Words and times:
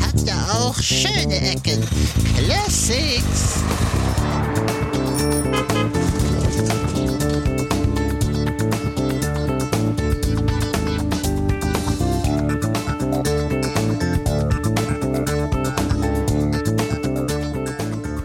Hat 0.00 0.20
ja 0.26 0.34
auch 0.52 0.74
schöne 0.80 1.36
Ecken. 1.36 1.80
Classics. 2.36 3.62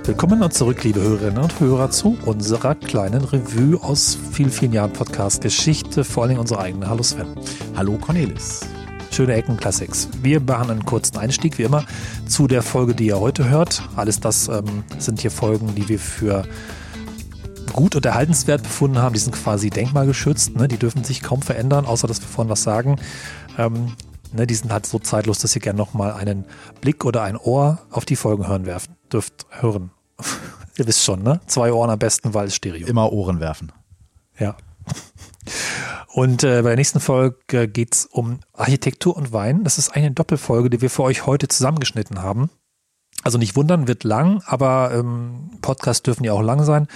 Willkommen 0.06 0.42
und 0.42 0.54
zurück, 0.54 0.84
liebe 0.84 1.02
Hörerinnen 1.02 1.38
und 1.38 1.60
Hörer, 1.60 1.92
zu 1.92 2.18
unserer 2.26 2.74
kleinen 2.74 3.24
Revue 3.24 3.80
aus 3.84 4.18
vielen, 4.32 4.50
vielen 4.50 4.74
Jahren 4.74 4.92
Podcast-Geschichte, 4.92 6.04
vor 6.04 6.24
allem 6.24 6.40
unsere 6.40 6.62
eigene. 6.62 6.90
Hallo 6.90 7.04
Sven. 7.04 7.28
Hallo 7.76 7.98
Cornelis. 8.00 8.62
Schöne 9.14 9.36
Ecken 9.36 9.58
Classics. 9.58 10.10
Wir 10.24 10.40
machen 10.40 10.72
einen 10.72 10.86
kurzen 10.86 11.18
Einstieg, 11.18 11.60
wie 11.60 11.64
immer, 11.64 11.86
zu 12.26 12.48
der 12.48 12.64
Folge, 12.64 12.96
die 12.96 13.06
ihr 13.06 13.20
heute 13.20 13.48
hört. 13.48 13.88
Alles 13.96 14.20
das 14.20 14.48
ähm, 14.48 14.84
sind 14.98 15.22
hier 15.22 15.30
Folgen, 15.30 15.76
die 15.76 15.88
wir 15.88 16.00
für 16.00 16.48
gut 17.74 17.96
und 17.96 18.04
erhaltenswert 18.08 18.64
befunden 18.64 18.98
haben. 18.98 19.14
Die 19.14 19.20
sind 19.20 19.36
quasi 19.36 19.70
denkmalgeschützt. 19.70 20.56
Ne? 20.56 20.68
Die 20.68 20.78
dürfen 20.78 21.04
sich 21.04 21.22
kaum 21.22 21.44
verändern, 21.44 21.86
außer 21.86 22.08
dass 22.08 22.22
wir 22.22 22.28
vorhin 22.28 22.50
was 22.50 22.64
sagen. 22.64 22.96
Ähm, 23.60 23.94
ne? 24.32 24.48
Die 24.48 24.56
sind 24.56 24.74
halt 24.74 24.88
so 24.88 24.98
zeitlos, 24.98 25.38
dass 25.38 25.56
ihr 25.56 25.62
gerne 25.62 25.78
nochmal 25.78 26.14
einen 26.14 26.46
Blick 26.82 27.06
oder 27.06 27.22
ein 27.22 27.38
Ohr 27.38 27.78
auf 27.92 28.06
die 28.06 28.16
Folgen 28.16 28.48
hören 28.48 28.66
werft, 28.66 28.90
dürft 29.12 29.46
hören 29.52 29.92
Ihr 30.80 30.88
wisst 30.88 31.04
schon, 31.04 31.22
ne? 31.22 31.40
Zwei 31.46 31.72
Ohren 31.72 31.92
am 31.92 32.00
besten, 32.00 32.34
weil 32.34 32.48
es 32.48 32.56
Stereo. 32.56 32.88
Immer 32.88 33.14
Ohren 33.14 33.40
werfen. 33.40 33.72
Ja. 34.40 34.56
Und 36.14 36.44
äh, 36.44 36.62
bei 36.62 36.70
der 36.70 36.76
nächsten 36.76 37.00
Folge 37.00 37.68
geht 37.68 37.96
es 37.96 38.06
um 38.06 38.40
Architektur 38.54 39.18
und 39.18 39.34
Wein. 39.34 39.64
Das 39.64 39.80
ist 39.80 39.96
eine 39.96 40.12
Doppelfolge, 40.12 40.70
die 40.70 40.80
wir 40.80 40.92
für 40.92 41.02
euch 41.02 41.26
heute 41.26 41.48
zusammengeschnitten 41.48 42.22
haben. 42.22 42.52
Also 43.24 43.40
nicht 43.40 43.56
wundern, 43.56 43.88
wird 43.88 44.04
lang, 44.04 44.44
aber 44.46 44.92
ähm, 44.94 45.58
Podcasts 45.62 46.04
dürfen 46.04 46.24
ja 46.24 46.34
auch 46.34 46.44
lang 46.44 46.64
sein. 46.66 46.88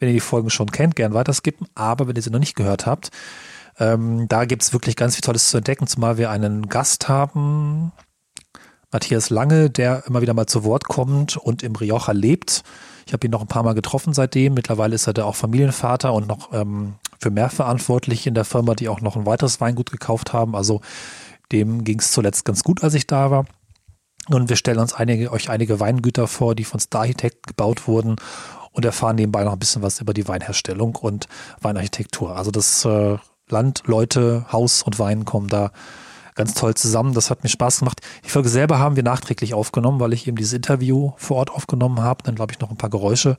Wenn 0.00 0.08
ihr 0.08 0.14
die 0.14 0.20
Folgen 0.20 0.50
schon 0.50 0.72
kennt, 0.72 0.96
gern 0.96 1.14
weiterskippen. 1.14 1.68
Aber 1.76 2.08
wenn 2.08 2.16
ihr 2.16 2.22
sie 2.22 2.30
noch 2.30 2.40
nicht 2.40 2.56
gehört 2.56 2.84
habt, 2.84 3.10
ähm, 3.78 4.26
da 4.28 4.44
gibt 4.44 4.62
es 4.62 4.72
wirklich 4.72 4.96
ganz 4.96 5.14
viel 5.14 5.22
Tolles 5.22 5.50
zu 5.50 5.58
entdecken, 5.58 5.86
zumal 5.86 6.18
wir 6.18 6.30
einen 6.30 6.68
Gast 6.68 7.08
haben, 7.08 7.92
Matthias 8.90 9.30
Lange, 9.30 9.70
der 9.70 10.04
immer 10.08 10.20
wieder 10.20 10.34
mal 10.34 10.46
zu 10.46 10.64
Wort 10.64 10.88
kommt 10.88 11.36
und 11.36 11.62
im 11.62 11.76
Rioja 11.76 12.12
lebt. 12.12 12.64
Ich 13.06 13.12
habe 13.12 13.24
ihn 13.24 13.30
noch 13.30 13.40
ein 13.40 13.48
paar 13.48 13.62
Mal 13.62 13.74
getroffen 13.74 14.14
seitdem. 14.14 14.54
Mittlerweile 14.54 14.96
ist 14.96 15.06
er 15.06 15.12
da 15.12 15.24
auch 15.26 15.36
Familienvater 15.36 16.12
und 16.12 16.26
noch 16.26 16.52
ähm, 16.52 16.94
für 17.24 17.30
mehr 17.30 17.48
verantwortlich 17.48 18.26
in 18.26 18.34
der 18.34 18.44
Firma, 18.44 18.74
die 18.74 18.90
auch 18.90 19.00
noch 19.00 19.16
ein 19.16 19.24
weiteres 19.24 19.58
Weingut 19.58 19.90
gekauft 19.90 20.34
haben. 20.34 20.54
Also 20.54 20.82
dem 21.52 21.82
ging 21.82 21.98
es 21.98 22.12
zuletzt 22.12 22.44
ganz 22.44 22.62
gut, 22.62 22.84
als 22.84 22.92
ich 22.92 23.06
da 23.06 23.30
war. 23.30 23.46
Und 24.28 24.50
wir 24.50 24.56
stellen 24.56 24.78
uns 24.78 24.92
einige, 24.92 25.32
euch 25.32 25.48
einige 25.48 25.80
Weingüter 25.80 26.28
vor, 26.28 26.54
die 26.54 26.64
von 26.64 26.80
Star 26.80 27.00
Architect 27.00 27.46
gebaut 27.46 27.88
wurden 27.88 28.16
und 28.72 28.84
erfahren 28.84 29.16
nebenbei 29.16 29.42
noch 29.42 29.54
ein 29.54 29.58
bisschen 29.58 29.80
was 29.80 30.02
über 30.02 30.12
die 30.12 30.28
Weinherstellung 30.28 30.96
und 30.96 31.26
Weinarchitektur. 31.62 32.36
Also 32.36 32.50
das 32.50 32.84
äh, 32.84 33.16
Land, 33.48 33.84
Leute, 33.86 34.44
Haus 34.52 34.82
und 34.82 34.98
Wein 34.98 35.24
kommen 35.24 35.48
da 35.48 35.72
ganz 36.34 36.52
toll 36.52 36.74
zusammen. 36.74 37.14
Das 37.14 37.30
hat 37.30 37.42
mir 37.42 37.48
Spaß 37.48 37.78
gemacht. 37.78 38.02
Die 38.26 38.30
Folge 38.30 38.50
selber 38.50 38.78
haben 38.78 38.96
wir 38.96 39.02
nachträglich 39.02 39.54
aufgenommen, 39.54 39.98
weil 39.98 40.12
ich 40.12 40.28
eben 40.28 40.36
dieses 40.36 40.52
Interview 40.52 41.12
vor 41.16 41.38
Ort 41.38 41.50
aufgenommen 41.50 42.02
habe. 42.02 42.22
Dann 42.22 42.34
glaube 42.34 42.52
ich 42.52 42.60
noch 42.60 42.70
ein 42.70 42.76
paar 42.76 42.90
Geräusche. 42.90 43.38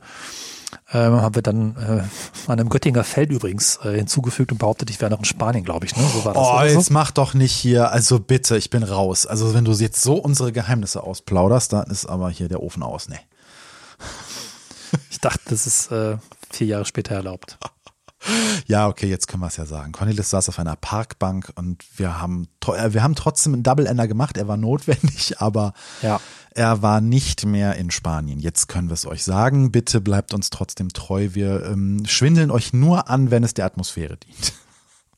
Ähm, 0.93 1.21
haben 1.21 1.35
wir 1.35 1.41
dann 1.41 1.75
äh, 1.75 2.03
an 2.51 2.59
einem 2.59 2.69
Göttinger 2.69 3.03
Feld 3.03 3.31
übrigens 3.31 3.79
äh, 3.83 3.95
hinzugefügt 3.95 4.51
und 4.51 4.57
behauptet, 4.57 4.89
ich 4.89 5.01
wäre 5.01 5.11
noch 5.11 5.19
in 5.19 5.25
Spanien, 5.25 5.63
glaube 5.63 5.85
ich. 5.85 5.95
Ne? 5.95 6.03
So 6.13 6.25
war 6.25 6.33
das 6.33 6.43
oh, 6.43 6.61
jetzt 6.63 6.87
so. 6.87 6.93
mach 6.93 7.11
doch 7.11 7.33
nicht 7.33 7.53
hier, 7.53 7.91
also 7.91 8.19
bitte, 8.19 8.57
ich 8.57 8.69
bin 8.69 8.83
raus. 8.83 9.25
Also 9.25 9.53
wenn 9.53 9.65
du 9.65 9.71
jetzt 9.73 10.01
so 10.01 10.15
unsere 10.15 10.51
Geheimnisse 10.51 11.03
ausplauderst, 11.03 11.73
dann 11.73 11.89
ist 11.89 12.05
aber 12.05 12.29
hier 12.29 12.47
der 12.47 12.61
Ofen 12.61 12.83
aus, 12.83 13.09
ne? 13.09 13.19
Ich 15.09 15.19
dachte, 15.19 15.41
das 15.49 15.67
ist 15.67 15.91
äh, 15.91 16.17
vier 16.51 16.67
Jahre 16.67 16.85
später 16.85 17.15
erlaubt. 17.15 17.57
Ja, 18.67 18.87
okay, 18.87 19.07
jetzt 19.07 19.27
können 19.27 19.43
wir 19.43 19.47
es 19.47 19.57
ja 19.57 19.65
sagen. 19.65 19.91
Cornelis 19.91 20.31
saß 20.31 20.49
auf 20.49 20.57
einer 20.57 20.75
Parkbank 20.75 21.51
und 21.55 21.83
wir 21.95 22.19
haben, 22.19 22.47
äh, 22.67 22.93
wir 22.93 23.03
haben 23.03 23.15
trotzdem 23.15 23.53
einen 23.53 23.63
Double-Ender 23.63 24.07
gemacht. 24.07 24.37
Er 24.37 24.47
war 24.47 24.57
notwendig, 24.57 25.39
aber 25.39 25.73
ja. 26.01 26.19
Er 26.55 26.81
war 26.81 27.01
nicht 27.01 27.45
mehr 27.45 27.75
in 27.75 27.91
Spanien. 27.91 28.39
Jetzt 28.39 28.67
können 28.67 28.89
wir 28.89 28.93
es 28.93 29.05
euch 29.05 29.23
sagen. 29.23 29.71
Bitte 29.71 30.01
bleibt 30.01 30.33
uns 30.33 30.49
trotzdem 30.49 30.89
treu. 30.89 31.29
Wir 31.33 31.65
ähm, 31.65 32.05
schwindeln 32.05 32.49
euch 32.49 32.73
nur 32.73 33.09
an, 33.09 33.29
wenn 33.29 33.43
es 33.43 33.53
der 33.53 33.65
Atmosphäre 33.65 34.17
dient. 34.17 34.53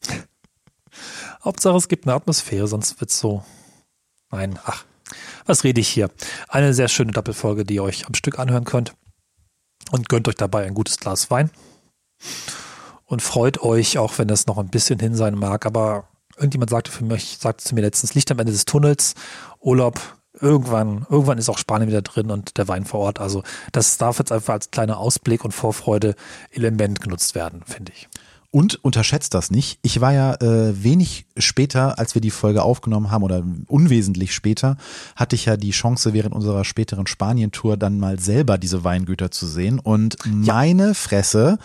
Hauptsache, 1.45 1.77
es 1.77 1.87
gibt 1.87 2.05
eine 2.05 2.15
Atmosphäre, 2.15 2.67
sonst 2.67 2.99
wird 2.99 3.11
es 3.11 3.19
so. 3.19 3.43
Nein, 4.31 4.59
ach, 4.65 4.83
was 5.45 5.63
rede 5.63 5.79
ich 5.79 5.87
hier? 5.87 6.09
Eine 6.49 6.73
sehr 6.73 6.87
schöne 6.87 7.11
Doppelfolge, 7.11 7.63
die 7.63 7.75
ihr 7.75 7.83
euch 7.83 8.07
am 8.07 8.15
Stück 8.15 8.39
anhören 8.39 8.65
könnt. 8.65 8.93
Und 9.91 10.09
gönnt 10.09 10.27
euch 10.27 10.35
dabei 10.35 10.65
ein 10.65 10.73
gutes 10.73 10.97
Glas 10.97 11.29
Wein 11.31 11.51
und 13.05 13.21
freut 13.21 13.61
euch, 13.61 13.97
auch 13.97 14.17
wenn 14.17 14.27
das 14.27 14.47
noch 14.47 14.57
ein 14.57 14.69
bisschen 14.69 14.99
hin 14.99 15.15
sein 15.15 15.35
mag. 15.35 15.65
Aber 15.65 16.07
irgendjemand 16.35 16.69
sagte 16.69 16.91
für 16.91 17.05
mich, 17.05 17.37
sagte 17.39 17.63
zu 17.63 17.73
mir 17.73 17.81
letztens, 17.81 18.13
Licht 18.13 18.29
am 18.31 18.39
Ende 18.39 18.51
des 18.51 18.65
Tunnels, 18.65 19.15
Urlaub, 19.59 20.16
irgendwann, 20.41 21.05
irgendwann 21.09 21.37
ist 21.37 21.49
auch 21.49 21.57
Spanien 21.57 21.89
wieder 21.89 22.01
drin 22.01 22.31
und 22.31 22.57
der 22.57 22.67
Wein 22.67 22.85
vor 22.85 23.01
Ort. 23.01 23.19
Also 23.19 23.43
das 23.71 23.97
darf 23.97 24.19
jetzt 24.19 24.31
einfach 24.31 24.53
als 24.53 24.71
kleiner 24.71 24.97
Ausblick 24.97 25.43
und 25.45 25.51
Vorfreude 25.51 26.15
Element 26.51 27.01
genutzt 27.01 27.35
werden, 27.35 27.61
finde 27.65 27.91
ich. 27.95 28.07
Und 28.49 28.83
unterschätzt 28.83 29.33
das 29.33 29.51
nicht. 29.51 29.77
Ich 29.81 29.99
war 29.99 30.13
ja 30.13 30.35
äh, 30.35 30.81
wenig 30.81 31.25
später, 31.37 31.99
als 31.99 32.15
wir 32.15 32.21
die 32.21 32.31
Folge 32.31 32.63
aufgenommen 32.63 33.11
haben, 33.11 33.23
oder 33.23 33.43
unwesentlich 33.67 34.33
später, 34.33 34.77
hatte 35.17 35.35
ich 35.35 35.45
ja 35.45 35.57
die 35.57 35.71
Chance, 35.71 36.13
während 36.13 36.33
unserer 36.33 36.63
späteren 36.63 37.07
Spanien-Tour 37.07 37.75
dann 37.75 37.99
mal 37.99 38.19
selber 38.19 38.57
diese 38.57 38.85
Weingüter 38.85 39.31
zu 39.31 39.45
sehen. 39.45 39.79
Und 39.79 40.17
meine 40.25 40.95
Fresse, 40.95 41.59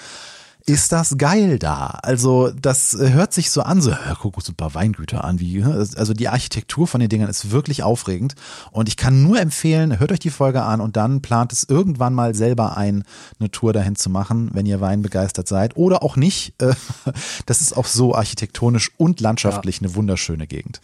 ist 0.66 0.92
das 0.92 1.16
geil 1.18 1.58
da. 1.58 1.98
Also 2.02 2.50
das 2.50 2.94
äh, 2.94 3.10
hört 3.10 3.32
sich 3.32 3.50
so 3.50 3.62
an, 3.62 3.80
so, 3.80 3.92
guck 4.20 4.36
uns 4.36 4.48
ein 4.48 4.54
paar 4.54 4.74
Weingüter 4.74 5.24
an. 5.24 5.40
Wie, 5.40 5.62
also 5.62 6.14
die 6.14 6.28
Architektur 6.28 6.86
von 6.86 7.00
den 7.00 7.08
Dingern 7.08 7.28
ist 7.28 7.50
wirklich 7.50 7.82
aufregend. 7.82 8.34
Und 8.70 8.88
ich 8.88 8.96
kann 8.96 9.22
nur 9.22 9.40
empfehlen, 9.40 9.98
hört 9.98 10.12
euch 10.12 10.20
die 10.20 10.30
Folge 10.30 10.62
an 10.62 10.80
und 10.80 10.96
dann 10.96 11.22
plant 11.22 11.52
es 11.52 11.64
irgendwann 11.64 12.14
mal 12.14 12.34
selber 12.34 12.76
ein, 12.76 13.04
eine 13.40 13.50
Tour 13.50 13.72
dahin 13.72 13.96
zu 13.96 14.10
machen, 14.10 14.50
wenn 14.52 14.66
ihr 14.66 14.80
Wein 14.80 15.02
begeistert 15.02 15.48
seid. 15.48 15.76
Oder 15.76 16.02
auch 16.02 16.16
nicht. 16.16 16.54
Äh, 16.62 16.74
das 17.46 17.60
ist 17.60 17.76
auch 17.76 17.86
so 17.86 18.14
architektonisch 18.14 18.92
und 18.96 19.20
landschaftlich 19.20 19.80
ja. 19.80 19.86
eine 19.86 19.94
wunderschöne 19.96 20.46
Gegend. 20.46 20.80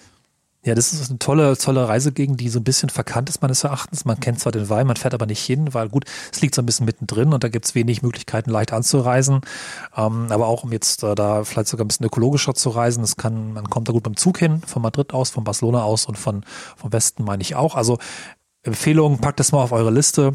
Ja, 0.64 0.74
das 0.74 0.92
ist 0.92 1.08
eine 1.08 1.20
tolle, 1.20 1.56
tolle 1.56 1.88
Reisegegend, 1.88 2.40
die 2.40 2.48
so 2.48 2.58
ein 2.58 2.64
bisschen 2.64 2.90
verkannt 2.90 3.28
ist 3.28 3.40
meines 3.42 3.62
Erachtens. 3.62 4.04
Man 4.04 4.18
kennt 4.18 4.40
zwar 4.40 4.50
den 4.50 4.68
Wein, 4.68 4.88
man 4.88 4.96
fährt 4.96 5.14
aber 5.14 5.24
nicht 5.26 5.40
hin, 5.44 5.72
weil 5.72 5.88
gut, 5.88 6.04
es 6.32 6.40
liegt 6.40 6.54
so 6.54 6.60
ein 6.62 6.66
bisschen 6.66 6.84
mittendrin 6.84 7.32
und 7.32 7.44
da 7.44 7.48
gibt 7.48 7.64
es 7.64 7.76
wenig 7.76 8.02
Möglichkeiten, 8.02 8.50
leicht 8.50 8.72
anzureisen. 8.72 9.40
Ähm, 9.96 10.26
aber 10.30 10.48
auch 10.48 10.64
um 10.64 10.72
jetzt 10.72 11.04
äh, 11.04 11.14
da 11.14 11.44
vielleicht 11.44 11.68
sogar 11.68 11.84
ein 11.84 11.88
bisschen 11.88 12.06
ökologischer 12.06 12.54
zu 12.54 12.70
reisen, 12.70 13.02
das 13.02 13.16
kann, 13.16 13.52
man 13.52 13.70
kommt 13.70 13.88
da 13.88 13.92
gut 13.92 14.02
beim 14.02 14.16
Zug 14.16 14.38
hin, 14.38 14.60
von 14.66 14.82
Madrid 14.82 15.14
aus, 15.14 15.30
von 15.30 15.44
Barcelona 15.44 15.84
aus 15.84 16.06
und 16.06 16.18
von 16.18 16.44
vom 16.76 16.92
Westen 16.92 17.24
meine 17.24 17.42
ich 17.42 17.54
auch. 17.54 17.76
Also 17.76 17.98
Empfehlung, 18.62 19.18
packt 19.18 19.40
das 19.40 19.52
mal 19.52 19.62
auf 19.62 19.72
eure 19.72 19.90
Liste 19.90 20.34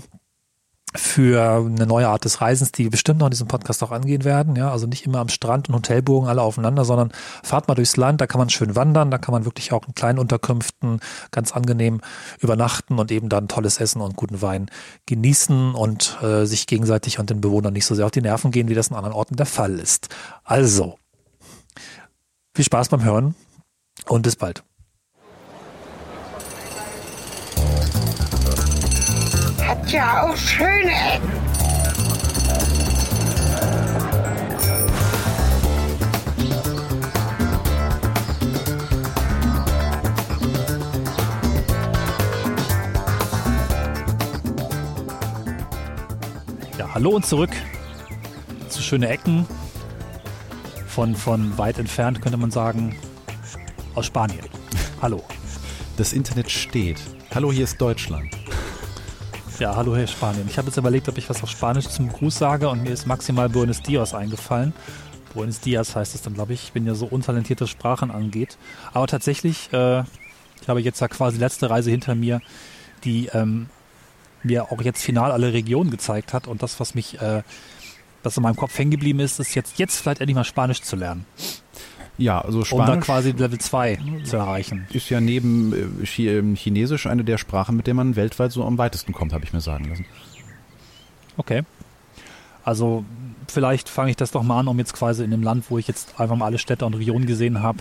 für 0.96 1.66
eine 1.66 1.88
neue 1.88 2.08
Art 2.08 2.26
des 2.26 2.42
Reisens, 2.42 2.72
die 2.72 2.84
wir 2.84 2.92
bestimmt 2.92 3.20
noch 3.20 3.28
in 3.28 3.32
diesem 3.32 3.48
Podcast 3.48 3.84
auch 3.84 3.92
angehen 3.92 4.24
werden. 4.24 4.56
Ja, 4.56 4.72
also 4.72 4.86
nicht 4.86 5.06
immer 5.06 5.20
am 5.20 5.30
Strand 5.30 5.70
und 5.70 5.76
Hotelburgen 5.76 6.30
alle 6.30 6.42
aufeinander, 6.42 6.86
sondern 6.86 7.12
fahrt 7.44 7.68
mal 7.68 7.76
durchs 7.76 7.98
Land, 7.98 8.22
da 8.22 8.28
kann 8.28 8.40
man 8.40 8.50
schön 8.50 8.76
wandern, 8.76 9.10
da 9.12 9.18
kann 9.18 9.34
man 9.34 9.46
wirklich 9.46 9.72
auch 9.72 9.88
in 9.88 9.96
kleinen 9.96 10.20
Unterkünften 10.20 11.00
ganz 11.32 11.52
angenehm 11.52 12.02
übernachten 12.40 13.00
und 13.00 13.12
eben 13.12 13.30
dann 13.30 13.48
tolles 13.48 13.80
Essen 13.80 14.02
und 14.02 14.16
guten 14.16 14.42
Wein 14.42 14.70
genießen 15.08 15.74
und 15.74 16.18
äh, 16.22 16.46
sich 16.46 16.68
gegenseitig 16.68 17.20
und 17.20 17.30
den 17.30 17.42
Bewohnern 17.42 17.74
nicht 17.74 17.86
so 17.86 17.96
sehr 17.96 18.06
auf 18.06 18.12
die 18.12 18.22
Nerven 18.22 18.52
gehen, 18.52 18.68
wie 18.68 18.76
das 18.76 18.90
in 18.90 18.96
anderen 18.96 19.16
Orten 19.16 19.36
der 19.36 19.46
Fall 19.46 19.80
ist. 19.80 20.10
Also, 20.44 20.98
viel 22.56 22.66
Spaß 22.66 22.90
beim 22.90 23.04
Hören 23.04 23.36
und 24.08 24.22
bis 24.22 24.36
bald. 24.36 24.64
Ja 29.94 30.24
auch 30.24 30.36
schöne 30.36 30.92
Ecken. 30.92 31.32
Ja, 46.80 46.92
hallo 46.96 47.12
und 47.12 47.26
zurück 47.26 47.52
zu 48.70 48.82
schöne 48.82 49.10
Ecken. 49.10 49.46
Von, 50.88 51.16
von 51.16 51.56
weit 51.60 51.78
entfernt 51.78 52.20
könnte 52.22 52.38
man 52.38 52.50
sagen, 52.50 52.96
aus 53.94 54.08
Spanien. 54.08 54.46
Hallo. 55.04 55.24
Das 55.98 56.14
Internet 56.14 56.50
steht. 56.50 57.00
Hallo, 57.36 57.52
hier 57.52 57.66
ist 57.66 57.80
Deutschland. 57.80 58.43
Ja, 59.60 59.76
hallo 59.76 59.96
Herr 59.96 60.08
Spanien. 60.08 60.48
Ich 60.50 60.58
habe 60.58 60.68
jetzt 60.68 60.78
überlegt, 60.78 61.08
ob 61.10 61.18
ich 61.18 61.30
was 61.30 61.44
auf 61.44 61.50
Spanisch 61.50 61.88
zum 61.88 62.10
Gruß 62.10 62.38
sage 62.38 62.70
und 62.70 62.84
mir 62.84 62.90
ist 62.90 63.06
maximal 63.06 63.50
Buenos 63.50 63.82
Dias 63.82 64.14
eingefallen. 64.14 64.74
Buenos 65.34 65.60
Dias 65.60 65.96
heißt 65.96 66.16
es 66.16 66.22
dann, 66.24 66.34
glaube 66.34 66.54
ich. 66.54 66.64
Ich 66.66 66.72
bin 66.74 66.86
ja 66.88 66.96
so 66.96 67.06
untalentiert, 67.06 67.62
was 67.62 67.70
Sprachen 67.70 68.10
angeht. 68.12 68.58
Aber 68.94 69.08
tatsächlich, 69.08 69.72
äh, 69.72 70.04
Ich 70.62 70.70
habe 70.70 70.80
jetzt 70.82 71.02
ja 71.02 71.10
quasi 71.10 71.38
letzte 71.38 71.70
Reise 71.70 71.92
hinter 71.92 72.16
mir, 72.16 72.42
die 73.04 73.28
ähm, 73.34 73.68
mir 74.44 74.72
auch 74.72 74.82
jetzt 74.82 75.04
final 75.04 75.32
alle 75.32 75.52
Regionen 75.52 75.92
gezeigt 75.92 76.32
hat. 76.34 76.48
Und 76.48 76.64
das, 76.64 76.80
was 76.80 76.96
mich, 76.96 77.22
äh, 77.22 77.44
was 78.24 78.38
in 78.38 78.44
meinem 78.44 78.56
Kopf 78.56 78.78
hängen 78.78 78.92
geblieben 78.92 79.20
ist, 79.20 79.40
ist 79.40 79.56
jetzt, 79.56 79.78
jetzt 79.78 80.00
vielleicht 80.00 80.22
endlich 80.22 80.36
mal 80.36 80.46
Spanisch 80.46 80.82
zu 80.82 80.96
lernen. 80.96 81.26
Ja, 82.18 82.40
also 82.42 82.60
Um 82.60 82.66
Spanisch 82.66 82.88
da 82.88 82.98
quasi 82.98 83.32
Level 83.32 83.58
2 83.58 84.00
zu 84.24 84.38
erreichen. 84.38 84.88
ist 84.92 85.10
ja 85.10 85.20
neben 85.20 85.74
äh, 85.74 86.28
ähm, 86.28 86.56
Chinesisch 86.56 87.08
eine 87.08 87.24
der 87.24 87.38
Sprachen, 87.38 87.76
mit 87.76 87.88
der 87.88 87.96
man 87.96 88.16
weltweit 88.16 88.52
so 88.52 88.64
am 88.64 88.78
weitesten 88.78 89.14
kommt, 89.14 89.34
habe 89.34 89.44
ich 89.46 89.54
mir 89.54 89.62
sagen 89.62 89.86
lassen. 89.86 90.06
Okay. 91.38 91.64
Also 92.64 93.04
vielleicht 93.48 93.90
fange 93.90 94.12
ich 94.12 94.16
das 94.16 94.32
doch 94.32 94.44
mal 94.44 94.60
an, 94.60 94.68
um 94.68 94.78
jetzt 94.78 94.94
quasi 94.94 95.24
in 95.24 95.32
dem 95.32 95.44
Land, 95.44 95.66
wo 95.70 95.78
ich 95.78 95.88
jetzt 95.88 96.20
einfach 96.20 96.36
mal 96.36 96.46
alle 96.46 96.60
Städte 96.60 96.86
und 96.86 96.94
Regionen 96.94 97.26
gesehen 97.26 97.62
habe, 97.62 97.80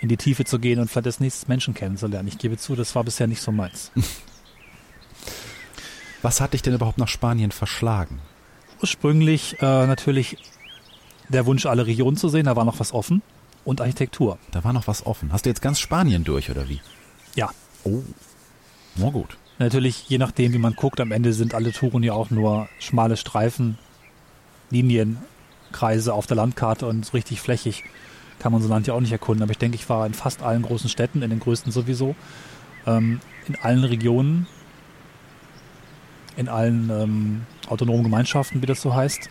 in 0.00 0.08
die 0.08 0.16
Tiefe 0.16 0.44
zu 0.44 0.58
gehen 0.58 0.78
und 0.78 0.90
vielleicht 0.90 1.06
das 1.06 1.20
nächste 1.20 1.48
Menschen 1.48 1.74
kennenzulernen. 1.74 2.28
Ich 2.28 2.38
gebe 2.38 2.56
zu, 2.56 2.76
das 2.76 2.94
war 2.94 3.04
bisher 3.04 3.26
nicht 3.26 3.40
so 3.42 3.50
meins. 3.50 3.90
Was 6.22 6.40
hat 6.40 6.52
dich 6.52 6.62
denn 6.62 6.74
überhaupt 6.74 6.98
nach 6.98 7.08
Spanien 7.08 7.50
verschlagen? 7.50 8.20
Ursprünglich 8.82 9.56
äh, 9.60 9.86
natürlich 9.86 10.36
der 11.28 11.46
Wunsch, 11.46 11.66
alle 11.66 11.86
Regionen 11.86 12.16
zu 12.16 12.28
sehen, 12.28 12.46
da 12.46 12.56
war 12.56 12.64
noch 12.64 12.80
was 12.80 12.92
offen. 12.92 13.22
Und 13.70 13.80
Architektur. 13.80 14.36
Da 14.50 14.64
war 14.64 14.72
noch 14.72 14.88
was 14.88 15.06
offen. 15.06 15.32
Hast 15.32 15.46
du 15.46 15.48
jetzt 15.48 15.62
ganz 15.62 15.78
Spanien 15.78 16.24
durch 16.24 16.50
oder 16.50 16.68
wie? 16.68 16.80
Ja. 17.36 17.50
Oh. 17.84 18.02
Na 18.96 19.10
gut. 19.10 19.36
Natürlich, 19.60 20.08
je 20.08 20.18
nachdem, 20.18 20.52
wie 20.52 20.58
man 20.58 20.74
guckt, 20.74 20.98
am 20.98 21.12
Ende 21.12 21.32
sind 21.32 21.54
alle 21.54 21.70
Touren 21.70 22.02
ja 22.02 22.12
auch 22.12 22.30
nur 22.30 22.68
schmale 22.80 23.16
Streifen, 23.16 23.78
Linienkreise 24.70 26.12
auf 26.12 26.26
der 26.26 26.36
Landkarte 26.36 26.84
und 26.86 27.06
so 27.06 27.12
richtig 27.12 27.40
flächig 27.40 27.84
kann 28.40 28.50
man 28.50 28.60
so 28.60 28.66
ein 28.66 28.70
Land 28.70 28.88
ja 28.88 28.94
auch 28.94 29.00
nicht 29.00 29.12
erkunden. 29.12 29.44
Aber 29.44 29.52
ich 29.52 29.58
denke, 29.58 29.76
ich 29.76 29.88
war 29.88 30.04
in 30.04 30.14
fast 30.14 30.42
allen 30.42 30.62
großen 30.62 30.90
Städten, 30.90 31.22
in 31.22 31.30
den 31.30 31.38
größten 31.38 31.70
sowieso, 31.70 32.16
ähm, 32.88 33.20
in 33.46 33.54
allen 33.62 33.84
Regionen, 33.84 34.48
in 36.36 36.48
allen 36.48 36.90
ähm, 36.90 37.42
autonomen 37.68 38.02
Gemeinschaften, 38.02 38.62
wie 38.62 38.66
das 38.66 38.82
so 38.82 38.94
heißt. 38.94 39.30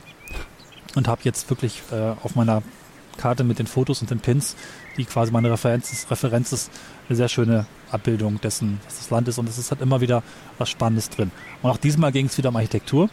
Und 0.96 1.10
habe 1.10 1.24
jetzt 1.26 1.50
wirklich 1.50 1.82
äh, 1.92 2.14
auf 2.24 2.36
meiner 2.36 2.64
Karte 3.20 3.44
mit 3.44 3.60
den 3.60 3.68
Fotos 3.68 4.02
und 4.02 4.10
den 4.10 4.20
Pins, 4.20 4.56
die 4.98 5.06
quasi 5.06 5.32
meine 5.32 5.52
Referenz 5.52 5.92
ist, 5.92 6.10
Referenz 6.10 6.52
ist, 6.52 6.72
eine 7.08 7.16
sehr 7.16 7.28
schöne 7.28 7.66
Abbildung 7.92 8.40
dessen, 8.42 8.80
was 8.86 8.98
das 8.98 9.10
Land 9.10 9.28
ist. 9.28 9.38
Und 9.38 9.50
es 9.50 9.58
ist 9.58 9.72
halt 9.72 9.82
immer 9.82 10.02
wieder 10.02 10.24
was 10.58 10.70
Spannendes 10.70 11.10
drin. 11.10 11.32
Und 11.62 11.70
auch 11.70 11.78
diesmal 11.78 12.12
ging 12.12 12.28
es 12.28 12.38
wieder 12.38 12.50
um 12.50 12.56
Architektur. 12.56 13.10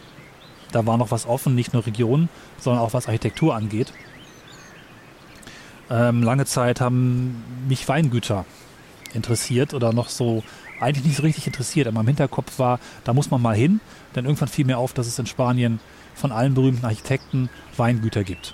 Da 0.71 0.85
war 0.85 0.97
noch 0.97 1.11
was 1.11 1.25
offen, 1.25 1.55
nicht 1.55 1.73
nur 1.73 1.85
Regionen, 1.85 2.29
sondern 2.59 2.81
auch 2.81 2.93
was 2.93 3.07
Architektur 3.07 3.55
angeht. 3.55 3.93
Ähm, 5.89 6.23
lange 6.23 6.45
Zeit 6.45 6.81
haben 6.81 7.43
mich 7.67 7.87
Weingüter 7.87 8.45
interessiert 9.13 9.73
oder 9.73 9.93
noch 9.93 10.09
so 10.09 10.43
eigentlich 10.79 11.05
nicht 11.05 11.17
so 11.17 11.23
richtig 11.23 11.47
interessiert. 11.47 11.87
Aber 11.87 11.99
im 11.99 12.07
Hinterkopf 12.07 12.59
war, 12.59 12.79
da 13.03 13.13
muss 13.13 13.31
man 13.31 13.41
mal 13.41 13.55
hin. 13.55 13.79
Denn 14.15 14.25
irgendwann 14.25 14.49
fiel 14.49 14.65
mir 14.65 14.77
auf, 14.77 14.93
dass 14.93 15.07
es 15.07 15.19
in 15.19 15.25
Spanien 15.25 15.79
von 16.15 16.31
allen 16.31 16.53
berühmten 16.53 16.85
Architekten 16.85 17.49
Weingüter 17.75 18.23
gibt. 18.23 18.53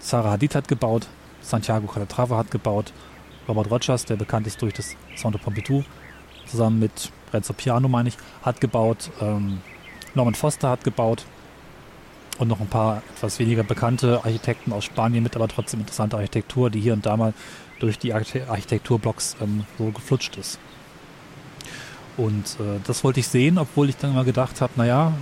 Sarah 0.00 0.32
Hadid 0.32 0.54
hat 0.54 0.68
gebaut, 0.68 1.06
Santiago 1.40 1.86
Calatrava 1.86 2.36
hat 2.36 2.50
gebaut, 2.50 2.92
Robert 3.48 3.70
Rogers, 3.70 4.04
der 4.04 4.16
bekannt 4.16 4.46
ist 4.46 4.60
durch 4.62 4.74
das 4.74 4.96
Centre 5.16 5.38
Pompidou, 5.38 5.84
zusammen 6.46 6.78
mit 6.78 7.10
Renzo 7.32 7.52
Piano, 7.52 7.88
meine 7.88 8.10
ich, 8.10 8.16
hat 8.42 8.60
gebaut, 8.60 9.10
ähm, 9.20 9.60
Norman 10.14 10.34
Foster 10.34 10.70
hat 10.70 10.84
gebaut 10.84 11.24
und 12.38 12.48
noch 12.48 12.60
ein 12.60 12.66
paar 12.68 13.02
etwas 13.16 13.38
weniger 13.38 13.62
bekannte 13.62 14.24
Architekten 14.24 14.72
aus 14.72 14.84
Spanien 14.84 15.22
mit 15.22 15.36
aber 15.36 15.48
trotzdem 15.48 15.80
interessante 15.80 16.16
Architektur, 16.16 16.70
die 16.70 16.80
hier 16.80 16.92
und 16.92 17.04
da 17.04 17.16
mal 17.16 17.34
durch 17.80 17.98
die 17.98 18.14
Archite- 18.14 18.48
Architekturblocks 18.48 19.36
ähm, 19.40 19.64
so 19.76 19.90
geflutscht 19.90 20.36
ist. 20.36 20.58
Und 22.16 22.56
äh, 22.58 22.80
das 22.84 23.04
wollte 23.04 23.20
ich 23.20 23.28
sehen, 23.28 23.58
obwohl 23.58 23.88
ich 23.88 23.96
dann 23.96 24.14
mal 24.14 24.24
gedacht 24.24 24.60
habe, 24.60 24.72
naja, 24.76 25.12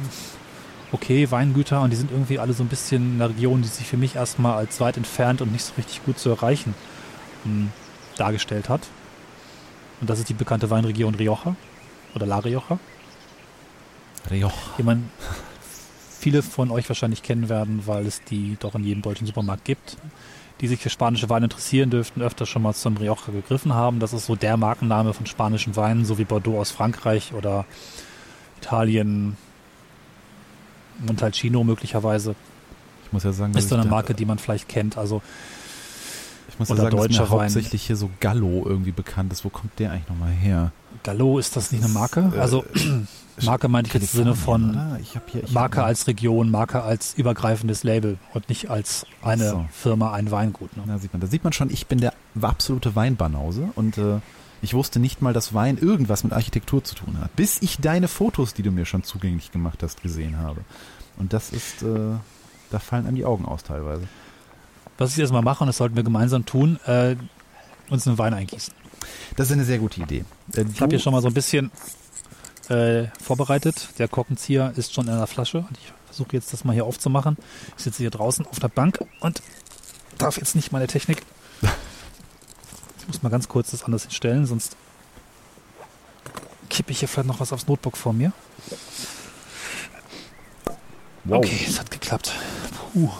okay, 0.92 1.30
Weingüter 1.30 1.82
und 1.82 1.90
die 1.90 1.96
sind 1.96 2.10
irgendwie 2.10 2.38
alle 2.38 2.52
so 2.52 2.62
ein 2.62 2.68
bisschen 2.68 3.14
in 3.14 3.20
einer 3.20 3.30
Region, 3.30 3.62
die 3.62 3.68
sich 3.68 3.86
für 3.86 3.96
mich 3.96 4.16
erstmal 4.16 4.56
als 4.56 4.80
weit 4.80 4.96
entfernt 4.96 5.40
und 5.40 5.52
nicht 5.52 5.64
so 5.64 5.74
richtig 5.76 6.04
gut 6.04 6.18
zu 6.18 6.30
erreichen 6.30 6.74
ähm, 7.44 7.70
dargestellt 8.16 8.68
hat. 8.68 8.82
Und 10.00 10.10
das 10.10 10.18
ist 10.18 10.28
die 10.28 10.34
bekannte 10.34 10.70
Weinregion 10.70 11.14
Rioja 11.14 11.56
oder 12.14 12.26
La 12.26 12.38
Rioja, 12.38 12.78
Rioja. 14.30 14.52
die 14.78 14.82
man 14.82 15.10
viele 16.18 16.42
von 16.42 16.70
euch 16.70 16.88
wahrscheinlich 16.88 17.22
kennen 17.22 17.48
werden, 17.48 17.82
weil 17.86 18.06
es 18.06 18.22
die 18.24 18.56
doch 18.60 18.74
in 18.74 18.84
jedem 18.84 19.02
deutschen 19.02 19.26
Supermarkt 19.26 19.64
gibt. 19.64 19.96
Die 20.60 20.68
sich 20.68 20.80
für 20.80 20.88
spanische 20.88 21.28
Weine 21.28 21.46
interessieren, 21.46 21.90
dürften 21.90 22.22
öfter 22.22 22.46
schon 22.46 22.62
mal 22.62 22.72
zum 22.72 22.96
Rioja 22.96 23.30
gegriffen 23.30 23.74
haben. 23.74 24.00
Das 24.00 24.12
ist 24.12 24.26
so 24.26 24.36
der 24.36 24.56
Markenname 24.56 25.12
von 25.12 25.26
spanischen 25.26 25.76
Weinen, 25.76 26.04
so 26.04 26.16
wie 26.18 26.24
Bordeaux 26.24 26.58
aus 26.58 26.70
Frankreich 26.70 27.34
oder 27.34 27.66
Italien, 28.58 29.36
Montalcino 31.04 31.64
möglicherweise. 31.64 32.34
Ich 33.04 33.12
muss 33.12 33.24
ja 33.24 33.32
sagen, 33.32 33.54
Ist 33.54 33.68
so 33.68 33.76
eine 33.76 33.84
Marke, 33.88 34.14
die 34.14 34.24
man 34.24 34.38
vielleicht 34.38 34.68
kennt. 34.68 34.96
Also 34.98 35.22
Ich 36.48 36.58
muss 36.58 36.68
ja 36.68 36.74
oder 36.74 36.82
sagen, 36.90 36.96
dass 36.96 37.18
mir 37.18 37.28
hauptsächlich 37.28 37.86
hier 37.86 37.96
so 37.96 38.10
Gallo 38.20 38.64
irgendwie 38.66 38.92
bekannt 38.92 39.32
ist. 39.32 39.44
Wo 39.44 39.48
kommt 39.48 39.78
der 39.78 39.92
eigentlich 39.92 40.08
nochmal 40.08 40.32
her? 40.32 40.72
Gallo, 41.02 41.38
ist 41.38 41.56
das 41.56 41.72
nicht 41.72 41.84
eine 41.84 41.92
Marke? 41.92 42.32
Äh, 42.34 42.38
Also 42.40 42.64
Marke 43.42 43.68
meinte 43.68 43.88
ich 43.88 43.94
jetzt 44.02 44.14
im 44.14 44.20
Sinne 44.20 44.34
von 44.34 44.96
hier, 45.02 45.42
Marke 45.50 45.84
als 45.84 46.06
Region, 46.06 46.50
Marke 46.50 46.82
als 46.82 47.14
übergreifendes 47.14 47.84
Label 47.84 48.18
und 48.32 48.48
nicht 48.48 48.70
als 48.70 49.06
eine 49.22 49.50
so. 49.50 49.64
Firma, 49.72 50.12
ein 50.12 50.30
Weingut. 50.30 50.74
Ne? 50.76 50.84
Da 50.86 50.98
sieht 50.98 51.12
man, 51.12 51.20
da 51.20 51.26
sieht 51.26 51.44
man 51.44 51.52
schon, 51.52 51.70
ich 51.70 51.86
bin 51.86 52.00
der 52.00 52.14
absolute 52.40 52.96
Weinbanause 52.96 53.68
und 53.74 53.98
äh, 53.98 54.20
ich 54.62 54.74
wusste 54.74 54.98
nicht 54.98 55.22
mal, 55.22 55.32
dass 55.32 55.54
Wein 55.54 55.78
irgendwas 55.78 56.24
mit 56.24 56.32
Architektur 56.32 56.82
zu 56.82 56.94
tun 56.94 57.18
hat, 57.20 57.34
bis 57.36 57.60
ich 57.62 57.78
deine 57.78 58.08
Fotos, 58.08 58.54
die 58.54 58.62
du 58.62 58.70
mir 58.70 58.84
schon 58.84 59.02
zugänglich 59.02 59.52
gemacht 59.52 59.82
hast, 59.82 60.02
gesehen 60.02 60.38
habe. 60.38 60.62
Und 61.18 61.32
das 61.32 61.50
ist, 61.50 61.82
äh, 61.82 62.16
da 62.70 62.78
fallen 62.78 63.06
einem 63.06 63.16
die 63.16 63.24
Augen 63.24 63.44
aus 63.44 63.62
teilweise. 63.64 64.08
Was 64.98 65.12
ich 65.12 65.18
erstmal 65.18 65.42
mache, 65.42 65.62
und 65.62 65.68
das 65.68 65.76
sollten 65.76 65.96
wir 65.96 66.02
gemeinsam 66.02 66.46
tun, 66.46 66.78
äh, 66.86 67.16
uns 67.90 68.06
einen 68.06 68.18
Wein 68.18 68.34
eingießen. 68.34 68.72
Das 69.36 69.48
ist 69.48 69.52
eine 69.52 69.64
sehr 69.64 69.78
gute 69.78 70.00
Idee. 70.00 70.24
Äh, 70.54 70.64
Ich 70.72 70.80
habe 70.80 70.90
hier 70.90 70.98
schon 70.98 71.12
mal 71.12 71.22
so 71.22 71.28
ein 71.28 71.34
bisschen 71.34 71.70
äh, 72.68 73.04
vorbereitet. 73.22 73.90
Der 73.98 74.08
Korkenzieher 74.08 74.72
ist 74.76 74.94
schon 74.94 75.06
in 75.06 75.16
der 75.16 75.26
Flasche 75.26 75.58
und 75.58 75.78
ich 75.78 75.92
versuche 76.06 76.32
jetzt 76.32 76.52
das 76.52 76.64
mal 76.64 76.72
hier 76.72 76.84
aufzumachen. 76.84 77.36
Ich 77.76 77.84
sitze 77.84 77.98
hier 77.98 78.10
draußen 78.10 78.46
auf 78.46 78.58
der 78.58 78.68
Bank 78.68 79.00
und 79.20 79.42
darf 80.18 80.38
jetzt 80.38 80.56
nicht 80.56 80.72
meine 80.72 80.86
Technik. 80.86 81.22
Ich 83.06 83.12
muss 83.12 83.22
mal 83.22 83.28
ganz 83.28 83.46
kurz 83.46 83.70
das 83.70 83.84
anders 83.84 84.02
hinstellen, 84.02 84.46
sonst 84.46 84.76
kippe 86.68 86.90
ich 86.90 86.98
hier 86.98 87.08
vielleicht 87.08 87.28
noch 87.28 87.38
was 87.38 87.52
aufs 87.52 87.68
Notebook 87.68 87.96
vor 87.96 88.12
mir. 88.12 88.32
wow. 91.22 91.38
Okay, 91.38 91.64
es 91.68 91.78
hat 91.78 91.88
geklappt. 91.88 92.34
Puh. 92.92 93.10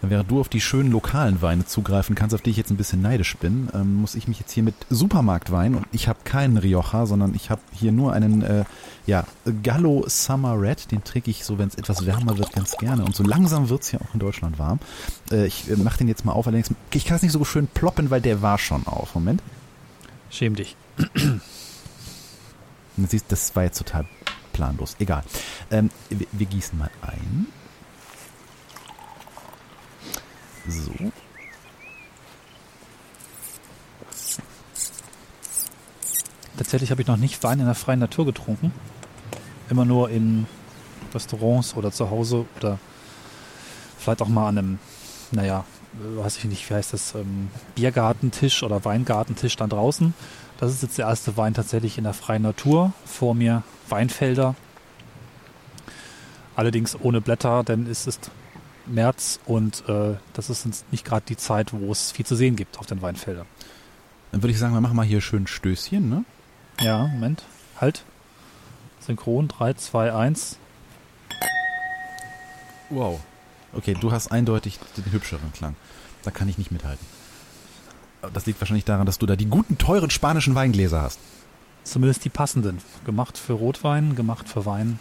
Während 0.00 0.30
du 0.30 0.38
auf 0.38 0.48
die 0.48 0.60
schönen 0.60 0.92
lokalen 0.92 1.42
Weine 1.42 1.66
zugreifen 1.66 2.14
kannst, 2.14 2.32
auf 2.34 2.40
die 2.40 2.50
ich 2.50 2.56
jetzt 2.56 2.70
ein 2.70 2.76
bisschen 2.76 3.02
neidisch 3.02 3.36
bin, 3.36 3.68
ähm, 3.74 3.96
muss 3.96 4.14
ich 4.14 4.28
mich 4.28 4.38
jetzt 4.38 4.52
hier 4.52 4.62
mit 4.62 4.74
Supermarktwein 4.90 5.74
und 5.74 5.86
ich 5.90 6.06
habe 6.06 6.20
keinen 6.22 6.56
Rioja, 6.56 7.04
sondern 7.04 7.34
ich 7.34 7.50
habe 7.50 7.60
hier 7.72 7.90
nur 7.90 8.12
einen 8.12 8.42
äh, 8.42 8.64
ja, 9.06 9.24
Gallo 9.62 10.04
Summer 10.06 10.60
Red, 10.60 10.92
den 10.92 11.02
trinke 11.02 11.30
ich 11.30 11.44
so, 11.44 11.58
wenn 11.58 11.68
es 11.68 11.74
etwas 11.74 12.06
wärmer 12.06 12.38
wird, 12.38 12.52
ganz 12.52 12.76
gerne. 12.76 13.04
Und 13.04 13.16
so 13.16 13.24
langsam 13.24 13.70
wird's 13.70 13.90
ja 13.90 13.98
auch 14.00 14.14
in 14.14 14.20
Deutschland 14.20 14.58
warm. 14.58 14.78
Äh, 15.32 15.46
ich 15.46 15.68
äh, 15.68 15.76
mache 15.76 15.98
den 15.98 16.08
jetzt 16.08 16.24
mal 16.24 16.32
auf, 16.32 16.46
allerdings, 16.46 16.72
ich 16.92 17.04
kann 17.04 17.16
es 17.16 17.22
nicht 17.22 17.32
so 17.32 17.44
schön 17.44 17.66
ploppen, 17.66 18.10
weil 18.10 18.20
der 18.20 18.40
war 18.40 18.58
schon 18.58 18.86
auf. 18.86 19.14
Moment. 19.14 19.42
Schäm 20.30 20.54
dich. 20.54 20.76
Siehst, 22.96 23.26
das 23.28 23.56
war 23.56 23.62
jetzt 23.64 23.78
total 23.78 24.06
planlos. 24.52 24.96
Egal. 24.98 25.22
Ähm, 25.70 25.90
wir, 26.08 26.26
wir 26.32 26.46
gießen 26.46 26.78
mal 26.78 26.90
ein. 27.00 27.46
So. 30.68 30.92
Tatsächlich 36.58 36.90
habe 36.90 37.00
ich 37.00 37.08
noch 37.08 37.16
nicht 37.16 37.42
Wein 37.42 37.60
in 37.60 37.66
der 37.66 37.74
freien 37.74 38.00
Natur 38.00 38.26
getrunken. 38.26 38.72
Immer 39.70 39.84
nur 39.84 40.10
in 40.10 40.46
Restaurants 41.14 41.74
oder 41.74 41.90
zu 41.90 42.10
Hause 42.10 42.46
oder 42.56 42.78
vielleicht 43.98 44.20
auch 44.20 44.28
mal 44.28 44.48
an 44.48 44.58
einem, 44.58 44.78
naja, 45.30 45.64
weiß 45.92 46.36
ich 46.38 46.44
nicht, 46.44 46.68
wie 46.68 46.74
heißt 46.74 46.92
das, 46.92 47.14
ähm, 47.14 47.48
Biergartentisch 47.74 48.62
oder 48.62 48.84
Weingartentisch 48.84 49.56
dann 49.56 49.70
draußen. 49.70 50.12
Das 50.58 50.72
ist 50.72 50.82
jetzt 50.82 50.98
der 50.98 51.06
erste 51.06 51.36
Wein 51.36 51.54
tatsächlich 51.54 51.96
in 51.96 52.04
der 52.04 52.14
freien 52.14 52.42
Natur. 52.42 52.92
Vor 53.06 53.34
mir 53.34 53.62
Weinfelder. 53.88 54.54
Allerdings 56.56 56.98
ohne 57.00 57.20
Blätter, 57.20 57.62
denn 57.62 57.86
es 57.86 58.06
ist 58.06 58.30
März 58.88 59.40
und 59.46 59.88
äh, 59.88 60.16
das 60.32 60.50
ist 60.50 60.64
jetzt 60.64 60.90
nicht 60.92 61.04
gerade 61.04 61.24
die 61.26 61.36
Zeit, 61.36 61.72
wo 61.72 61.90
es 61.92 62.12
viel 62.12 62.26
zu 62.26 62.36
sehen 62.36 62.56
gibt 62.56 62.78
auf 62.78 62.86
den 62.86 63.02
Weinfeldern. 63.02 63.46
Dann 64.32 64.42
würde 64.42 64.52
ich 64.52 64.58
sagen, 64.58 64.74
wir 64.74 64.80
machen 64.80 64.96
mal 64.96 65.06
hier 65.06 65.20
schön 65.20 65.46
Stößchen, 65.46 66.08
ne? 66.08 66.24
Ja, 66.80 67.06
Moment. 67.06 67.44
Halt. 67.80 68.04
Synchron 69.00 69.48
3, 69.48 69.74
2, 69.74 70.14
1. 70.14 70.58
Wow. 72.90 73.20
Okay, 73.72 73.94
du 73.98 74.12
hast 74.12 74.32
eindeutig 74.32 74.78
den 74.96 75.12
hübscheren 75.12 75.52
Klang. 75.52 75.76
Da 76.22 76.30
kann 76.30 76.48
ich 76.48 76.58
nicht 76.58 76.70
mithalten. 76.70 77.06
Das 78.32 78.46
liegt 78.46 78.60
wahrscheinlich 78.60 78.84
daran, 78.84 79.06
dass 79.06 79.18
du 79.18 79.26
da 79.26 79.36
die 79.36 79.46
guten, 79.46 79.78
teuren 79.78 80.10
spanischen 80.10 80.54
Weingläser 80.54 81.02
hast. 81.02 81.20
Zumindest 81.84 82.24
die 82.24 82.28
passenden. 82.30 82.78
Gemacht 83.04 83.38
für 83.38 83.54
Rotwein, 83.54 84.14
gemacht 84.16 84.48
für 84.48 84.66
Wein. 84.66 84.98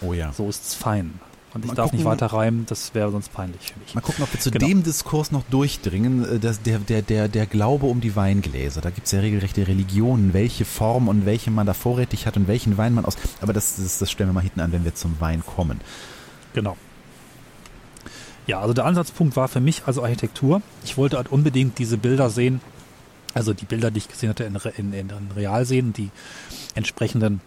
Oh 0.00 0.12
ja. 0.12 0.32
So 0.32 0.48
ist 0.48 0.64
es 0.64 0.74
fein. 0.74 1.20
Und 1.52 1.64
ich 1.64 1.68
Mal 1.68 1.74
darf 1.74 1.92
nicht 1.92 2.04
gucken. 2.04 2.20
weiter 2.20 2.26
reimen, 2.32 2.64
das 2.66 2.94
wäre 2.94 3.10
sonst 3.10 3.32
peinlich 3.32 3.72
für 3.72 3.80
mich. 3.80 3.94
Mal 3.94 4.00
gucken, 4.02 4.22
ob 4.22 4.32
wir 4.32 4.38
zu 4.38 4.52
Genau. 4.52 4.66
dem 4.68 4.82
Diskurs 4.84 5.32
noch 5.32 5.42
durchdringen, 5.50 6.36
äh, 6.36 6.38
dass 6.38 6.62
der, 6.62 6.78
der, 6.78 7.02
der, 7.02 7.26
der 7.28 7.46
Glaube 7.46 7.86
um 7.86 8.00
die 8.00 8.14
Weingläser. 8.14 8.80
Da 8.80 8.90
gibt 8.90 9.06
es 9.06 9.12
ja 9.12 9.18
regelrechte 9.20 9.66
Religionen, 9.66 10.32
welche 10.32 10.64
Form 10.64 11.08
und 11.08 11.26
welche 11.26 11.50
man 11.50 11.66
da 11.66 11.74
vorrätig 11.74 12.26
hat 12.26 12.36
und 12.36 12.46
welchen 12.46 12.76
Wein 12.78 12.94
man 12.94 13.04
aus. 13.04 13.16
Aber 13.40 13.52
das, 13.52 13.76
das, 13.76 13.98
das 13.98 14.10
stellen 14.10 14.30
wir 14.30 14.34
mal 14.34 14.42
hinten 14.42 14.60
an, 14.60 14.70
wenn 14.72 14.84
wir 14.84 14.94
zum 14.94 15.16
Wein 15.20 15.42
kommen. 15.44 15.80
Genau. 16.54 16.76
Ja, 18.46 18.60
also 18.60 18.72
der 18.72 18.84
Ansatzpunkt 18.84 19.36
war 19.36 19.48
für 19.48 19.60
mich 19.60 19.82
also 19.86 20.02
Architektur. 20.02 20.62
Ich 20.84 20.96
wollte 20.96 21.16
halt 21.16 21.30
unbedingt 21.30 21.78
diese 21.78 21.98
Bilder 21.98 22.30
sehen, 22.30 22.60
also 23.34 23.52
die 23.52 23.64
Bilder, 23.64 23.90
die 23.90 23.98
ich 23.98 24.08
gesehen 24.08 24.28
hatte, 24.30 24.44
in, 24.44 24.92
in, 24.92 24.92
in 24.92 25.10
Real 25.36 25.64
sehen, 25.64 25.92
die 25.92 26.10
entsprechenden 26.74 27.40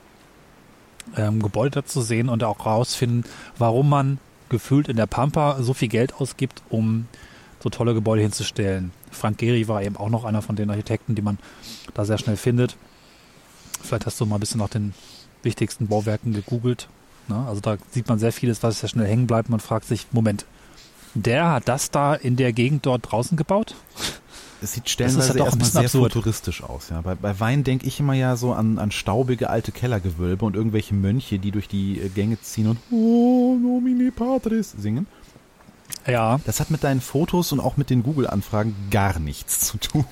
ähm, 1.16 1.42
Gebäude 1.42 1.82
dazu 1.82 2.02
sehen 2.02 2.30
und 2.30 2.44
auch 2.44 2.66
rausfinden, 2.66 3.24
warum 3.58 3.90
man 3.90 4.20
gefühlt 4.50 4.88
in 4.88 4.98
der 4.98 5.08
Pampa 5.08 5.62
so 5.62 5.74
viel 5.74 5.88
Geld 5.88 6.16
ausgibt, 6.16 6.62
um 6.70 7.08
so 7.62 7.70
tolle 7.70 7.94
Gebäude 7.94 8.22
hinzustellen. 8.22 8.92
Frank 9.12 9.38
Gehry 9.38 9.68
war 9.68 9.82
eben 9.82 9.98
auch 9.98 10.10
noch 10.10 10.26
einer 10.26 10.42
von 10.42 10.56
den 10.56 10.70
Architekten, 10.70 11.16
die 11.16 11.22
man 11.22 11.40
da 11.94 12.06
sehr 12.06 12.18
schnell 12.18 12.38
findet. 12.38 12.76
Vielleicht 13.82 14.06
hast 14.06 14.20
du 14.20 14.26
mal 14.26 14.36
ein 14.36 14.40
bisschen 14.40 14.60
nach 14.60 14.70
den 14.70 14.94
wichtigsten 15.44 15.88
Bauwerken 15.88 16.34
gegoogelt. 16.34 16.88
Ne? 17.28 17.46
Also 17.48 17.62
da 17.62 17.78
sieht 17.92 18.08
man 18.08 18.20
sehr 18.20 18.34
vieles, 18.34 18.64
was 18.64 18.80
sehr 18.80 18.90
schnell 18.90 19.08
hängen 19.08 19.28
bleibt. 19.28 19.50
Man 19.50 19.60
fragt 19.60 19.86
sich, 19.86 20.08
Moment, 20.12 20.46
der 21.14 21.52
hat 21.52 21.68
das 21.68 21.92
da 21.92 22.16
in 22.16 22.36
der 22.36 22.54
Gegend 22.54 22.86
dort 22.86 23.12
draußen 23.12 23.38
gebaut? 23.38 23.76
Es 24.64 24.74
sieht 24.74 24.86
ist 24.86 24.92
stellenweise 24.92 25.32
ein 25.34 25.38
erstmal 25.38 25.58
bisschen 25.60 25.72
sehr 25.74 25.82
absurd. 25.82 26.14
futuristisch 26.14 26.64
aus. 26.64 26.90
Ja. 26.90 27.02
Bei, 27.02 27.16
bei 27.16 27.40
Wein 27.40 27.64
denke 27.64 27.86
ich 27.86 28.00
immer 28.00 28.14
ja 28.14 28.36
so 28.36 28.54
an, 28.54 28.80
an 28.80 28.92
staubige 28.92 29.50
alte 29.50 29.72
Kellergewölbe 29.72 30.46
und 30.46 30.56
irgendwelche 30.56 30.94
Mönche, 30.96 31.38
die 31.40 31.52
durch 31.52 31.68
die 31.68 32.00
äh, 32.00 32.10
Gänge 32.10 32.40
ziehen 32.42 32.68
und 32.68 32.80
Oh, 32.92 33.56
nomine 33.62 34.12
patris 34.12 34.72
singen. 34.78 35.06
Ja, 36.08 36.40
Das 36.46 36.60
hat 36.60 36.70
mit 36.72 36.84
deinen 36.84 37.02
Fotos 37.02 37.52
und 37.52 37.60
auch 37.60 37.78
mit 37.78 37.90
den 37.90 38.04
Google-Anfragen 38.04 38.76
gar 38.92 39.20
nichts 39.20 39.60
zu 39.62 39.78
tun. 39.78 40.06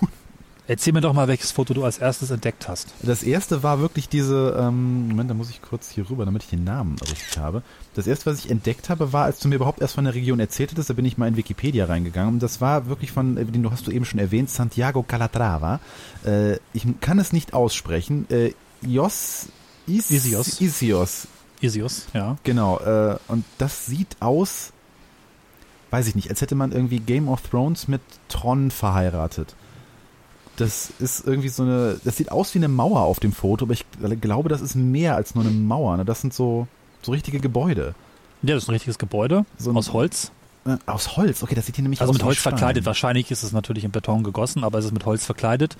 Erzähl 0.71 0.93
mir 0.93 1.01
doch 1.01 1.11
mal, 1.11 1.27
welches 1.27 1.51
Foto 1.51 1.73
du 1.73 1.83
als 1.83 1.97
erstes 1.97 2.31
entdeckt 2.31 2.69
hast. 2.69 2.87
Das 3.01 3.23
erste 3.23 3.61
war 3.61 3.81
wirklich 3.81 4.07
diese, 4.07 4.55
ähm, 4.57 5.09
Moment, 5.09 5.29
da 5.29 5.33
muss 5.33 5.49
ich 5.49 5.61
kurz 5.61 5.89
hier 5.91 6.09
rüber, 6.09 6.23
damit 6.23 6.43
ich 6.43 6.49
den 6.49 6.63
Namen 6.63 6.95
richtig 7.01 7.37
habe. 7.37 7.61
Das 7.93 8.07
erste, 8.07 8.27
was 8.27 8.39
ich 8.39 8.49
entdeckt 8.49 8.89
habe, 8.89 9.11
war, 9.11 9.25
als 9.25 9.39
du 9.39 9.49
mir 9.49 9.55
überhaupt 9.55 9.81
erst 9.81 9.95
von 9.95 10.05
der 10.05 10.15
Region 10.15 10.39
erzählt 10.39 10.71
hattest, 10.71 10.89
da 10.89 10.93
bin 10.93 11.03
ich 11.03 11.17
mal 11.17 11.27
in 11.27 11.35
Wikipedia 11.35 11.85
reingegangen. 11.85 12.35
Und 12.35 12.39
das 12.41 12.61
war 12.61 12.87
wirklich 12.87 13.11
von, 13.11 13.35
äh, 13.35 13.43
den 13.43 13.63
du 13.63 13.71
hast 13.71 13.85
du 13.85 13.91
eben 13.91 14.05
schon 14.05 14.19
erwähnt, 14.19 14.49
Santiago 14.49 15.03
Calatrava. 15.03 15.81
Äh, 16.25 16.55
ich 16.71 16.85
kann 17.01 17.19
es 17.19 17.33
nicht 17.33 17.53
aussprechen. 17.53 18.27
Äh, 18.29 18.53
Ios, 18.81 19.49
Is, 19.87 20.09
Isios. 20.09 20.61
Isios, 20.61 21.27
Isius, 21.59 22.05
ja. 22.13 22.37
genau. 22.45 22.79
Äh, 22.79 23.17
und 23.27 23.43
das 23.57 23.87
sieht 23.87 24.15
aus, 24.21 24.71
weiß 25.89 26.07
ich 26.07 26.15
nicht, 26.15 26.29
als 26.29 26.39
hätte 26.39 26.55
man 26.55 26.71
irgendwie 26.71 26.99
Game 26.99 27.27
of 27.27 27.41
Thrones 27.41 27.89
mit 27.89 28.01
Tron 28.29 28.71
verheiratet. 28.71 29.53
Das 30.61 30.91
ist 30.99 31.25
irgendwie 31.27 31.49
so 31.49 31.63
eine, 31.63 31.99
das 32.03 32.17
sieht 32.17 32.31
aus 32.31 32.53
wie 32.53 32.59
eine 32.59 32.67
Mauer 32.67 33.01
auf 33.01 33.19
dem 33.19 33.31
Foto, 33.33 33.65
aber 33.65 33.73
ich 33.73 33.85
glaube, 34.21 34.49
das 34.49 34.61
ist 34.61 34.75
mehr 34.75 35.15
als 35.15 35.35
nur 35.35 35.43
eine 35.43 35.53
Mauer. 35.53 35.97
Ne? 35.97 36.05
Das 36.05 36.21
sind 36.21 36.33
so, 36.33 36.67
so 37.01 37.11
richtige 37.11 37.39
Gebäude. 37.39 37.95
Ja, 38.43 38.55
das 38.55 38.63
ist 38.63 38.69
ein 38.69 38.73
richtiges 38.73 38.97
Gebäude 38.97 39.45
So 39.57 39.69
ein- 39.71 39.77
aus 39.77 39.93
Holz. 39.93 40.31
Äh, 40.65 40.77
aus 40.85 41.17
Holz, 41.17 41.41
okay, 41.41 41.55
das 41.55 41.65
sieht 41.65 41.75
hier 41.75 41.83
nämlich 41.83 42.01
Also 42.01 42.11
aus 42.11 42.15
mit 42.15 42.21
wie 42.23 42.25
Holz 42.27 42.37
Stein. 42.37 42.51
verkleidet. 42.51 42.85
Wahrscheinlich 42.85 43.31
ist 43.31 43.41
es 43.43 43.51
natürlich 43.51 43.83
in 43.83 43.91
Beton 43.91 44.23
gegossen, 44.23 44.63
aber 44.63 44.77
es 44.79 44.85
ist 44.85 44.93
mit 44.93 45.05
Holz 45.05 45.25
verkleidet 45.25 45.75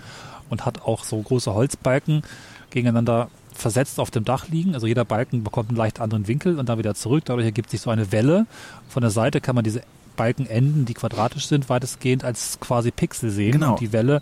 und 0.49 0.65
hat 0.65 0.81
auch 0.83 1.03
so 1.03 1.21
große 1.21 1.53
Holzbalken 1.53 2.23
gegeneinander 2.71 3.29
versetzt 3.53 3.99
auf 3.99 4.09
dem 4.11 4.25
Dach 4.25 4.47
liegen. 4.49 4.73
Also 4.73 4.87
jeder 4.87 5.05
Balken 5.05 5.43
bekommt 5.43 5.69
einen 5.69 5.77
leicht 5.77 5.99
anderen 5.99 6.27
Winkel 6.27 6.57
und 6.57 6.67
dann 6.69 6.79
wieder 6.79 6.95
zurück. 6.95 7.23
Dadurch 7.25 7.45
ergibt 7.45 7.69
sich 7.69 7.81
so 7.81 7.89
eine 7.91 8.11
Welle. 8.11 8.47
Von 8.89 9.01
der 9.01 9.11
Seite 9.11 9.39
kann 9.41 9.53
man 9.55 9.63
diese 9.63 9.81
Balkenenden, 10.15 10.85
die 10.85 10.93
quadratisch 10.93 11.47
sind, 11.47 11.69
weitestgehend 11.69 12.23
als 12.23 12.59
quasi 12.59 12.91
Pixel 12.91 13.29
sehen. 13.29 13.53
Genau. 13.53 13.71
Und 13.71 13.79
die 13.81 13.91
Welle 13.93 14.21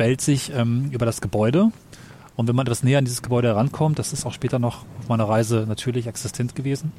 wälzt 0.00 0.24
sich 0.24 0.50
ähm, 0.52 0.90
über 0.90 1.06
das 1.06 1.20
Gebäude. 1.20 1.70
Und 2.34 2.48
wenn 2.48 2.56
man 2.56 2.66
etwas 2.66 2.82
näher 2.82 2.98
an 2.98 3.04
dieses 3.04 3.22
Gebäude 3.22 3.48
herankommt, 3.48 4.00
das 4.00 4.12
ist 4.12 4.26
auch 4.26 4.32
später 4.32 4.58
noch 4.58 4.84
auf 4.98 5.08
meiner 5.08 5.28
Reise 5.28 5.66
natürlich 5.68 6.08
existent 6.08 6.56
gewesen. 6.56 6.90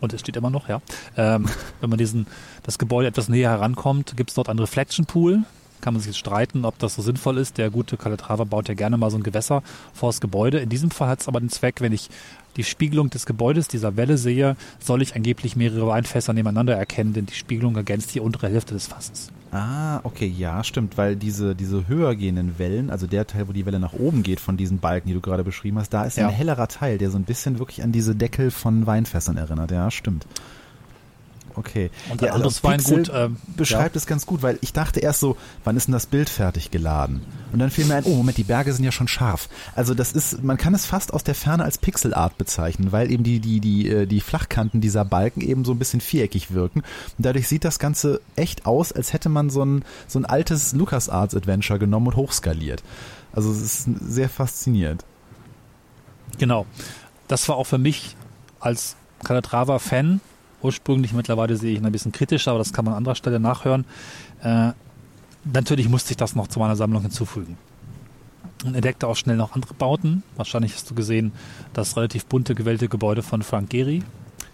Und 0.00 0.12
es 0.12 0.20
steht 0.20 0.36
immer 0.36 0.50
noch, 0.50 0.68
ja. 0.68 0.82
Ähm, 1.16 1.46
wenn 1.80 1.90
man 1.90 1.98
diesen, 1.98 2.26
das 2.62 2.78
Gebäude 2.78 3.08
etwas 3.08 3.28
näher 3.28 3.50
herankommt, 3.50 4.16
gibt 4.16 4.30
es 4.30 4.34
dort 4.34 4.48
einen 4.48 4.58
Reflection 4.60 5.06
Pool. 5.06 5.42
Kann 5.80 5.94
man 5.94 6.00
sich 6.00 6.12
jetzt 6.12 6.18
streiten, 6.18 6.64
ob 6.64 6.78
das 6.78 6.94
so 6.94 7.02
sinnvoll 7.02 7.38
ist. 7.38 7.58
Der 7.58 7.70
gute 7.70 7.96
Calatrava 7.96 8.44
baut 8.44 8.68
ja 8.68 8.74
gerne 8.74 8.96
mal 8.96 9.10
so 9.10 9.16
ein 9.16 9.22
Gewässer 9.22 9.62
vor 9.92 10.10
das 10.10 10.20
Gebäude. 10.20 10.58
In 10.58 10.68
diesem 10.68 10.90
Fall 10.90 11.08
hat 11.08 11.22
es 11.22 11.28
aber 11.28 11.40
den 11.40 11.50
Zweck, 11.50 11.80
wenn 11.80 11.92
ich 11.92 12.10
die 12.56 12.64
Spiegelung 12.64 13.10
des 13.10 13.26
Gebäudes, 13.26 13.68
dieser 13.68 13.96
Welle 13.96 14.18
sehe, 14.18 14.56
soll 14.78 15.02
ich 15.02 15.16
angeblich 15.16 15.56
mehrere 15.56 15.86
Weinfässer 15.86 16.32
nebeneinander 16.32 16.76
erkennen, 16.76 17.14
denn 17.14 17.26
die 17.26 17.34
Spiegelung 17.34 17.76
ergänzt 17.76 18.14
die 18.14 18.20
untere 18.20 18.48
Hälfte 18.48 18.74
des 18.74 18.86
Fasses. 18.86 19.30
Ah, 19.56 20.00
okay, 20.02 20.26
ja, 20.26 20.64
stimmt, 20.64 20.98
weil 20.98 21.14
diese, 21.14 21.54
diese 21.54 21.86
höher 21.86 22.16
gehenden 22.16 22.58
Wellen, 22.58 22.90
also 22.90 23.06
der 23.06 23.24
Teil, 23.24 23.46
wo 23.46 23.52
die 23.52 23.64
Welle 23.66 23.78
nach 23.78 23.92
oben 23.92 24.24
geht 24.24 24.40
von 24.40 24.56
diesen 24.56 24.78
Balken, 24.80 25.06
die 25.06 25.14
du 25.14 25.20
gerade 25.20 25.44
beschrieben 25.44 25.78
hast, 25.78 25.90
da 25.90 26.04
ist 26.04 26.16
Ja. 26.16 26.26
ein 26.26 26.34
hellerer 26.34 26.66
Teil, 26.66 26.98
der 26.98 27.08
so 27.10 27.16
ein 27.18 27.22
bisschen 27.22 27.60
wirklich 27.60 27.84
an 27.84 27.92
diese 27.92 28.16
Deckel 28.16 28.50
von 28.50 28.84
Weinfässern 28.88 29.36
erinnert. 29.36 29.70
Ja, 29.70 29.92
stimmt. 29.92 30.26
Okay. 31.56 31.90
Und 32.10 32.20
ja, 32.20 32.28
ein 32.28 32.34
anderes 32.34 32.64
also 32.64 32.90
Weingut, 32.90 33.12
ähm, 33.14 33.36
beschreibt 33.56 33.94
es 33.96 34.06
ganz 34.06 34.26
gut, 34.26 34.42
weil 34.42 34.58
ich 34.60 34.72
dachte 34.72 35.00
erst 35.00 35.20
so, 35.20 35.36
wann 35.62 35.76
ist 35.76 35.86
denn 35.86 35.92
das 35.92 36.06
Bild 36.06 36.28
fertig 36.28 36.70
geladen? 36.70 37.22
Und 37.52 37.60
dann 37.60 37.70
fiel 37.70 37.84
mir 37.84 37.94
ein, 37.94 38.04
oh 38.04 38.16
Moment, 38.16 38.38
die 38.38 38.44
Berge 38.44 38.72
sind 38.72 38.84
ja 38.84 38.90
schon 38.90 39.06
scharf. 39.06 39.48
Also 39.76 39.94
das 39.94 40.12
ist, 40.12 40.42
man 40.42 40.56
kann 40.56 40.74
es 40.74 40.86
fast 40.86 41.12
aus 41.14 41.22
der 41.22 41.36
Ferne 41.36 41.62
als 41.62 41.78
Pixelart 41.78 42.36
bezeichnen, 42.38 42.90
weil 42.90 43.10
eben 43.10 43.22
die, 43.22 43.38
die, 43.38 43.60
die, 43.60 43.88
äh, 43.88 44.06
die 44.06 44.20
Flachkanten 44.20 44.80
dieser 44.80 45.04
Balken 45.04 45.40
eben 45.40 45.64
so 45.64 45.72
ein 45.72 45.78
bisschen 45.78 46.00
viereckig 46.00 46.52
wirken. 46.52 46.80
Und 46.80 47.26
dadurch 47.26 47.46
sieht 47.46 47.64
das 47.64 47.78
Ganze 47.78 48.20
echt 48.34 48.66
aus, 48.66 48.92
als 48.92 49.12
hätte 49.12 49.28
man 49.28 49.50
so 49.50 49.64
ein, 49.64 49.84
so 50.08 50.18
ein 50.18 50.24
altes 50.24 50.72
LucasArts 50.72 51.34
Adventure 51.36 51.78
genommen 51.78 52.08
und 52.08 52.16
hochskaliert. 52.16 52.82
Also 53.32 53.52
es 53.52 53.62
ist 53.62 53.88
sehr 54.00 54.28
faszinierend. 54.28 55.04
Genau. 56.38 56.66
Das 57.28 57.48
war 57.48 57.56
auch 57.56 57.64
für 57.64 57.78
mich 57.78 58.16
als 58.60 58.96
Calatrava-Fan 59.22 60.20
ursprünglich. 60.64 61.12
Mittlerweile 61.12 61.56
sehe 61.56 61.72
ich 61.72 61.78
ihn 61.78 61.86
ein 61.86 61.92
bisschen 61.92 62.12
kritischer, 62.12 62.50
aber 62.50 62.58
das 62.58 62.72
kann 62.72 62.84
man 62.84 62.94
an 62.94 62.98
anderer 62.98 63.14
Stelle 63.14 63.38
nachhören. 63.38 63.84
Äh, 64.42 64.72
natürlich 65.44 65.88
musste 65.88 66.12
ich 66.12 66.16
das 66.16 66.34
noch 66.34 66.48
zu 66.48 66.58
meiner 66.58 66.76
Sammlung 66.76 67.02
hinzufügen. 67.02 67.56
Und 68.64 68.74
entdeckte 68.74 69.06
auch 69.06 69.16
schnell 69.16 69.36
noch 69.36 69.54
andere 69.54 69.74
Bauten. 69.74 70.22
Wahrscheinlich 70.36 70.74
hast 70.74 70.90
du 70.90 70.94
gesehen, 70.94 71.32
das 71.74 71.96
relativ 71.96 72.24
bunte 72.26 72.54
gewählte 72.54 72.88
Gebäude 72.88 73.22
von 73.22 73.42
Frank 73.42 73.68
Gehry. 73.70 74.02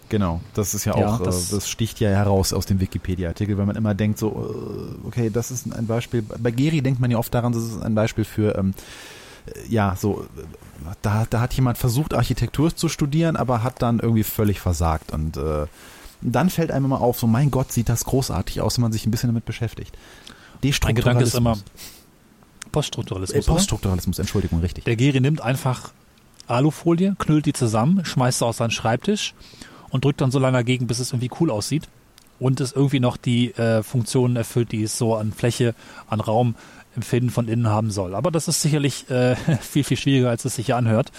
Genau, 0.09 0.41
das 0.53 0.73
ist 0.73 0.83
ja 0.83 0.97
Ja, 0.99 1.07
auch, 1.07 1.17
das, 1.19 1.27
das- 1.47 1.51
äh, 1.51 1.55
das 1.55 1.69
sticht 1.69 2.01
ja 2.01 2.09
heraus 2.09 2.51
aus 2.51 2.65
dem 2.65 2.81
Wikipedia-Artikel, 2.81 3.57
weil 3.57 3.65
man 3.65 3.77
immer 3.77 3.93
denkt 3.95 4.19
so, 4.19 4.27
äh, 5.03 5.07
okay, 5.07 5.29
das 5.29 5.51
ist 5.51 5.73
ein 5.73 5.87
Beispiel. 5.87 6.21
Bei 6.21 6.51
Geri 6.51 6.81
denkt 6.81 6.99
man 6.99 7.09
ja 7.09 7.17
oft 7.17 7.33
daran, 7.33 7.53
das 7.53 7.63
ist 7.63 7.81
ein 7.81 7.95
Beispiel 7.95 8.25
für, 8.25 8.57
ähm, 8.57 8.73
äh, 9.45 9.51
ja, 9.69 9.95
so, 9.97 10.23
äh, 10.37 10.43
da, 11.01 11.25
da 11.29 11.39
hat 11.39 11.53
jemand 11.53 11.77
versucht, 11.77 12.13
Architektur 12.13 12.75
zu 12.75 12.89
studieren, 12.89 13.37
aber 13.37 13.63
hat 13.63 13.81
dann 13.81 13.99
irgendwie 13.99 14.23
völlig 14.23 14.59
versagt 14.59 15.13
und 15.13 15.37
äh, 15.37 15.67
dann 16.21 16.49
fällt 16.49 16.71
einem 16.71 16.85
immer 16.85 17.01
auf, 17.01 17.19
so, 17.19 17.27
mein 17.27 17.51
Gott, 17.51 17.71
sieht 17.71 17.89
das 17.89 18.05
großartig 18.05 18.61
aus, 18.61 18.77
wenn 18.77 18.83
man 18.83 18.91
sich 18.91 19.05
ein 19.05 19.11
bisschen 19.11 19.29
damit 19.29 19.45
beschäftigt. 19.45 19.97
Mein 20.83 20.95
Gedanke 20.95 21.23
ist 21.23 21.35
immer 21.35 21.53
Äh, 21.53 22.69
Poststrukturalismus. 22.71 23.45
oder? 23.47 23.55
Poststrukturalismus, 23.55 24.19
Entschuldigung, 24.19 24.59
richtig. 24.61 24.85
Der 24.85 24.95
Geri 24.95 25.19
nimmt 25.19 25.41
einfach 25.41 25.91
Alufolie, 26.47 27.15
knüllt 27.17 27.45
die 27.45 27.53
zusammen, 27.53 28.05
schmeißt 28.05 28.39
sie 28.39 28.45
auf 28.45 28.55
seinen 28.55 28.71
Schreibtisch 28.71 29.33
und 29.89 30.05
drückt 30.05 30.21
dann 30.21 30.31
so 30.31 30.39
lange 30.39 30.57
dagegen, 30.57 30.87
bis 30.87 30.99
es 30.99 31.11
irgendwie 31.11 31.31
cool 31.39 31.49
aussieht 31.49 31.87
und 32.39 32.61
es 32.61 32.71
irgendwie 32.71 32.99
noch 32.99 33.17
die 33.17 33.53
äh, 33.55 33.83
Funktionen 33.83 34.35
erfüllt, 34.35 34.71
die 34.71 34.83
es 34.83 34.97
so 34.97 35.15
an 35.15 35.33
Fläche, 35.33 35.75
an 36.07 36.19
Raum 36.19 36.55
Empfinden 36.95 37.29
von 37.29 37.47
innen 37.47 37.67
haben 37.67 37.89
soll. 37.89 38.15
Aber 38.15 38.31
das 38.31 38.47
ist 38.49 38.61
sicherlich 38.61 39.09
äh, 39.09 39.35
viel, 39.61 39.83
viel 39.83 39.97
schwieriger, 39.97 40.29
als 40.29 40.43
es 40.45 40.55
sich 40.55 40.65
hier 40.65 40.75
anhört. 40.77 41.11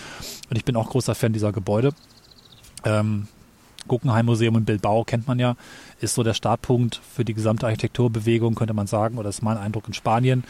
Und 0.51 0.57
ich 0.57 0.65
bin 0.65 0.77
auch 0.77 0.91
großer 0.91 1.15
Fan 1.15 1.33
dieser 1.33 1.51
Gebäude. 1.53 1.93
Ähm, 2.85 3.27
Guggenheim 3.89 4.27
Museum 4.27 4.57
in 4.57 4.65
Bilbao 4.65 5.05
kennt 5.05 5.27
man 5.27 5.39
ja, 5.39 5.57
ist 6.01 6.15
so 6.15 6.23
der 6.23 6.35
Startpunkt 6.35 7.01
für 7.15 7.25
die 7.25 7.35
gesamte 7.35 7.67
Architekturbewegung, 7.67 8.55
könnte 8.55 8.75
man 8.75 8.87
sagen, 8.87 9.19
oder 9.19 9.29
ist 9.29 9.43
mein 9.43 9.59
Eindruck 9.59 9.89
in 9.89 9.95
Spanien, 9.95 10.45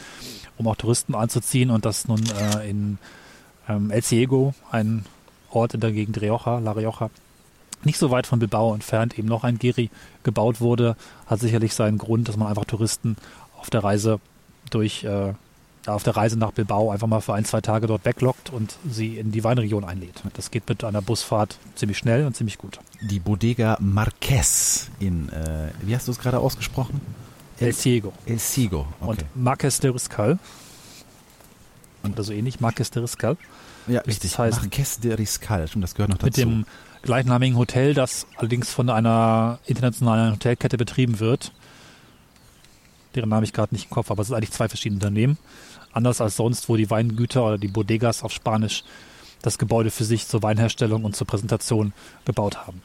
um 0.57 0.67
auch 0.67 0.75
Touristen 0.75 1.15
anzuziehen 1.15 1.69
und 1.69 1.85
das 1.85 2.07
nun 2.07 2.21
äh, 2.25 2.69
in 2.69 2.97
ähm, 3.67 3.91
El 3.91 4.03
Ciego, 4.03 4.53
ein 4.71 5.05
Ort 5.49 5.73
in 5.73 5.79
der 5.79 5.91
Gegend 5.91 6.21
Rioja, 6.21 6.59
La 6.59 6.71
Rioja, 6.71 7.09
nicht 7.83 7.97
so 7.97 8.11
weit 8.11 8.27
von 8.27 8.39
Bilbao 8.39 8.73
entfernt, 8.73 9.17
eben 9.17 9.27
noch 9.27 9.43
ein 9.43 9.59
Geri 9.59 9.89
gebaut 10.23 10.61
wurde, 10.61 10.95
hat 11.27 11.39
sicherlich 11.39 11.73
seinen 11.73 11.97
Grund, 11.97 12.27
dass 12.27 12.37
man 12.37 12.47
einfach 12.47 12.65
Touristen 12.65 13.17
auf 13.59 13.69
der 13.69 13.83
Reise 13.83 14.19
durch, 14.69 15.03
äh, 15.03 15.33
ja, 15.85 15.93
auf 15.93 16.03
der 16.03 16.15
Reise 16.15 16.37
nach 16.39 16.51
Bilbao 16.51 16.91
einfach 16.91 17.07
mal 17.07 17.19
für 17.21 17.33
ein, 17.33 17.43
zwei 17.45 17.61
Tage 17.61 17.87
dort 17.87 18.05
weglockt 18.05 18.51
und 18.51 18.75
sie 18.89 19.17
in 19.17 19.31
die 19.31 19.43
Weinregion 19.43 19.83
einlädt. 19.83 20.21
Das 20.35 20.49
geht 20.51 20.67
mit 20.69 20.83
einer 20.83 21.01
Busfahrt 21.01 21.57
ziemlich 21.75 21.97
schnell 21.97 22.25
und 22.25 22.35
ziemlich 22.35 22.57
gut. 22.57 22.79
Die 23.01 23.19
Bodega 23.19 23.77
Marquez 23.81 24.89
in, 24.99 25.29
äh, 25.29 25.69
wie 25.81 25.95
hast 25.95 26.07
du 26.07 26.11
es 26.11 26.19
gerade 26.19 26.39
ausgesprochen? 26.39 27.01
El 27.59 27.73
Ciego. 27.73 28.13
El 28.25 28.39
Ciego, 28.39 28.87
okay. 29.01 29.09
Und 29.09 29.25
Marques 29.35 29.79
de 29.79 29.91
Riscal. 29.91 30.39
Oder 32.03 32.23
so 32.23 32.33
ähnlich, 32.33 32.59
Marques 32.59 32.91
de 32.91 33.01
Riscal. 33.01 33.37
ja, 33.87 33.99
das 33.99 34.07
richtig. 34.07 34.37
heißt- 34.37 34.59
Marques 34.61 34.99
de 34.99 35.13
Riscal, 35.13 35.67
stimmt, 35.67 35.83
das 35.83 35.95
gehört 35.95 36.09
noch 36.09 36.17
dazu. 36.17 36.25
Mit 36.27 36.37
dem 36.37 36.65
gleichnamigen 37.01 37.57
Hotel, 37.57 37.93
das 37.93 38.25
allerdings 38.37 38.69
von 38.69 38.89
einer 38.89 39.59
internationalen 39.65 40.33
Hotelkette 40.33 40.77
betrieben 40.77 41.19
wird. 41.19 41.53
Deren 43.15 43.29
Name 43.29 43.43
ich 43.45 43.53
gerade 43.53 43.73
nicht 43.75 43.85
im 43.85 43.89
Kopf 43.91 44.05
habe, 44.07 44.13
aber 44.15 44.21
es 44.23 44.27
sind 44.29 44.35
eigentlich 44.37 44.51
zwei 44.51 44.67
verschiedene 44.67 44.97
Unternehmen. 44.97 45.37
Anders 45.93 46.21
als 46.21 46.35
sonst, 46.35 46.69
wo 46.69 46.75
die 46.75 46.89
Weingüter 46.89 47.45
oder 47.45 47.57
die 47.57 47.67
Bodegas 47.67 48.23
auf 48.23 48.31
Spanisch 48.33 48.83
das 49.41 49.57
Gebäude 49.57 49.91
für 49.91 50.05
sich 50.05 50.27
zur 50.27 50.41
Weinherstellung 50.41 51.03
und 51.03 51.15
zur 51.15 51.27
Präsentation 51.27 51.93
gebaut 52.25 52.57
haben. 52.65 52.81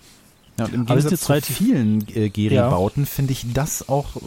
Ja, 0.59 0.65
und 0.65 0.75
im 0.75 0.87
Gegensatz 0.87 1.13
jetzt 1.13 1.25
zu 1.25 1.33
relativ- 1.33 1.57
vielen 1.57 2.09
äh, 2.17 2.29
Geri-Bauten 2.31 3.07
finde 3.07 3.33
ich 3.33 3.47
das 3.55 3.89
auch 3.89 4.17
äh, 4.17 4.21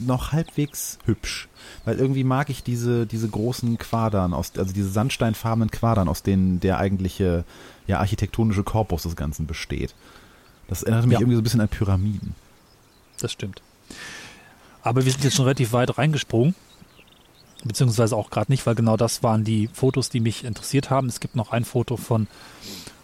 noch 0.00 0.32
halbwegs 0.32 0.98
hübsch. 1.04 1.48
Weil 1.84 1.98
irgendwie 1.98 2.24
mag 2.24 2.48
ich 2.48 2.62
diese, 2.62 3.06
diese 3.06 3.28
großen 3.28 3.76
Quadern, 3.76 4.32
aus, 4.32 4.52
also 4.56 4.72
diese 4.72 4.88
sandsteinfarbenen 4.88 5.70
Quadern, 5.70 6.08
aus 6.08 6.22
denen 6.22 6.58
der 6.60 6.78
eigentliche 6.78 7.44
ja, 7.86 7.98
architektonische 7.98 8.62
Korpus 8.62 9.02
des 9.02 9.14
Ganzen 9.14 9.46
besteht. 9.46 9.94
Das 10.68 10.82
erinnert 10.82 11.04
mich 11.04 11.12
Ja. 11.14 11.20
irgendwie 11.20 11.36
so 11.36 11.40
ein 11.42 11.44
bisschen 11.44 11.60
an 11.60 11.68
Pyramiden. 11.68 12.34
Das 13.20 13.30
stimmt. 13.32 13.60
Aber 14.82 15.04
wir 15.04 15.12
sind 15.12 15.22
jetzt 15.22 15.36
schon 15.36 15.44
relativ 15.44 15.72
weit 15.74 15.98
reingesprungen. 15.98 16.54
Beziehungsweise 17.64 18.14
auch 18.16 18.30
gerade 18.30 18.52
nicht, 18.52 18.66
weil 18.66 18.74
genau 18.74 18.96
das 18.96 19.22
waren 19.22 19.42
die 19.44 19.68
Fotos, 19.72 20.10
die 20.10 20.20
mich 20.20 20.44
interessiert 20.44 20.90
haben. 20.90 21.08
Es 21.08 21.18
gibt 21.20 21.34
noch 21.34 21.50
ein 21.50 21.64
Foto 21.64 21.96
von, 21.96 22.26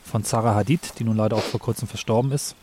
von 0.05 0.23
Zara 0.23 0.55
Hadid, 0.55 0.99
die 0.99 1.05
nun 1.05 1.17
leider 1.17 1.37
auch 1.37 1.43
vor 1.43 1.61
kurzem 1.61 1.89
verstorben 1.89 2.31
ist. 2.33 2.55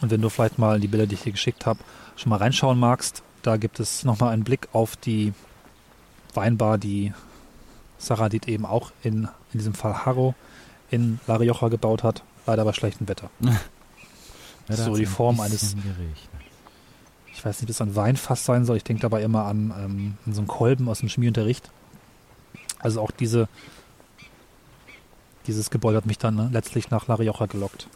Und 0.00 0.10
wenn 0.10 0.20
du 0.20 0.28
vielleicht 0.28 0.58
mal 0.58 0.76
in 0.76 0.80
die 0.80 0.88
Bilder, 0.88 1.06
die 1.06 1.14
ich 1.14 1.22
dir 1.22 1.32
geschickt 1.32 1.66
habe, 1.66 1.80
schon 2.16 2.30
mal 2.30 2.36
reinschauen 2.36 2.78
magst, 2.78 3.22
da 3.42 3.56
gibt 3.56 3.80
es 3.80 4.04
nochmal 4.04 4.32
einen 4.32 4.44
Blick 4.44 4.68
auf 4.72 4.96
die 4.96 5.32
Weinbar, 6.34 6.78
die 6.78 7.12
Zara 7.98 8.24
Hadid 8.24 8.48
eben 8.48 8.64
auch 8.64 8.92
in, 9.02 9.28
in 9.52 9.58
diesem 9.58 9.74
Fall 9.74 10.04
Harrow 10.06 10.34
in 10.90 11.18
La 11.26 11.36
Rioja 11.36 11.68
gebaut 11.68 12.02
hat. 12.04 12.22
Leider 12.46 12.64
bei 12.64 12.72
schlechtem 12.72 13.08
Wetter. 13.08 13.30
So 14.68 14.94
die 14.96 15.06
Form 15.06 15.40
eines- 15.40 15.74
geregnet. 15.74 16.16
Ich 17.32 17.44
weiß 17.44 17.60
nicht, 17.60 17.66
bis 17.66 17.80
ein 17.80 17.96
Weinfass 17.96 18.44
sein 18.44 18.64
soll. 18.64 18.76
Ich 18.76 18.84
denke 18.84 19.02
dabei 19.02 19.22
immer 19.22 19.44
an, 19.46 19.72
ähm, 19.78 20.14
an 20.26 20.32
so 20.32 20.40
einen 20.40 20.48
Kolben 20.48 20.88
aus 20.88 21.00
dem 21.00 21.08
Chemieunterricht. 21.08 21.70
Also 22.78 23.00
auch 23.00 23.10
diese, 23.10 23.48
dieses 25.46 25.70
Gebäude 25.70 25.96
hat 25.96 26.06
mich 26.06 26.18
dann 26.18 26.34
ne, 26.34 26.50
letztlich 26.52 26.90
nach 26.90 27.06
La 27.08 27.14
Rioja 27.14 27.46
gelockt. 27.46 27.88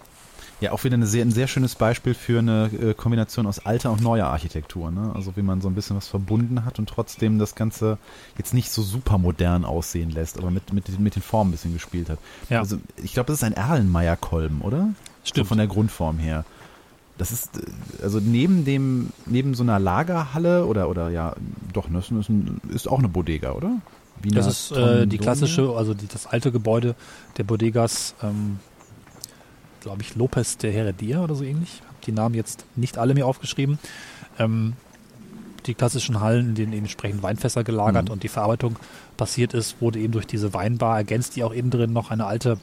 Ja, 0.61 0.73
auch 0.73 0.85
wieder 0.85 0.95
eine 0.95 1.07
sehr, 1.07 1.23
ein 1.23 1.33
sehr 1.33 1.49
schönes 1.49 1.75
Beispiel 1.75 2.14
für 2.14 2.38
eine 2.38 2.71
äh, 2.73 2.95
Kombination 2.95 3.47
aus 3.47 3.66
alter 3.66 3.93
und 3.93 4.00
neuer 4.00 4.26
Architektur. 4.26 4.90
Ne? 4.90 5.12
Also 5.14 5.37
wie 5.37 5.43
man 5.43 5.61
so 5.61 5.69
ein 5.69 5.75
bisschen 5.75 5.97
was 5.97 6.09
verbunden 6.09 6.64
hat 6.64 6.78
und 6.78 6.88
trotzdem 6.88 7.38
das 7.38 7.55
Ganze 7.55 7.99
jetzt 8.38 8.55
nicht 8.55 8.71
so 8.71 8.81
super 8.81 9.19
modern 9.19 9.66
aussehen 9.66 10.11
lässt, 10.11 10.38
aber 10.38 10.50
mit, 10.50 10.73
mit, 10.73 10.99
mit 10.99 11.14
den 11.14 11.23
Formen 11.23 11.50
ein 11.50 11.52
bisschen 11.52 11.75
gespielt 11.75 12.09
hat. 12.09 12.19
Ja. 12.49 12.61
Also 12.61 12.78
ich 12.97 13.12
glaube, 13.12 13.26
das 13.26 13.38
ist 13.38 13.45
ein 13.45 13.52
Erlenmeyer-Kolben, 13.52 14.62
oder? 14.62 14.88
So 15.25 15.31
Stimmt. 15.31 15.49
von 15.49 15.59
der 15.59 15.66
Grundform 15.66 16.19
her. 16.19 16.47
Das 17.18 17.32
ist, 17.32 17.56
äh, 17.56 17.62
also 18.02 18.20
neben 18.20 18.64
dem, 18.64 19.11
neben 19.26 19.54
so 19.54 19.62
einer 19.62 19.78
Lagerhalle 19.78 20.66
oder, 20.66 20.88
oder 20.88 21.08
ja, 21.11 21.35
doch, 21.73 21.87
das 21.92 22.11
ist, 22.11 22.28
ein, 22.28 22.61
ist 22.68 22.88
auch 22.88 22.99
eine 22.99 23.08
Bodega, 23.08 23.52
oder? 23.52 23.80
Wiener 24.23 24.37
Das 24.37 24.46
ist 24.46 24.73
äh, 24.73 25.06
die 25.06 25.18
klassische, 25.18 25.70
also 25.76 25.94
die, 25.94 26.06
das 26.06 26.26
alte 26.26 26.50
Gebäude 26.52 26.94
der 27.37 27.44
Bodegas, 27.44 28.14
ähm, 28.23 28.58
glaube 29.80 30.02
ich, 30.02 30.14
Lopez 30.16 30.56
de 30.56 30.73
Heredia 30.73 31.23
oder 31.23 31.35
so 31.35 31.44
ähnlich. 31.44 31.82
Hab 31.88 32.00
die 32.02 32.12
Namen 32.12 32.35
jetzt 32.35 32.64
nicht 32.76 32.99
alle 32.99 33.14
mir 33.14 33.26
aufgeschrieben. 33.26 33.78
Ähm, 34.38 34.75
die 35.66 35.75
klassischen 35.75 36.20
Hallen, 36.20 36.50
in 36.50 36.54
denen 36.54 36.73
eben 36.73 36.82
entsprechend 36.85 37.23
Weinfässer 37.23 37.64
gelagert 37.64 38.06
Mhm. 38.06 38.12
und 38.12 38.23
die 38.23 38.28
Verarbeitung 38.28 38.76
passiert 39.16 39.52
ist, 39.52 39.80
wurde 39.80 39.99
eben 39.99 40.12
durch 40.12 40.26
diese 40.26 40.54
Weinbar 40.54 40.97
ergänzt, 40.97 41.36
die 41.36 41.45
auch 41.45 41.52
innen 41.52 41.71
drin 41.71 41.93
noch 41.93 42.10
eine 42.10 42.26
alte, 42.26 42.58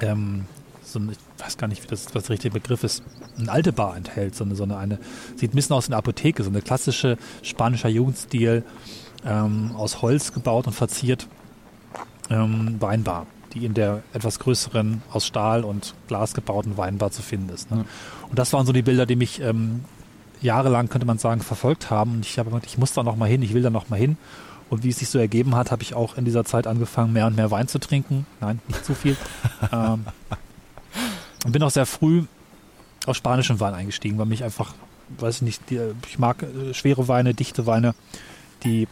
ähm, 0.00 0.44
so 0.84 0.98
eine, 0.98 1.12
weiß 1.44 1.56
gar 1.58 1.68
nicht, 1.68 1.82
wie 1.82 1.88
das, 1.88 2.14
was 2.14 2.24
der 2.24 2.30
richtige 2.30 2.54
Begriff 2.54 2.84
ist, 2.84 3.02
eine 3.38 3.50
alte 3.50 3.72
Bar 3.72 3.96
enthält, 3.96 4.34
so 4.34 4.44
eine, 4.44 4.54
so 4.54 4.62
eine, 4.64 4.76
eine 4.76 4.98
sieht 5.36 5.52
ein 5.52 5.56
bisschen 5.56 5.74
aus 5.74 5.88
wie 5.88 5.92
eine 5.92 5.98
Apotheke, 5.98 6.42
so 6.42 6.50
eine 6.50 6.62
klassische 6.62 7.18
spanischer 7.42 7.88
Jugendstil, 7.88 8.64
ähm, 9.24 9.72
aus 9.76 10.02
Holz 10.02 10.32
gebaut 10.32 10.66
und 10.66 10.72
verziert 10.72 11.28
ähm, 12.30 12.76
Weinbar, 12.80 13.26
die 13.54 13.64
in 13.64 13.74
der 13.74 14.02
etwas 14.12 14.38
größeren, 14.38 15.02
aus 15.12 15.26
Stahl 15.26 15.64
und 15.64 15.94
Glas 16.08 16.34
gebauten 16.34 16.76
Weinbar 16.76 17.10
zu 17.10 17.22
finden 17.22 17.50
ist. 17.50 17.70
Ne? 17.70 17.78
Ja. 17.78 17.84
Und 18.28 18.38
das 18.38 18.52
waren 18.52 18.66
so 18.66 18.72
die 18.72 18.82
Bilder, 18.82 19.06
die 19.06 19.16
mich 19.16 19.40
ähm, 19.40 19.84
jahrelang, 20.40 20.88
könnte 20.88 21.06
man 21.06 21.18
sagen, 21.18 21.40
verfolgt 21.40 21.90
haben. 21.90 22.14
Und 22.14 22.26
ich 22.26 22.38
habe 22.38 22.50
gedacht, 22.50 22.66
ich 22.66 22.78
muss 22.78 22.92
da 22.92 23.02
noch 23.02 23.16
mal 23.16 23.28
hin, 23.28 23.42
ich 23.42 23.54
will 23.54 23.62
da 23.62 23.70
noch 23.70 23.88
mal 23.88 23.98
hin. 23.98 24.16
Und 24.70 24.84
wie 24.84 24.88
es 24.88 24.98
sich 24.98 25.08
so 25.08 25.18
ergeben 25.18 25.54
hat, 25.54 25.70
habe 25.70 25.82
ich 25.82 25.94
auch 25.94 26.16
in 26.16 26.24
dieser 26.24 26.44
Zeit 26.44 26.66
angefangen, 26.66 27.12
mehr 27.12 27.26
und 27.26 27.36
mehr 27.36 27.50
Wein 27.50 27.68
zu 27.68 27.78
trinken. 27.78 28.26
Nein, 28.40 28.58
nicht 28.68 28.84
zu 28.84 28.94
viel. 28.94 29.16
ähm, 29.72 30.06
und 31.44 31.52
bin 31.52 31.62
auch 31.62 31.70
sehr 31.70 31.86
früh 31.86 32.24
auf 33.06 33.16
spanischen 33.16 33.60
Wein 33.60 33.74
eingestiegen, 33.74 34.18
weil 34.18 34.26
mich 34.26 34.44
einfach, 34.44 34.74
weiß 35.18 35.36
ich 35.36 35.42
nicht, 35.42 35.70
die, 35.70 35.80
ich 36.08 36.18
mag 36.18 36.42
äh, 36.42 36.74
schwere 36.74 37.08
Weine, 37.08 37.34
dichte 37.34 37.66
Weine, 37.66 37.94
die 38.64 38.86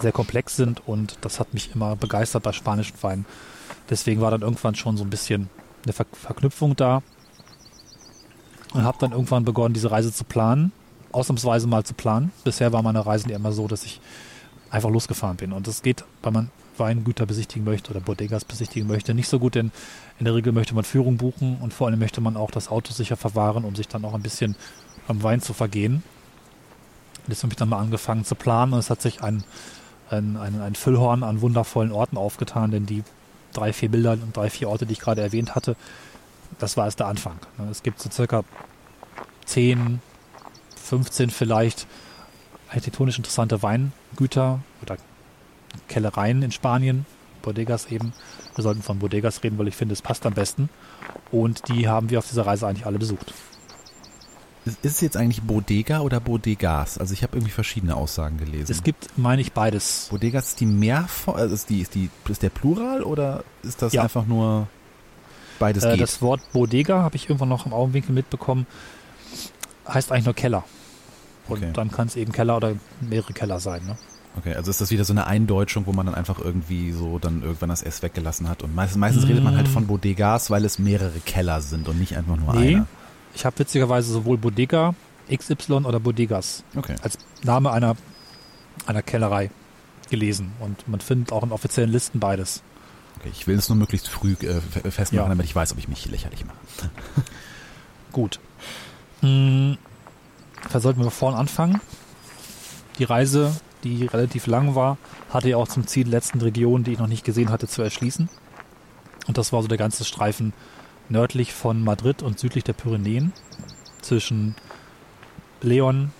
sehr 0.00 0.12
komplex 0.12 0.56
sind 0.56 0.86
und 0.86 1.18
das 1.20 1.40
hat 1.40 1.54
mich 1.54 1.74
immer 1.74 1.96
begeistert 1.96 2.42
bei 2.42 2.52
spanischen 2.52 2.96
Weinen. 3.02 3.26
Deswegen 3.90 4.20
war 4.20 4.30
dann 4.30 4.42
irgendwann 4.42 4.74
schon 4.74 4.96
so 4.96 5.04
ein 5.04 5.10
bisschen 5.10 5.48
eine 5.84 5.92
Ver 5.92 6.06
Verknüpfung 6.12 6.76
da 6.76 7.02
und 8.72 8.84
habe 8.84 8.98
dann 9.00 9.12
irgendwann 9.12 9.44
begonnen, 9.44 9.74
diese 9.74 9.90
Reise 9.90 10.12
zu 10.12 10.24
planen, 10.24 10.72
ausnahmsweise 11.10 11.66
mal 11.66 11.84
zu 11.84 11.94
planen. 11.94 12.32
Bisher 12.44 12.72
war 12.72 12.82
meine 12.82 13.04
Reisen 13.04 13.30
ja 13.30 13.36
immer 13.36 13.52
so, 13.52 13.68
dass 13.68 13.84
ich 13.84 14.00
einfach 14.70 14.90
losgefahren 14.90 15.36
bin 15.36 15.52
und 15.52 15.66
das 15.66 15.82
geht, 15.82 16.04
weil 16.22 16.32
man 16.32 16.50
Weingüter 16.82 17.26
besichtigen 17.26 17.64
möchte 17.64 17.92
oder 17.92 18.00
Bodegas 18.00 18.44
besichtigen 18.44 18.88
möchte, 18.88 19.14
nicht 19.14 19.28
so 19.28 19.38
gut, 19.38 19.54
denn 19.54 19.70
in 20.18 20.24
der 20.24 20.34
Regel 20.34 20.52
möchte 20.52 20.74
man 20.74 20.84
Führung 20.84 21.16
buchen 21.16 21.58
und 21.60 21.72
vor 21.72 21.86
allem 21.86 22.00
möchte 22.00 22.20
man 22.20 22.36
auch 22.36 22.50
das 22.50 22.68
Auto 22.68 22.92
sicher 22.92 23.16
verwahren, 23.16 23.64
um 23.64 23.76
sich 23.76 23.86
dann 23.88 24.04
auch 24.04 24.14
ein 24.14 24.22
bisschen 24.22 24.56
am 25.06 25.22
Wein 25.22 25.40
zu 25.40 25.52
vergehen. 25.52 26.02
Jetzt 27.28 27.44
habe 27.44 27.52
ich 27.52 27.56
dann 27.56 27.68
mal 27.68 27.78
angefangen 27.78 28.24
zu 28.24 28.34
planen 28.34 28.72
und 28.72 28.80
es 28.80 28.90
hat 28.90 29.00
sich 29.00 29.22
ein, 29.22 29.44
ein, 30.10 30.36
ein, 30.36 30.60
ein 30.60 30.74
Füllhorn 30.74 31.22
an 31.22 31.40
wundervollen 31.40 31.92
Orten 31.92 32.16
aufgetan, 32.16 32.72
denn 32.72 32.84
die 32.84 33.04
drei, 33.52 33.72
vier 33.72 33.90
Bilder 33.90 34.12
und 34.12 34.36
drei, 34.36 34.50
vier 34.50 34.68
Orte, 34.68 34.86
die 34.86 34.94
ich 34.94 35.00
gerade 35.00 35.22
erwähnt 35.22 35.54
hatte, 35.54 35.76
das 36.58 36.76
war 36.76 36.86
erst 36.86 36.98
der 36.98 37.06
Anfang. 37.06 37.38
Es 37.70 37.82
gibt 37.82 38.00
so 38.00 38.10
circa 38.10 38.44
10, 39.46 40.00
15 40.82 41.30
vielleicht 41.30 41.86
architektonisch 42.68 43.18
interessante 43.18 43.62
Weingüter 43.62 44.60
oder 44.82 44.96
Kellereien 45.88 46.42
in 46.42 46.52
Spanien, 46.52 47.06
Bodegas 47.42 47.86
eben. 47.86 48.12
Wir 48.54 48.62
sollten 48.62 48.82
von 48.82 48.98
Bodegas 48.98 49.42
reden, 49.42 49.58
weil 49.58 49.68
ich 49.68 49.76
finde, 49.76 49.92
es 49.94 50.02
passt 50.02 50.24
am 50.26 50.34
besten. 50.34 50.68
Und 51.30 51.68
die 51.68 51.88
haben 51.88 52.10
wir 52.10 52.18
auf 52.18 52.28
dieser 52.28 52.46
Reise 52.46 52.66
eigentlich 52.66 52.86
alle 52.86 52.98
besucht. 52.98 53.32
Ist 54.64 54.78
es 54.84 55.00
jetzt 55.00 55.16
eigentlich 55.16 55.42
Bodega 55.42 56.00
oder 56.00 56.20
Bodegas? 56.20 56.96
Also 56.98 57.14
ich 57.14 57.24
habe 57.24 57.36
irgendwie 57.36 57.50
verschiedene 57.50 57.96
Aussagen 57.96 58.38
gelesen. 58.38 58.70
Es 58.70 58.84
gibt, 58.84 59.18
meine 59.18 59.42
ich, 59.42 59.52
beides. 59.52 60.06
Bodegas 60.10 60.48
ist 60.50 60.60
die 60.60 60.66
Mehrform, 60.66 61.34
also 61.36 61.52
ist, 61.54 61.68
die, 61.68 61.80
ist, 61.80 61.96
die, 61.96 62.10
ist 62.28 62.42
der 62.42 62.50
Plural 62.50 63.02
oder 63.02 63.42
ist 63.64 63.82
das 63.82 63.92
Ja. 63.92 64.02
einfach 64.02 64.24
nur 64.24 64.68
beides 65.58 65.82
Äh, 65.82 65.92
geht? 65.92 66.02
das 66.02 66.22
Wort 66.22 66.40
Bodega 66.52 67.02
habe 67.02 67.16
ich 67.16 67.24
irgendwann 67.28 67.48
noch 67.48 67.66
im 67.66 67.72
Augenwinkel 67.72 68.12
mitbekommen. 68.14 68.66
Heißt 69.88 70.12
eigentlich 70.12 70.26
nur 70.26 70.34
Keller. 70.34 70.62
Und 71.48 71.56
Okay. 71.58 71.70
dann 71.72 71.90
kann 71.90 72.06
es 72.06 72.14
eben 72.14 72.30
Keller 72.30 72.56
oder 72.56 72.74
mehrere 73.00 73.32
Keller 73.32 73.58
sein. 73.58 73.84
Ne? 73.84 73.96
Okay, 74.36 74.54
also 74.54 74.70
ist 74.70 74.80
das 74.80 74.90
wieder 74.90 75.04
so 75.04 75.12
eine 75.12 75.26
Eindeutschung, 75.26 75.84
wo 75.86 75.92
man 75.92 76.06
dann 76.06 76.14
einfach 76.14 76.38
irgendwie 76.38 76.92
so 76.92 77.18
dann 77.18 77.42
irgendwann 77.42 77.68
das 77.68 77.82
S 77.82 78.02
weggelassen 78.02 78.48
hat. 78.48 78.62
Und 78.62 78.74
meistens, 78.74 78.96
meistens 78.98 79.26
redet 79.28 79.44
man 79.44 79.56
halt 79.56 79.68
von 79.68 79.86
Bodegas, 79.86 80.50
weil 80.50 80.64
es 80.64 80.78
mehrere 80.78 81.20
Keller 81.20 81.60
sind 81.60 81.86
und 81.88 81.98
nicht 82.00 82.16
einfach 82.16 82.36
nur 82.36 82.54
Nee, 82.54 82.76
einer. 82.76 82.86
ich 83.34 83.44
habe 83.44 83.58
witzigerweise 83.58 84.10
sowohl 84.12 84.38
Bodega 84.38 84.94
XY 85.30 85.72
oder 85.84 86.00
Bodegas 86.00 86.64
Okay. 86.74 86.96
als 87.02 87.18
Name 87.42 87.70
einer, 87.72 87.94
einer 88.86 89.02
Kellerei 89.02 89.50
gelesen. 90.08 90.52
Und 90.60 90.88
man 90.88 91.00
findet 91.00 91.30
auch 91.30 91.42
in 91.42 91.52
offiziellen 91.52 91.90
Listen 91.92 92.18
beides. 92.18 92.62
okay. 93.18 93.28
Ich 93.32 93.46
will 93.46 93.58
es 93.58 93.68
nur 93.68 93.76
möglichst 93.76 94.08
früh 94.08 94.32
äh, 94.32 94.60
fe- 94.62 94.90
festmachen, 94.90 95.24
Ja. 95.24 95.28
damit 95.28 95.44
ich 95.44 95.54
weiß, 95.54 95.72
ob 95.72 95.78
ich 95.78 95.88
mich 95.88 96.06
lächerlich 96.06 96.46
mache. 96.46 96.56
Gut. 98.12 98.40
Hm, 99.20 99.76
da 100.72 100.80
sollten 100.80 101.02
wir 101.04 101.10
vorne 101.10 101.36
anfangen. 101.36 101.80
Die 102.98 103.04
Reise, 103.04 103.54
die 103.84 104.06
relativ 104.06 104.46
lang 104.46 104.74
war, 104.74 104.98
hatte 105.30 105.50
ja 105.50 105.56
auch 105.56 105.68
zum 105.68 105.86
Ziel, 105.86 106.04
die 106.04 106.10
letzten 106.10 106.40
Regionen, 106.40 106.84
die 106.84 106.92
ich 106.92 106.98
noch 106.98 107.06
nicht 107.06 107.24
gesehen 107.24 107.50
hatte, 107.50 107.68
zu 107.68 107.82
erschließen. 107.82 108.28
Und 109.26 109.38
das 109.38 109.52
war 109.52 109.62
so 109.62 109.68
der 109.68 109.78
ganze 109.78 110.04
Streifen 110.04 110.52
nördlich 111.08 111.52
von 111.52 111.82
Madrid 111.82 112.22
und 112.22 112.38
südlich 112.38 112.64
der 112.64 112.72
Pyrenäen. 112.72 113.32
Zwischen 114.00 114.56
Leon 115.60 116.10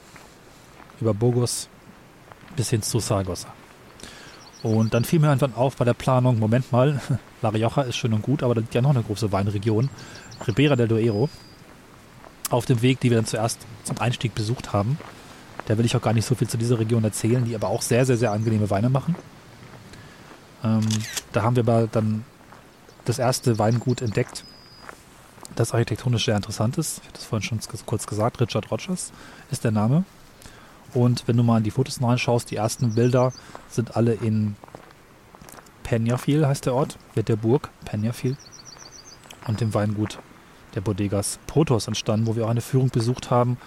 über 1.01 1.14
Burgos 1.14 1.68
bis 2.57 2.70
hin 2.70 2.83
zu 2.83 3.01
Saragossa. 3.01 3.48
Und 4.62 4.94
dann 4.94 5.05
fiel 5.05 5.18
mir 5.18 5.27
irgendwann 5.27 5.55
auf 5.55 5.77
bei 5.77 5.85
der 5.85 5.94
Planung, 5.94 6.38
Moment 6.38 6.70
mal, 6.70 7.01
La 7.42 7.48
Rioja 7.48 7.83
ist 7.83 7.96
schön 7.96 8.12
und 8.12 8.22
gut, 8.22 8.42
aber 8.42 8.55
da 8.55 8.61
liegt 8.61 8.75
ja 8.75 8.83
noch 8.83 8.90
eine 8.90 9.03
große 9.03 9.33
Weinregion, 9.33 9.90
Ribera 10.46 10.77
del 10.77 10.88
Duero. 10.88 11.29
auf 12.51 12.66
dem 12.66 12.83
Weg, 12.83 13.01
die 13.01 13.11
wir 13.11 13.16
dann 13.16 13.27
zuerst 13.27 13.59
zum 13.83 13.98
Einstieg 13.98 14.35
besucht 14.35 14.72
haben. 14.72 14.98
Da 15.66 15.79
will 15.79 15.85
ich 15.85 15.96
auch 15.96 16.03
gar 16.03 16.12
nicht 16.12 16.27
so 16.27 16.35
viel 16.35 16.48
zu 16.48 16.57
dieser 16.57 16.79
Region 16.79 17.05
erzählen, 17.05 17.44
die 17.44 17.55
aber 17.55 17.68
auch 17.68 17.83
sehr, 17.83 18.05
sehr, 18.05 18.16
sehr 18.16 18.33
angenehme 18.33 18.68
Weine 18.70 18.90
machen. 18.90 19.14
Ähm, 20.64 20.81
da 21.33 21.42
haben 21.42 21.57
wir 21.57 21.62
aber 21.62 21.87
dann 21.87 22.25
das 23.05 23.18
erste 23.18 23.59
Weingut 23.59 24.03
entdeckt, 24.03 24.44
das 25.55 25.72
architektonisch 25.72 26.25
sehr 26.25 26.37
interessant 26.37 26.79
ist. 26.79 26.98
Ich 27.03 27.09
hatte 27.09 27.18
es 27.20 27.25
vorhin 27.25 27.46
schon 27.46 27.61
kurz 27.87 28.07
gesagt, 28.07 28.40
Richard 28.40 28.70
Rogers 28.70 29.12
ist 29.51 29.64
der 29.64 29.70
Name. 29.70 30.05
Und 30.94 31.27
wenn 31.27 31.37
du 31.37 31.42
mal 31.42 31.59
in 31.59 31.64
die 31.64 31.70
Fotos 31.70 32.03
reinschaust, 32.03 32.51
die 32.51 32.57
ersten 32.57 32.94
Bilder 32.94 33.33
sind 33.68 33.96
alle 33.96 34.14
in 34.14 34.57
Peñafiel, 35.85 36.46
heißt 36.46 36.66
der 36.66 36.75
Ort, 36.75 36.98
wird 37.14 37.29
der 37.29 37.37
Burg, 37.37 37.70
Peñafiel, 37.85 38.37
und 39.46 39.61
dem 39.61 39.75
Weingut 39.75 40.18
der 40.75 40.81
Bodegas 40.81 41.38
Protos 41.46 41.88
entstanden, 41.88 42.27
wo 42.27 42.37
wir 42.37 42.46
auch 42.46 42.51
eine 42.51 42.61
Führung 42.61 42.90
besucht 42.90 43.31
haben 43.31 43.59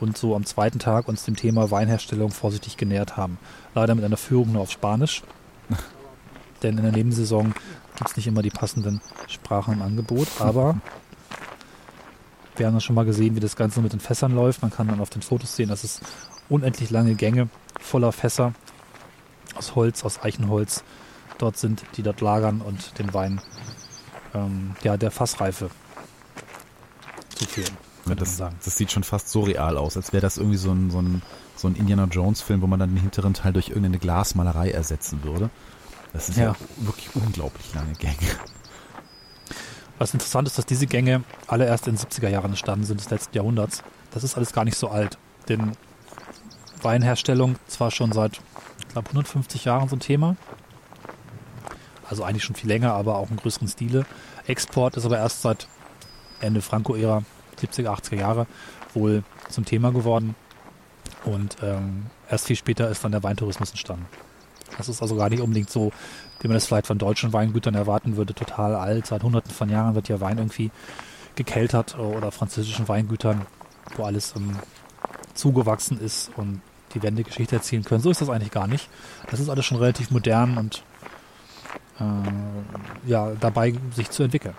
und 0.00 0.16
so 0.16 0.34
am 0.34 0.44
zweiten 0.44 0.78
Tag 0.78 1.08
uns 1.08 1.24
dem 1.24 1.36
Thema 1.36 1.70
Weinherstellung 1.70 2.30
vorsichtig 2.30 2.76
genähert 2.76 3.16
haben. 3.16 3.38
Leider 3.74 3.94
mit 3.94 4.04
einer 4.04 4.16
Führung 4.16 4.52
nur 4.52 4.62
auf 4.62 4.70
Spanisch, 4.70 5.22
denn 6.62 6.78
in 6.78 6.84
der 6.84 6.92
Nebensaison 6.92 7.54
gibt 7.96 8.10
es 8.10 8.16
nicht 8.16 8.26
immer 8.26 8.42
die 8.42 8.50
passenden 8.50 9.00
Sprachen 9.26 9.74
im 9.74 9.82
Angebot, 9.82 10.28
aber 10.38 10.80
wir 12.56 12.66
haben 12.66 12.74
dann 12.74 12.80
schon 12.80 12.96
mal 12.96 13.04
gesehen, 13.04 13.36
wie 13.36 13.40
das 13.40 13.56
Ganze 13.56 13.80
mit 13.80 13.92
den 13.92 14.00
Fässern 14.00 14.34
läuft. 14.34 14.62
Man 14.62 14.70
kann 14.72 14.88
dann 14.88 15.00
auf 15.00 15.10
den 15.10 15.22
Fotos 15.22 15.54
sehen, 15.54 15.68
dass 15.68 15.84
es 15.84 16.00
unendlich 16.48 16.90
lange 16.90 17.14
Gänge 17.14 17.48
voller 17.80 18.12
Fässer 18.12 18.52
aus 19.54 19.74
Holz, 19.74 20.04
aus 20.04 20.22
Eichenholz 20.22 20.82
dort 21.38 21.56
sind, 21.56 21.84
die 21.96 22.02
dort 22.02 22.20
lagern 22.20 22.60
und 22.60 22.98
den 22.98 23.14
Wein 23.14 23.40
ähm, 24.34 24.74
ja, 24.82 24.96
der 24.96 25.10
Fassreife 25.10 25.70
zuführen. 27.34 27.87
Ja, 28.08 28.14
das, 28.14 28.36
das, 28.64 28.76
sieht 28.76 28.92
schon 28.92 29.04
fast 29.04 29.28
so 29.30 29.42
real 29.42 29.76
aus, 29.76 29.96
als 29.96 30.12
wäre 30.12 30.20
das 30.20 30.38
irgendwie 30.38 30.56
so 30.56 30.72
ein, 30.72 30.90
so, 30.90 31.00
ein, 31.00 31.22
so 31.56 31.68
ein 31.68 31.76
Indiana 31.76 32.04
Jones-Film, 32.04 32.62
wo 32.62 32.66
man 32.66 32.80
dann 32.80 32.90
den 32.90 33.00
hinteren 33.00 33.34
Teil 33.34 33.52
durch 33.52 33.68
irgendeine 33.68 33.98
Glasmalerei 33.98 34.70
ersetzen 34.70 35.22
würde. 35.22 35.50
Das 36.12 36.28
ist 36.28 36.38
ja, 36.38 36.46
ja 36.46 36.56
wirklich 36.78 37.14
unglaublich 37.14 37.74
lange 37.74 37.92
Gänge. 37.94 38.16
Was 39.98 40.14
interessant 40.14 40.46
ist, 40.46 40.56
dass 40.56 40.66
diese 40.66 40.86
Gänge 40.86 41.24
alle 41.48 41.66
erst 41.66 41.88
in 41.88 41.96
den 41.96 42.04
70er 42.04 42.28
Jahren 42.28 42.50
entstanden 42.50 42.86
sind 42.86 43.00
des 43.00 43.10
letzten 43.10 43.36
Jahrhunderts. 43.36 43.82
Das 44.12 44.22
ist 44.22 44.36
alles 44.36 44.52
gar 44.52 44.64
nicht 44.64 44.76
so 44.76 44.88
alt. 44.88 45.18
Denn 45.48 45.72
Weinherstellung 46.82 47.56
zwar 47.66 47.90
schon 47.90 48.12
seit, 48.12 48.40
ich 48.78 48.88
glaube, 48.88 49.08
150 49.08 49.64
Jahren 49.64 49.88
so 49.88 49.96
ein 49.96 50.00
Thema. 50.00 50.36
Also 52.08 52.22
eigentlich 52.22 52.44
schon 52.44 52.56
viel 52.56 52.68
länger, 52.68 52.94
aber 52.94 53.16
auch 53.16 53.30
im 53.30 53.36
größeren 53.36 53.68
Stile. 53.68 54.06
Export 54.46 54.96
ist 54.96 55.04
aber 55.04 55.18
erst 55.18 55.42
seit 55.42 55.66
Ende 56.40 56.62
Franco-Ära, 56.62 57.24
70er, 57.58 57.88
80er 57.88 58.16
Jahre, 58.16 58.46
wohl 58.94 59.22
zum 59.48 59.64
Thema 59.64 59.92
geworden. 59.92 60.34
Und 61.24 61.56
ähm, 61.62 62.06
erst 62.30 62.46
viel 62.46 62.56
später 62.56 62.88
ist 62.90 63.04
dann 63.04 63.12
der 63.12 63.22
Weintourismus 63.22 63.70
entstanden. 63.70 64.06
Das 64.76 64.88
ist 64.88 65.02
also 65.02 65.16
gar 65.16 65.30
nicht 65.30 65.40
unbedingt 65.40 65.70
so, 65.70 65.92
wie 66.40 66.48
man 66.48 66.54
das 66.54 66.66
vielleicht 66.66 66.86
von 66.86 66.98
deutschen 66.98 67.32
Weingütern 67.32 67.74
erwarten 67.74 68.16
würde, 68.16 68.34
total 68.34 68.74
alt. 68.74 69.06
Seit 69.06 69.22
hunderten 69.22 69.50
von 69.50 69.68
Jahren 69.68 69.94
wird 69.94 70.08
ja 70.08 70.20
Wein 70.20 70.38
irgendwie 70.38 70.70
gekeltert 71.34 71.98
oder 71.98 72.30
französischen 72.30 72.88
Weingütern, 72.88 73.46
wo 73.96 74.04
alles 74.04 74.34
ähm, 74.36 74.56
zugewachsen 75.34 76.00
ist 76.00 76.30
und 76.36 76.60
die 76.94 77.02
Wände 77.02 77.22
Geschichte 77.22 77.56
erzählen 77.56 77.84
können. 77.84 78.02
So 78.02 78.10
ist 78.10 78.20
das 78.20 78.28
eigentlich 78.28 78.50
gar 78.50 78.66
nicht. 78.66 78.88
Das 79.30 79.40
ist 79.40 79.48
alles 79.48 79.64
schon 79.64 79.78
relativ 79.78 80.10
modern 80.10 80.58
und 80.58 80.82
äh, 82.00 83.08
ja, 83.08 83.32
dabei 83.40 83.74
sich 83.94 84.10
zu 84.10 84.22
entwickeln. 84.22 84.54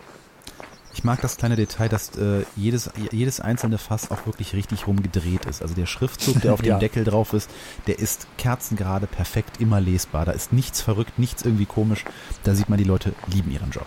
Ich 0.94 1.04
mag 1.04 1.22
das 1.22 1.38
kleine 1.38 1.56
Detail, 1.56 1.88
dass 1.88 2.18
äh, 2.18 2.44
jedes, 2.56 2.90
jedes 3.12 3.40
einzelne 3.40 3.78
Fass 3.78 4.12
auch 4.12 4.26
wirklich 4.26 4.54
richtig 4.54 4.88
rumgedreht 4.88 5.46
ist. 5.46 5.62
Also 5.62 5.76
der 5.76 5.86
Schriftzug, 5.86 6.42
der 6.42 6.54
auf 6.54 6.62
dem 6.62 6.70
ja. 6.70 6.80
Deckel 6.80 7.04
drauf 7.04 7.34
ist, 7.34 7.50
der 7.88 8.00
ist 8.00 8.28
kerzengerade, 8.38 9.08
perfekt, 9.08 9.62
immer 9.62 9.80
lesbar. 9.80 10.26
Da 10.26 10.32
ist 10.32 10.52
nichts 10.52 10.82
verrückt, 10.82 11.20
nichts 11.20 11.44
irgendwie 11.44 11.66
komisch. 11.66 12.06
Da 12.44 12.56
sieht 12.56 12.70
man, 12.70 12.78
die 12.78 12.86
Leute 12.86 13.14
lieben 13.28 13.52
ihren 13.52 13.72
Job. 13.72 13.86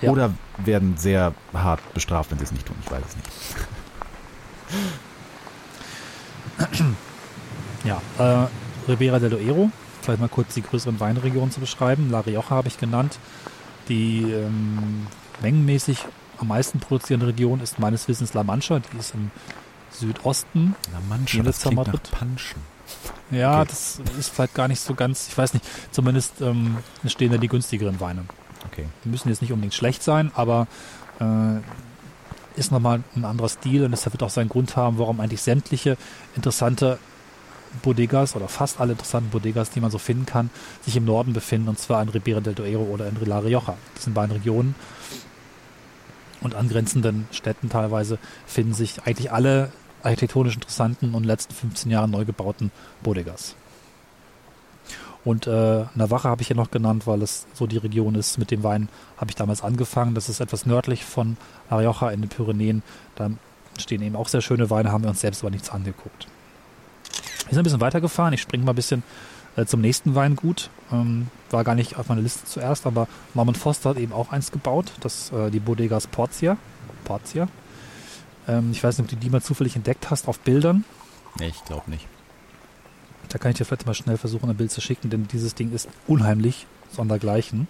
Ja. 0.00 0.10
Oder 0.10 0.34
werden 0.58 0.96
sehr 0.96 1.34
hart 1.54 1.80
bestraft, 1.94 2.30
wenn 2.30 2.38
sie 2.38 2.44
es 2.44 2.52
nicht 2.52 2.66
tun. 2.66 2.76
Ich 2.84 2.90
weiß 2.90 3.02
es 3.08 3.16
nicht. 3.16 3.30
Ja, 7.84 8.00
äh, 8.18 8.46
Ribera 8.90 9.18
del 9.18 9.28
Duero, 9.28 9.70
vielleicht 10.00 10.20
mal 10.20 10.28
kurz 10.28 10.54
die 10.54 10.62
größeren 10.62 11.00
Weinregionen 11.00 11.50
zu 11.50 11.60
beschreiben. 11.60 12.10
La 12.10 12.20
Rioja 12.20 12.48
habe 12.48 12.68
ich 12.68 12.78
genannt. 12.78 13.18
Die 13.90 14.22
ähm, 14.22 15.06
mengenmäßig 15.42 15.98
am 16.38 16.48
meisten 16.48 16.80
produzierende 16.80 17.26
Region 17.26 17.60
ist 17.60 17.78
meines 17.78 18.08
Wissens 18.08 18.34
La 18.34 18.42
Mancha, 18.42 18.80
die 18.80 18.98
ist 18.98 19.14
im 19.14 19.30
Südosten. 19.90 20.74
La 20.92 21.00
Mancha, 21.08 21.42
das 21.42 21.60
klingt 21.60 21.86
nach 21.86 22.02
Panschen. 22.10 22.60
Ja, 23.30 23.60
okay. 23.60 23.68
das 23.70 24.00
ist 24.18 24.28
vielleicht 24.30 24.54
gar 24.54 24.68
nicht 24.68 24.80
so 24.80 24.94
ganz, 24.94 25.28
ich 25.28 25.38
weiß 25.38 25.54
nicht, 25.54 25.64
zumindest 25.90 26.40
ähm, 26.40 26.78
stehen 27.06 27.32
da 27.32 27.38
die 27.38 27.48
günstigeren 27.48 28.00
Weine. 28.00 28.24
Okay. 28.66 28.86
Die 29.04 29.08
müssen 29.08 29.28
jetzt 29.28 29.42
nicht 29.42 29.52
unbedingt 29.52 29.74
schlecht 29.74 30.02
sein, 30.02 30.30
aber 30.34 30.66
äh, 31.20 31.60
ist 32.58 32.70
nochmal 32.70 33.02
ein 33.16 33.24
anderer 33.24 33.48
Stil 33.48 33.84
und 33.84 33.92
es 33.92 34.04
wird 34.04 34.22
auch 34.22 34.30
seinen 34.30 34.48
Grund 34.48 34.76
haben, 34.76 34.98
warum 34.98 35.20
eigentlich 35.20 35.42
sämtliche 35.42 35.96
interessante 36.36 36.98
Bodegas 37.82 38.36
oder 38.36 38.48
fast 38.48 38.80
alle 38.80 38.92
interessanten 38.92 39.30
Bodegas, 39.30 39.70
die 39.70 39.80
man 39.80 39.90
so 39.90 39.98
finden 39.98 40.26
kann, 40.26 40.50
sich 40.82 40.96
im 40.96 41.04
Norden 41.04 41.32
befinden 41.32 41.68
und 41.68 41.78
zwar 41.78 42.00
in 42.02 42.08
Ribera 42.08 42.40
del 42.40 42.54
Duero 42.54 42.82
oder 42.82 43.08
in 43.08 43.16
La 43.24 43.40
Rioja. 43.40 43.76
Das 43.94 44.04
sind 44.04 44.14
beiden 44.14 44.32
Regionen 44.32 44.74
und 46.44 46.54
angrenzenden 46.54 47.26
Städten 47.32 47.70
teilweise 47.70 48.18
finden 48.46 48.74
sich 48.74 49.02
eigentlich 49.04 49.32
alle 49.32 49.72
architektonisch 50.02 50.54
interessanten 50.54 51.06
und 51.08 51.14
in 51.14 51.22
den 51.22 51.28
letzten 51.28 51.54
15 51.54 51.90
Jahren 51.90 52.10
neu 52.10 52.24
gebauten 52.24 52.70
Bodegas. 53.02 53.56
Und 55.24 55.46
äh, 55.46 55.86
Navarra 55.94 56.28
habe 56.28 56.42
ich 56.42 56.48
hier 56.48 56.56
noch 56.56 56.70
genannt, 56.70 57.06
weil 57.06 57.22
es 57.22 57.46
so 57.54 57.66
die 57.66 57.78
Region 57.78 58.14
ist. 58.14 58.36
Mit 58.36 58.50
dem 58.50 58.62
Wein 58.62 58.90
habe 59.16 59.30
ich 59.30 59.36
damals 59.36 59.62
angefangen. 59.62 60.14
Das 60.14 60.28
ist 60.28 60.40
etwas 60.40 60.66
nördlich 60.66 61.02
von 61.04 61.38
La 61.70 61.78
Rioja 61.78 62.10
in 62.10 62.20
den 62.20 62.28
Pyrenäen. 62.28 62.82
Da 63.16 63.30
stehen 63.78 64.02
eben 64.02 64.16
auch 64.16 64.28
sehr 64.28 64.42
schöne 64.42 64.68
Weine, 64.68 64.92
haben 64.92 65.02
wir 65.02 65.08
uns 65.08 65.20
selbst 65.20 65.42
aber 65.42 65.50
nichts 65.50 65.70
angeguckt. 65.70 66.26
Wir 67.46 67.50
sind 67.50 67.58
ein 67.58 67.64
bisschen 67.64 67.80
weitergefahren. 67.80 68.34
Ich 68.34 68.42
springe 68.42 68.64
mal 68.64 68.72
ein 68.72 68.76
bisschen 68.76 69.02
äh, 69.56 69.66
zum 69.66 69.80
nächsten 69.80 70.14
Weingut. 70.14 70.70
Ähm, 70.92 71.28
war 71.50 71.64
gar 71.64 71.74
nicht 71.74 71.96
auf 71.96 72.08
meiner 72.08 72.20
Liste 72.20 72.44
zuerst, 72.46 72.86
aber 72.86 73.08
Norman 73.34 73.54
Foster 73.54 73.90
hat 73.90 73.98
eben 73.98 74.12
auch 74.12 74.32
eins 74.32 74.50
gebaut, 74.50 74.92
das 75.00 75.32
äh, 75.32 75.50
die 75.50 75.60
Bodegas 75.60 76.06
Portia. 76.06 76.56
Portia. 77.04 77.48
Ähm, 78.48 78.70
ich 78.72 78.82
weiß 78.82 78.98
nicht, 78.98 79.04
ob 79.06 79.10
du 79.10 79.16
die 79.16 79.30
mal 79.30 79.42
zufällig 79.42 79.76
entdeckt 79.76 80.10
hast 80.10 80.28
auf 80.28 80.40
Bildern. 80.40 80.84
Nee, 81.38 81.48
ich 81.48 81.64
glaube 81.64 81.90
nicht. 81.90 82.06
Da 83.28 83.38
kann 83.38 83.50
ich 83.50 83.58
dir 83.58 83.64
vielleicht 83.64 83.86
mal 83.86 83.94
schnell 83.94 84.16
versuchen, 84.16 84.50
ein 84.50 84.56
Bild 84.56 84.70
zu 84.70 84.80
schicken, 84.80 85.10
denn 85.10 85.26
dieses 85.28 85.54
Ding 85.54 85.72
ist 85.72 85.88
unheimlich, 86.06 86.66
sondergleichen. 86.92 87.66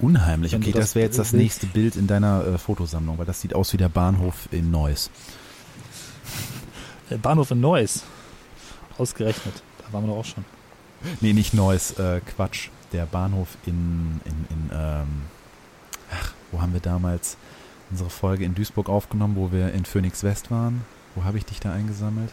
Unheimlich, 0.00 0.54
okay, 0.56 0.72
das, 0.72 0.80
das 0.80 0.94
wäre 0.94 1.06
jetzt 1.06 1.18
das 1.18 1.32
nächste 1.32 1.66
Bild 1.66 1.96
in 1.96 2.06
deiner 2.06 2.44
äh, 2.46 2.58
Fotosammlung, 2.58 3.18
weil 3.18 3.26
das 3.26 3.40
sieht 3.40 3.54
aus 3.54 3.72
wie 3.72 3.76
der 3.76 3.88
Bahnhof 3.88 4.48
in 4.50 4.70
Neuss. 4.70 5.10
Bahnhof 7.22 7.50
in 7.50 7.60
Neuss. 7.60 8.02
Ausgerechnet. 8.98 9.62
Da 9.78 9.92
waren 9.92 10.04
wir 10.04 10.12
doch 10.12 10.20
auch 10.20 10.24
schon. 10.24 10.44
Nee, 11.20 11.32
nicht 11.32 11.54
Neuss, 11.54 11.92
äh, 11.98 12.20
Quatsch. 12.20 12.68
Der 12.92 13.06
Bahnhof 13.06 13.56
in, 13.66 14.20
in, 14.24 14.46
in 14.50 14.70
ähm, 14.72 15.06
ach, 16.12 16.32
wo 16.52 16.60
haben 16.60 16.72
wir 16.72 16.80
damals 16.80 17.36
unsere 17.90 18.10
Folge 18.10 18.44
in 18.44 18.54
Duisburg 18.54 18.88
aufgenommen, 18.88 19.36
wo 19.36 19.50
wir 19.52 19.72
in 19.72 19.84
Phoenix 19.84 20.22
West 20.22 20.50
waren? 20.50 20.84
Wo 21.14 21.24
habe 21.24 21.38
ich 21.38 21.44
dich 21.44 21.60
da 21.60 21.72
eingesammelt? 21.72 22.30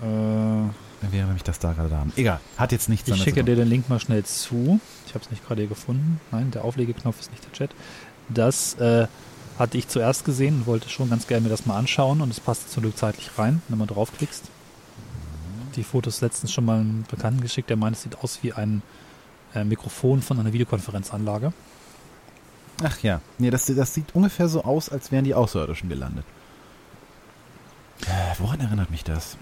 Äh, 0.00 0.04
wäre 0.04 1.26
nämlich 1.26 1.42
das 1.42 1.58
da 1.58 1.72
gerade 1.72 1.88
da 1.88 1.98
haben. 1.98 2.12
Egal, 2.16 2.40
hat 2.56 2.72
jetzt 2.72 2.88
nichts 2.88 3.08
Ich 3.08 3.22
schicke 3.22 3.44
dir 3.44 3.56
den 3.56 3.68
Link 3.68 3.88
mal 3.88 4.00
schnell 4.00 4.24
zu. 4.24 4.80
Ich 5.06 5.14
habe 5.14 5.24
es 5.24 5.30
nicht 5.30 5.46
gerade 5.46 5.62
hier 5.62 5.68
gefunden. 5.68 6.20
Nein, 6.30 6.50
der 6.50 6.64
Auflegeknopf 6.64 7.20
ist 7.20 7.30
nicht 7.30 7.44
der 7.44 7.52
Chat. 7.52 7.70
Das 8.28 8.74
äh, 8.74 9.06
hatte 9.58 9.78
ich 9.78 9.88
zuerst 9.88 10.24
gesehen 10.24 10.56
und 10.56 10.66
wollte 10.66 10.88
schon 10.88 11.10
ganz 11.10 11.26
gerne 11.26 11.42
mir 11.42 11.50
das 11.50 11.66
mal 11.66 11.76
anschauen 11.76 12.20
und 12.20 12.30
es 12.30 12.40
passt 12.40 12.70
zum 12.70 12.82
Glück 12.82 12.96
zeitlich 12.96 13.30
rein, 13.38 13.62
wenn 13.68 13.78
man 13.78 13.88
draufklickst 13.88 14.44
die 15.76 15.84
Fotos 15.84 16.20
letztens 16.20 16.52
schon 16.52 16.64
mal 16.64 16.80
einen 16.80 17.04
Bekannten 17.10 17.40
geschickt, 17.40 17.70
der 17.70 17.76
meint, 17.76 17.96
es 17.96 18.02
sieht 18.02 18.18
aus 18.18 18.42
wie 18.42 18.52
ein 18.52 18.82
äh, 19.54 19.64
Mikrofon 19.64 20.22
von 20.22 20.38
einer 20.38 20.52
Videokonferenzanlage. 20.52 21.52
Ach 22.82 22.98
ja, 23.00 23.20
nee, 23.38 23.50
das, 23.50 23.66
das 23.66 23.94
sieht 23.94 24.14
ungefähr 24.14 24.48
so 24.48 24.64
aus, 24.64 24.88
als 24.88 25.12
wären 25.12 25.24
die 25.24 25.34
Außerirdischen 25.34 25.88
gelandet. 25.88 26.24
Äh, 28.06 28.34
woran 28.38 28.60
erinnert 28.60 28.90
mich 28.90 29.04
das? 29.04 29.36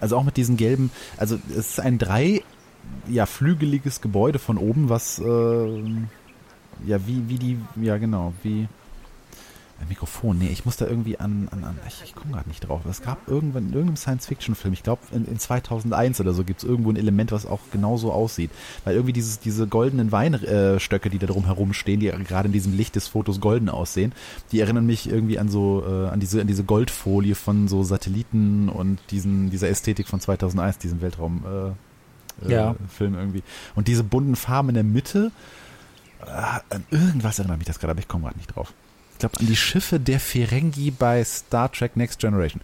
Also 0.00 0.16
auch 0.18 0.24
mit 0.24 0.36
diesen 0.36 0.56
gelben, 0.56 0.90
also 1.16 1.38
es 1.48 1.56
ist 1.56 1.80
ein 1.80 1.98
drei, 1.98 2.42
ja, 3.08 3.24
flügeliges 3.24 4.00
Gebäude 4.00 4.38
von 4.38 4.58
oben, 4.58 4.90
was, 4.90 5.18
äh, 5.18 5.82
ja, 6.84 7.06
wie, 7.06 7.28
wie 7.28 7.38
die, 7.38 7.58
ja 7.76 7.96
genau, 7.96 8.34
wie, 8.42 8.68
Mikrofon, 9.88 10.38
nee, 10.38 10.48
ich 10.48 10.64
muss 10.64 10.76
da 10.76 10.86
irgendwie 10.86 11.18
an, 11.18 11.48
an, 11.52 11.62
an 11.64 11.78
ich, 11.86 12.02
ich 12.02 12.14
komme 12.14 12.32
gerade 12.32 12.48
nicht 12.48 12.60
drauf. 12.66 12.84
Es 12.86 13.02
gab 13.02 13.28
irgendwann 13.28 13.64
in 13.64 13.72
irgendeinem 13.72 13.96
Science-Fiction-Film, 13.96 14.72
ich 14.72 14.82
glaube 14.82 15.02
in, 15.12 15.26
in 15.26 15.38
2001 15.38 16.20
oder 16.20 16.32
so, 16.32 16.44
gibt 16.44 16.62
es 16.62 16.68
irgendwo 16.68 16.90
ein 16.90 16.96
Element, 16.96 17.30
was 17.30 17.46
auch 17.46 17.60
genauso 17.72 18.10
aussieht. 18.12 18.50
Weil 18.84 18.94
irgendwie 18.94 19.12
dieses, 19.12 19.38
diese 19.38 19.66
goldenen 19.66 20.12
Weinstöcke, 20.12 21.10
die 21.10 21.18
da 21.18 21.26
drum 21.26 21.44
herum 21.44 21.72
stehen, 21.72 22.00
die 22.00 22.06
gerade 22.06 22.46
in 22.46 22.52
diesem 22.52 22.76
Licht 22.76 22.96
des 22.96 23.08
Fotos 23.08 23.40
golden 23.40 23.68
aussehen, 23.68 24.12
die 24.50 24.60
erinnern 24.60 24.86
mich 24.86 25.08
irgendwie 25.10 25.38
an 25.38 25.48
so, 25.48 25.84
äh, 25.86 26.08
an 26.08 26.20
diese, 26.20 26.40
an 26.40 26.46
diese 26.46 26.64
Goldfolie 26.64 27.34
von 27.34 27.68
so 27.68 27.82
Satelliten 27.82 28.68
und 28.68 28.98
diesen, 29.10 29.50
dieser 29.50 29.68
Ästhetik 29.68 30.08
von 30.08 30.20
2001, 30.20 30.78
diesem 30.78 31.00
Weltraum, 31.00 31.44
äh, 31.44 32.46
äh, 32.46 32.52
Ja. 32.52 32.76
Film 32.88 33.14
irgendwie. 33.14 33.42
Und 33.74 33.88
diese 33.88 34.04
bunten 34.04 34.36
Farben 34.36 34.70
in 34.70 34.74
der 34.74 34.84
Mitte, 34.84 35.30
äh, 36.22 36.74
an 36.74 36.84
irgendwas 36.90 37.38
erinnert 37.38 37.58
mich 37.58 37.66
das 37.66 37.78
gerade, 37.78 37.92
aber 37.92 38.00
ich 38.00 38.08
komme 38.08 38.24
gerade 38.24 38.38
nicht 38.38 38.54
drauf. 38.54 38.72
Ich 39.16 39.20
glaube 39.20 39.40
an 39.40 39.46
die 39.46 39.56
Schiffe 39.56 39.98
der 39.98 40.20
Ferengi 40.20 40.90
bei 40.90 41.24
Star 41.24 41.72
Trek 41.72 41.96
Next 41.96 42.18
Generation. 42.18 42.60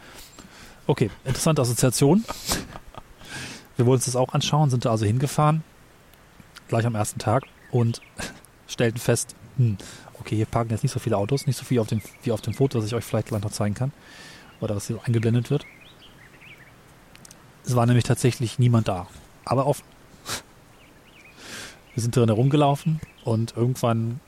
Okay, 0.87 1.09
interessante 1.25 1.63
Assoziation. 1.63 2.27
Wir 3.79 3.87
wollen 3.87 3.95
uns 3.95 4.05
das 4.05 4.17
auch 4.17 4.35
anschauen, 4.35 4.69
sind 4.69 4.85
da 4.85 4.91
also 4.91 5.07
hingefahren, 5.07 5.65
gleich 6.69 6.85
am 6.85 6.95
ersten 6.95 7.19
Tag 7.19 7.45
und 7.71 8.03
stellten 8.69 9.01
fest, 9.01 9.35
hm, 9.57 9.79
okay, 10.21 10.37
hier 10.37 10.45
parken 10.45 10.73
jetzt 10.73 10.83
nicht 10.83 10.93
so 10.93 11.01
viele 11.01 11.17
Autos, 11.17 11.47
nicht 11.47 11.57
so 11.57 11.65
viel 11.65 11.79
auf 11.79 11.87
dem, 11.87 12.03
wie 12.23 12.33
auf 12.33 12.43
dem 12.43 12.53
Foto, 12.53 12.79
das 12.79 12.87
ich 12.87 12.95
euch 12.95 13.05
vielleicht 13.05 13.29
gleich 13.29 13.41
noch 13.41 13.51
zeigen 13.51 13.75
kann, 13.75 13.91
oder 14.61 14.77
was 14.77 14.89
hier 14.89 15.01
eingeblendet 15.07 15.49
wird. 15.49 15.65
Es 17.65 17.75
war 17.75 17.87
nämlich 17.87 18.05
tatsächlich 18.05 18.59
niemand 18.59 18.89
da, 18.89 19.07
aber 19.47 19.67
offen. 19.67 19.87
Wir 21.95 22.03
sind 22.03 22.15
drin 22.15 22.29
herumgelaufen 22.29 23.01
und 23.25 23.57
irgendwann 23.57 24.21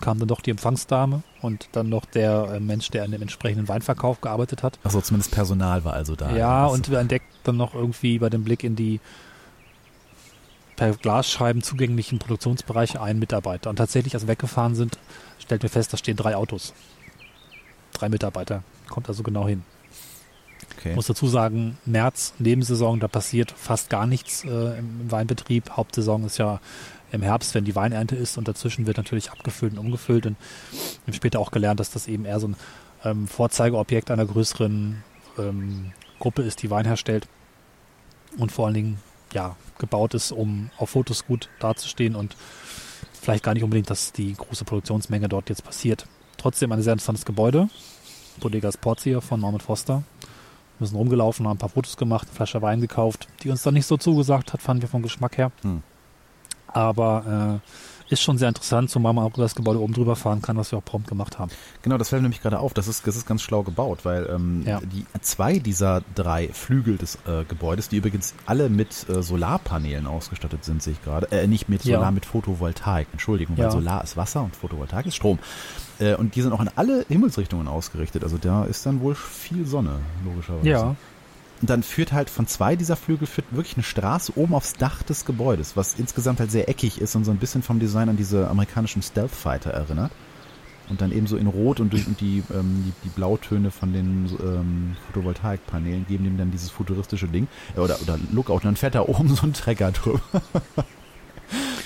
kam 0.00 0.18
dann 0.18 0.28
doch 0.28 0.40
die 0.40 0.50
Empfangsdame 0.50 1.22
und 1.42 1.68
dann 1.72 1.88
noch 1.88 2.04
der 2.04 2.52
äh, 2.54 2.60
Mensch, 2.60 2.90
der 2.90 3.04
in 3.04 3.12
dem 3.12 3.22
entsprechenden 3.22 3.68
Weinverkauf 3.68 4.20
gearbeitet 4.20 4.62
hat. 4.62 4.78
Achso, 4.84 5.00
zumindest 5.00 5.32
Personal 5.32 5.84
war 5.84 5.92
also 5.94 6.16
da. 6.16 6.34
Ja, 6.34 6.64
Das- 6.64 6.72
und 6.74 6.90
wir 6.90 6.98
entdeckten 6.98 7.30
dann 7.44 7.56
noch 7.56 7.74
irgendwie 7.74 8.18
bei 8.18 8.28
dem 8.30 8.44
Blick 8.44 8.64
in 8.64 8.76
die 8.76 9.00
per 10.76 10.92
Glasscheiben 10.94 11.62
zugänglichen 11.62 12.18
Produktionsbereiche 12.18 13.02
einen 13.02 13.18
Mitarbeiter. 13.18 13.68
Und 13.68 13.76
tatsächlich, 13.76 14.14
als 14.14 14.24
wir 14.24 14.28
weggefahren 14.28 14.74
sind, 14.74 14.98
stellten 15.38 15.64
wir 15.64 15.70
fest, 15.70 15.92
da 15.92 15.96
stehen 15.98 16.16
drei 16.16 16.34
Autos. 16.36 16.72
Drei 17.92 18.08
Mitarbeiter. 18.08 18.62
Kommt 18.88 19.08
also 19.08 19.22
genau 19.22 19.46
hin. 19.46 19.62
Okay. 20.76 20.90
Ich 20.90 20.96
muss 20.96 21.06
dazu 21.06 21.26
sagen, 21.26 21.78
März, 21.84 22.34
Nebensaison, 22.38 23.00
da 23.00 23.08
passiert 23.08 23.52
fast 23.52 23.90
gar 23.90 24.06
nichts 24.06 24.44
äh, 24.44 24.78
im, 24.78 25.10
Weinbetrieb. 25.10 25.70
Hauptsaison 25.70 26.24
ist 26.24 26.38
ja 26.38 26.60
im 27.12 27.22
Herbst, 27.22 27.54
wenn 27.54 27.64
die 27.64 27.74
Weinernte 27.74 28.16
ist 28.16 28.38
und 28.38 28.46
dazwischen 28.46 28.86
wird 28.86 28.96
natürlich 28.96 29.30
abgefüllt 29.30 29.72
und 29.72 29.78
umgefüllt. 29.78 30.26
Und 30.26 30.36
wir 30.70 31.06
haben 31.06 31.14
später 31.14 31.40
auch 31.40 31.50
gelernt, 31.50 31.80
dass 31.80 31.90
das 31.90 32.06
eben 32.08 32.24
eher 32.24 32.40
so 32.40 32.48
ein 32.48 32.56
ähm, 33.04 33.26
Vorzeigeobjekt 33.26 34.10
einer 34.10 34.26
größeren 34.26 35.02
ähm, 35.38 35.92
Gruppe 36.18 36.42
ist, 36.42 36.62
die 36.62 36.70
Wein 36.70 36.84
herstellt 36.84 37.26
und 38.36 38.52
vor 38.52 38.66
allen 38.66 38.74
Dingen 38.74 38.98
ja 39.32 39.56
gebaut 39.78 40.14
ist, 40.14 40.32
um 40.32 40.70
auf 40.76 40.90
Fotos 40.90 41.26
gut 41.26 41.48
dazustehen 41.58 42.14
und 42.14 42.36
vielleicht 43.20 43.44
gar 43.44 43.54
nicht 43.54 43.64
unbedingt, 43.64 43.90
dass 43.90 44.12
die 44.12 44.34
große 44.34 44.64
Produktionsmenge 44.64 45.28
dort 45.28 45.48
jetzt 45.48 45.64
passiert. 45.64 46.06
Trotzdem 46.36 46.72
ein 46.72 46.82
sehr 46.82 46.92
interessantes 46.92 47.24
Gebäude. 47.24 47.68
Bodegas 48.40 48.76
Portier 48.76 49.20
von 49.20 49.40
Norman 49.40 49.60
Foster. 49.60 50.02
Wir 50.80 50.86
sind 50.86 50.96
rumgelaufen, 50.96 51.46
haben 51.46 51.56
ein 51.56 51.58
paar 51.58 51.68
Fotos 51.68 51.96
gemacht, 51.96 52.26
eine 52.28 52.34
Flasche 52.34 52.62
Wein 52.62 52.80
gekauft, 52.80 53.28
die 53.42 53.50
uns 53.50 53.62
dann 53.62 53.74
nicht 53.74 53.86
so 53.86 53.96
zugesagt 53.96 54.52
hat, 54.52 54.62
fanden 54.62 54.82
wir 54.82 54.88
vom 54.88 55.02
Geschmack 55.02 55.38
her. 55.38 55.52
Hm. 55.62 55.82
Aber 56.66 57.60
äh, 57.62 57.89
ist 58.10 58.20
schon 58.22 58.38
sehr 58.38 58.48
interessant, 58.48 58.90
zumal 58.90 59.12
man 59.12 59.24
auch 59.24 59.32
das 59.32 59.54
Gebäude 59.54 59.80
oben 59.80 59.94
drüber 59.94 60.16
fahren 60.16 60.42
kann, 60.42 60.56
was 60.56 60.72
wir 60.72 60.78
auch 60.78 60.84
prompt 60.84 61.08
gemacht 61.08 61.38
haben. 61.38 61.50
Genau, 61.82 61.96
das 61.96 62.08
fällt 62.10 62.20
mir 62.22 62.24
nämlich 62.28 62.42
gerade 62.42 62.58
auf. 62.58 62.74
Das 62.74 62.88
ist, 62.88 63.06
das 63.06 63.16
ist 63.16 63.26
ganz 63.26 63.40
schlau 63.42 63.62
gebaut, 63.62 64.00
weil 64.04 64.28
ähm, 64.30 64.62
Ja. 64.66 64.80
die 64.80 65.04
zwei 65.22 65.58
dieser 65.58 66.02
drei 66.14 66.48
Flügel 66.48 66.96
des 66.96 67.16
äh, 67.26 67.44
Gebäudes, 67.48 67.88
die 67.88 67.96
übrigens 67.96 68.34
alle 68.46 68.68
mit 68.68 69.08
äh, 69.08 69.22
Solarpanelen 69.22 70.06
ausgestattet 70.06 70.64
sind, 70.64 70.82
sehe 70.82 70.92
ich 70.94 71.02
gerade. 71.02 71.30
Äh, 71.32 71.46
nicht 71.46 71.68
mit 71.68 71.84
Ja. 71.84 71.96
Solar, 71.98 72.10
mit 72.10 72.26
Photovoltaik. 72.26 73.08
Entschuldigung, 73.12 73.56
Ja. 73.56 73.64
weil 73.64 73.70
Solar 73.72 74.04
ist 74.04 74.16
Wasser 74.16 74.42
und 74.42 74.56
Photovoltaik 74.56 75.06
ist 75.06 75.14
Strom. 75.16 75.38
Äh, 75.98 76.14
und 76.14 76.34
die 76.34 76.42
sind 76.42 76.52
auch 76.52 76.60
in 76.60 76.70
alle 76.76 77.04
Himmelsrichtungen 77.08 77.68
ausgerichtet. 77.68 78.22
Also 78.24 78.38
da 78.38 78.64
ist 78.64 78.84
dann 78.86 79.00
wohl 79.00 79.14
viel 79.14 79.66
Sonne, 79.66 80.00
logischerweise. 80.24 80.68
Ja, 80.68 80.96
Und 81.60 81.68
dann 81.68 81.82
führt 81.82 82.12
halt 82.12 82.30
von 82.30 82.46
zwei 82.46 82.74
dieser 82.74 82.96
Flügel 82.96 83.26
führt 83.26 83.46
wirklich 83.50 83.76
eine 83.76 83.82
Straße 83.82 84.32
oben 84.36 84.54
aufs 84.54 84.74
Dach 84.74 85.02
des 85.02 85.26
Gebäudes, 85.26 85.76
was 85.76 85.94
insgesamt 85.94 86.40
halt 86.40 86.50
sehr 86.50 86.68
eckig 86.68 87.00
ist 87.00 87.14
und 87.16 87.24
so 87.24 87.30
ein 87.30 87.36
bisschen 87.36 87.62
vom 87.62 87.78
Design 87.78 88.08
an 88.08 88.16
diese 88.16 88.48
amerikanischen 88.48 89.02
Stealth 89.02 89.30
Fighter 89.30 89.70
erinnert. 89.70 90.10
Und 90.88 91.00
dann 91.00 91.12
eben 91.12 91.28
so 91.28 91.36
in 91.36 91.46
Rot 91.46 91.78
und 91.78 91.92
durch 91.92 92.04
die, 92.18 92.42
ähm, 92.52 92.82
die, 92.84 92.92
die 93.04 93.10
Blautöne 93.10 93.70
von 93.70 93.92
den 93.92 94.28
ähm, 94.42 94.96
Photovoltaikpanelen 95.06 96.04
geben 96.08 96.24
dem 96.24 96.36
dann 96.36 96.50
dieses 96.50 96.70
futuristische 96.70 97.28
Ding. 97.28 97.46
Äh, 97.76 97.80
oder, 97.80 98.00
oder 98.02 98.18
Lookout. 98.32 98.60
Dann 98.64 98.74
fährt 98.74 98.96
da 98.96 99.02
oben 99.02 99.28
so 99.28 99.46
ein 99.46 99.52
Trecker 99.52 99.92
drüber. 99.92 100.20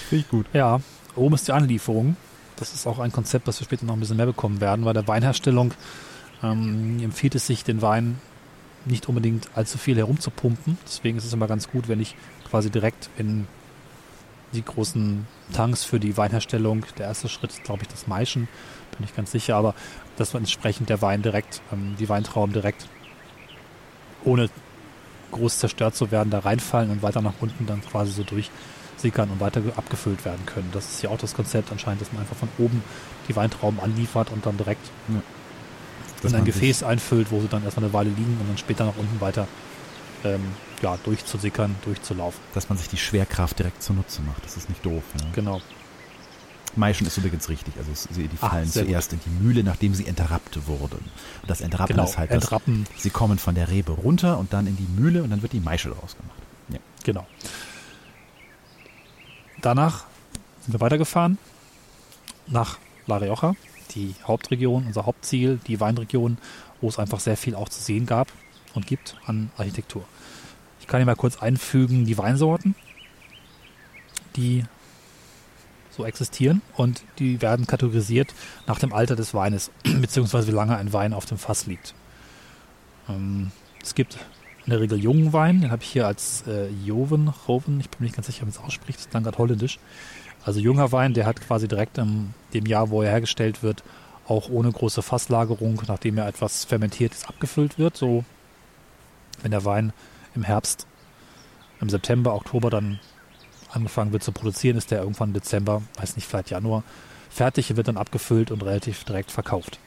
Finde 0.08 0.24
ich 0.24 0.28
gut. 0.28 0.46
ja. 0.54 0.80
Oben 1.16 1.34
ist 1.34 1.46
die 1.46 1.52
Anlieferung. 1.52 2.16
Das 2.56 2.72
ist 2.72 2.87
auch 2.87 2.98
ein 2.98 3.12
Konzept, 3.12 3.46
das 3.46 3.60
wir 3.60 3.66
später 3.66 3.84
noch 3.84 3.94
ein 3.94 4.00
bisschen 4.00 4.16
mehr 4.16 4.26
bekommen 4.26 4.60
werden. 4.60 4.84
Bei 4.84 4.92
der 4.92 5.06
Weinherstellung 5.06 5.74
ähm, 6.42 6.98
empfiehlt 7.02 7.34
es 7.34 7.46
sich, 7.46 7.62
den 7.62 7.82
Wein 7.82 8.18
nicht 8.85 9.09
unbedingt 9.09 9.49
allzu 9.55 9.79
viel 9.79 9.97
herumzupumpen. 9.97 10.79
Deswegen 10.85 11.18
ist 11.18 11.25
es 11.25 11.33
immer 11.33 11.47
ganz 11.47 11.68
gut, 11.68 11.88
wenn 11.88 12.01
ich 12.01 12.16
quasi 12.49 12.70
direkt 12.70 13.11
in 13.16 13.47
die 14.53 14.64
großen 14.64 15.27
Tanks 15.53 15.85
für 15.85 15.99
die 15.99 16.16
Weinherstellung, 16.16 16.87
der 16.99 17.07
erste 17.07 17.29
Schritt 17.29 17.51
ist, 17.51 17.64
glaube 17.64 17.83
ich, 17.83 17.88
das 17.88 18.07
Maischen, 18.07 18.49
bin 18.97 19.05
ich 19.05 19.14
ganz 19.16 19.33
sicher, 19.33 19.57
aber 19.57 19.75
dass 20.16 20.33
man 20.33 20.42
entsprechend 20.42 20.88
der 20.88 21.03
Wein 21.03 21.23
direkt, 21.23 21.61
ähm, 21.73 21.97
die 21.99 22.09
Weintrauben 22.09 22.53
direkt 22.53 22.88
ohne 24.25 24.49
groß 25.33 25.59
zerstört 25.59 25.97
zu 25.97 26.11
werden, 26.11 26.31
da 26.31 26.38
reinfallen 26.38 26.90
und 26.90 27.03
weiter 27.03 27.20
nach 27.20 27.35
unten 27.40 27.66
dann 27.66 27.83
quasi 27.83 28.12
so 28.12 28.23
durchsickern 28.23 29.31
und 29.31 29.40
weiter 29.40 29.61
abgefüllt 29.77 30.25
werden 30.25 30.47
können. 30.47 30.70
Das 30.73 30.92
ist 30.92 31.03
ja 31.03 31.11
auch 31.11 31.18
das 31.18 31.35
Konzept 31.35 31.73
anscheinend, 31.73 32.01
dass 32.01 32.12
man 32.12 32.23
einfach 32.23 32.37
von 32.37 32.49
oben 32.59 32.83
die 33.29 33.35
Weintrauben 33.35 33.81
anliefert 33.81 34.31
und 34.31 34.47
dann 34.47 34.57
direkt 34.57 34.88
Dass 35.09 35.23
in 36.24 36.34
ein 36.34 36.44
Gefäß 36.44 36.82
einfüllt, 36.82 37.30
wo 37.30 37.40
sie 37.40 37.48
dann 37.48 37.64
erstmal 37.64 37.84
eine 37.84 37.92
Weile 37.92 38.10
liegen 38.10 38.37
und 38.40 38.48
dann 38.48 38.58
später 38.58 38.84
nach 38.87 38.96
unten 38.96 39.20
weiter 39.20 39.46
ähm, 40.24 40.42
ja, 40.82 40.96
durchzusickern, 41.04 41.74
durchzulaufen. 41.84 42.40
Dass 42.54 42.68
man 42.68 42.78
sich 42.78 42.88
die 42.88 42.96
Schwerkraft 42.96 43.58
direkt 43.58 43.82
zunutze 43.82 44.22
macht. 44.22 44.44
Das 44.44 44.56
ist 44.56 44.68
nicht 44.68 44.84
doof. 44.84 45.02
Ne? 45.18 45.26
Genau. 45.34 45.60
Maischen 46.76 47.06
ist 47.06 47.16
übrigens 47.18 47.48
richtig. 47.48 47.74
Also 47.78 47.90
sie, 48.10 48.26
die 48.26 48.37
fallen 48.37 48.66
sehr 48.66 48.84
zuerst 48.84 49.12
in 49.12 49.20
die 49.24 49.30
Mühle, 49.44 49.62
nachdem 49.62 49.94
sie 49.94 50.06
entrappt 50.06 50.66
wurden. 50.66 50.98
Und 51.42 51.48
das 51.50 51.60
Entrappen 51.60 51.94
Genau. 51.94 52.08
ist 52.08 52.18
halt 52.18 52.30
das, 52.30 52.42
Entrappen, 52.42 52.87
Sie 52.96 53.10
kommen 53.10 53.38
von 53.38 53.54
der 53.54 53.68
Rebe 53.70 53.92
runter 53.92 54.38
und 54.38 54.52
dann 54.52 54.66
in 54.66 54.76
die 54.76 54.88
Mühle 55.00 55.22
und 55.22 55.30
dann 55.30 55.42
wird 55.42 55.52
die 55.52 55.60
Maische 55.60 55.90
draus 55.90 56.16
gemacht. 56.16 56.38
Ja. 56.70 56.78
genau. 57.04 57.26
Danach 59.62 60.04
sind 60.62 60.74
wir 60.74 60.80
weitergefahren 60.80 61.38
nach 62.46 62.78
La 63.06 63.16
Rioja, 63.18 63.54
die 63.94 64.14
Hauptregion, 64.24 64.87
unser 64.87 65.07
Hauptziel, 65.07 65.59
die 65.66 65.80
Weinregion, 65.80 66.38
wo 66.80 66.88
es 66.88 66.98
einfach 66.98 67.20
sehr 67.20 67.37
viel 67.37 67.54
auch 67.54 67.68
zu 67.68 67.80
sehen 67.80 68.07
gab 68.07 68.28
und 68.74 68.87
gibt 68.87 69.16
an 69.26 69.50
Architektur. 69.57 70.04
Ich 70.80 70.87
kann 70.87 71.00
hier 71.00 71.07
mal 71.07 71.16
kurz 71.16 71.38
einfügen, 71.38 72.04
die 72.04 72.18
Weinsorten, 72.18 72.74
die 74.37 74.64
so 75.90 76.04
existieren 76.04 76.61
und 76.76 77.02
die 77.18 77.40
werden 77.40 77.66
kategorisiert 77.66 78.35
nach 78.66 78.78
dem 78.78 78.92
Alter 78.92 79.16
des 79.16 79.33
Weines, 79.33 79.70
beziehungsweise 79.85 80.48
wie 80.48 80.57
lange 80.57 80.76
ein 80.76 80.92
Wein 80.92 81.12
auf 81.12 81.26
dem 81.26 81.38
Fass 81.38 81.66
liegt. 81.66 81.94
Ähm, 83.09 83.52
es 83.83 83.94
gibt 83.94 84.18
in 84.66 84.70
der 84.70 84.81
Regel 84.81 84.98
jungen 84.98 85.33
Wein, 85.33 85.61
den 85.61 85.70
habe 85.70 85.83
ich 85.83 85.90
hier 85.90 86.07
als 86.07 86.44
äh, 86.46 86.68
Joven, 86.85 87.33
Joven, 87.46 87.81
ich 87.81 87.90
bin 87.90 87.98
mir 88.00 88.07
nicht 88.07 88.16
ganz 88.16 88.27
sicher, 88.27 88.42
wie 88.42 88.46
man 88.46 88.50
es 88.50 88.59
ausspricht, 88.59 88.98
das 88.98 89.07
ist 89.07 89.14
dann 89.14 89.22
gerade 89.22 89.38
holländisch. 89.38 89.79
Also 90.44 90.61
junger 90.61 90.92
Wein, 90.92 91.14
der 91.14 91.27
hat 91.27 91.40
quasi 91.40 91.68
direkt 91.68 91.98
in 91.98 92.35
dem 92.53 92.66
Jahr, 92.66 92.90
wo 92.90 93.03
er 93.03 93.11
hergestellt 93.11 93.62
wird, 93.62 93.83
auch 94.27 94.48
ohne 94.48 94.70
große 94.70 95.03
Fasslagerung, 95.03 95.81
nachdem 95.87 96.18
er 96.18 96.29
etwas 96.29 96.64
fermentiert 96.64 97.12
ist, 97.12 97.29
abgefüllt 97.29 97.79
wird. 97.79 97.96
So, 97.96 98.24
wenn 99.42 99.50
der 99.50 99.64
Wein 99.64 99.92
im 100.35 100.42
Herbst, 100.42 100.87
im 101.81 101.88
September, 101.88 102.35
Oktober 102.35 102.70
dann 102.70 103.00
angefangen 103.70 104.12
wird 104.12 104.22
zu 104.22 104.33
produzieren, 104.33 104.77
ist 104.77 104.90
der 104.90 105.00
irgendwann 105.00 105.31
im 105.31 105.35
Dezember, 105.35 105.83
weiß 105.98 106.16
nicht, 106.16 106.27
vielleicht 106.29 106.50
Januar, 106.50 106.85
fertig, 107.29 107.77
wird 107.77 107.88
dann 107.88 107.96
abgefüllt 107.96 108.50
und 108.50 108.62
relativ 108.62 109.05
direkt 109.05 109.31
verkauft. 109.31 109.79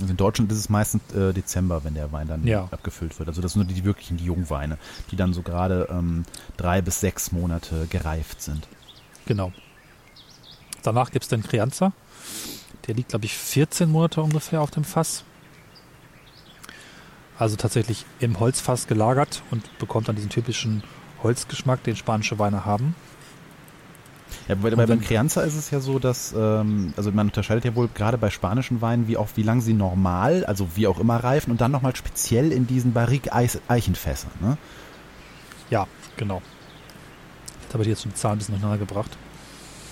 Also 0.00 0.10
in 0.10 0.16
Deutschland 0.16 0.50
ist 0.50 0.58
es 0.58 0.68
meistens 0.68 1.02
äh, 1.14 1.32
Dezember, 1.32 1.84
wenn 1.84 1.94
der 1.94 2.10
Wein 2.12 2.26
dann 2.26 2.46
Ja. 2.46 2.68
abgefüllt 2.70 3.16
wird. 3.18 3.28
Also 3.28 3.40
das 3.42 3.52
sind 3.52 3.60
nur 3.62 3.68
die, 3.68 3.74
die 3.74 3.84
wirklichen 3.84 4.16
die 4.16 4.24
Jungweine, 4.24 4.78
die 5.10 5.16
dann 5.16 5.32
so 5.32 5.42
gerade 5.42 5.88
ähm, 5.90 6.24
drei 6.56 6.82
bis 6.82 7.00
sechs 7.00 7.30
Monate 7.32 7.86
gereift 7.88 8.42
sind. 8.42 8.66
Genau. 9.26 9.52
Danach 10.82 11.10
gibt 11.12 11.22
es 11.24 11.28
den 11.28 11.42
Crianza. 11.42 11.92
Der 12.86 12.94
liegt, 12.94 13.10
glaube 13.10 13.24
ich, 13.24 13.34
14 13.34 13.88
Monate 13.90 14.20
ungefähr 14.20 14.60
auf 14.60 14.70
dem 14.70 14.84
Fass. 14.84 15.24
Also 17.38 17.56
tatsächlich 17.56 18.04
im 18.20 18.38
Holzfass 18.38 18.86
gelagert 18.86 19.42
und 19.50 19.78
bekommt 19.78 20.08
dann 20.08 20.16
diesen 20.16 20.30
typischen 20.30 20.82
Holzgeschmack, 21.22 21.82
den 21.82 21.96
spanische 21.96 22.38
Weine 22.38 22.64
haben. 22.64 22.94
Ja, 24.48 24.54
bei, 24.56 24.70
bei, 24.70 24.86
beim 24.86 25.00
Crianza 25.00 25.42
ist 25.42 25.56
es 25.56 25.70
ja 25.70 25.80
so, 25.80 25.98
dass, 25.98 26.34
ähm, 26.36 26.92
also 26.96 27.10
man 27.12 27.28
unterscheidet 27.28 27.64
ja 27.64 27.74
wohl 27.74 27.88
gerade 27.94 28.18
bei 28.18 28.30
spanischen 28.30 28.80
Weinen, 28.80 29.08
wie 29.08 29.16
auch 29.16 29.28
wie 29.36 29.42
lang 29.42 29.60
sie 29.60 29.72
normal, 29.72 30.44
also 30.44 30.68
wie 30.74 30.86
auch 30.86 30.98
immer 30.98 31.16
reifen 31.16 31.50
und 31.50 31.60
dann 31.60 31.70
nochmal 31.72 31.96
speziell 31.96 32.52
in 32.52 32.66
diesen 32.66 32.92
Barrique-Eichenfässern. 32.92 34.30
Ne? 34.40 34.58
Ja, 35.70 35.86
genau. 36.16 36.42
Das 37.66 37.74
habe 37.74 37.84
ich 37.84 37.88
jetzt 37.88 38.02
zum 38.02 38.14
Zahlen 38.14 38.36
ein 38.36 38.38
bisschen 38.38 38.54
durcheinander 38.54 38.78
gebracht. 38.78 39.16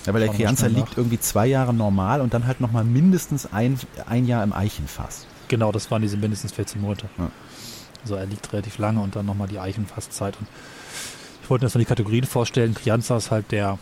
Ja, 0.05 0.13
weil 0.13 0.21
der 0.21 0.33
Crianza 0.33 0.67
liegt 0.67 0.97
irgendwie 0.97 1.19
zwei 1.19 1.47
Jahre 1.47 1.73
normal 1.73 2.21
und 2.21 2.33
dann 2.33 2.45
halt 2.45 2.59
nochmal 2.59 2.83
mindestens 2.83 3.51
ein, 3.51 3.79
ein 4.05 4.25
Jahr 4.25 4.43
im 4.43 4.51
Eichenfass. 4.53 5.25
Genau, 5.47 5.71
das 5.71 5.91
waren 5.91 6.01
diese 6.01 6.17
mindestens 6.17 6.51
14 6.51 6.81
Monate. 6.81 7.07
Ja. 7.17 7.31
Also 8.01 8.15
er 8.15 8.25
liegt 8.25 8.51
relativ 8.51 8.77
lange 8.77 8.99
und 8.99 9.15
dann 9.15 9.25
nochmal 9.25 9.47
die 9.47 9.59
Eichenfasszeit. 9.59 10.37
Und 10.39 10.47
ich 11.41 11.49
wollte 11.49 11.65
jetzt 11.65 11.75
noch 11.75 11.79
die 11.81 11.85
Kategorien 11.85 12.25
vorstellen. 12.25 12.73
Crianza 12.73 13.15
ist 13.15 13.31
halt 13.31 13.51
der 13.51 13.77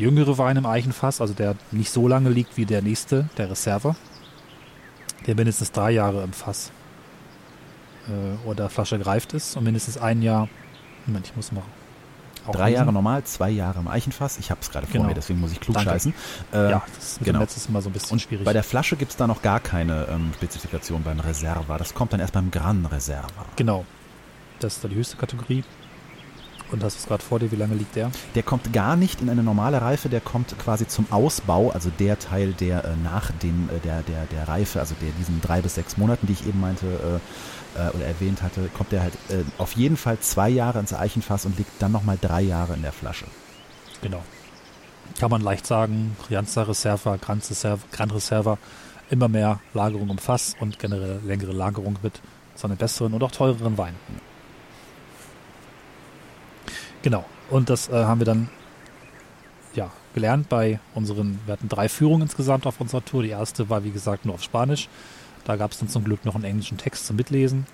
jüngere 0.00 0.38
Wein 0.38 0.56
im 0.56 0.66
Eichenfass, 0.66 1.20
also 1.20 1.34
der 1.34 1.56
nicht 1.70 1.90
so 1.90 2.08
lange 2.08 2.30
liegt 2.30 2.56
wie 2.56 2.66
der 2.66 2.82
nächste, 2.82 3.28
der 3.36 3.50
Reserve. 3.50 3.94
Der 5.26 5.34
mindestens 5.34 5.70
drei 5.70 5.90
Jahre 5.90 6.22
im 6.22 6.32
Fass 6.32 6.72
äh, 8.08 8.48
oder 8.48 8.70
Flasche 8.70 8.98
gereift 8.98 9.34
ist 9.34 9.56
und 9.56 9.64
mindestens 9.64 9.98
ein 9.98 10.22
Jahr. 10.22 10.48
Moment, 11.06 11.26
ich 11.26 11.36
muss 11.36 11.52
mal 11.52 11.62
Drei 12.52 12.70
Jahre 12.70 12.92
normal, 12.92 13.22
zwei 13.24 13.50
Jahre 13.50 13.80
im 13.80 13.88
Eichenfass. 13.88 14.38
Ich 14.38 14.50
habe 14.50 14.60
es 14.62 14.70
gerade 14.70 14.86
vor 14.86 14.94
genau. 14.94 15.08
mir, 15.08 15.14
deswegen 15.14 15.40
muss 15.40 15.52
ich 15.52 15.60
klug 15.60 15.74
Danke. 15.74 15.90
scheißen. 15.90 16.14
Äh, 16.52 16.70
ja, 16.70 16.82
das 16.96 17.12
ist 17.12 17.24
genau. 17.24 17.40
letztes 17.40 17.68
Mal 17.68 17.82
so 17.82 17.90
ein 17.90 17.92
bisschen 17.92 18.12
Und 18.12 18.20
schwierig. 18.20 18.44
Bei 18.44 18.52
der 18.52 18.62
Flasche 18.62 18.96
gibt 18.96 19.10
es 19.10 19.16
da 19.16 19.26
noch 19.26 19.42
gar 19.42 19.60
keine 19.60 20.06
ähm, 20.10 20.32
Spezifikation 20.34 21.02
beim 21.02 21.20
Reserva. 21.20 21.78
Das 21.78 21.94
kommt 21.94 22.12
dann 22.12 22.20
erst 22.20 22.32
beim 22.32 22.50
Gran 22.50 22.86
Reserva. 22.86 23.28
Genau. 23.56 23.84
Das 24.58 24.76
ist 24.76 24.84
da 24.84 24.88
die 24.88 24.96
höchste 24.96 25.16
Kategorie. 25.16 25.64
Und 26.70 26.84
hast 26.84 26.96
du 26.96 27.00
es 27.00 27.06
gerade 27.06 27.22
vor 27.22 27.38
dir, 27.38 27.50
wie 27.50 27.56
lange 27.56 27.74
liegt 27.74 27.96
der? 27.96 28.10
Der 28.34 28.42
kommt 28.42 28.72
gar 28.72 28.96
nicht 28.96 29.20
in 29.20 29.28
eine 29.28 29.42
normale 29.42 29.82
Reife, 29.82 30.08
der 30.08 30.20
kommt 30.20 30.56
quasi 30.58 30.86
zum 30.86 31.06
Ausbau, 31.10 31.70
also 31.70 31.90
der 31.98 32.18
Teil, 32.18 32.52
der 32.52 32.84
äh, 32.84 32.88
nach 33.02 33.32
dem, 33.32 33.68
äh, 33.70 33.80
der, 33.80 34.02
der, 34.02 34.26
der 34.26 34.48
Reife, 34.48 34.78
also 34.78 34.94
der 35.00 35.10
diesen 35.18 35.40
drei 35.40 35.60
bis 35.62 35.74
sechs 35.74 35.96
Monaten, 35.96 36.26
die 36.26 36.34
ich 36.34 36.46
eben 36.46 36.60
meinte, 36.60 36.86
äh, 36.86 37.80
äh 37.80 37.90
oder 37.90 38.04
erwähnt 38.04 38.42
hatte, 38.42 38.68
kommt 38.76 38.92
der 38.92 39.02
halt 39.02 39.14
äh, 39.30 39.44
auf 39.58 39.72
jeden 39.72 39.96
Fall 39.96 40.18
zwei 40.20 40.48
Jahre 40.48 40.78
ins 40.78 40.92
Eichenfass 40.92 41.44
und 41.44 41.58
liegt 41.58 41.70
dann 41.80 41.92
nochmal 41.92 42.18
drei 42.20 42.42
Jahre 42.42 42.74
in 42.74 42.82
der 42.82 42.92
Flasche. 42.92 43.26
Genau. 44.02 44.22
Kann 45.18 45.30
man 45.30 45.42
leicht 45.42 45.66
sagen, 45.66 46.16
Rianza 46.30 46.62
Reserva, 46.62 47.16
Grand 47.16 47.48
Reserva, 47.50 47.82
Grand 47.90 48.14
Reserva, 48.14 48.58
immer 49.10 49.28
mehr 49.28 49.60
Lagerung 49.74 50.08
im 50.08 50.18
Fass 50.18 50.54
und 50.60 50.78
generell 50.78 51.20
längere 51.26 51.52
Lagerung 51.52 51.98
mit 52.02 52.20
so 52.54 52.68
einem 52.68 52.76
besseren 52.76 53.12
und 53.12 53.22
auch 53.22 53.32
teureren 53.32 53.76
Wein. 53.76 53.94
Genau. 57.02 57.24
Und 57.48 57.70
das 57.70 57.88
äh, 57.88 57.92
haben 57.92 58.20
wir 58.20 58.26
dann 58.26 58.48
ja, 59.74 59.90
gelernt 60.14 60.48
bei 60.48 60.80
unseren, 60.94 61.40
wir 61.46 61.52
hatten 61.52 61.68
drei 61.68 61.88
Führungen 61.88 62.22
insgesamt 62.22 62.66
auf 62.66 62.80
unserer 62.80 63.04
Tour. 63.04 63.22
Die 63.22 63.30
erste 63.30 63.68
war, 63.68 63.84
wie 63.84 63.90
gesagt, 63.90 64.24
nur 64.24 64.34
auf 64.34 64.42
Spanisch. 64.42 64.88
Da 65.44 65.56
gab 65.56 65.72
es 65.72 65.78
dann 65.78 65.88
zum 65.88 66.04
Glück 66.04 66.24
noch 66.24 66.34
einen 66.34 66.44
englischen 66.44 66.78
Text 66.78 67.06
zum 67.06 67.16
Mitlesen. 67.16 67.66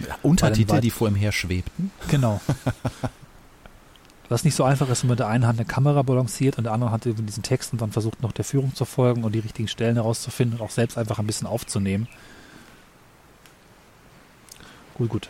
Ja, 0.00 0.16
Untertitel, 0.22 0.80
die 0.80 0.90
vor 0.90 1.08
ihm 1.08 1.14
her 1.14 1.32
schwebten. 1.32 1.90
Genau. 2.08 2.40
Was 4.30 4.44
nicht 4.44 4.54
so 4.54 4.62
einfach 4.62 4.88
ist, 4.88 5.02
wenn 5.02 5.08
man 5.08 5.14
mit 5.14 5.18
der 5.18 5.26
einen 5.26 5.46
Hand 5.46 5.58
eine 5.58 5.66
Kamera 5.66 6.02
balanciert 6.02 6.56
und 6.56 6.64
der 6.64 6.72
andere 6.72 6.92
Hand 6.92 7.04
über 7.04 7.20
diesen 7.20 7.42
Text 7.42 7.72
und 7.72 7.82
dann 7.82 7.90
versucht 7.90 8.22
noch 8.22 8.30
der 8.30 8.44
Führung 8.44 8.74
zu 8.74 8.84
folgen 8.84 9.24
und 9.24 9.34
die 9.34 9.40
richtigen 9.40 9.66
Stellen 9.66 9.96
herauszufinden 9.96 10.58
und 10.58 10.64
auch 10.64 10.70
selbst 10.70 10.96
einfach 10.96 11.18
ein 11.18 11.26
bisschen 11.26 11.48
aufzunehmen. 11.48 12.06
Gut, 14.94 15.08
gut. 15.08 15.28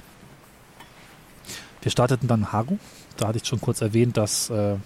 Wir 1.83 1.91
starteten 1.91 2.29
dann 2.29 2.53
Haru. 2.53 2.79
Da 3.17 3.29
hatte 3.29 3.39
ich 3.39 3.47
schon 3.47 3.61
kurz 3.61 3.81
erwähnt, 3.81 4.17
dass 4.17 4.51
äh, 4.51 4.77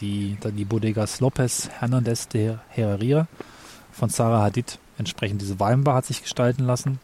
die, 0.00 0.36
die 0.56 0.64
Bodegas 0.64 1.20
Lopez 1.20 1.68
Hernandez 1.68 2.28
de 2.28 2.56
Herrera 2.68 3.26
von 3.92 4.08
Sarah 4.08 4.42
Hadid 4.42 4.78
entsprechend 4.98 5.40
diese 5.40 5.60
Weinbar 5.60 5.94
hat 5.94 6.06
sich 6.06 6.22
gestalten 6.22 6.64
lassen. 6.64 7.00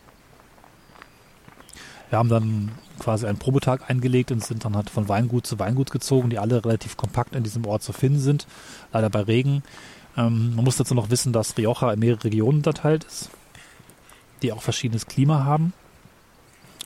Wir 2.11 2.18
haben 2.18 2.28
dann 2.28 2.70
quasi 2.98 3.26
einen 3.26 3.38
Probetag 3.38 3.90
eingelegt 3.90 4.30
und 4.30 4.44
sind 4.44 4.64
dann 4.64 4.76
halt 4.76 4.90
von 4.90 5.09
Weingut 5.09 5.46
zu 5.46 5.59
Weingut 5.59 5.90
gezogen, 5.90 6.30
die 6.30 6.38
alle 6.38 6.64
relativ 6.64 6.96
kompakt 6.96 7.35
in 7.35 7.42
diesem 7.42 7.66
Ort 7.66 7.82
zu 7.82 7.92
finden 7.92 8.20
sind. 8.20 8.46
Leider 8.92 9.11
bei 9.11 9.20
Regen. 9.20 9.62
Ähm, 10.16 10.54
man 10.54 10.64
muss 10.64 10.76
dazu 10.76 10.94
noch 10.94 11.11
wissen, 11.11 11.32
dass 11.32 11.56
Rioja 11.59 11.92
in 11.92 11.98
mehrere 11.98 12.24
Regionen 12.24 12.59
unterteilt 12.59 13.04
ist, 13.04 13.30
die 14.42 14.52
auch 14.52 14.62
verschiedenes 14.62 15.06
Klima 15.06 15.44
haben 15.44 15.72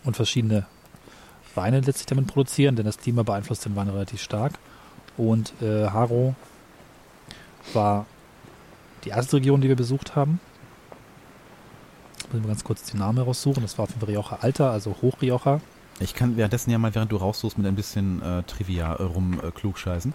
und 0.05 0.17
verschiedene 0.17 0.67
Weine 1.55 1.81
letztlich 1.81 2.07
damit 2.07 2.27
produzieren, 2.27 2.77
denn 2.77 2.87
das 2.87 2.99
Klima 2.99 3.23
beeinflusst 3.23 3.65
den 3.65 3.77
Wein 3.77 3.89
relativ 3.89 4.23
stark. 4.23 4.53
Und 5.17 5.53
äh, 5.61 5.87
Haro 5.89 6.35
war 7.73 8.07
die 9.05 9.11
erste 9.11 9.37
Region, 9.37 9.61
die 9.61 9.69
wir 9.69 9.77
besucht 9.77 10.17
haben. 10.17 10.41
Ich 12.19 12.33
muss 12.33 12.43
mal 12.43 12.49
ganz 12.49 12.65
kurz 12.65 12.85
den 12.85 13.01
Namen 13.01 13.19
raussuchen. 13.19 13.63
Das 13.63 13.77
war 13.79 13.85
auf 13.85 13.91
Rioja 14.07 14.39
Alta, 14.41 14.71
also 14.71 14.95
Hochrioja. 15.03 15.61
Ich 15.99 16.15
kann 16.15 16.37
währenddessen 16.37 16.71
ja 16.71 16.79
mal, 16.79 16.95
während 16.95 17.13
du 17.13 17.17
raussuchst, 17.17 17.59
mit 17.59 17.67
ein 17.67 17.75
bisschen 17.75 18.23
äh, 18.23 18.43
Trivia 18.45 18.95
äh, 18.95 19.03
rum 19.03 19.41
äh, 19.43 19.51
klugscheißen. 19.51 20.15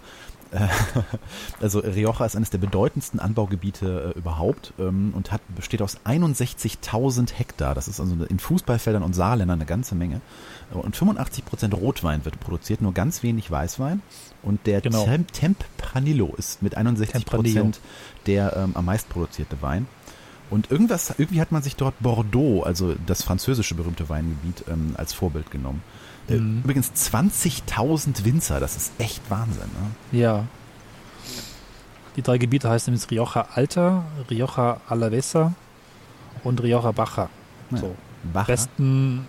also 1.60 1.80
Rioja 1.80 2.26
ist 2.26 2.36
eines 2.36 2.50
der 2.50 2.58
bedeutendsten 2.58 3.20
Anbaugebiete 3.20 4.14
äh, 4.14 4.18
überhaupt 4.18 4.72
ähm, 4.78 5.12
und 5.14 5.32
hat, 5.32 5.40
besteht 5.54 5.82
aus 5.82 5.98
61.000 6.04 7.32
Hektar. 7.32 7.74
Das 7.74 7.88
ist 7.88 8.00
also 8.00 8.16
in 8.24 8.38
Fußballfeldern 8.38 9.02
und 9.02 9.14
Saarländern 9.14 9.58
eine 9.58 9.66
ganze 9.66 9.94
Menge. 9.94 10.20
Und 10.72 10.96
85 10.96 11.44
Prozent 11.44 11.74
Rotwein 11.74 12.24
wird 12.24 12.40
produziert, 12.40 12.80
nur 12.80 12.92
ganz 12.92 13.22
wenig 13.22 13.50
Weißwein. 13.50 14.02
Und 14.42 14.66
der 14.66 14.80
genau. 14.80 15.04
Temp 15.04 15.32
Tempranillo 15.32 16.34
ist 16.36 16.62
mit 16.62 16.76
61 16.76 17.24
Prozent 17.24 17.80
der 18.26 18.56
ähm, 18.56 18.72
am 18.74 18.84
meist 18.84 19.08
produzierte 19.08 19.60
Wein. 19.62 19.86
Und 20.48 20.70
irgendwas, 20.70 21.14
irgendwie 21.18 21.40
hat 21.40 21.50
man 21.50 21.62
sich 21.62 21.76
dort 21.76 21.98
Bordeaux, 22.00 22.62
also 22.62 22.94
das 23.06 23.22
französische 23.22 23.74
berühmte 23.74 24.08
Weingebiet, 24.08 24.64
ähm, 24.68 24.94
als 24.96 25.12
Vorbild 25.12 25.50
genommen. 25.50 25.82
Äh, 26.28 26.34
mhm. 26.34 26.62
Übrigens 26.64 26.92
20.000 26.92 28.24
Winzer, 28.24 28.60
das 28.60 28.76
ist 28.76 28.92
echt 28.98 29.22
Wahnsinn. 29.30 29.70
Ne? 30.12 30.18
Ja. 30.18 30.44
Die 32.16 32.22
drei 32.22 32.38
Gebiete 32.38 32.70
heißen 32.70 32.92
nämlich 32.92 33.10
Rioja 33.10 33.46
Alta, 33.54 34.04
Rioja 34.30 34.80
Alavesa 34.88 35.52
und 36.44 36.62
Rioja 36.62 36.92
Baja. 36.92 37.28
Ja, 37.70 37.76
so. 37.76 37.94
Baja. 38.32 38.48
Westen, 38.48 39.26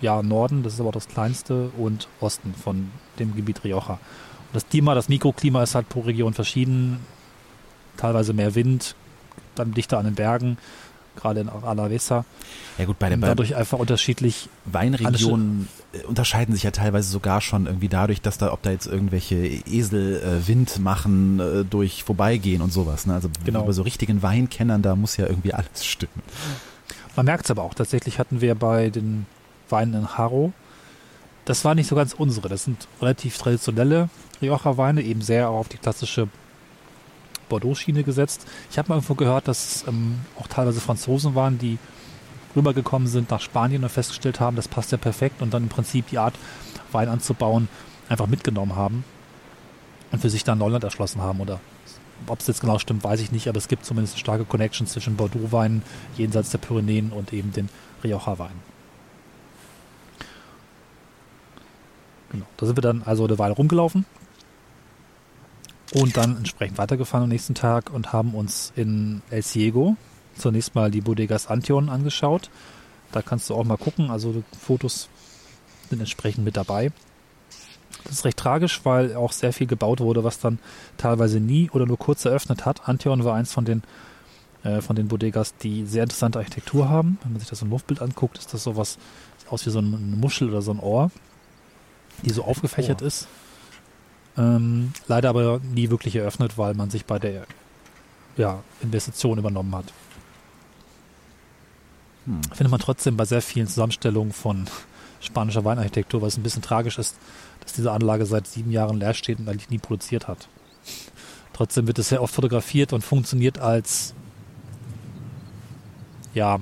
ja, 0.00 0.22
Norden, 0.22 0.62
das 0.62 0.74
ist 0.74 0.80
aber 0.80 0.92
das 0.92 1.08
kleinste, 1.08 1.70
und 1.76 2.08
Osten 2.20 2.54
von 2.54 2.90
dem 3.18 3.36
Gebiet 3.36 3.64
Rioja. 3.64 3.94
Und 3.94 4.54
das 4.54 4.68
Klima, 4.68 4.94
das 4.94 5.08
Mikroklima 5.08 5.62
ist 5.62 5.74
halt 5.74 5.88
pro 5.88 6.00
Region 6.00 6.32
verschieden. 6.32 7.00
Teilweise 7.96 8.32
mehr 8.32 8.54
Wind, 8.54 8.96
dann 9.54 9.74
dichter 9.74 9.98
an 9.98 10.06
den 10.06 10.14
Bergen 10.14 10.56
gerade 11.20 11.40
in 11.40 11.48
Alavesa. 11.48 12.24
Ja 12.78 12.84
gut, 12.84 12.98
bei 12.98 13.08
den 13.08 13.20
dadurch 13.20 13.54
einfach 13.56 13.78
unterschiedlich. 13.78 14.48
Weinregionen 14.64 15.68
äh, 15.92 16.04
unterscheiden 16.04 16.54
sich 16.54 16.62
ja 16.62 16.70
teilweise 16.70 17.10
sogar 17.10 17.40
schon 17.40 17.66
irgendwie 17.66 17.88
dadurch, 17.88 18.20
dass 18.20 18.38
da, 18.38 18.52
ob 18.52 18.62
da 18.62 18.70
jetzt 18.70 18.86
irgendwelche 18.86 19.36
Esel 19.36 20.20
äh, 20.22 20.48
Wind 20.48 20.78
machen, 20.78 21.40
äh, 21.40 21.64
durch 21.64 22.04
vorbeigehen 22.04 22.62
und 22.62 22.72
sowas. 22.72 23.06
Ne? 23.06 23.14
Also 23.14 23.28
genau. 23.44 23.64
bei 23.64 23.72
so 23.72 23.82
richtigen 23.82 24.22
Weinkennern, 24.22 24.82
da 24.82 24.96
muss 24.96 25.16
ja 25.16 25.26
irgendwie 25.26 25.54
alles 25.54 25.84
stimmen. 25.84 26.22
Man 27.16 27.26
merkt 27.26 27.44
es 27.44 27.50
aber 27.50 27.62
auch. 27.62 27.74
Tatsächlich 27.74 28.18
hatten 28.18 28.40
wir 28.40 28.54
bei 28.54 28.90
den 28.90 29.26
Weinen 29.68 29.94
in 29.94 30.16
Haro, 30.16 30.52
das 31.44 31.64
war 31.64 31.74
nicht 31.74 31.88
so 31.88 31.96
ganz 31.96 32.12
unsere. 32.12 32.48
Das 32.48 32.64
sind 32.64 32.86
relativ 33.00 33.36
traditionelle 33.38 34.08
Rioja-Weine, 34.40 35.02
eben 35.02 35.22
sehr 35.22 35.48
auf 35.48 35.68
die 35.68 35.78
klassische 35.78 36.28
Bordeaux-Schiene 37.50 38.02
gesetzt. 38.02 38.46
Ich 38.70 38.78
habe 38.78 38.88
mal 38.88 38.94
irgendwo 38.96 39.14
gehört, 39.14 39.46
dass 39.46 39.84
ähm, 39.86 40.20
auch 40.38 40.46
teilweise 40.46 40.80
Franzosen 40.80 41.34
waren, 41.34 41.58
die 41.58 41.78
rübergekommen 42.56 43.06
sind 43.06 43.30
nach 43.30 43.40
Spanien 43.40 43.82
und 43.82 43.90
festgestellt 43.90 44.40
haben, 44.40 44.56
das 44.56 44.68
passt 44.68 44.92
ja 44.92 44.98
perfekt 44.98 45.42
und 45.42 45.52
dann 45.52 45.64
im 45.64 45.68
Prinzip 45.68 46.08
die 46.08 46.18
Art, 46.18 46.34
Wein 46.92 47.08
anzubauen, 47.08 47.68
einfach 48.08 48.26
mitgenommen 48.26 48.74
haben 48.74 49.04
und 50.10 50.20
für 50.20 50.30
sich 50.30 50.42
dann 50.42 50.58
Neuland 50.58 50.82
erschlossen 50.82 51.20
haben. 51.20 51.40
Oder 51.40 51.60
ob 52.26 52.40
es 52.40 52.46
jetzt 52.46 52.60
genau 52.60 52.78
stimmt, 52.78 53.04
weiß 53.04 53.20
ich 53.20 53.32
nicht, 53.32 53.48
aber 53.48 53.58
es 53.58 53.68
gibt 53.68 53.84
zumindest 53.84 54.14
eine 54.14 54.20
starke 54.20 54.44
Connection 54.44 54.86
zwischen 54.86 55.16
Bordeaux-Weinen 55.16 55.82
jenseits 56.16 56.50
der 56.50 56.58
Pyrenäen 56.58 57.12
und 57.12 57.32
eben 57.32 57.52
den 57.52 57.68
Rioja-Weinen. 58.02 58.70
Genau. 62.32 62.46
Da 62.56 62.66
sind 62.66 62.76
wir 62.76 62.82
dann 62.82 63.02
also 63.04 63.24
eine 63.24 63.38
Weile 63.38 63.54
rumgelaufen, 63.54 64.04
und 65.92 66.16
dann 66.16 66.36
entsprechend 66.36 66.78
weitergefahren 66.78 67.24
am 67.24 67.30
nächsten 67.30 67.54
Tag 67.54 67.90
und 67.92 68.12
haben 68.12 68.34
uns 68.34 68.72
in 68.76 69.22
El 69.30 69.42
Ciego 69.42 69.96
zunächst 70.36 70.74
mal 70.74 70.90
die 70.90 71.00
Bodegas 71.00 71.46
Antion 71.48 71.88
angeschaut. 71.88 72.50
Da 73.12 73.22
kannst 73.22 73.50
du 73.50 73.54
auch 73.54 73.64
mal 73.64 73.76
gucken, 73.76 74.10
also 74.10 74.42
Fotos 74.58 75.08
sind 75.88 76.00
entsprechend 76.00 76.44
mit 76.44 76.56
dabei. 76.56 76.92
Das 78.04 78.12
ist 78.12 78.24
recht 78.24 78.38
tragisch, 78.38 78.80
weil 78.84 79.14
auch 79.14 79.32
sehr 79.32 79.52
viel 79.52 79.66
gebaut 79.66 80.00
wurde, 80.00 80.24
was 80.24 80.38
dann 80.38 80.58
teilweise 80.96 81.40
nie 81.40 81.70
oder 81.70 81.86
nur 81.86 81.98
kurz 81.98 82.24
eröffnet 82.24 82.64
hat. 82.64 82.88
Antion 82.88 83.24
war 83.24 83.34
eins 83.34 83.52
von 83.52 83.64
den, 83.64 83.82
äh, 84.62 84.80
von 84.80 84.96
den 84.96 85.08
Bodegas, 85.08 85.56
die 85.56 85.84
sehr 85.84 86.04
interessante 86.04 86.38
Architektur 86.38 86.88
haben. 86.88 87.18
Wenn 87.22 87.32
man 87.32 87.40
sich 87.40 87.50
das 87.50 87.62
im 87.62 87.70
Luftbild 87.70 88.00
anguckt, 88.00 88.38
ist 88.38 88.54
das 88.54 88.62
sowas 88.62 88.98
aus 89.50 89.66
wie 89.66 89.70
so 89.70 89.80
eine 89.80 89.88
Muschel 89.88 90.48
oder 90.48 90.62
so 90.62 90.70
ein 90.70 90.78
Ohr, 90.78 91.10
die 92.24 92.30
so 92.30 92.44
aufgefächert 92.44 93.02
oh. 93.02 93.06
ist. 93.06 93.26
Ähm, 94.36 94.92
leider 95.08 95.28
aber 95.28 95.60
nie 95.60 95.90
wirklich 95.90 96.16
eröffnet, 96.16 96.56
weil 96.56 96.74
man 96.74 96.90
sich 96.90 97.04
bei 97.04 97.18
der 97.18 97.46
ja, 98.36 98.62
Investition 98.80 99.38
übernommen 99.38 99.74
hat. 99.74 99.92
Hm. 102.26 102.42
Findet 102.54 102.70
man 102.70 102.80
trotzdem 102.80 103.16
bei 103.16 103.24
sehr 103.24 103.42
vielen 103.42 103.66
Zusammenstellungen 103.66 104.32
von 104.32 104.66
spanischer 105.20 105.64
Weinarchitektur, 105.64 106.22
was 106.22 106.36
ein 106.36 106.42
bisschen 106.42 106.62
tragisch 106.62 106.98
ist, 106.98 107.16
dass 107.60 107.72
diese 107.72 107.92
Anlage 107.92 108.24
seit 108.26 108.46
sieben 108.46 108.70
Jahren 108.70 108.98
leer 108.98 109.14
steht 109.14 109.38
und 109.38 109.48
eigentlich 109.48 109.70
nie 109.70 109.78
produziert 109.78 110.28
hat. 110.28 110.48
Trotzdem 111.52 111.86
wird 111.86 111.98
es 111.98 112.08
sehr 112.08 112.22
oft 112.22 112.34
fotografiert 112.34 112.92
und 112.92 113.02
funktioniert 113.02 113.58
als 113.58 114.14
ja, 116.32 116.60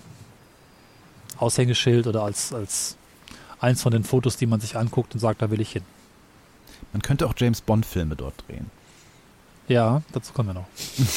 Aushängeschild 1.36 2.06
oder 2.06 2.24
als, 2.24 2.52
als 2.52 2.96
eins 3.60 3.82
von 3.82 3.92
den 3.92 4.04
Fotos, 4.04 4.36
die 4.36 4.46
man 4.46 4.60
sich 4.60 4.76
anguckt 4.76 5.14
und 5.14 5.20
sagt, 5.20 5.42
da 5.42 5.50
will 5.50 5.60
ich 5.60 5.72
hin. 5.72 5.84
Man 6.92 7.02
könnte 7.02 7.26
auch 7.26 7.34
James 7.36 7.60
Bond-Filme 7.60 8.16
dort 8.16 8.34
drehen. 8.46 8.70
Ja, 9.68 10.02
dazu 10.12 10.32
kommen 10.32 10.48
wir 10.50 10.54
noch. 10.54 10.66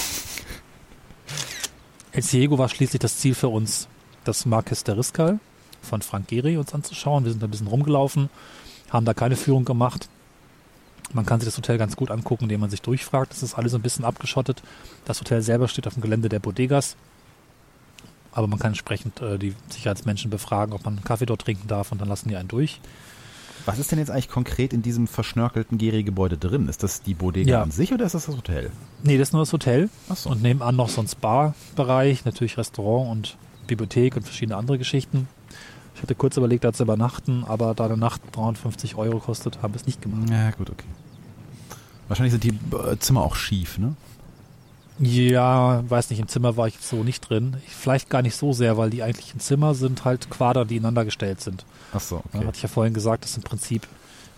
El 2.12 2.24
Ciego 2.24 2.58
war 2.58 2.68
schließlich 2.68 3.00
das 3.00 3.18
Ziel 3.18 3.34
für 3.34 3.48
uns, 3.48 3.88
das 4.26 4.46
Marquez 4.46 4.84
de 4.84 4.96
Riscal 4.96 5.40
von 5.82 6.02
Frank 6.02 6.28
Gehry 6.28 6.58
uns 6.58 6.74
anzuschauen. 6.74 7.24
Wir 7.24 7.32
sind 7.32 7.42
da 7.42 7.48
ein 7.48 7.52
bisschen 7.52 7.68
rumgelaufen, 7.68 8.30
haben 8.90 9.06
da 9.06 9.14
keine 9.14 9.38
Führung 9.38 9.64
gemacht. 9.64 10.10
Man 11.14 11.26
kann 11.26 11.40
sich 11.40 11.48
das 11.48 11.58
Hotel 11.58 11.78
ganz 11.78 11.96
gut 11.96 12.12
angucken, 12.12 12.44
indem 12.44 12.62
man 12.62 12.70
sich 12.70 12.82
durchfragt. 12.82 13.32
Das 13.32 13.44
ist 13.44 13.56
alles 13.56 13.74
ein 13.74 13.82
bisschen 13.82 14.06
abgeschottet. 14.06 14.62
Das 15.06 15.20
Hotel 15.20 15.42
selber 15.42 15.68
steht 15.68 15.88
auf 15.88 15.94
dem 15.94 16.02
Gelände 16.02 16.30
der 16.30 16.40
Bodegas. 16.40 16.96
Aber 18.34 18.48
man 18.48 18.60
kann 18.60 18.70
entsprechend 18.72 19.22
äh, 19.22 19.38
die 19.38 19.56
Sicherheitsmenschen 19.70 20.32
befragen, 20.32 20.74
ob 20.74 20.86
man 20.86 20.96
einen 20.96 21.04
Kaffee 21.04 21.26
dort 21.26 21.42
trinken 21.42 21.68
darf 21.68 21.92
und 21.92 22.00
dann 22.00 22.08
lassen 22.08 22.30
die 22.30 22.38
einen 22.38 22.48
durch. 22.48 22.80
Was 23.66 23.80
ist 23.80 23.92
denn 23.92 24.00
jetzt 24.00 24.10
eigentlich 24.12 24.30
konkret 24.30 24.74
in 24.74 24.82
diesem 24.82 25.08
verschnörkelten 25.08 25.78
Gehry-Gebäude 25.78 26.38
drin? 26.38 26.68
Ist 26.68 26.84
das 26.84 27.02
die 27.02 27.14
Bodega 27.14 27.50
Ja. 27.52 27.62
an 27.64 27.72
sich 27.72 27.94
oder 27.94 28.06
ist 28.06 28.16
das 28.16 28.26
das 28.26 28.36
Hotel? 28.36 28.72
Nee, 29.04 29.18
das 29.18 29.30
ist 29.30 29.34
nur 29.34 29.42
das 29.44 29.54
Hotel. 29.54 29.90
Ach 30.10 30.16
so. 30.18 30.30
Und 30.30 30.42
nebenan 30.42 30.76
noch 30.76 30.90
so 30.90 31.02
ein 31.02 31.08
Spa-Bereich, 31.08 32.26
natürlich 32.26 32.58
Restaurant 32.58 33.10
und 33.12 33.38
Bibliothek 33.68 34.16
und 34.16 34.24
verschiedene 34.24 34.58
andere 34.58 34.78
Geschichten. 34.78 35.28
Ich 35.96 36.02
hatte 36.02 36.16
kurz 36.16 36.38
überlegt, 36.38 36.64
da 36.64 36.74
zu 36.74 36.84
übernachten, 36.84 37.44
aber 37.48 37.74
da 37.76 37.86
eine 37.86 37.98
Nacht 37.98 38.22
350 38.32 38.96
Euro 38.96 39.20
kostet, 39.20 39.62
haben 39.62 39.74
wir 39.74 39.80
es 39.80 39.86
nicht 39.86 40.02
gemacht. 40.02 40.30
Ja, 40.30 40.52
gut, 40.52 40.70
okay. 40.70 40.86
Wahrscheinlich 42.08 42.32
sind 42.32 42.44
die 42.44 42.50
äh, 42.76 42.98
Zimmer 43.00 43.22
auch 43.22 43.36
schief, 43.36 43.78
ne? 43.78 43.96
Ja, 45.02 45.84
weiß 45.90 46.12
nicht, 46.12 46.20
im 46.20 46.28
Zimmer 46.28 46.58
war 46.58 46.68
ich 46.68 46.76
jetzt 46.76 46.90
so 46.90 47.04
nicht 47.04 47.28
drin. 47.28 47.58
Ich, 47.66 47.74
vielleicht 47.74 48.10
gar 48.10 48.22
nicht 48.22 48.36
so 48.36 48.54
sehr, 48.54 48.78
weil 48.78 48.92
die 48.92 49.02
eigentlichen 49.02 49.40
Zimmer 49.40 49.74
sind 49.74 50.06
halt 50.06 50.30
Quader, 50.30 50.64
die 50.64 50.76
ineinander 50.78 51.06
gestellt 51.06 51.42
sind. 51.42 51.66
Ach 51.92 52.00
so, 52.00 52.18
okay. 52.18 52.46
hatte 52.46 52.58
ich 52.58 52.62
ja 52.62 52.70
vorhin 52.70 52.94
gesagt, 52.94 53.24
dass 53.24 53.36
im 53.36 53.42
Prinzip 53.42 53.88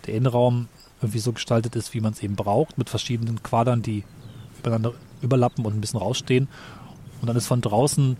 der 0.06 0.14
Innenraum 0.14 0.68
irgendwie 1.02 1.18
so 1.18 1.32
gestaltet 1.32 1.76
ist, 1.76 1.92
wie 1.92 2.00
man 2.00 2.14
es 2.14 2.22
eben 2.22 2.34
braucht, 2.34 2.78
mit 2.78 2.88
verschiedenen 2.88 3.42
Quadern, 3.42 3.82
die 3.82 4.04
übereinander 4.58 4.94
überlappen 5.20 5.66
und 5.66 5.74
ein 5.74 5.80
bisschen 5.82 6.00
rausstehen. 6.00 6.48
Und 7.20 7.28
dann 7.28 7.36
ist 7.36 7.46
von 7.46 7.60
draußen 7.60 8.16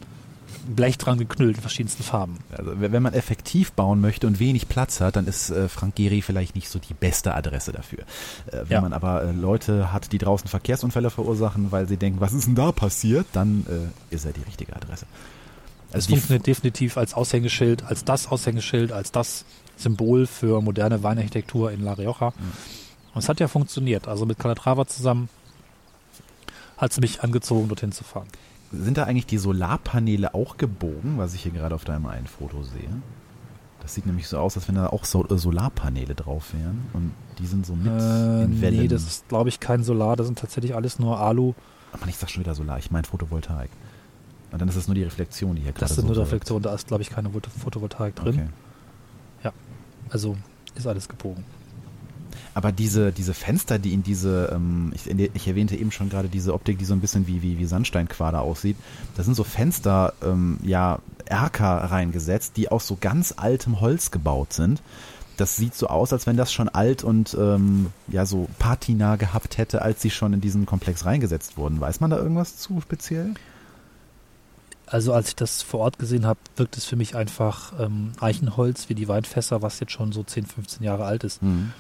Blech 0.66 0.98
dran 0.98 1.18
geknüllt 1.18 1.56
in 1.56 1.60
verschiedensten 1.60 2.02
Farben. 2.02 2.38
Also, 2.56 2.72
wenn 2.80 3.02
man 3.02 3.12
effektiv 3.14 3.72
bauen 3.72 4.00
möchte 4.00 4.26
und 4.26 4.38
wenig 4.40 4.68
Platz 4.68 5.00
hat, 5.00 5.16
dann 5.16 5.26
ist 5.26 5.50
äh, 5.50 5.68
Frank 5.68 5.94
Gehry 5.96 6.22
vielleicht 6.22 6.54
nicht 6.54 6.68
so 6.68 6.78
die 6.78 6.94
beste 6.94 7.34
Adresse 7.34 7.72
dafür. 7.72 8.00
Äh, 8.46 8.60
wenn 8.64 8.70
Ja. 8.70 8.80
man 8.80 8.92
aber 8.92 9.22
äh, 9.24 9.32
Leute 9.32 9.92
hat, 9.92 10.12
die 10.12 10.18
draußen 10.18 10.48
Verkehrsunfälle 10.48 11.10
verursachen, 11.10 11.70
weil 11.72 11.86
sie 11.88 11.96
denken, 11.96 12.20
was 12.20 12.32
ist 12.32 12.46
denn 12.46 12.54
da 12.54 12.72
passiert, 12.72 13.26
dann 13.32 13.66
äh, 14.10 14.14
ist 14.14 14.24
er 14.24 14.32
die 14.32 14.42
richtige 14.42 14.74
Adresse. 14.74 15.06
Es 15.90 15.94
Also 15.94 16.08
die, 16.08 16.12
funktioniert 16.14 16.46
definitiv 16.46 16.96
als 16.96 17.14
Aushängeschild, 17.14 17.84
als 17.84 18.04
das 18.04 18.26
Aushängeschild, 18.28 18.90
als 18.92 19.12
das 19.12 19.44
Symbol 19.76 20.26
für 20.26 20.60
moderne 20.60 21.02
Weinarchitektur 21.02 21.70
in 21.72 21.82
La 21.82 21.92
Rioja. 21.94 22.28
Und 22.28 23.22
es 23.22 23.28
hat 23.28 23.38
ja 23.40 23.48
funktioniert. 23.48 24.08
Also 24.08 24.26
mit 24.26 24.38
Calatrava 24.38 24.86
zusammen 24.86 25.28
hat 26.76 26.90
es 26.92 27.00
mich 27.00 27.22
angezogen, 27.22 27.68
dorthin 27.68 27.92
zu 27.92 28.02
fahren. 28.04 28.26
Sind 28.74 28.96
da 28.98 29.04
eigentlich 29.04 29.26
die 29.26 29.38
Solarpaneele 29.38 30.34
auch 30.34 30.56
gebogen, 30.56 31.18
was 31.18 31.34
ich 31.34 31.42
hier 31.42 31.52
gerade 31.52 31.74
auf 31.74 31.84
deinem 31.84 32.06
einen 32.06 32.26
Foto 32.26 32.62
sehe? 32.62 32.88
Das 33.80 33.94
sieht 33.94 34.06
nämlich 34.06 34.28
so 34.28 34.38
aus, 34.38 34.56
als 34.56 34.66
wenn 34.68 34.76
da 34.76 34.86
auch 34.88 35.04
so, 35.04 35.26
äh, 35.28 35.36
Solarpaneele 35.38 36.14
drauf 36.14 36.54
wären 36.54 36.86
und 36.94 37.12
die 37.38 37.46
sind 37.46 37.66
so 37.66 37.74
mit 37.74 37.86
Äh, 37.92 38.44
in 38.44 38.60
Wellen. 38.62 38.80
nee, 38.80 38.88
das 38.88 39.02
ist, 39.02 39.28
glaube 39.28 39.48
ich, 39.48 39.60
kein 39.60 39.82
Solar. 39.82 40.16
Das 40.16 40.26
sind 40.26 40.38
tatsächlich 40.38 40.74
alles 40.74 40.98
nur 40.98 41.18
Alu. 41.20 41.52
Aber 41.92 42.08
ich 42.08 42.16
sag 42.16 42.30
schon 42.30 42.42
wieder 42.42 42.54
Solar, 42.54 42.78
ich 42.78 42.90
meine 42.90 43.06
Photovoltaik. 43.06 43.70
Und 44.52 44.60
dann 44.60 44.68
ist 44.68 44.76
es 44.76 44.86
nur 44.88 44.94
die 44.94 45.02
Reflexion, 45.02 45.54
die 45.56 45.62
hier 45.62 45.72
gerade 45.72 45.80
Das 45.86 45.96
sind 45.96 46.06
so 46.06 46.14
nur 46.14 46.22
Reflexionen. 46.22 46.62
Da 46.62 46.72
ist, 46.74 46.86
glaube 46.86 47.02
ich, 47.02 47.10
keine 47.10 47.28
Photo- 47.30 47.50
Photovoltaik 47.50 48.14
drin. 48.16 48.34
Okay. 48.34 48.48
Also 50.10 50.36
ist 50.74 50.86
alles 50.86 51.08
gebogen. 51.08 51.44
Aber 52.54 52.72
diese, 52.72 53.12
diese 53.12 53.34
Fenster, 53.34 53.78
die 53.78 53.92
in 53.92 54.02
diese, 54.02 54.50
ähm, 54.54 54.92
ich, 54.94 55.06
ich 55.34 55.48
erwähnte 55.48 55.76
eben 55.76 55.90
schon 55.90 56.08
gerade 56.08 56.28
diese 56.28 56.54
Optik, 56.54 56.78
die 56.78 56.84
so 56.84 56.94
ein 56.94 57.00
bisschen 57.00 57.26
wie, 57.26 57.42
wie, 57.42 57.58
wie 57.58 57.64
Sandsteinquader 57.66 58.40
aussieht, 58.40 58.76
da 59.16 59.22
sind 59.22 59.34
so 59.34 59.44
Fenster, 59.44 60.14
ähm, 60.22 60.58
ja, 60.62 60.98
Erker 61.26 61.76
reingesetzt, 61.76 62.56
die 62.56 62.70
aus 62.70 62.86
so 62.86 62.98
ganz 63.00 63.34
altem 63.36 63.80
Holz 63.80 64.10
gebaut 64.10 64.52
sind. 64.52 64.82
Das 65.36 65.56
sieht 65.56 65.74
so 65.74 65.88
aus, 65.88 66.12
als 66.12 66.26
wenn 66.26 66.36
das 66.36 66.52
schon 66.52 66.68
alt 66.68 67.02
und 67.02 67.34
ähm, 67.34 67.88
ja 68.08 68.24
so 68.24 68.48
Patina 68.58 69.16
gehabt 69.16 69.58
hätte, 69.58 69.82
als 69.82 70.00
sie 70.00 70.10
schon 70.10 70.32
in 70.32 70.40
diesen 70.40 70.64
Komplex 70.64 71.06
reingesetzt 71.06 71.56
wurden. 71.56 71.80
Weiß 71.80 72.00
man 72.00 72.10
da 72.10 72.18
irgendwas 72.18 72.58
zu 72.58 72.80
speziell? 72.80 73.34
Also 74.86 75.12
als 75.12 75.28
ich 75.28 75.36
das 75.36 75.62
vor 75.62 75.80
Ort 75.80 75.98
gesehen 75.98 76.26
habe, 76.26 76.38
wirkt 76.56 76.76
es 76.76 76.84
für 76.84 76.96
mich 76.96 77.16
einfach 77.16 77.72
ähm, 77.80 78.12
Eichenholz 78.20 78.88
wie 78.88 78.94
die 78.94 79.08
Weinfässer, 79.08 79.62
was 79.62 79.80
jetzt 79.80 79.92
schon 79.92 80.12
so 80.12 80.22
10, 80.22 80.46
15 80.46 80.84
Jahre 80.84 81.04
alt 81.04 81.24
ist. 81.24 81.40
Hm. 81.40 81.72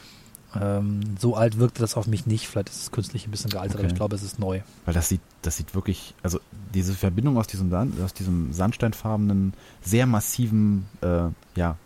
Ähm, 0.60 1.00
so 1.18 1.36
alt 1.36 1.58
wirkte 1.58 1.80
das 1.80 1.96
auf 1.96 2.06
mich 2.06 2.26
nicht. 2.26 2.48
Vielleicht 2.48 2.68
ist 2.68 2.82
es 2.82 2.90
künstlich 2.92 3.26
ein 3.26 3.30
bisschen 3.30 3.50
gealtert, 3.50 3.76
aber 3.76 3.84
Okay. 3.84 3.92
ich 3.92 3.96
glaube, 3.96 4.14
es 4.16 4.22
ist 4.22 4.38
neu. 4.38 4.60
Weil 4.84 4.94
das 4.94 5.08
sieht, 5.08 5.20
das 5.42 5.56
sieht 5.56 5.74
wirklich, 5.74 6.14
also 6.22 6.38
diese 6.74 6.94
Verbindung 6.94 7.36
aus 7.38 7.46
diesem, 7.46 7.70
Sand, 7.70 8.00
aus 8.00 8.14
diesem 8.14 8.52
sandsteinfarbenen, 8.52 9.54
sehr 9.82 10.06
massiven, 10.06 10.86
äh, 11.02 11.28
ja, 11.56 11.76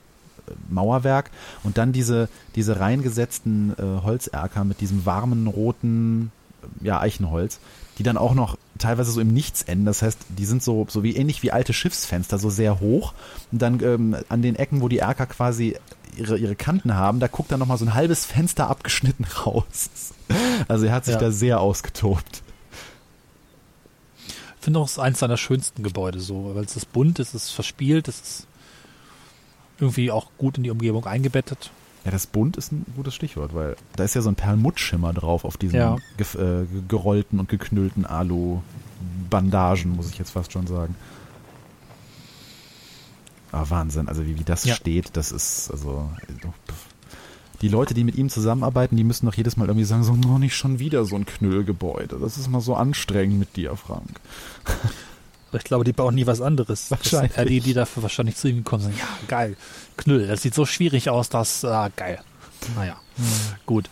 Mauerwerk 0.70 1.30
und 1.62 1.76
dann 1.78 1.92
diese, 1.92 2.28
diese 2.54 2.80
reingesetzten 2.80 3.74
äh, 3.78 4.02
Holzerker 4.02 4.64
mit 4.64 4.80
diesem 4.80 5.04
warmen, 5.04 5.46
roten, 5.46 6.32
ja, 6.80 7.00
Eichenholz, 7.00 7.60
die 7.98 8.02
dann 8.02 8.16
auch 8.16 8.34
noch 8.34 8.56
teilweise 8.78 9.10
so 9.10 9.20
im 9.20 9.28
Nichts 9.28 9.62
enden. 9.62 9.84
Das 9.84 10.02
heißt, 10.02 10.18
die 10.28 10.44
sind 10.46 10.62
so, 10.62 10.86
so 10.88 11.02
wie 11.02 11.16
ähnlich 11.16 11.42
wie 11.42 11.52
alte 11.52 11.72
Schiffsfenster, 11.72 12.38
so 12.38 12.48
sehr 12.48 12.80
hoch. 12.80 13.12
Und 13.52 13.60
dann 13.60 13.82
ähm, 13.82 14.16
an 14.28 14.40
den 14.40 14.56
Ecken, 14.56 14.80
wo 14.80 14.88
die 14.88 14.98
Erker 14.98 15.26
quasi 15.26 15.76
ihre, 16.18 16.36
ihre 16.38 16.56
Kanten 16.56 16.94
haben, 16.94 17.20
da 17.20 17.26
guckt 17.28 17.50
dann 17.52 17.60
nochmal 17.60 17.78
so 17.78 17.84
ein 17.84 17.94
halbes 17.94 18.24
Fenster 18.26 18.68
abgeschnitten 18.68 19.24
raus. 19.46 19.90
Also 20.68 20.86
er 20.86 20.92
hat 20.92 21.04
sich 21.04 21.14
Ja. 21.14 21.20
da 21.20 21.30
sehr 21.30 21.60
ausgetobt. 21.60 22.42
Ich 24.26 24.64
finde 24.64 24.80
auch, 24.80 24.86
es 24.86 24.92
ist 24.92 24.98
eins 24.98 25.18
seiner 25.20 25.36
schönsten 25.36 25.82
Gebäude 25.82 26.20
so, 26.20 26.52
weil 26.54 26.64
es 26.64 26.76
ist 26.76 26.92
bunt, 26.92 27.18
es 27.20 27.34
ist 27.34 27.50
verspielt, 27.50 28.08
es 28.08 28.20
ist 28.20 28.46
irgendwie 29.80 30.10
auch 30.10 30.30
gut 30.36 30.56
in 30.58 30.64
die 30.64 30.70
Umgebung 30.70 31.06
eingebettet. 31.06 31.70
Ja, 32.04 32.10
das 32.10 32.26
bunt 32.26 32.56
ist 32.56 32.72
ein 32.72 32.84
gutes 32.96 33.14
Stichwort, 33.14 33.54
weil 33.54 33.76
da 33.96 34.04
ist 34.04 34.14
ja 34.14 34.20
so 34.22 34.28
ein 34.30 34.34
Perlmuttschimmer 34.34 35.12
drauf 35.12 35.44
auf 35.44 35.56
diesen 35.56 35.76
Ja. 35.76 35.96
gef- 36.18 36.36
äh, 36.38 36.66
ge- 36.66 36.82
gerollten 36.88 37.38
und 37.38 37.48
geknüllten 37.48 38.04
Alu-Bandagen, 38.04 39.94
muss 39.96 40.10
ich 40.10 40.18
jetzt 40.18 40.30
fast 40.30 40.52
schon 40.52 40.66
sagen. 40.66 40.94
Ah, 43.52 43.64
Wahnsinn, 43.68 44.08
also 44.08 44.26
wie, 44.26 44.38
wie 44.38 44.44
das 44.44 44.64
Ja. 44.64 44.74
steht, 44.74 45.16
das 45.16 45.32
ist, 45.32 45.70
also, 45.70 46.08
pff. 46.68 46.74
die 47.62 47.68
Leute, 47.68 47.94
die 47.94 48.04
mit 48.04 48.16
ihm 48.16 48.28
zusammenarbeiten, 48.28 48.96
die 48.96 49.04
müssen 49.04 49.26
doch 49.26 49.34
jedes 49.34 49.56
Mal 49.56 49.66
irgendwie 49.68 49.84
sagen, 49.86 50.04
so, 50.04 50.14
noch 50.14 50.38
nicht 50.38 50.54
schon 50.54 50.78
wieder 50.78 51.04
so 51.04 51.16
ein 51.16 51.24
Knüllgebäude. 51.26 52.18
Das 52.20 52.36
ist 52.36 52.48
mal 52.48 52.60
so 52.60 52.74
anstrengend 52.74 53.38
mit 53.38 53.56
dir, 53.56 53.74
Frank. 53.76 54.20
Aber 55.50 55.58
ich 55.58 55.64
glaube, 55.64 55.84
die 55.84 55.94
bauen 55.94 56.14
nie 56.14 56.26
was 56.26 56.42
anderes. 56.42 56.90
Wahrscheinlich. 56.90 57.32
Das 57.32 57.36
sind 57.44 57.48
die, 57.48 57.60
die 57.60 57.72
dafür 57.72 58.02
wahrscheinlich 58.02 58.36
zu 58.36 58.48
ihm 58.48 58.58
gekommen 58.58 58.82
sind. 58.82 58.98
Ja, 58.98 59.08
geil. 59.28 59.56
Knüll. 59.96 60.26
Das 60.26 60.42
sieht 60.42 60.54
so 60.54 60.66
schwierig 60.66 61.08
aus, 61.08 61.30
dass, 61.30 61.64
ah, 61.64 61.88
geil. 61.96 62.20
Naja, 62.76 62.96
gut. 63.64 63.88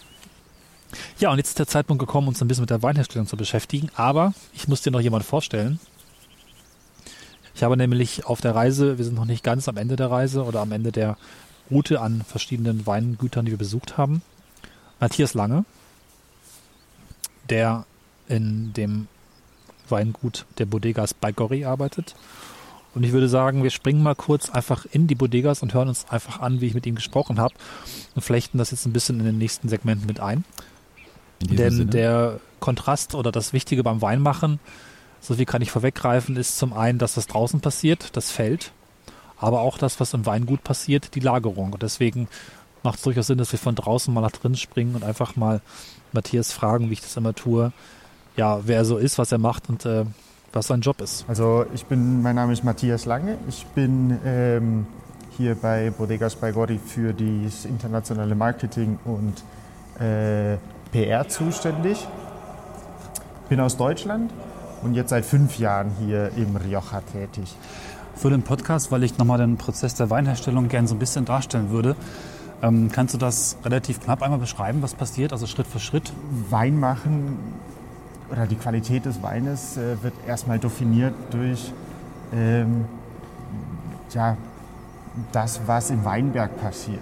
Ja, 1.18 1.30
und 1.30 1.38
jetzt 1.38 1.48
ist 1.48 1.58
der 1.58 1.66
Zeitpunkt 1.66 2.00
gekommen, 2.00 2.28
uns 2.28 2.42
ein 2.42 2.48
bisschen 2.48 2.62
mit 2.62 2.70
der 2.70 2.82
Weinherstellung 2.82 3.26
zu 3.26 3.36
beschäftigen. 3.38 3.88
Aber 3.94 4.34
ich 4.52 4.68
muss 4.68 4.82
dir 4.82 4.90
noch 4.90 5.00
jemand 5.00 5.24
vorstellen. 5.24 5.80
Ich 7.56 7.62
habe 7.62 7.78
nämlich 7.78 8.26
auf 8.26 8.42
der 8.42 8.54
Reise, 8.54 8.98
wir 8.98 9.04
sind 9.06 9.14
noch 9.14 9.24
nicht 9.24 9.42
ganz 9.42 9.66
am 9.66 9.78
Ende 9.78 9.96
der 9.96 10.10
Reise 10.10 10.44
oder 10.44 10.60
am 10.60 10.72
Ende 10.72 10.92
der 10.92 11.16
Route 11.70 12.02
an 12.02 12.20
verschiedenen 12.20 12.86
Weingütern, 12.86 13.46
die 13.46 13.50
wir 13.50 13.58
besucht 13.58 13.96
haben. 13.96 14.20
Matthias 15.00 15.32
Lange, 15.32 15.64
der 17.48 17.86
in 18.28 18.74
dem 18.74 19.08
Weingut 19.88 20.44
der 20.58 20.66
Bodegas 20.66 21.14
bei 21.14 21.32
Gorri 21.32 21.64
arbeitet. 21.64 22.14
Und 22.94 23.04
ich 23.04 23.12
würde 23.12 23.28
sagen, 23.28 23.62
wir 23.62 23.70
springen 23.70 24.02
mal 24.02 24.14
kurz 24.14 24.50
einfach 24.50 24.84
in 24.92 25.06
die 25.06 25.14
Bodegas 25.14 25.62
und 25.62 25.72
hören 25.72 25.88
uns 25.88 26.10
einfach 26.10 26.40
an, 26.40 26.60
wie 26.60 26.66
ich 26.66 26.74
mit 26.74 26.84
ihm 26.84 26.96
gesprochen 26.96 27.40
habe 27.40 27.54
und 28.14 28.20
flechten 28.20 28.58
das 28.58 28.70
jetzt 28.70 28.84
ein 28.84 28.92
bisschen 28.92 29.18
in 29.18 29.24
den 29.24 29.38
nächsten 29.38 29.70
Segmenten 29.70 30.06
mit 30.06 30.20
ein. 30.20 30.44
Denn 31.40 31.72
Sinne. 31.72 31.90
der 31.90 32.40
Kontrast 32.60 33.14
oder 33.14 33.32
das 33.32 33.54
Wichtige 33.54 33.82
beim 33.82 34.02
Weinmachen, 34.02 34.60
so 35.26 35.34
viel 35.34 35.44
kann 35.44 35.60
ich 35.60 35.72
vorweggreifen, 35.72 36.36
ist 36.36 36.56
zum 36.56 36.72
einen, 36.72 36.98
dass 36.98 37.14
das 37.14 37.26
draußen 37.26 37.60
passiert, 37.60 38.16
das 38.16 38.30
Feld, 38.30 38.70
aber 39.38 39.60
auch 39.60 39.76
das, 39.76 39.98
was 39.98 40.14
im 40.14 40.24
Weingut 40.24 40.62
passiert, 40.62 41.14
die 41.16 41.20
Lagerung. 41.20 41.72
Und 41.72 41.82
deswegen 41.82 42.28
macht 42.84 42.98
es 42.98 43.02
durchaus 43.02 43.26
Sinn, 43.26 43.38
dass 43.38 43.50
wir 43.50 43.58
von 43.58 43.74
draußen 43.74 44.14
mal 44.14 44.20
nach 44.20 44.30
drin 44.30 44.54
springen 44.54 44.94
und 44.94 45.02
einfach 45.02 45.34
mal 45.34 45.60
Matthias 46.12 46.52
fragen, 46.52 46.90
wie 46.90 46.94
ich 46.94 47.00
das 47.00 47.16
immer 47.16 47.34
tue, 47.34 47.72
ja, 48.36 48.60
wer 48.64 48.76
er 48.76 48.84
so 48.84 48.98
ist, 48.98 49.18
was 49.18 49.32
er 49.32 49.38
macht 49.38 49.68
und 49.68 49.84
äh, 49.84 50.04
was 50.52 50.68
sein 50.68 50.80
Job 50.80 51.00
ist. 51.00 51.24
Also 51.26 51.66
ich 51.74 51.86
bin, 51.86 52.22
mein 52.22 52.36
Name 52.36 52.52
ist 52.52 52.62
Matthias 52.62 53.04
Lange. 53.04 53.36
Ich 53.48 53.66
bin 53.66 54.18
ähm, 54.24 54.86
hier 55.36 55.56
bei 55.56 55.90
Bodegas 55.90 56.36
bei 56.36 56.52
Gori 56.52 56.78
für 56.78 57.12
das 57.12 57.64
internationale 57.64 58.34
Marketing 58.34 58.98
und 59.04 59.42
äh, 60.00 60.56
PR 60.92 61.28
zuständig. 61.28 62.06
Bin 63.48 63.58
aus 63.60 63.76
Deutschland 63.76 64.30
und 64.82 64.94
jetzt 64.94 65.10
seit 65.10 65.24
fünf 65.24 65.58
Jahren 65.58 65.90
hier 65.98 66.30
im 66.36 66.56
Rioja 66.56 67.00
tätig. 67.12 67.54
Für 68.14 68.30
den 68.30 68.42
Podcast, 68.42 68.90
weil 68.90 69.02
ich 69.02 69.18
nochmal 69.18 69.38
den 69.38 69.56
Prozess 69.56 69.94
der 69.94 70.10
Weinherstellung 70.10 70.68
gerne 70.68 70.88
so 70.88 70.94
ein 70.94 70.98
bisschen 70.98 71.24
darstellen 71.24 71.70
würde, 71.70 71.96
ähm, 72.62 72.90
kannst 72.90 73.14
du 73.14 73.18
das 73.18 73.58
relativ 73.64 74.00
knapp 74.00 74.22
einmal 74.22 74.38
beschreiben, 74.38 74.82
was 74.82 74.94
passiert, 74.94 75.32
also 75.32 75.46
Schritt 75.46 75.66
für 75.66 75.78
Schritt? 75.78 76.12
Wein 76.48 76.80
machen 76.80 77.38
oder 78.30 78.46
die 78.46 78.56
Qualität 78.56 79.04
des 79.04 79.22
Weines 79.22 79.76
äh, 79.76 80.02
wird 80.02 80.14
erstmal 80.26 80.58
definiert 80.58 81.14
durch 81.30 81.72
ähm, 82.32 82.86
ja, 84.12 84.36
das, 85.32 85.60
was 85.66 85.90
im 85.90 86.04
Weinberg 86.04 86.58
passiert. 86.60 87.00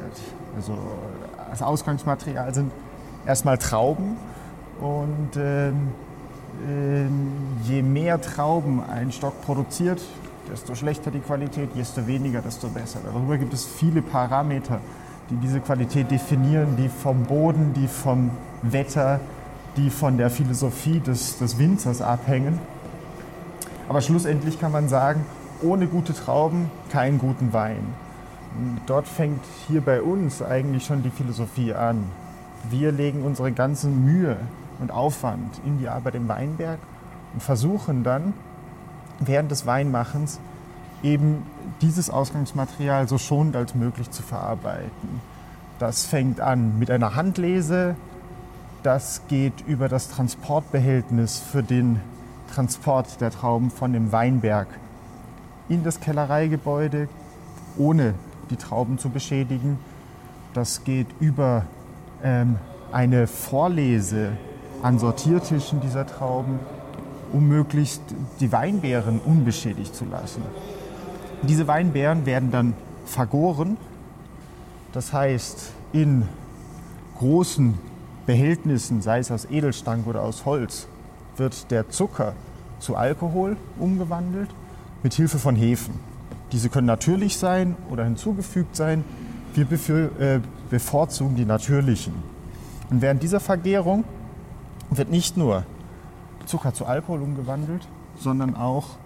Also 0.56 0.76
das 1.50 1.62
Ausgangsmaterial 1.62 2.52
sind 2.54 2.72
erstmal 3.26 3.58
Trauben 3.58 4.16
und 4.80 5.36
ähm, 5.36 5.88
je 7.64 7.82
mehr 7.82 8.20
Trauben 8.20 8.82
ein 8.82 9.12
Stock 9.12 9.40
produziert, 9.42 10.00
desto 10.50 10.74
schlechter 10.74 11.10
die 11.10 11.20
Qualität, 11.20 11.70
desto 11.76 12.06
weniger, 12.06 12.40
desto 12.42 12.68
besser. 12.68 13.00
Darüber 13.04 13.36
gibt 13.38 13.52
es 13.54 13.64
viele 13.64 14.02
Parameter, 14.02 14.80
die 15.30 15.36
diese 15.36 15.60
Qualität 15.60 16.10
definieren, 16.10 16.76
die 16.76 16.88
vom 16.88 17.24
Boden, 17.24 17.72
die 17.74 17.88
vom 17.88 18.30
Wetter, 18.62 19.20
die 19.76 19.90
von 19.90 20.16
der 20.18 20.30
Philosophie 20.30 21.00
des, 21.00 21.38
des 21.38 21.58
Winzers 21.58 22.00
abhängen. 22.00 22.58
Aber 23.88 24.00
schlussendlich 24.00 24.60
kann 24.60 24.72
man 24.72 24.88
sagen, 24.88 25.24
ohne 25.62 25.86
gute 25.86 26.14
Trauben 26.14 26.70
keinen 26.90 27.18
guten 27.18 27.52
Wein. 27.52 27.82
Dort 28.86 29.08
fängt 29.08 29.40
hier 29.66 29.80
bei 29.80 30.00
uns 30.00 30.42
eigentlich 30.42 30.84
schon 30.84 31.02
die 31.02 31.10
Philosophie 31.10 31.74
an. 31.74 32.04
Wir 32.70 32.92
legen 32.92 33.24
unsere 33.24 33.50
ganze 33.52 33.88
Mühe 33.88 34.36
und 34.84 34.90
Aufwand 34.90 35.62
in 35.64 35.78
die 35.78 35.88
Arbeit 35.88 36.14
im 36.14 36.28
Weinberg 36.28 36.78
und 37.32 37.42
versuchen 37.42 38.04
dann 38.04 38.34
während 39.18 39.50
des 39.50 39.64
Weinmachens 39.64 40.40
eben 41.02 41.42
dieses 41.80 42.10
Ausgangsmaterial 42.10 43.08
so 43.08 43.16
schonend 43.16 43.56
als 43.56 43.74
möglich 43.74 44.10
zu 44.10 44.22
verarbeiten. 44.22 45.22
Das 45.78 46.04
fängt 46.04 46.40
an 46.40 46.78
mit 46.78 46.90
einer 46.90 47.14
Handlese, 47.14 47.96
das 48.82 49.22
geht 49.28 49.62
über 49.66 49.88
das 49.88 50.10
Transportbehältnis 50.10 51.38
für 51.38 51.62
den 51.62 52.00
Transport 52.52 53.22
der 53.22 53.30
Trauben 53.30 53.70
von 53.70 53.94
dem 53.94 54.12
Weinberg 54.12 54.68
in 55.70 55.82
das 55.82 56.00
Kellereigebäude, 56.00 57.08
ohne 57.78 58.12
die 58.50 58.56
Trauben 58.56 58.98
zu 58.98 59.08
beschädigen. 59.08 59.78
Das 60.52 60.84
geht 60.84 61.06
über 61.20 61.64
ähm, 62.22 62.58
eine 62.92 63.26
Vorlese 63.26 64.32
an 64.84 64.98
Sortiertischen 64.98 65.80
dieser 65.80 66.06
Trauben, 66.06 66.58
um 67.32 67.48
möglichst 67.48 68.02
die 68.40 68.52
Weinbeeren 68.52 69.18
unbeschädigt 69.18 69.96
zu 69.96 70.04
lassen. 70.04 70.42
Diese 71.40 71.66
Weinbeeren 71.66 72.26
werden 72.26 72.50
dann 72.50 72.74
vergoren, 73.06 73.78
das 74.92 75.14
heißt 75.14 75.72
in 75.94 76.28
großen 77.16 77.78
Behältnissen, 78.26 79.00
sei 79.00 79.20
es 79.20 79.30
aus 79.30 79.46
Edelstank 79.46 80.06
oder 80.06 80.20
aus 80.20 80.44
Holz, 80.44 80.86
wird 81.38 81.70
der 81.70 81.88
Zucker 81.88 82.34
zu 82.78 82.94
Alkohol 82.94 83.56
umgewandelt 83.78 84.50
mit 85.02 85.14
Hilfe 85.14 85.38
von 85.38 85.56
Hefen. 85.56 85.94
Diese 86.52 86.68
können 86.68 86.86
natürlich 86.86 87.38
sein 87.38 87.74
oder 87.90 88.04
hinzugefügt 88.04 88.76
sein. 88.76 89.02
Wir 89.54 89.66
äh, 90.20 90.40
bevorzugen 90.68 91.36
die 91.36 91.46
natürlichen. 91.46 92.12
Und 92.90 93.00
während 93.00 93.22
dieser 93.22 93.40
Vergärung 93.40 94.04
wird 94.96 95.10
nicht 95.10 95.36
nur 95.36 95.64
Zucker 96.46 96.74
zu 96.74 96.86
Alkohol 96.86 97.22
umgewandelt, 97.22 97.86
sondern 98.18 98.54
auch 98.54 98.96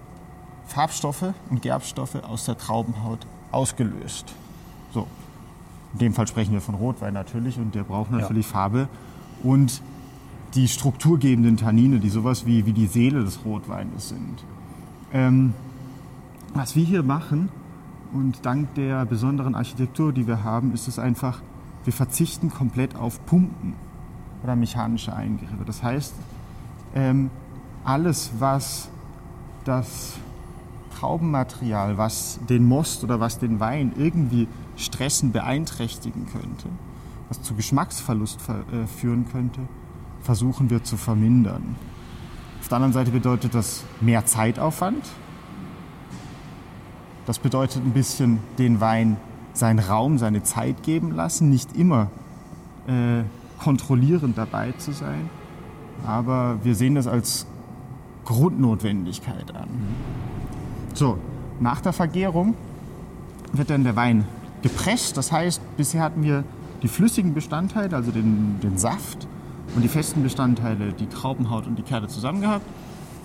Farbstoffe 0.66 1.32
und 1.50 1.62
Gerbstoffe 1.62 2.16
aus 2.16 2.44
der 2.44 2.58
Traubenhaut 2.58 3.26
ausgelöst. 3.50 4.34
So, 4.92 5.06
in 5.94 5.98
dem 6.00 6.14
Fall 6.14 6.26
sprechen 6.26 6.52
wir 6.52 6.60
von 6.60 6.74
Rotwein 6.74 7.14
natürlich 7.14 7.58
und 7.58 7.74
der 7.74 7.84
braucht 7.84 8.10
natürlich 8.10 8.46
ja. 8.46 8.52
Farbe 8.52 8.88
und 9.42 9.82
die 10.54 10.68
strukturgebenden 10.68 11.56
Tannine, 11.56 11.98
die 11.98 12.08
sowas 12.08 12.46
wie, 12.46 12.66
wie 12.66 12.72
die 12.72 12.86
Seele 12.86 13.24
des 13.24 13.44
Rotweines 13.44 14.08
sind. 14.08 14.42
Ähm, 15.12 15.54
was 16.54 16.74
wir 16.76 16.84
hier 16.84 17.02
machen 17.02 17.50
und 18.12 18.44
dank 18.44 18.74
der 18.74 19.04
besonderen 19.04 19.54
Architektur, 19.54 20.12
die 20.12 20.26
wir 20.26 20.44
haben, 20.44 20.72
ist 20.72 20.88
es 20.88 20.98
einfach, 20.98 21.40
wir 21.84 21.92
verzichten 21.92 22.50
komplett 22.50 22.96
auf 22.96 23.24
Pumpen 23.26 23.74
oder 24.42 24.56
mechanische 24.56 25.14
Eingriffe. 25.14 25.64
Das 25.66 25.82
heißt, 25.82 26.14
ähm, 26.94 27.30
alles, 27.84 28.30
was 28.38 28.88
das 29.64 30.14
Traubenmaterial, 30.98 31.98
was 31.98 32.40
den 32.48 32.64
Most 32.64 33.04
oder 33.04 33.20
was 33.20 33.38
den 33.38 33.60
Wein 33.60 33.92
irgendwie 33.96 34.48
stressen, 34.76 35.32
beeinträchtigen 35.32 36.26
könnte, 36.26 36.68
was 37.28 37.42
zu 37.42 37.54
Geschmacksverlust 37.54 38.40
äh, 38.48 38.86
führen 38.86 39.26
könnte, 39.30 39.60
versuchen 40.22 40.70
wir 40.70 40.82
zu 40.82 40.96
vermindern. 40.96 41.76
Auf 42.60 42.68
der 42.68 42.76
anderen 42.76 42.92
Seite 42.92 43.10
bedeutet 43.10 43.54
das 43.54 43.84
mehr 44.00 44.26
Zeitaufwand. 44.26 45.04
Das 47.26 47.38
bedeutet 47.38 47.84
ein 47.84 47.92
bisschen 47.92 48.38
den 48.58 48.80
Wein 48.80 49.16
seinen 49.52 49.78
Raum, 49.78 50.18
seine 50.18 50.42
Zeit 50.42 50.82
geben 50.82 51.12
lassen, 51.12 51.50
nicht 51.50 51.76
immer 51.76 52.10
äh, 52.86 53.22
kontrollierend 53.58 54.38
dabei 54.38 54.72
zu 54.72 54.92
sein. 54.92 55.30
Aber 56.06 56.58
wir 56.62 56.74
sehen 56.74 56.94
das 56.94 57.06
als 57.06 57.46
Grundnotwendigkeit 58.24 59.54
an. 59.54 59.68
So, 60.94 61.18
nach 61.60 61.80
der 61.80 61.92
Vergärung 61.92 62.54
wird 63.52 63.70
dann 63.70 63.84
der 63.84 63.96
Wein 63.96 64.24
gepresst. 64.62 65.16
Das 65.16 65.32
heißt, 65.32 65.60
bisher 65.76 66.02
hatten 66.02 66.22
wir 66.22 66.44
die 66.82 66.88
flüssigen 66.88 67.34
Bestandteile, 67.34 67.96
also 67.96 68.10
den, 68.10 68.60
den 68.62 68.78
Saft 68.78 69.26
und 69.74 69.82
die 69.82 69.88
festen 69.88 70.22
Bestandteile, 70.22 70.92
die 70.92 71.06
Traubenhaut 71.06 71.66
und 71.66 71.76
die 71.76 71.82
Kerne 71.82 72.08
zusammen 72.08 72.40
gehabt, 72.40 72.64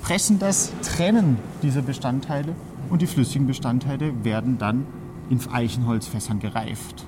pressen 0.02 0.40
das, 0.40 0.74
trennen 0.82 1.38
diese 1.62 1.82
Bestandteile 1.82 2.56
und 2.90 3.02
die 3.02 3.08
flüssigen 3.08 3.48
Bestandteile 3.48 4.24
werden 4.24 4.58
dann 4.58 4.86
in 5.30 5.40
Eichenholzfässern 5.52 6.40
gereift. 6.40 7.06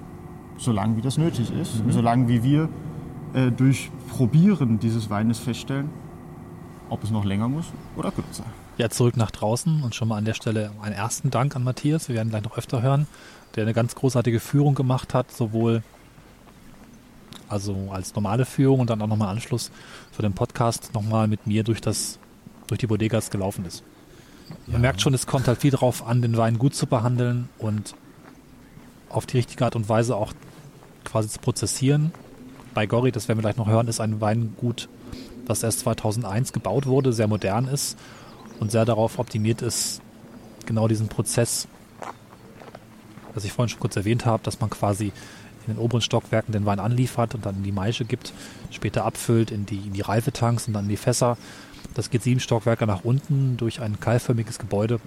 Solange 0.57 0.97
wie 0.97 1.01
das 1.01 1.17
nötig 1.17 1.51
ist, 1.51 1.83
mhm. 1.83 1.91
solange 1.91 2.27
wie 2.27 2.43
wir 2.43 2.69
äh, 3.35 3.51
durch 3.51 3.91
Probieren 4.09 4.79
dieses 4.79 5.09
Weines 5.09 5.39
feststellen, 5.39 5.89
ob 6.89 7.03
es 7.03 7.11
noch 7.11 7.25
länger 7.25 7.49
muss 7.49 7.65
oder 7.97 8.11
kürzer. 8.11 8.45
Ja, 8.77 8.89
zurück 8.89 9.17
nach 9.17 9.31
draußen 9.31 9.83
und 9.83 9.93
schon 9.93 10.07
mal 10.07 10.17
an 10.17 10.25
der 10.25 10.33
Stelle 10.33 10.71
einen 10.81 10.95
ersten 10.95 11.29
Dank 11.31 11.55
an 11.55 11.63
Matthias. 11.63 12.07
Wir 12.07 12.15
werden 12.15 12.29
gleich 12.29 12.43
noch 12.43 12.57
öfter 12.57 12.81
hören, 12.81 13.07
der 13.55 13.63
eine 13.63 13.73
ganz 13.73 13.95
großartige 13.95 14.39
Führung 14.39 14.73
gemacht 14.75 15.13
hat, 15.13 15.31
sowohl 15.31 15.83
also 17.47 17.89
als 17.91 18.15
normale 18.15 18.45
Führung 18.45 18.79
und 18.79 18.89
dann 18.89 19.01
auch 19.01 19.07
nochmal 19.07 19.29
Anschluss 19.29 19.69
für 20.11 20.21
den 20.21 20.33
Podcast 20.33 20.93
nochmal 20.93 21.27
mit 21.27 21.45
mir 21.45 21.63
durch 21.63 21.81
das 21.81 22.19
durch 22.67 22.79
die 22.79 22.87
Bodegas 22.87 23.29
gelaufen 23.29 23.65
ist. 23.65 23.83
Man 24.65 24.75
ja. 24.75 24.79
merkt 24.79 25.01
schon, 25.01 25.13
es 25.13 25.27
kommt 25.27 25.47
halt 25.47 25.59
viel 25.59 25.71
darauf 25.71 26.07
an, 26.07 26.21
den 26.21 26.37
Wein 26.37 26.57
gut 26.57 26.73
zu 26.73 26.87
behandeln 26.87 27.49
und 27.57 27.95
auf 29.09 29.25
die 29.25 29.37
richtige 29.37 29.63
Art 29.65 29.75
und 29.75 29.87
Weise 29.89 30.15
auch 30.15 30.33
quasi 31.03 31.29
zu 31.29 31.39
prozessieren. 31.39 32.11
Bei 32.75 32.87
Gori, 32.87 33.13
das 33.13 33.29
werden 33.29 33.39
wir 33.39 33.43
gleich 33.43 33.55
noch 33.55 33.69
hören, 33.69 33.87
ist 33.87 34.01
ein 34.01 34.19
Weingut, 34.19 34.89
das 35.45 35.63
erst 35.63 35.79
2001 35.79 36.51
gebaut 36.51 36.85
wurde, 36.85 37.13
sehr 37.13 37.27
modern 37.27 37.69
ist 37.69 37.97
und 38.59 38.69
sehr 38.69 38.83
darauf 38.83 39.17
optimiert 39.17 39.61
ist, 39.61 40.01
genau 40.65 40.89
diesen 40.89 41.07
Prozess, 41.07 41.69
was 43.33 43.45
ich 43.45 43.53
vorhin 43.53 43.69
schon 43.69 43.79
kurz 43.79 43.95
erwähnt 43.95 44.25
habe, 44.25 44.43
dass 44.43 44.59
man 44.59 44.69
quasi 44.69 45.13
in 45.65 45.73
den 45.73 45.77
oberen 45.77 46.01
Stockwerken 46.01 46.51
den 46.51 46.65
Wein 46.65 46.81
anliefert 46.81 47.33
und 47.33 47.45
dann 47.45 47.55
in 47.55 47.63
die 47.63 47.71
Maische 47.71 48.03
gibt, 48.03 48.33
später 48.71 49.05
abfüllt 49.05 49.51
in 49.51 49.65
die, 49.65 49.77
in 49.77 49.93
die 49.93 50.01
Reifetanks 50.01 50.67
und 50.67 50.73
dann 50.73 50.83
in 50.83 50.89
die 50.89 50.97
Fässer. 50.97 51.37
Das 51.93 52.09
geht 52.09 52.23
sieben 52.23 52.41
Stockwerke 52.41 52.85
nach 52.85 53.05
unten 53.05 53.55
durch 53.55 53.79
ein 53.79 54.01
keilförmiges 54.01 54.59
Gebäude, 54.59 54.99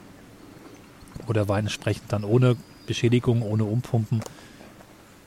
wo 1.27 1.35
der 1.35 1.49
Wein 1.49 1.67
entsprechend 1.67 2.11
dann 2.13 2.25
ohne 2.25 2.57
Beschädigung, 2.87 3.43
ohne 3.43 3.65
Umpumpen 3.65 4.23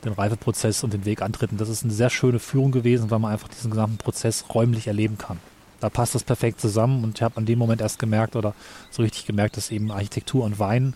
den 0.04 0.14
Reifeprozess 0.14 0.84
und 0.84 0.94
den 0.94 1.06
Weg 1.06 1.22
antritt. 1.22 1.52
Und 1.52 1.62
das 1.62 1.70
ist 1.70 1.84
eine 1.84 1.94
sehr 1.94 2.10
schöne 2.10 2.40
Führung 2.40 2.72
gewesen, 2.72 3.12
weil 3.12 3.20
man 3.20 3.32
einfach 3.32 3.48
diesen 3.48 3.72
gesamten 3.72 3.98
Prozess 3.98 4.46
räumlich 4.54 4.88
erleben 4.88 5.18
kann. 5.18 5.40
Da 5.80 5.90
passt 5.90 6.14
das 6.14 6.24
perfekt 6.24 6.62
zusammen 6.62 7.04
und 7.04 7.18
ich 7.18 7.24
habe 7.24 7.38
an 7.38 7.46
dem 7.46 7.58
Moment 7.58 7.82
erst 7.82 7.98
gemerkt 7.98 8.36
oder 8.36 8.54
so 8.92 9.02
richtig 9.02 9.26
gemerkt, 9.26 9.58
dass 9.58 9.72
eben 9.72 9.92
Architektur 9.92 10.46
und 10.46 10.60
Wein 10.60 10.94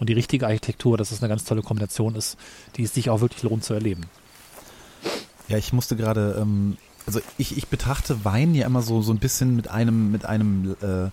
und 0.00 0.08
die 0.08 0.14
richtige 0.14 0.46
Architektur, 0.46 0.96
dass 0.96 1.12
es 1.12 1.20
eine 1.22 1.28
ganz 1.28 1.44
tolle 1.44 1.62
Kombination 1.62 2.14
ist, 2.14 2.38
die 2.76 2.82
es 2.82 2.94
sich 2.94 3.10
auch 3.10 3.20
wirklich 3.20 3.42
lohnt 3.42 3.62
zu 3.62 3.74
erleben. 3.74 4.06
Ja, 5.48 5.58
ich 5.58 5.72
musste 5.74 5.96
gerade, 5.96 6.38
ähm, 6.40 6.78
also 7.06 7.20
ich, 7.36 7.58
ich 7.58 7.68
betrachte 7.68 8.24
Wein 8.24 8.54
ja 8.54 8.66
immer 8.66 8.80
so, 8.80 9.02
so 9.02 9.12
ein 9.12 9.18
bisschen 9.18 9.54
mit 9.54 9.68
einem, 9.68 10.10
mit 10.10 10.24
einem 10.24 10.76
äh, 10.80 11.10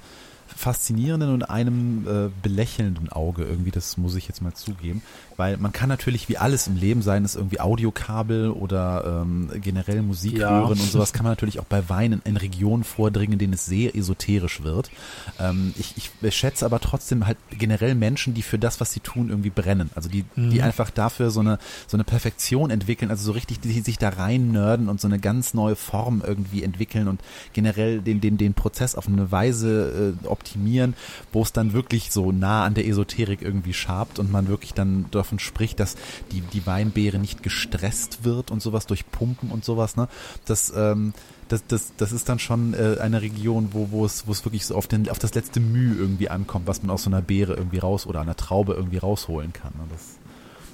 faszinierenden 0.48 1.34
und 1.34 1.44
einem 1.44 2.08
äh, 2.08 2.30
belächelnden 2.42 3.10
Auge 3.10 3.44
irgendwie, 3.44 3.72
das 3.72 3.98
muss 3.98 4.16
ich 4.16 4.28
jetzt 4.28 4.42
mal 4.42 4.54
zugeben. 4.54 5.02
Weil 5.40 5.56
man 5.56 5.72
kann 5.72 5.88
natürlich 5.88 6.28
wie 6.28 6.38
alles 6.38 6.68
im 6.68 6.76
Leben 6.76 7.02
sein, 7.02 7.24
ist 7.24 7.36
irgendwie 7.36 7.62
Audiokabel 7.62 8.50
oder 8.52 9.22
ähm, 9.24 9.50
generell 9.62 10.02
Musik 10.02 10.38
Ja. 10.38 10.50
hören 10.50 10.72
und 10.72 10.92
sowas 10.92 11.14
kann 11.14 11.24
man 11.24 11.32
natürlich 11.32 11.60
auch 11.62 11.66
bei 11.66 11.88
Wein 11.88 12.12
in, 12.12 12.22
in 12.26 12.36
Regionen 12.36 12.84
vordringen, 12.84 13.34
in 13.34 13.40
denen 13.40 13.54
es 13.54 13.66
sehr 13.66 13.96
esoterisch 13.96 14.64
wird. 14.64 14.92
Ähm, 15.40 15.74
ich, 15.78 15.96
ich 15.96 16.36
schätze 16.36 16.66
aber 16.66 16.82
trotzdem 16.82 17.26
halt 17.26 17.38
generell 17.58 17.96
Menschen, 17.96 18.34
die 18.34 18.42
für 18.42 18.60
das, 18.60 18.82
was 18.82 18.92
sie 18.92 19.00
tun, 19.00 19.30
irgendwie 19.30 19.50
brennen. 19.50 19.90
Also 19.96 20.10
die, 20.10 20.26
die 20.36 20.62
einfach 20.62 20.90
dafür 20.90 21.32
so 21.32 21.40
eine, 21.40 21.58
so 21.88 21.96
eine 21.96 22.04
Perfektion 22.04 22.70
entwickeln, 22.70 23.10
also 23.10 23.24
so 23.24 23.32
richtig, 23.32 23.62
die 23.62 23.80
sich 23.80 23.98
da 23.98 24.10
rein 24.10 24.52
nerden 24.52 24.90
und 24.90 25.00
so 25.00 25.08
eine 25.08 25.20
ganz 25.20 25.54
neue 25.54 25.78
Form 25.78 26.22
irgendwie 26.26 26.64
entwickeln 26.64 27.08
und 27.08 27.22
generell 27.54 28.02
den, 28.02 28.20
den, 28.20 28.38
den 28.38 28.56
Prozess 28.56 28.94
auf 28.96 29.08
eine 29.08 29.32
Weise 29.32 30.16
äh, 30.22 30.28
optimieren, 30.28 30.96
wo 31.32 31.44
es 31.44 31.54
dann 31.54 31.72
wirklich 31.72 32.12
so 32.12 32.34
nah 32.34 32.66
an 32.66 32.74
der 32.74 32.86
Esoterik 32.86 33.42
irgendwie 33.42 33.74
schabt 33.74 34.20
und 34.20 34.30
man 34.32 34.50
wirklich 34.50 34.74
dann 34.74 35.06
davon 35.30 35.40
spricht, 35.40 35.80
dass 35.80 35.96
die, 36.32 36.42
die 36.42 36.66
Weinbeere 36.66 37.20
nicht 37.20 37.44
gestresst 37.44 38.24
wird 38.24 38.52
und 38.52 38.62
sowas 38.62 38.88
durch 38.88 39.10
Pumpen 39.12 39.52
und 39.52 39.64
sowas, 39.64 39.96
ne? 39.96 40.08
Das, 40.46 40.74
ähm, 40.76 41.14
das, 41.48 41.66
das, 41.68 41.94
das 41.98 42.12
ist 42.12 42.30
dann 42.30 42.40
schon 42.40 42.74
äh, 42.74 42.98
eine 43.00 43.22
Region, 43.22 43.70
wo, 43.72 43.92
wo, 43.92 44.06
es, 44.06 44.28
wo 44.28 44.32
es 44.32 44.44
wirklich 44.46 44.66
so 44.66 44.76
auf, 44.76 44.88
den, 44.88 45.10
auf 45.10 45.20
das 45.20 45.34
letzte 45.34 45.60
Mühe 45.60 45.96
irgendwie 45.96 46.30
ankommt, 46.30 46.68
was 46.68 46.82
man 46.82 46.92
aus 46.92 47.04
so 47.04 47.10
einer 47.10 47.22
Beere 47.22 47.54
irgendwie 47.54 47.80
raus 47.80 48.06
oder 48.06 48.22
einer 48.22 48.36
Traube 48.36 48.74
irgendwie 48.74 48.98
rausholen 48.98 49.54
kann. 49.54 49.72
Ne? 49.78 49.86
Das, 49.92 50.18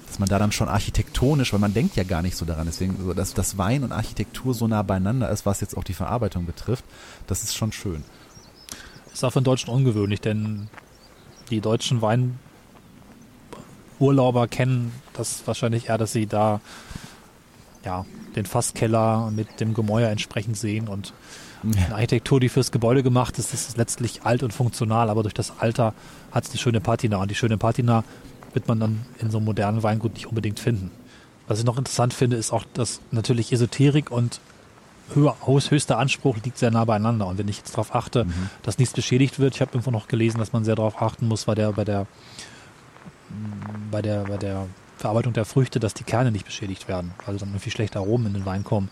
dass 0.06 0.18
man 0.18 0.28
da 0.28 0.38
dann 0.38 0.52
schon 0.52 0.68
architektonisch, 0.68 1.52
weil 1.52 1.60
man 1.60 1.74
denkt 1.74 1.96
ja 1.96 2.04
gar 2.04 2.22
nicht 2.22 2.36
so 2.36 2.44
daran, 2.44 2.66
deswegen, 2.66 3.14
dass, 3.14 3.34
dass 3.34 3.58
Wein 3.58 3.84
und 3.84 3.92
Architektur 3.92 4.54
so 4.54 4.68
nah 4.68 4.82
beieinander 4.82 5.30
ist, 5.30 5.46
was 5.46 5.60
jetzt 5.60 5.76
auch 5.76 5.84
die 5.84 5.94
Verarbeitung 5.94 6.46
betrifft, 6.46 6.84
das 7.26 7.42
ist 7.42 7.56
schon 7.56 7.72
schön. 7.72 8.04
Ist 9.12 9.24
auch 9.24 9.32
für 9.32 9.40
den 9.40 9.44
Deutschen 9.44 9.70
ungewöhnlich, 9.70 10.20
denn 10.20 10.68
die 11.50 11.60
deutschen 11.60 12.02
Weinurlauber 13.98 14.48
kennen 14.48 14.92
das 15.14 15.42
wahrscheinlich 15.46 15.88
eher, 15.88 15.98
dass 15.98 16.12
sie 16.12 16.26
da 16.26 16.60
ja, 17.84 18.04
den 18.34 18.46
Fasskeller 18.46 19.30
mit 19.30 19.60
dem 19.60 19.74
Gemäuer 19.74 20.10
entsprechend 20.10 20.56
sehen 20.56 20.88
und 20.88 21.12
eine 21.64 21.94
Architektur, 21.94 22.38
die 22.38 22.48
fürs 22.48 22.70
Gebäude 22.70 23.02
gemacht 23.02 23.38
ist, 23.38 23.52
ist 23.52 23.76
letztlich 23.76 24.22
alt 24.22 24.42
und 24.42 24.52
funktional, 24.52 25.10
aber 25.10 25.22
durch 25.22 25.34
das 25.34 25.54
Alter 25.58 25.94
hat 26.30 26.44
es 26.44 26.50
die 26.50 26.58
schöne 26.58 26.80
Patina 26.80 27.16
und 27.16 27.30
die 27.30 27.34
schöne 27.34 27.58
Patina 27.58 28.04
wird 28.52 28.68
man 28.68 28.78
dann 28.78 29.06
in 29.18 29.30
so 29.30 29.38
einem 29.38 29.46
modernen 29.46 29.82
Weingut 29.82 30.14
nicht 30.14 30.26
unbedingt 30.26 30.60
finden. 30.60 30.90
Was 31.48 31.58
ich 31.58 31.64
noch 31.64 31.78
interessant 31.78 32.12
finde, 32.14 32.36
ist 32.36 32.52
auch, 32.52 32.64
dass 32.74 33.00
natürlich 33.10 33.52
Esoterik 33.52 34.10
und 34.10 34.40
höher, 35.14 35.36
höchst- 35.44 35.70
höchster 35.70 35.98
Anspruch 35.98 36.36
liegt 36.44 36.58
sehr 36.58 36.70
nah 36.70 36.84
beieinander. 36.84 37.26
Und 37.26 37.38
wenn 37.38 37.48
ich 37.48 37.58
jetzt 37.58 37.72
darauf 37.72 37.94
achte, 37.94 38.26
dass 38.62 38.78
nichts 38.78 38.94
beschädigt 38.94 39.38
wird, 39.38 39.54
ich 39.54 39.60
habe 39.60 39.72
irgendwo 39.72 39.90
noch 39.90 40.08
gelesen, 40.08 40.38
dass 40.38 40.52
man 40.52 40.64
sehr 40.64 40.74
darauf 40.74 41.00
achten 41.00 41.28
muss 41.28 41.44
bei 41.44 41.54
der, 41.54 41.72
bei 41.72 41.84
der, 41.84 42.06
bei 43.90 44.02
der, 44.02 44.24
bei 44.24 44.36
der 44.36 44.66
Verarbeitung 44.98 45.32
der 45.32 45.44
Früchte, 45.44 45.78
dass 45.80 45.94
die 45.94 46.04
Kerne 46.04 46.30
nicht 46.32 46.46
beschädigt 46.46 46.88
werden, 46.88 47.12
also 47.26 47.38
dann 47.40 47.50
irgendwie 47.50 47.70
schlechte 47.70 47.98
Aromen 47.98 48.28
in 48.28 48.34
den 48.34 48.46
Wein 48.46 48.64
kommen. 48.64 48.88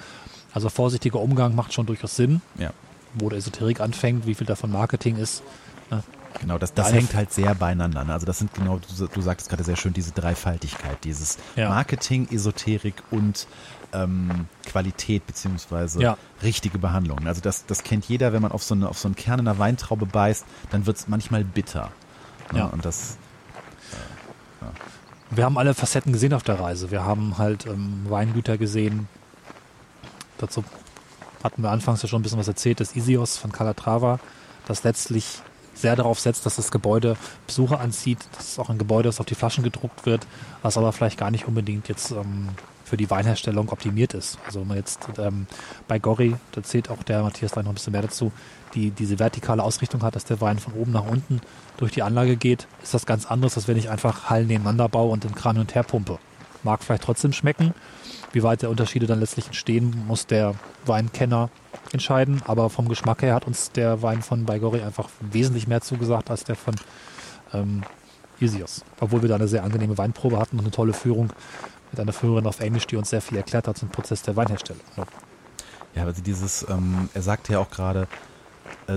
Also 0.52 0.68
vorsichtiger 0.68 1.20
Umgang 1.20 1.54
macht 1.54 1.72
schon 1.72 1.86
durchaus 1.86 2.14
Sinn, 2.16 2.40
Ja. 2.58 2.70
wo 3.14 3.28
der 3.28 3.38
Esoterik 3.38 3.80
anfängt, 3.80 4.26
wie 4.26 4.34
viel 4.34 4.46
davon 4.46 4.70
Marketing 4.70 5.16
ist. 5.16 5.42
Ne? 5.90 6.02
Genau, 6.40 6.58
das, 6.58 6.74
das 6.74 6.92
hängt 6.92 7.14
halt 7.14 7.32
sehr 7.32 7.54
beieinander. 7.54 8.04
ne? 8.04 8.12
Also 8.12 8.26
das 8.26 8.38
sind 8.38 8.52
genau, 8.54 8.78
du, 8.98 9.06
du 9.06 9.20
sagtest 9.20 9.48
gerade 9.48 9.64
sehr 9.64 9.76
schön, 9.76 9.92
diese 9.92 10.10
Dreifaltigkeit, 10.12 10.98
dieses 11.04 11.38
Ja. 11.56 11.68
Marketing, 11.70 12.28
Esoterik 12.30 12.94
und 13.10 13.46
ähm, 13.92 14.46
Qualität 14.66 15.26
beziehungsweise 15.26 16.02
Ja. 16.02 16.16
richtige 16.42 16.78
Behandlung. 16.78 17.26
Also 17.26 17.40
das, 17.40 17.64
das 17.66 17.82
kennt 17.84 18.04
jeder, 18.06 18.32
wenn 18.32 18.42
man 18.42 18.50
auf 18.52 18.62
so, 18.64 18.74
eine, 18.74 18.88
auf 18.88 18.98
so 18.98 19.06
einen 19.08 19.14
Kern 19.14 19.38
in 19.40 19.48
einer 19.48 19.58
Weintraube 19.58 20.06
beißt, 20.06 20.44
dann 20.70 20.86
wird 20.86 20.96
es 20.98 21.08
manchmal 21.08 21.44
bitter. 21.44 21.90
ne? 22.52 22.58
Ja. 22.60 22.66
Und 22.66 22.84
das, 22.84 23.16
Wir 25.30 25.44
haben 25.44 25.58
alle 25.58 25.74
Facetten 25.74 26.12
gesehen 26.12 26.32
auf 26.32 26.42
der 26.42 26.60
Reise. 26.60 26.90
Wir 26.90 27.04
haben 27.04 27.38
halt 27.38 27.66
ähm, 27.66 28.06
Weingüter 28.08 28.58
gesehen. 28.58 29.08
Dazu 30.38 30.64
hatten 31.42 31.62
wir 31.62 31.70
anfangs 31.70 32.02
ja 32.02 32.08
schon 32.08 32.20
ein 32.20 32.22
bisschen 32.22 32.38
was 32.38 32.48
erzählt, 32.48 32.80
das 32.80 32.96
Isios 32.96 33.36
von 33.36 33.52
Calatrava, 33.52 34.18
das 34.66 34.82
letztlich 34.84 35.40
sehr 35.74 35.96
darauf 35.96 36.20
setzt, 36.20 36.46
dass 36.46 36.56
das 36.56 36.70
Gebäude 36.70 37.16
Besucher 37.46 37.80
anzieht, 37.80 38.18
dass 38.36 38.52
es 38.52 38.58
auch 38.58 38.70
ein 38.70 38.78
Gebäude 38.78 39.08
ist, 39.08 39.20
auf 39.20 39.26
die 39.26 39.34
Flaschen 39.34 39.64
gedruckt 39.64 40.06
wird, 40.06 40.26
was 40.62 40.78
aber 40.78 40.92
vielleicht 40.92 41.18
gar 41.18 41.30
nicht 41.30 41.46
unbedingt 41.46 41.88
jetzt 41.88 42.12
ähm, 42.12 42.48
für 42.84 42.96
die 42.96 43.10
Weinherstellung 43.10 43.70
optimiert 43.70 44.14
ist. 44.14 44.38
Also 44.46 44.60
wenn 44.60 44.68
man 44.68 44.76
jetzt 44.76 45.00
ähm, 45.18 45.46
bei 45.88 45.98
Gori, 45.98 46.36
da 46.52 46.62
zählt 46.62 46.90
auch 46.90 47.02
der 47.02 47.22
Matthias 47.22 47.52
gleich 47.52 47.64
noch 47.64 47.72
ein 47.72 47.74
bisschen 47.74 47.92
mehr 47.92 48.02
dazu, 48.02 48.30
die 48.74 48.90
diese 48.90 49.18
vertikale 49.18 49.62
Ausrichtung 49.62 50.02
hat, 50.02 50.14
dass 50.16 50.24
der 50.24 50.40
Wein 50.40 50.58
von 50.58 50.74
oben 50.74 50.92
nach 50.92 51.06
unten 51.06 51.40
durch 51.76 51.92
die 51.92 52.02
Anlage 52.02 52.36
geht, 52.36 52.66
ist 52.82 52.94
das 52.94 53.06
ganz 53.06 53.26
anderes, 53.26 53.56
als 53.56 53.68
wenn 53.68 53.76
ich 53.76 53.90
einfach 53.90 54.30
Hallen 54.30 54.46
nebeneinander 54.46 54.88
baue 54.88 55.10
und 55.10 55.24
den 55.24 55.34
Kran 55.34 55.58
und 55.58 55.74
her 55.74 55.82
pumpe. 55.82 56.18
Mag 56.62 56.82
vielleicht 56.82 57.02
trotzdem 57.02 57.32
schmecken. 57.32 57.74
Wie 58.32 58.42
weit 58.42 58.62
der 58.62 58.70
Unterschiede 58.70 59.06
dann 59.06 59.20
letztlich 59.20 59.46
entstehen, 59.46 60.04
muss 60.06 60.26
der 60.26 60.54
Weinkenner 60.86 61.50
entscheiden. 61.92 62.42
Aber 62.46 62.70
vom 62.70 62.88
Geschmack 62.88 63.22
her 63.22 63.34
hat 63.34 63.46
uns 63.46 63.70
der 63.70 64.02
Wein 64.02 64.22
von 64.22 64.44
Baigori 64.44 64.82
einfach 64.82 65.08
wesentlich 65.20 65.66
mehr 65.66 65.82
zugesagt 65.82 66.30
als 66.30 66.44
der 66.44 66.56
von 66.56 66.74
ähm, 67.52 67.82
Isios. 68.40 68.84
Obwohl 69.00 69.22
wir 69.22 69.28
da 69.28 69.36
eine 69.36 69.48
sehr 69.48 69.64
angenehme 69.64 69.98
Weinprobe 69.98 70.38
hatten 70.38 70.58
und 70.58 70.64
eine 70.64 70.70
tolle 70.70 70.92
Führung 70.92 71.32
mit 71.90 72.00
einer 72.00 72.12
Führerin 72.12 72.46
auf 72.46 72.60
Englisch, 72.60 72.86
die 72.86 72.96
uns 72.96 73.10
sehr 73.10 73.20
viel 73.20 73.36
erklärt 73.36 73.68
hat 73.68 73.78
zum 73.78 73.88
Prozess 73.88 74.22
der 74.22 74.36
Weinherstellung. 74.36 74.82
Ja. 75.94 76.06
also 76.06 76.22
dieses, 76.22 76.66
ähm, 76.68 77.08
er 77.14 77.22
sagte 77.22 77.52
ja 77.52 77.58
auch 77.60 77.70
gerade, 77.70 78.08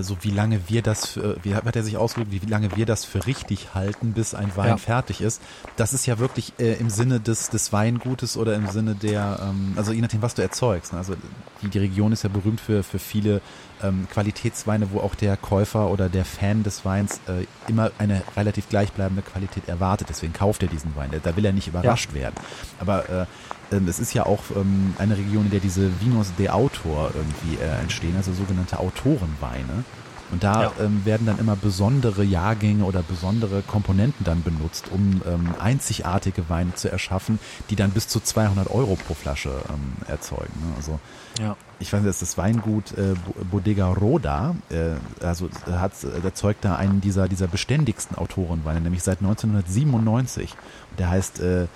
so 0.02 0.18
wie 0.20 0.30
lange 0.30 0.68
wir 0.68 0.82
das, 0.82 1.06
für, 1.06 1.36
wie 1.42 1.54
hat 1.54 1.74
er 1.74 1.82
sich 1.82 1.96
ausgedrückt, 1.96 2.30
wie 2.32 2.46
lange 2.50 2.76
wir 2.76 2.84
das 2.84 3.06
für 3.06 3.24
richtig 3.26 3.74
halten, 3.74 4.12
bis 4.12 4.34
ein 4.34 4.54
Wein 4.54 4.68
Ja. 4.68 4.76
fertig 4.76 5.22
ist. 5.22 5.40
Das 5.76 5.94
ist 5.94 6.04
ja 6.04 6.18
wirklich 6.18 6.52
äh, 6.58 6.74
im 6.74 6.90
Sinne 6.90 7.20
des, 7.20 7.48
des 7.48 7.72
Weingutes 7.72 8.36
oder 8.36 8.54
im 8.54 8.66
Sinne 8.66 8.94
der, 8.94 9.38
ähm, 9.42 9.72
also 9.76 9.92
je 9.92 10.02
nachdem, 10.02 10.20
was 10.20 10.34
du 10.34 10.42
erzeugst. 10.42 10.92
Ne? 10.92 10.98
Also 10.98 11.14
die, 11.62 11.68
die 11.68 11.78
Region 11.78 12.12
ist 12.12 12.22
ja 12.22 12.28
berühmt 12.28 12.60
für, 12.60 12.82
für 12.82 12.98
viele 12.98 13.40
ähm, 13.82 14.06
Qualitätsweine, 14.12 14.90
wo 14.92 15.00
auch 15.00 15.14
der 15.14 15.36
Käufer 15.38 15.88
oder 15.90 16.10
der 16.10 16.26
Fan 16.26 16.64
des 16.64 16.84
Weins 16.84 17.20
äh, 17.26 17.46
immer 17.70 17.90
eine 17.98 18.22
relativ 18.36 18.68
gleichbleibende 18.68 19.22
Qualität 19.22 19.68
erwartet. 19.68 20.08
Deswegen 20.10 20.34
kauft 20.34 20.62
er 20.62 20.68
diesen 20.68 20.94
Wein. 20.96 21.10
Da 21.22 21.34
will 21.36 21.44
er 21.46 21.52
nicht 21.52 21.68
überrascht 21.68 22.12
werden. 22.12 22.34
Aber 22.78 23.08
äh, 23.08 23.26
es 23.70 23.98
ist 23.98 24.14
ja 24.14 24.24
auch 24.26 24.44
ähm, 24.56 24.94
eine 24.98 25.16
Region, 25.16 25.44
in 25.46 25.50
der 25.50 25.60
diese 25.60 25.90
Vinos 26.00 26.32
de 26.38 26.48
Autor 26.48 27.10
irgendwie 27.14 27.62
äh, 27.62 27.80
entstehen, 27.80 28.16
also 28.16 28.32
sogenannte 28.32 28.78
Autorenweine. 28.78 29.84
Und 30.30 30.44
da 30.44 30.64
Ja. 30.64 30.72
ähm, 30.80 31.06
werden 31.06 31.26
dann 31.26 31.38
immer 31.38 31.56
besondere 31.56 32.22
Jahrgänge 32.22 32.84
oder 32.84 33.02
besondere 33.02 33.62
Komponenten 33.62 34.24
dann 34.26 34.42
benutzt, 34.42 34.84
um 34.90 35.22
ähm, 35.26 35.54
einzigartige 35.58 36.50
Weine 36.50 36.74
zu 36.74 36.90
erschaffen, 36.92 37.38
die 37.70 37.76
dann 37.76 37.92
bis 37.92 38.08
zu 38.08 38.20
200 38.20 38.70
Euro 38.70 38.96
pro 38.96 39.14
Flasche 39.14 39.48
ähm, 39.70 39.92
erzeugen. 40.06 40.52
Ne? 40.60 40.74
Also 40.76 40.98
Ja. 41.40 41.56
ich 41.78 41.90
weiß 41.90 42.00
nicht, 42.02 42.08
das 42.10 42.20
ist 42.20 42.32
das 42.32 42.36
Weingut 42.38 42.92
äh, 42.98 43.14
Bo- 43.24 43.42
Bodega 43.52 43.86
Roda, 43.90 44.54
äh, 44.68 44.96
also 45.24 45.48
äh, 45.66 45.72
hat, 45.72 45.92
äh, 46.04 46.22
erzeugt 46.22 46.62
da 46.62 46.76
einen 46.76 47.00
dieser, 47.00 47.26
dieser 47.26 47.46
beständigsten 47.46 48.18
Autorenweine, 48.18 48.82
nämlich 48.82 49.02
seit 49.02 49.20
1997. 49.20 50.52
Und 50.90 51.00
der 51.00 51.08
heißt 51.08 51.40
äh, 51.40 51.68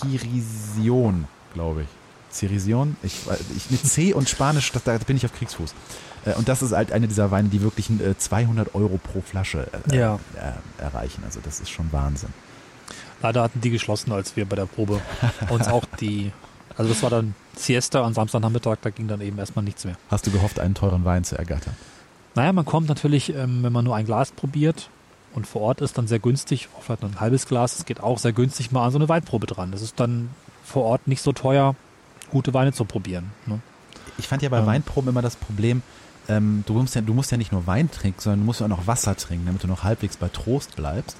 Kirision, 0.00 1.26
glaube 1.54 1.82
ich. 1.82 1.88
Cirision? 2.34 2.96
Ich, 3.02 3.14
weiß- 3.26 3.38
ich, 3.56 3.70
mit 3.70 3.84
C 3.84 4.12
und 4.14 4.28
Spanisch, 4.28 4.70
da 4.84 4.98
bin 4.98 5.16
ich 5.16 5.24
auf 5.26 5.32
Kriegsfuß. 5.34 5.74
Äh, 6.26 6.34
und 6.34 6.48
das 6.48 6.62
ist 6.62 6.72
halt 6.72 6.92
eine 6.92 7.08
dieser 7.08 7.30
Weine, 7.30 7.48
die 7.48 7.60
wirklich 7.62 7.90
äh, 7.90 8.16
200 8.16 8.74
Euro 8.74 8.98
pro 9.02 9.20
Flasche 9.20 9.66
äh, 9.90 9.96
Ja. 9.96 10.20
äh, 10.36 10.82
erreichen. 10.82 11.22
Also 11.24 11.40
das 11.42 11.60
ist 11.60 11.70
schon 11.70 11.90
Wahnsinn. 11.92 12.30
Leider 13.22 13.42
hatten 13.42 13.60
die 13.60 13.70
geschlossen, 13.70 14.12
als 14.12 14.36
wir 14.36 14.46
bei 14.46 14.56
der 14.56 14.66
Probe 14.66 15.00
uns 15.50 15.66
auch 15.68 15.84
die, 16.00 16.32
also 16.76 16.90
das 16.92 17.02
war 17.02 17.10
dann 17.10 17.34
Siesta 17.56 18.02
am 18.02 18.14
Samstagnachmittag, 18.14 18.76
da 18.82 18.90
ging 18.90 19.08
dann 19.08 19.20
eben 19.20 19.38
erstmal 19.38 19.64
nichts 19.64 19.84
mehr. 19.84 19.96
Hast 20.10 20.26
du 20.26 20.30
gehofft, 20.30 20.58
einen 20.60 20.74
teuren 20.74 21.04
Wein 21.04 21.24
zu 21.24 21.36
ergattern? 21.36 21.74
Naja, 22.36 22.52
man 22.52 22.64
kommt 22.64 22.88
natürlich, 22.88 23.34
ähm, 23.34 23.62
wenn 23.62 23.72
man 23.72 23.84
nur 23.84 23.96
ein 23.96 24.06
Glas 24.06 24.30
probiert 24.30 24.88
und 25.34 25.46
vor 25.46 25.62
Ort 25.62 25.80
ist, 25.80 25.96
dann 25.98 26.06
sehr 26.06 26.18
günstig, 26.18 26.68
auch 26.76 26.82
vielleicht 26.82 27.02
nur 27.02 27.10
ein 27.10 27.20
halbes 27.20 27.46
Glas, 27.46 27.78
es 27.78 27.84
geht 27.84 28.00
auch 28.00 28.18
sehr 28.18 28.32
günstig 28.32 28.72
mal 28.72 28.84
an 28.84 28.92
so 28.92 28.98
eine 28.98 29.08
Weinprobe 29.08 29.46
dran. 29.46 29.72
Das 29.72 29.82
ist 29.82 30.00
dann 30.00 30.30
vor 30.64 30.84
Ort 30.84 31.06
nicht 31.06 31.22
so 31.22 31.32
teuer, 31.32 31.76
gute 32.30 32.54
Weine 32.54 32.72
zu 32.72 32.84
probieren. 32.84 33.32
Ne? 33.46 33.60
Ich 34.18 34.28
fand 34.28 34.42
ja 34.42 34.48
bei 34.48 34.58
Ähm. 34.58 34.66
Weinproben 34.66 35.08
immer 35.10 35.22
das 35.22 35.36
Problem, 35.36 35.82
ähm, 36.28 36.62
du, 36.66 36.74
musst 36.74 36.94
ja, 36.94 37.00
du 37.00 37.14
musst 37.14 37.30
ja 37.32 37.36
nicht 37.36 37.52
nur 37.52 37.66
Wein 37.66 37.90
trinken, 37.90 38.20
sondern 38.20 38.40
du 38.40 38.46
musst 38.46 38.60
ja 38.60 38.66
auch 38.66 38.70
noch 38.70 38.86
Wasser 38.86 39.16
trinken, 39.16 39.46
damit 39.46 39.62
du 39.62 39.66
noch 39.66 39.82
halbwegs 39.84 40.16
bei 40.16 40.28
Trost 40.28 40.76
bleibst. 40.76 41.16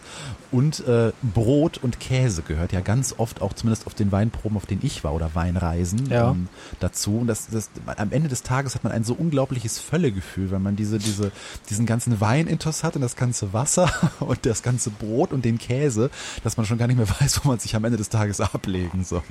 Und 0.53 0.87
äh, 0.87 1.13
Brot 1.23 1.79
und 1.79 2.01
Käse 2.01 2.43
gehört 2.43 2.73
ja 2.73 2.81
ganz 2.81 3.15
oft 3.17 3.41
auch 3.43 3.53
zumindest 3.53 3.87
auf 3.87 3.95
den 3.95 4.13
Weinproben, 4.13 4.57
auf 4.57 4.67
denen 4.67 4.81
ich 4.85 5.03
war 5.05 5.15
oder 5.15 5.35
Weinreisen 5.35 6.09
Ja. 6.11 6.31
ähm, 6.31 6.49
dazu. 6.81 7.19
Und 7.19 7.27
das, 7.27 7.49
das, 7.49 7.71
am 7.87 8.13
Ende 8.13 8.29
des 8.29 8.43
Tages 8.43 8.75
hat 8.75 8.85
man 8.85 8.93
ein 8.93 9.05
so 9.05 9.15
unglaubliches 9.15 9.79
Völlegefühl, 9.79 10.51
wenn 10.51 10.63
man 10.63 10.77
diese, 10.77 10.99
diese, 10.99 11.33
diesen 11.69 11.87
ganzen 11.87 12.21
Weinintus 12.21 12.85
hat 12.85 12.95
und 12.97 13.03
das 13.03 13.17
ganze 13.17 13.53
Wasser 13.53 13.91
und 14.21 14.45
das 14.47 14.63
ganze 14.63 14.91
Brot 14.91 15.33
und 15.33 15.45
den 15.45 15.59
Käse, 15.59 16.11
dass 16.45 16.57
man 16.57 16.67
schon 16.67 16.79
gar 16.79 16.87
nicht 16.87 16.97
mehr 16.97 17.09
weiß, 17.21 17.45
wo 17.45 17.49
man 17.49 17.59
sich 17.59 17.75
am 17.77 17.85
Ende 17.85 17.97
des 17.99 18.09
Tages 18.09 18.41
ablegen 18.41 19.05
soll. 19.05 19.23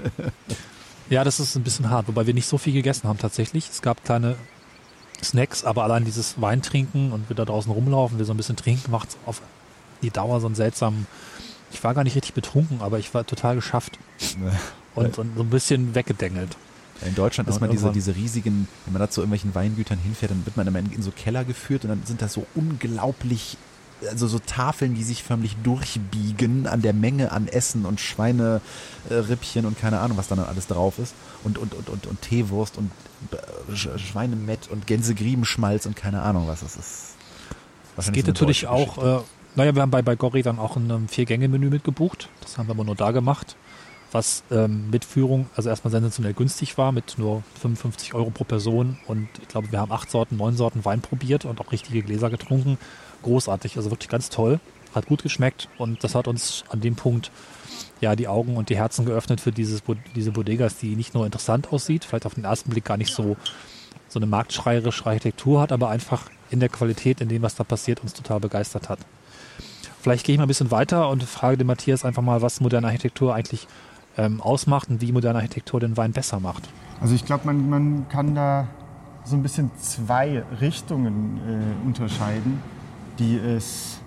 Ja, 1.10 1.24
das 1.24 1.40
ist 1.40 1.56
ein 1.56 1.64
bisschen 1.64 1.90
hart, 1.90 2.08
wobei 2.08 2.28
wir 2.28 2.34
nicht 2.34 2.48
so 2.48 2.58
viel 2.58 2.74
gegessen 2.74 3.08
haben 3.08 3.18
tatsächlich. 3.18 3.68
Es 3.70 3.82
gab 3.82 4.04
kleine 4.04 4.36
Snacks, 5.24 5.64
aber 5.64 5.84
allein 5.84 6.06
dieses 6.06 6.42
Wein 6.42 6.62
trinken 6.62 7.12
und 7.12 7.30
wir 7.30 7.36
da 7.36 7.46
draußen 7.46 7.72
rumlaufen, 7.72 8.18
wir 8.18 8.26
so 8.26 8.34
ein 8.34 8.38
bisschen 8.38 8.56
trinken, 8.56 8.92
macht 8.92 9.18
auf 9.26 9.42
die 10.02 10.12
Dauer 10.12 10.40
so 10.40 10.48
einen 10.48 10.56
seltsamen. 10.56 11.08
Ich 11.72 11.84
war 11.84 11.94
gar 11.94 12.04
nicht 12.04 12.16
richtig 12.16 12.34
betrunken, 12.34 12.82
aber 12.82 13.00
ich 13.00 13.14
war 13.14 13.26
total 13.26 13.56
geschafft 13.56 14.00
und, 14.96 15.18
und 15.18 15.36
so 15.36 15.44
ein 15.44 15.50
bisschen 15.50 15.96
weggedengelt. 15.96 16.56
In 17.06 17.16
Deutschland 17.16 17.48
ist 17.48 17.62
man 17.62 17.70
diese, 17.70 17.92
diese 17.92 18.16
riesigen, 18.16 18.68
wenn 18.86 18.94
man 18.94 19.00
da 19.00 19.10
zu 19.10 19.22
irgendwelchen 19.22 19.56
Weingütern 19.56 19.98
hinfährt, 20.00 20.32
dann 20.32 20.46
wird 20.46 20.58
man 20.58 20.68
immer 20.68 20.80
in, 20.80 20.92
in 20.92 21.02
so 21.02 21.12
Keller 21.12 21.46
geführt 21.46 21.86
und 21.86 21.92
dann 21.92 22.04
sind 22.06 22.22
das 22.22 22.34
so 22.34 22.46
unglaublich, 22.56 23.58
also 24.08 24.28
so 24.28 24.40
Tafeln, 24.40 24.96
die 24.96 25.04
sich 25.04 25.24
förmlich 25.24 25.56
durchbiegen 25.64 26.68
an 26.68 26.82
der 26.82 26.94
Menge 26.94 27.32
an 27.32 27.48
Essen 27.48 27.86
und 27.86 28.00
Schweinerippchen 28.00 29.66
und 29.66 29.78
keine 29.80 30.00
Ahnung, 30.00 30.18
was 30.18 30.28
da 30.28 30.36
dann 30.36 30.46
alles 30.46 30.68
drauf 30.68 31.00
ist. 31.00 31.14
Und, 31.44 31.58
und, 31.58 31.74
und, 31.74 31.90
und, 31.90 32.08
und 32.08 32.22
Teewurst 32.22 32.78
und 32.78 32.92
äh, 33.32 33.72
Sch- 33.74 33.98
Schweinemett 33.98 34.70
und 34.70 34.88
Gänsegriebenschmalz 34.88 35.86
und 35.86 35.96
keine 35.96 36.22
Ahnung, 36.22 36.48
was 36.48 36.62
es 36.62 36.76
ist. 36.76 37.16
Es 37.98 38.12
geht 38.12 38.26
so 38.26 38.30
natürlich 38.32 38.68
auch, 38.68 38.98
äh, 38.98 39.20
naja, 39.56 39.76
wir 39.76 39.82
haben 39.82 39.92
bei, 39.92 40.02
bei 40.02 40.16
Gorri 40.16 40.42
dann 40.42 40.60
auch 40.60 40.76
ein 40.78 40.90
ähm, 40.90 41.08
Vier-Gänge-Menü 41.10 41.70
mitgebucht. 41.70 42.30
Das 42.42 42.58
haben 42.58 42.68
wir 42.68 42.72
aber 42.76 42.86
nur 42.86 42.96
da 42.96 43.12
gemacht, 43.12 43.56
was 44.12 44.44
ähm, 44.52 44.90
mit 44.90 45.04
Führung, 45.06 45.50
also 45.56 45.70
erstmal 45.70 45.92
sensationell 45.92 46.34
günstig 46.34 46.78
war, 46.78 46.92
mit 46.92 47.16
nur 47.18 47.44
55 47.62 48.14
Euro 48.14 48.30
pro 48.30 48.44
Person. 48.46 48.98
Und 49.08 49.28
ich 49.42 49.48
glaube, 49.50 49.72
wir 49.72 49.80
haben 49.80 49.92
acht 49.92 50.10
Sorten, 50.10 50.38
neun 50.38 50.56
Sorten 50.56 50.86
Wein 50.86 51.02
probiert 51.02 51.44
und 51.46 51.60
auch 51.60 51.72
richtige 51.72 52.02
Gläser 52.04 52.30
getrunken. 52.30 52.78
Großartig, 53.24 53.78
also 53.78 53.92
wirklich 53.92 54.10
ganz 54.10 54.30
toll. 54.30 54.60
Hat 54.96 55.06
gut 55.06 55.24
geschmeckt 55.24 55.70
und 55.78 56.04
das 56.04 56.16
hat 56.16 56.28
uns 56.28 56.64
an 56.70 56.82
dem 56.82 56.96
Punkt 56.96 57.32
ja 58.02 58.16
die 58.16 58.28
Augen 58.28 58.58
und 58.58 58.70
die 58.70 58.78
Herzen 58.78 59.06
geöffnet 59.06 59.40
für 59.42 59.52
dieses, 59.52 59.84
diese 60.16 60.32
Bodegas, 60.32 60.78
die 60.78 60.96
nicht 60.96 61.14
nur 61.14 61.26
interessant 61.26 61.72
aussieht, 61.72 62.06
vielleicht 62.06 62.26
auf 62.26 62.34
den 62.34 62.44
ersten 62.44 62.70
Blick 62.72 62.86
gar 62.86 62.98
nicht 62.98 63.14
so 63.14 63.38
so 64.10 64.20
eine 64.20 64.26
marktschreierische 64.26 65.06
Architektur 65.06 65.62
hat, 65.62 65.72
aber 65.72 65.90
einfach 65.90 66.30
in 66.50 66.60
der 66.60 66.70
Qualität, 66.70 67.22
in 67.22 67.30
dem, 67.30 67.42
was 67.42 67.56
da 67.56 67.64
passiert, 67.64 68.02
uns 68.02 68.14
total 68.14 68.40
begeistert 68.40 68.90
hat. 68.90 69.00
Vielleicht 70.02 70.26
gehe 70.26 70.34
ich 70.34 70.40
mal 70.40 70.46
ein 70.46 70.48
bisschen 70.48 70.72
weiter 70.72 71.10
und 71.10 71.24
frage 71.24 71.58
den 71.58 71.68
Matthias 71.68 72.06
einfach 72.06 72.24
mal, 72.24 72.42
was 72.42 72.62
moderne 72.62 72.88
Architektur 72.88 73.36
eigentlich 73.36 73.68
ähm, 74.18 74.42
ausmacht 74.42 74.90
und 74.90 75.02
wie 75.02 75.12
moderne 75.12 75.40
Architektur 75.40 75.80
den 75.80 75.98
Wein 75.98 76.12
besser 76.12 76.40
macht. 76.40 76.70
Also 77.02 77.16
ich 77.16 77.26
glaube, 77.26 77.46
man, 77.46 77.70
man 77.70 78.10
kann 78.10 78.34
da 78.34 78.68
so 79.26 79.36
ein 79.36 79.44
bisschen 79.44 79.72
zwei 79.80 80.44
Richtungen 80.60 81.40
äh, 81.46 81.86
unterscheiden, 81.86 82.62
die, 83.20 83.38
es, 83.38 84.00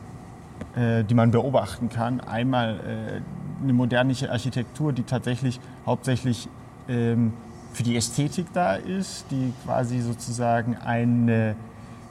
äh, 0.75 1.05
die 1.05 1.15
man 1.15 1.31
beobachten 1.31 1.89
kann. 1.89 2.21
Einmal 2.21 2.81
äh, 2.81 3.63
eine 3.63 3.73
moderne 3.73 4.15
Architektur, 4.31 4.93
die 4.93 5.05
tatsächlich 5.05 5.61
hauptsächlich 5.87 6.49
ähm, 6.89 7.33
für 7.73 7.83
die 7.83 7.97
Ästhetik 7.97 8.47
da 8.53 8.75
ist, 8.75 9.27
die 9.31 9.53
quasi 9.65 10.01
sozusagen 10.01 10.77
eine, 10.77 11.55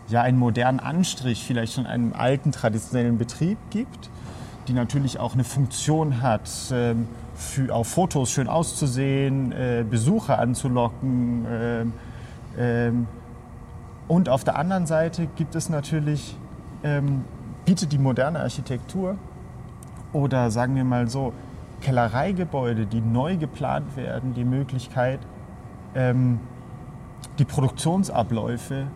ja, 0.08 0.22
einen 0.22 0.38
modernen 0.38 0.80
Anstrich 0.80 1.44
vielleicht 1.44 1.74
schon 1.74 1.86
einem 1.86 2.14
alten 2.14 2.52
traditionellen 2.52 3.18
Betrieb 3.18 3.58
gibt, 3.70 4.10
die 4.68 4.74
natürlich 4.74 5.20
auch 5.20 5.34
eine 5.34 5.44
Funktion 5.44 6.22
hat, 6.22 6.50
ähm, 6.72 7.08
für, 7.36 7.74
auf 7.74 7.88
Fotos 7.88 8.32
schön 8.32 8.48
auszusehen, 8.48 9.52
äh, 9.52 9.84
Besucher 9.88 10.40
anzulocken. 10.40 11.46
ähm, 11.50 11.94
ähm, 12.58 13.08
und 14.08 14.28
auf 14.28 14.44
der 14.44 14.58
anderen 14.58 14.86
Seite 14.86 15.28
gibt 15.38 15.56
es 15.56 15.70
natürlich, 15.70 16.36
ähm, 16.84 17.24
bietet 17.66 17.92
die 17.92 17.98
moderne 17.98 18.40
Architektur 18.40 19.18
oder 20.14 20.52
sagen 20.52 20.76
wir 20.76 20.84
mal 20.84 21.08
so, 21.08 21.34
Kellereigebäude, 21.82 22.86
die 22.86 23.02
neu 23.02 23.38
geplant 23.38 23.96
werden, 23.96 24.34
die 24.34 24.46
Möglichkeit, 24.46 25.20
ähm, 25.96 26.40
die 27.40 27.46
Produktionsabläufe 27.46 28.88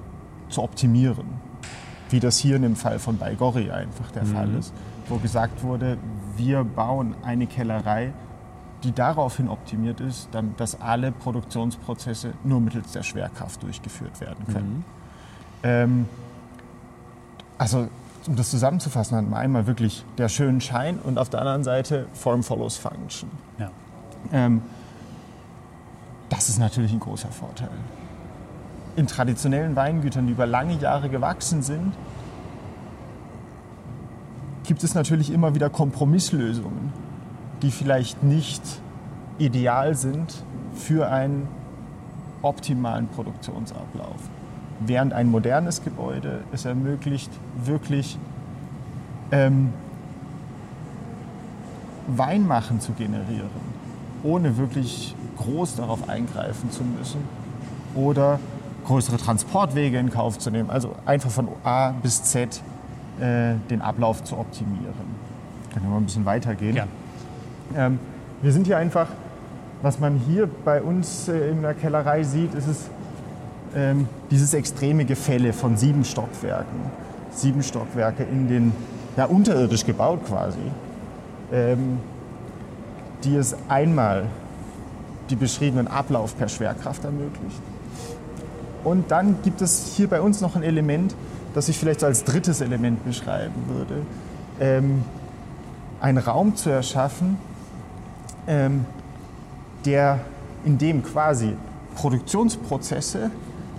zu 0.50 0.62
optimieren. 0.62 1.26
Wie 2.10 2.20
das 2.20 2.38
hier 2.38 2.56
in 2.58 2.62
dem 2.62 2.76
Fall 2.76 3.00
von 3.00 3.18
Baigorri 3.18 3.72
einfach 3.72 4.12
der 4.12 4.26
Fall 4.26 4.54
ist, 4.54 4.74
wo 5.10 5.18
gesagt 5.18 5.64
wurde, 5.64 5.98
wir 6.38 6.64
bauen 6.64 7.16
eine 7.24 7.48
Kellerei, 7.48 8.14
die 8.84 8.92
daraufhin 8.92 9.50
optimiert 9.50 10.00
ist, 10.00 10.30
dass 10.58 10.80
alle 10.80 11.12
Produktionsprozesse 11.12 12.34
nur 12.44 12.62
mittels 12.62 12.92
der 12.92 13.02
Schwerkraft 13.02 13.64
durchgeführt 13.64 14.22
werden 14.22 14.46
können. 14.54 14.86
Ähm, 15.64 16.06
also, 17.58 17.88
um 18.28 18.36
das 18.36 18.50
zusammenzufassen, 18.50 19.18
hat 19.18 19.30
man 19.30 19.40
einmal 19.40 19.68
wirklich 19.68 20.04
der 20.18 20.30
schönen 20.30 20.62
Schein 20.62 21.00
und 21.00 21.18
auf 21.18 21.30
der 21.30 21.42
anderen 21.42 21.64
Seite 21.64 22.08
Form 22.14 22.44
follows 22.44 22.78
Function. 22.78 23.30
Ja. 23.58 23.72
Ähm, 24.32 24.62
das 26.30 26.50
ist 26.50 26.58
natürlich 26.58 26.92
ein 26.92 27.00
großer 27.00 27.30
Vorteil. 27.30 27.70
In 28.96 29.08
traditionellen 29.08 29.76
Weingütern, 29.76 30.26
die 30.26 30.34
über 30.34 30.48
lange 30.48 30.74
Jahre 30.76 31.10
gewachsen 31.10 31.62
sind, 31.62 31.94
gibt 34.64 34.84
es 34.84 34.96
natürlich 34.96 35.32
immer 35.32 35.54
wieder 35.54 35.70
Kompromisslösungen, 35.70 36.92
die 37.62 37.72
vielleicht 37.72 38.24
nicht 38.24 38.64
ideal 39.38 39.96
sind 39.96 40.34
für 40.74 41.10
einen 41.10 41.48
optimalen 42.42 43.08
Produktionsablauf. 43.08 44.18
Während 44.80 45.14
ein 45.14 45.30
modernes 45.30 45.84
Gebäude 45.84 46.42
es 46.52 46.66
ermöglicht, 46.66 47.32
wirklich 47.64 48.18
ähm, 49.32 49.74
Weinmachen 52.08 52.80
zu 52.82 52.92
generieren, 52.92 53.50
ohne 54.24 54.58
wirklich 54.58 55.16
groß 55.38 55.76
darauf 55.78 56.10
eingreifen 56.10 56.72
zu 56.72 56.84
müssen 56.84 57.22
oder 57.96 58.40
größere 58.86 59.18
Transportwege 59.18 59.98
in 59.98 60.12
Kauf 60.12 60.38
zu 60.38 60.52
nehmen. 60.52 60.70
Also 60.70 60.96
einfach 61.06 61.32
von 61.32 61.48
A 61.64 61.92
bis 61.92 62.24
Z 62.24 62.62
äh, 63.20 63.56
den 63.70 63.82
Ablauf 63.82 64.24
zu 64.24 64.38
optimieren. 64.38 64.94
Können 65.74 65.86
wir 65.86 65.90
mal 65.90 65.98
ein 65.98 66.06
bisschen 66.06 66.26
weitergehen. 66.26 66.76
Gern. 66.76 66.90
Ähm, 67.76 68.00
wir 68.42 68.52
sind 68.52 68.68
hier 68.68 68.78
einfach, 68.78 69.08
was 69.82 70.00
man 70.00 70.16
hier 70.18 70.48
bei 70.64 70.82
uns 70.82 71.28
äh, 71.28 71.50
in 71.50 71.62
der 71.62 71.74
Kellerei 71.74 72.24
sieht, 72.24 72.54
ist 72.54 72.68
es 72.68 72.90
ähm, 73.76 74.08
dieses 74.32 74.54
extreme 74.54 75.06
Gefälle 75.06 75.54
von 75.54 75.78
sieben 75.78 76.06
Stockwerken. 76.06 76.80
Sieben 77.32 77.62
Stockwerke 77.62 78.24
in 78.24 78.48
den, 78.48 78.72
ja, 79.18 79.26
unterirdisch 79.26 79.86
gebaut 79.86 80.26
quasi, 80.26 80.58
ähm, 81.52 82.00
die 83.24 83.36
es 83.36 83.56
einmal 83.68 84.26
die 85.30 85.36
beschriebenen 85.36 85.88
Ablauf 85.88 86.38
per 86.38 86.48
Schwerkraft 86.48 87.04
ermöglicht. 87.04 87.62
Und 88.84 89.10
dann 89.12 89.38
gibt 89.44 89.62
es 89.62 89.94
hier 89.96 90.08
bei 90.08 90.22
uns 90.22 90.42
noch 90.42 90.56
ein 90.56 90.64
Element, 90.64 91.16
das 91.54 91.70
ich 91.70 91.78
vielleicht 91.78 92.02
so 92.02 92.06
als 92.06 92.24
drittes 92.24 92.62
Element 92.62 93.04
beschreiben 93.04 93.56
würde. 93.68 94.02
Ähm, 94.60 95.04
einen 96.00 96.20
Raum 96.20 96.56
zu 96.56 96.70
erschaffen, 96.70 97.38
ähm, 98.48 98.86
der, 99.86 100.20
in 100.66 100.78
dem 100.78 101.04
quasi 101.04 101.56
Produktionsprozesse 101.96 103.32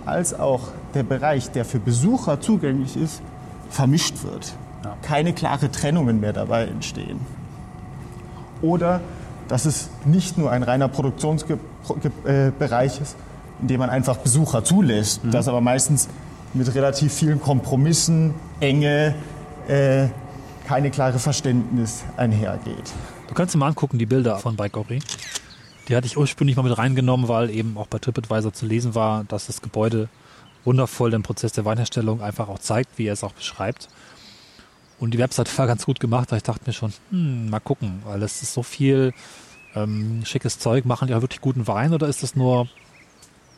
als 0.07 0.37
auch 0.37 0.69
der 0.93 1.03
Bereich, 1.03 1.51
der 1.51 1.63
für 1.65 1.79
Besucher 1.79 2.41
zugänglich 2.41 2.97
ist, 2.97 3.21
vermischt 3.69 4.23
wird. 4.23 4.53
Ja. 4.83 4.97
Keine 5.01 5.33
klare 5.33 5.71
Trennungen 5.71 6.19
mehr 6.19 6.33
dabei 6.33 6.65
entstehen. 6.65 7.19
Oder 8.61 9.01
dass 9.47 9.65
es 9.65 9.89
nicht 10.05 10.37
nur 10.37 10.51
ein 10.51 10.61
reiner 10.63 10.87
Produktionsbereich 10.87 13.01
ist, 13.01 13.15
in 13.61 13.67
dem 13.67 13.79
man 13.79 13.89
einfach 13.89 14.17
Besucher 14.17 14.63
zulässt, 14.63 15.21
das 15.23 15.47
aber 15.47 15.61
meistens 15.61 16.07
mit 16.53 16.73
relativ 16.75 17.13
vielen 17.13 17.41
Kompromissen, 17.41 18.35
Enge, 18.59 19.15
äh, 19.67 20.07
keine 20.67 20.91
klare 20.91 21.19
Verständnis 21.19 22.03
einhergeht. 22.17 22.93
Du 23.27 23.33
kannst 23.33 23.55
dir 23.55 23.59
mal 23.59 23.67
angucken, 23.67 23.97
die 23.97 24.05
Bilder 24.05 24.37
von 24.37 24.55
Baigorri. 24.55 24.99
Die 25.87 25.95
hatte 25.95 26.07
ich 26.07 26.17
ursprünglich 26.17 26.57
mal 26.57 26.63
mit 26.63 26.77
reingenommen, 26.77 27.27
weil 27.27 27.49
eben 27.49 27.77
auch 27.77 27.87
bei 27.87 27.99
TripAdvisor 27.99 28.53
zu 28.53 28.65
lesen 28.65 28.93
war, 28.93 29.23
dass 29.23 29.47
das 29.47 29.61
Gebäude 29.61 30.09
wundervoll 30.65 31.11
den 31.11 31.23
Prozess 31.23 31.53
der 31.53 31.63
Weinherstellung 31.63 32.21
einfach 32.21 32.49
auch 32.49 32.59
zeigt, 32.59 32.97
wie 32.97 33.05
er 33.05 33.13
es 33.13 33.23
auch 33.23 33.31
beschreibt. 33.31 33.87
Und 34.99 35.13
die 35.13 35.19
Website 35.19 35.55
war 35.57 35.67
ganz 35.67 35.85
gut 35.85 35.99
gemacht, 35.99 36.31
weil 36.31 36.37
ich 36.37 36.43
dachte 36.43 36.63
mir 36.65 36.73
schon, 36.73 36.91
hm, 37.11 37.49
mal 37.49 37.59
gucken, 37.59 38.01
weil 38.03 38.21
es 38.23 38.41
ist 38.41 38.53
so 38.53 38.63
viel 38.63 39.13
ähm, 39.75 40.25
schickes 40.25 40.59
Zeug. 40.59 40.85
Machen 40.85 41.07
die 41.07 41.13
auch 41.13 41.21
wirklich 41.21 41.41
guten 41.41 41.67
Wein 41.67 41.93
oder 41.93 42.07
ist 42.07 42.23
das 42.23 42.35
nur 42.35 42.67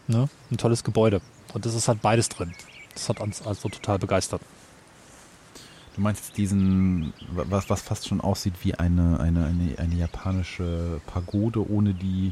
ne, 0.08 0.30
ein 0.52 0.58
tolles 0.58 0.84
Gebäude? 0.84 1.22
Und 1.54 1.66
das 1.66 1.74
ist 1.74 1.88
halt 1.88 2.02
beides 2.02 2.30
drin. 2.30 2.54
Das 2.94 3.10
hat 3.10 3.20
uns 3.22 3.42
also 3.42 3.70
total 3.70 3.98
begeistert. 3.98 4.42
Du 6.00 6.04
meinst 6.04 6.28
jetzt 6.28 6.38
diesen, 6.38 7.12
was, 7.30 7.70
was 7.70 7.82
fast 7.82 8.08
schon 8.08 8.22
aussieht 8.22 8.54
wie 8.64 8.74
eine, 8.74 9.20
eine, 9.20 9.48
eine, 9.48 9.78
eine 9.80 9.96
japanische 9.96 11.02
Pagode 11.06 11.70
ohne 11.70 11.94
die 11.94 12.32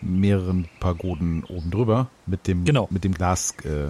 mehreren 0.00 0.68
Pagoden 0.78 1.42
oben 1.42 1.72
drüber 1.72 2.06
mit 2.26 2.46
dem, 2.46 2.64
Genau. 2.64 2.86
mit 2.88 3.02
dem 3.02 3.12
Glas, 3.12 3.56
äh, 3.64 3.88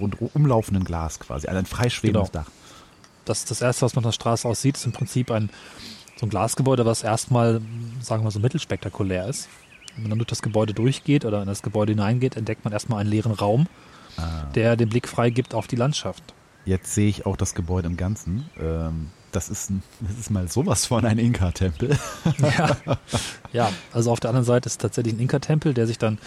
rund, 0.00 0.16
umlaufenden 0.34 0.84
Glas 0.84 1.20
quasi, 1.20 1.46
also 1.46 1.58
ein 1.58 1.66
freischwebendes 1.66 2.32
Genau. 2.32 2.44
Dach. 2.44 2.50
das, 3.26 3.44
das 3.44 3.60
erste, 3.60 3.82
was 3.84 3.94
man 3.94 4.06
auf 4.06 4.08
der 4.08 4.14
Straße 4.14 4.48
aussieht, 4.48 4.78
ist 4.78 4.86
im 4.86 4.92
Prinzip 4.92 5.30
ein, 5.30 5.50
so 6.16 6.24
ein 6.24 6.30
Glasgebäude, 6.30 6.86
was 6.86 7.02
erstmal, 7.02 7.60
sagen 8.00 8.22
wir 8.22 8.24
mal, 8.24 8.30
so 8.30 8.40
mittelspektakulär 8.40 9.28
ist. 9.28 9.50
Wenn 9.94 10.04
man 10.04 10.10
dann 10.12 10.18
durch 10.20 10.28
das 10.28 10.40
Gebäude 10.40 10.72
durchgeht 10.72 11.26
oder 11.26 11.42
in 11.42 11.48
das 11.48 11.60
Gebäude 11.60 11.92
hineingeht, 11.92 12.34
entdeckt 12.34 12.64
man 12.64 12.72
erstmal 12.72 13.00
einen 13.00 13.10
leeren 13.10 13.32
Raum, 13.32 13.66
der 14.54 14.76
den 14.76 14.88
Blick 14.88 15.06
frei 15.06 15.28
gibt 15.28 15.52
auf 15.52 15.66
die 15.66 15.76
Landschaft. 15.76 16.32
Jetzt 16.66 16.94
sehe 16.94 17.08
ich 17.08 17.24
auch 17.24 17.36
das 17.36 17.54
Gebäude 17.54 17.86
im 17.86 17.96
Ganzen. 17.96 18.50
Ähm, 18.60 19.10
das, 19.32 19.48
ist 19.48 19.70
das 20.00 20.18
ist 20.18 20.30
mal 20.30 20.48
sowas 20.48 20.84
von 20.84 21.06
ein 21.06 21.18
Inka-Tempel. 21.18 21.96
Ja. 22.38 22.76
ja, 23.52 23.72
also 23.92 24.10
auf 24.10 24.20
der 24.20 24.30
anderen 24.30 24.44
Seite 24.44 24.66
ist 24.66 24.80
tatsächlich 24.80 25.14
ein 25.14 25.20
Inka-Tempel, 25.20 25.72
der 25.72 25.86
sich 25.86 25.96
dann 25.96 26.18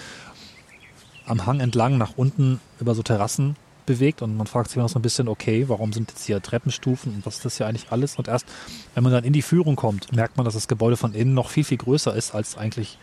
am 1.26 1.46
Hang 1.46 1.60
entlang 1.60 1.98
nach 1.98 2.14
unten 2.16 2.60
über 2.80 2.96
so 2.96 3.04
Terrassen 3.04 3.56
bewegt 3.86 4.22
und 4.22 4.38
man 4.38 4.48
fragt 4.48 4.70
sich 4.70 4.78
immer 4.78 4.84
noch 4.84 4.90
so 4.90 5.00
ein 5.00 5.04
bisschen, 5.04 5.28
okay, 5.28 5.68
warum 5.68 5.94
sind 5.94 6.12
jetzt 6.12 6.26
hier 6.26 6.42
Treppenstufen 6.42 7.14
und 7.14 7.26
was 7.26 7.38
ist 7.38 7.46
das 7.46 7.58
hier 7.58 7.68
eigentlich 7.68 7.92
alles? 7.92 8.18
Und 8.18 8.28
erst, 8.28 8.46
wenn 8.94 9.04
man 9.04 9.12
dann 9.12 9.24
in 9.24 9.34
die 9.34 9.42
Führung 9.42 9.76
kommt, 9.76 10.12
merkt 10.16 10.38
man, 10.38 10.46
dass 10.46 10.54
das 10.54 10.68
Gebäude 10.68 10.96
von 10.96 11.14
innen 11.14 11.34
noch 11.34 11.50
viel, 11.50 11.64
viel 11.64 11.78
größer 11.78 12.16
ist 12.16 12.34
als 12.34 12.58
eigentlich 12.58 12.98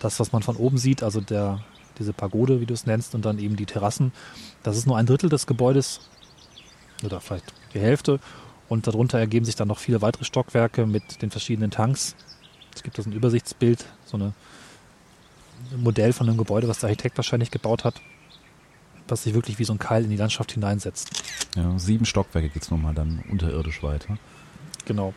das, 0.00 0.20
was 0.20 0.32
man 0.32 0.42
von 0.42 0.56
oben 0.56 0.78
sieht, 0.78 1.02
also 1.02 1.20
der, 1.20 1.60
diese 1.98 2.12
Pagode, 2.12 2.60
wie 2.60 2.66
du 2.66 2.74
es 2.74 2.86
nennst, 2.86 3.14
und 3.14 3.24
dann 3.24 3.38
eben 3.38 3.56
die 3.56 3.66
Terrassen. 3.66 4.12
Das 4.62 4.76
ist 4.76 4.86
nur 4.86 4.96
ein 4.96 5.06
Drittel 5.06 5.30
des 5.30 5.46
Gebäudes 5.46 6.00
oder 7.04 7.20
vielleicht 7.20 7.52
die 7.74 7.80
Hälfte 7.80 8.20
und 8.68 8.86
darunter 8.86 9.18
ergeben 9.18 9.44
sich 9.44 9.56
dann 9.56 9.68
noch 9.68 9.78
viele 9.78 10.02
weitere 10.02 10.24
Stockwerke 10.24 10.86
mit 10.86 11.22
den 11.22 11.30
verschiedenen 11.30 11.70
Tanks. 11.70 12.16
Es 12.74 12.82
gibt 12.82 12.98
da 12.98 13.02
so 13.02 13.10
ein 13.10 13.12
Übersichtsbild, 13.12 13.84
so 14.04 14.16
eine 14.16 14.34
ein 15.72 15.82
Modell 15.82 16.12
von 16.12 16.28
einem 16.28 16.38
Gebäude, 16.38 16.68
was 16.68 16.80
der 16.80 16.88
Architekt 16.88 17.16
wahrscheinlich 17.16 17.50
gebaut 17.50 17.84
hat, 17.84 18.00
was 19.08 19.22
sich 19.22 19.34
wirklich 19.34 19.58
wie 19.58 19.64
so 19.64 19.72
ein 19.72 19.78
Keil 19.78 20.04
in 20.04 20.10
die 20.10 20.16
Landschaft 20.16 20.52
hineinsetzt. 20.52 21.22
Ja, 21.54 21.78
sieben 21.78 22.04
Stockwerke 22.04 22.48
geht's 22.48 22.70
nochmal 22.70 22.94
dann 22.94 23.22
unterirdisch 23.30 23.82
weiter. 23.82 24.18
Genau. 24.84 25.14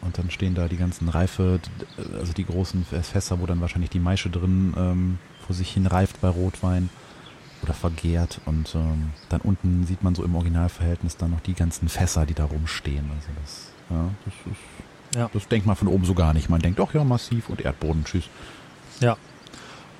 Und 0.00 0.18
dann 0.18 0.30
stehen 0.30 0.54
da 0.54 0.66
die 0.66 0.76
ganzen 0.76 1.08
Reife, 1.08 1.60
also 2.18 2.32
die 2.32 2.44
großen 2.44 2.84
Fässer, 2.84 3.40
wo 3.40 3.46
dann 3.46 3.60
wahrscheinlich 3.60 3.90
die 3.90 4.00
Maische 4.00 4.30
drin 4.30 4.74
ähm, 4.76 5.18
vor 5.46 5.54
sich 5.54 5.70
hin 5.70 5.86
reift 5.86 6.20
bei 6.20 6.28
Rotwein 6.28 6.90
oder 7.62 7.74
vergärt. 7.74 8.40
Und 8.46 8.74
ähm, 8.74 9.10
dann 9.28 9.40
unten 9.42 9.84
sieht 9.86 10.02
man 10.02 10.14
so 10.14 10.24
im 10.24 10.34
Originalverhältnis 10.34 11.16
dann 11.16 11.30
noch 11.30 11.40
die 11.40 11.54
ganzen 11.54 11.88
Fässer, 11.88 12.26
die 12.26 12.34
da 12.34 12.44
rumstehen. 12.44 13.10
Also 13.14 13.28
das, 13.42 13.66
ja, 13.90 14.08
das 14.24 14.34
ist, 14.52 15.16
Ja. 15.18 15.30
das 15.32 15.48
denkt 15.48 15.66
man 15.66 15.76
von 15.76 15.88
oben 15.88 16.04
so 16.04 16.14
gar 16.14 16.32
nicht. 16.34 16.48
Man 16.48 16.60
denkt, 16.60 16.80
ach 16.80 16.92
ja, 16.94 17.04
massiv 17.04 17.48
und 17.48 17.60
Erdboden, 17.60 18.04
tschüss. 18.04 18.24
Ja. 19.00 19.16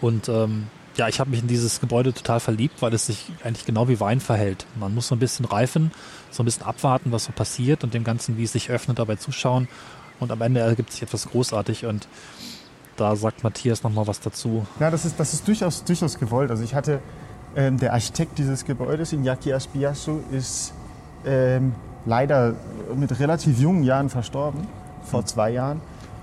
Und 0.01 0.29
ähm, 0.29 0.67
ja, 0.97 1.09
ich 1.09 1.21
habe 1.21 1.31
mich 1.31 1.41
in 1.41 1.49
dieses 1.49 1.81
Gebäude 1.81 2.13
total 2.13 2.41
verliebt, 2.41 2.83
weil 2.83 2.93
es 2.93 3.07
sich 3.07 3.31
eigentlich 3.45 3.65
genau 3.65 3.89
wie 3.89 3.99
Wein 4.01 4.21
verhält. 4.21 4.67
Man 4.79 4.95
muss 4.95 5.09
so 5.09 5.15
ein 5.15 5.19
bisschen 5.21 5.45
reifen, 5.47 5.91
so 6.31 6.43
ein 6.43 6.45
bisschen 6.47 6.65
abwarten, 6.65 7.13
was 7.13 7.25
so 7.25 7.33
passiert 7.33 7.83
und 7.85 7.95
dem 7.95 8.05
Ganzen, 8.05 8.37
wie 8.37 8.45
es 8.45 8.53
sich 8.53 8.69
öffnet, 8.71 8.99
dabei 8.99 9.17
zuschauen. 9.17 9.69
Und 10.21 10.31
am 10.31 10.41
Ende 10.43 10.61
ergibt 10.61 10.93
sich 10.93 11.03
etwas 11.03 11.27
großartig 11.29 11.87
und 11.87 12.07
da 12.97 13.17
sagt 13.17 13.43
Matthias 13.43 13.83
nochmal 13.83 14.07
was 14.07 14.21
dazu. 14.21 14.67
Ja, 14.79 14.91
das 14.91 15.05
ist, 15.07 15.19
das 15.19 15.33
ist 15.33 15.49
durchaus, 15.49 15.83
durchaus 15.85 16.19
gewollt. 16.19 16.51
Also 16.51 16.63
ich 16.63 16.75
hatte, 16.75 17.01
ähm, 17.57 17.79
der 17.79 17.93
Architekt 17.93 18.39
dieses 18.39 18.65
Gebäudes, 18.65 19.13
Iñaki 19.13 19.55
Aspiasu, 19.55 20.21
ist 20.31 20.73
ähm, 21.25 21.73
leider 22.07 22.55
mit 22.97 23.19
relativ 23.19 23.59
jungen 23.61 23.85
Jahren 23.85 24.09
verstorben, 24.09 24.67
vor 25.05 25.25
zwei 25.25 25.51
Jahren. 25.51 25.81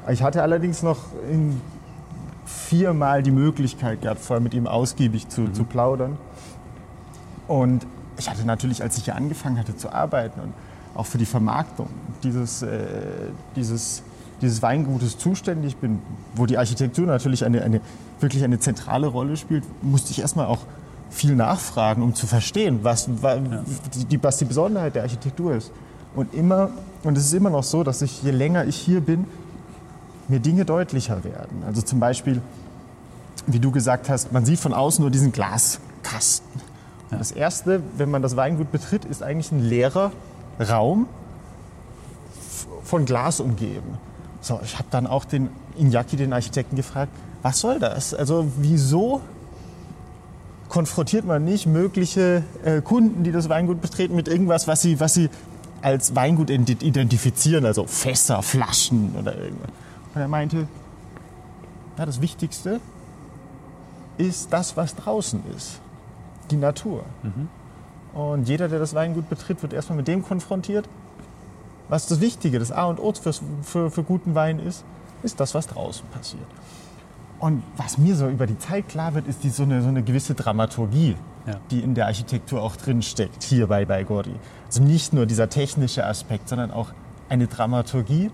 Ich 0.09 0.23
hatte 0.23 0.41
allerdings 0.41 0.81
noch 0.81 0.97
viermal 2.45 3.21
die 3.21 3.31
Möglichkeit 3.31 4.01
gehabt, 4.01 4.21
vorher 4.21 4.41
mit 4.41 4.53
ihm 4.53 4.65
ausgiebig 4.65 5.27
zu, 5.29 5.49
zu 5.49 5.63
plaudern. 5.63 6.17
Und 7.47 7.85
ich 8.17 8.29
hatte 8.29 8.45
natürlich, 8.45 8.81
als 8.81 8.97
ich 8.97 9.05
hier 9.05 9.15
angefangen 9.15 9.57
hatte 9.57 9.75
zu 9.75 9.91
arbeiten 9.91 10.39
und 10.41 10.53
auch 10.95 11.05
für 11.05 11.17
die 11.17 11.25
Vermarktung 11.25 11.87
dieses, 12.23 12.61
äh, 12.61 12.85
dieses, 13.55 14.03
dieses 14.41 14.61
Weingutes 14.61 15.17
zuständig 15.17 15.77
bin, 15.77 15.99
wo 16.35 16.45
die 16.45 16.57
Architektur 16.57 17.05
natürlich 17.05 17.45
eine, 17.45 17.61
eine, 17.61 17.81
wirklich 18.19 18.43
eine 18.43 18.59
zentrale 18.59 19.07
Rolle 19.07 19.37
spielt, 19.37 19.63
musste 19.83 20.11
ich 20.11 20.19
erstmal 20.19 20.47
auch 20.47 20.59
viel 21.09 21.35
nachfragen, 21.35 22.03
um 22.03 22.13
zu 22.15 22.27
verstehen, 22.27 22.79
was, 22.83 23.09
wa- 23.21 23.37
die, 24.09 24.23
was 24.23 24.37
die 24.37 24.45
Besonderheit 24.45 24.95
der 24.95 25.03
Architektur 25.03 25.55
ist. 25.55 25.71
Und 26.15 26.33
immer, 26.33 26.69
und 27.03 27.17
es 27.17 27.25
ist 27.25 27.33
immer 27.33 27.49
noch 27.49 27.63
so, 27.63 27.83
dass 27.83 28.01
ich, 28.01 28.23
je 28.23 28.31
länger 28.31 28.65
ich 28.65 28.75
hier 28.75 29.01
bin, 29.01 29.25
mir 30.27 30.39
Dinge 30.39 30.65
deutlicher 30.65 31.23
werden. 31.23 31.63
Also 31.65 31.81
zum 31.81 31.99
Beispiel, 31.99 32.41
wie 33.47 33.59
du 33.59 33.71
gesagt 33.71 34.09
hast, 34.09 34.31
man 34.31 34.45
sieht 34.45 34.59
von 34.59 34.73
außen 34.73 35.01
nur 35.01 35.09
diesen 35.11 35.31
Glaskasten. 35.31 36.61
Und 37.11 37.19
Das 37.19 37.31
Erste, 37.31 37.81
wenn 37.97 38.11
man 38.11 38.21
das 38.21 38.35
Weingut 38.35 38.71
betritt, 38.71 39.05
ist 39.05 39.23
eigentlich 39.23 39.51
ein 39.51 39.61
leerer 39.63 40.11
Raum 40.59 41.07
von 42.83 43.05
Glas 43.05 43.39
umgeben. 43.39 43.97
So, 44.41 44.59
ich 44.63 44.75
habe 44.77 44.87
dann 44.91 45.07
auch 45.07 45.25
den 45.25 45.49
Iñaki, 45.79 46.15
den 46.15 46.33
Architekten, 46.33 46.75
gefragt, 46.75 47.11
was 47.41 47.59
soll 47.59 47.79
das? 47.79 48.13
Also 48.13 48.47
wieso 48.57 49.21
konfrontiert 50.69 51.25
man 51.25 51.43
nicht 51.43 51.65
mögliche 51.65 52.43
äh, 52.63 52.81
Kunden, 52.81 53.23
die 53.23 53.31
das 53.31 53.49
Weingut 53.49 53.81
betreten, 53.81 54.15
mit 54.15 54.27
irgendwas, 54.27 54.67
was 54.67 54.81
sie, 54.81 54.99
was 54.99 55.15
sie 55.15 55.29
als 55.81 56.15
Weingut 56.15 56.49
ident- 56.49 56.83
identifizieren, 56.83 57.65
also 57.65 57.85
Fässer, 57.85 58.41
Flaschen 58.41 59.15
oder 59.19 59.35
irgendwas. 59.37 59.69
Und 60.13 60.21
er 60.21 60.27
meinte, 60.27 60.67
ja, 61.97 62.05
das 62.05 62.21
Wichtigste 62.21 62.79
ist 64.17 64.53
das, 64.53 64.77
was 64.77 64.95
draußen 64.95 65.41
ist, 65.55 65.79
die 66.51 66.57
Natur. 66.57 67.03
Und 68.13 68.47
jeder, 68.47 68.67
der 68.67 68.79
das 68.79 68.93
Weingut 68.93 69.29
betritt, 69.29 69.61
wird 69.61 69.73
erstmal 69.73 69.97
mit 69.97 70.07
dem 70.07 70.23
konfrontiert, 70.23 70.87
was 71.87 72.05
das 72.07 72.19
Wichtige, 72.21 72.59
das 72.59 72.71
A 72.71 72.85
und 72.85 72.99
O 72.99 73.13
für, 73.13 73.33
für, 73.63 73.89
für 73.89 74.03
guten 74.03 74.35
Wein 74.35 74.59
ist, 74.59 74.83
ist 75.23 75.39
das, 75.39 75.55
was 75.55 75.67
draußen 75.67 76.05
passiert. 76.09 76.45
Und 77.39 77.63
was 77.77 77.97
mir 77.97 78.15
so 78.15 78.27
über 78.27 78.45
die 78.47 78.57
Zeit 78.57 78.89
klar 78.89 79.13
wird, 79.13 79.27
ist 79.27 79.43
die, 79.43 79.49
so, 79.49 79.63
eine, 79.63 79.81
so 79.81 79.87
eine 79.87 80.03
gewisse 80.03 80.33
Dramaturgie, 80.35 81.15
Ja. 81.47 81.55
die 81.71 81.79
in 81.79 81.95
der 81.95 82.07
Architektur 82.07 82.61
auch 82.61 82.75
drinsteckt, 82.75 83.43
hier 83.43 83.67
bei, 83.67 83.85
bei 83.85 84.03
Gordi. 84.03 84.35
Also 84.67 84.83
nicht 84.83 85.13
nur 85.13 85.25
dieser 85.25 85.49
technische 85.49 86.05
Aspekt, 86.05 86.49
sondern 86.49 86.69
auch 86.71 86.89
eine 87.29 87.47
Dramaturgie, 87.47 88.29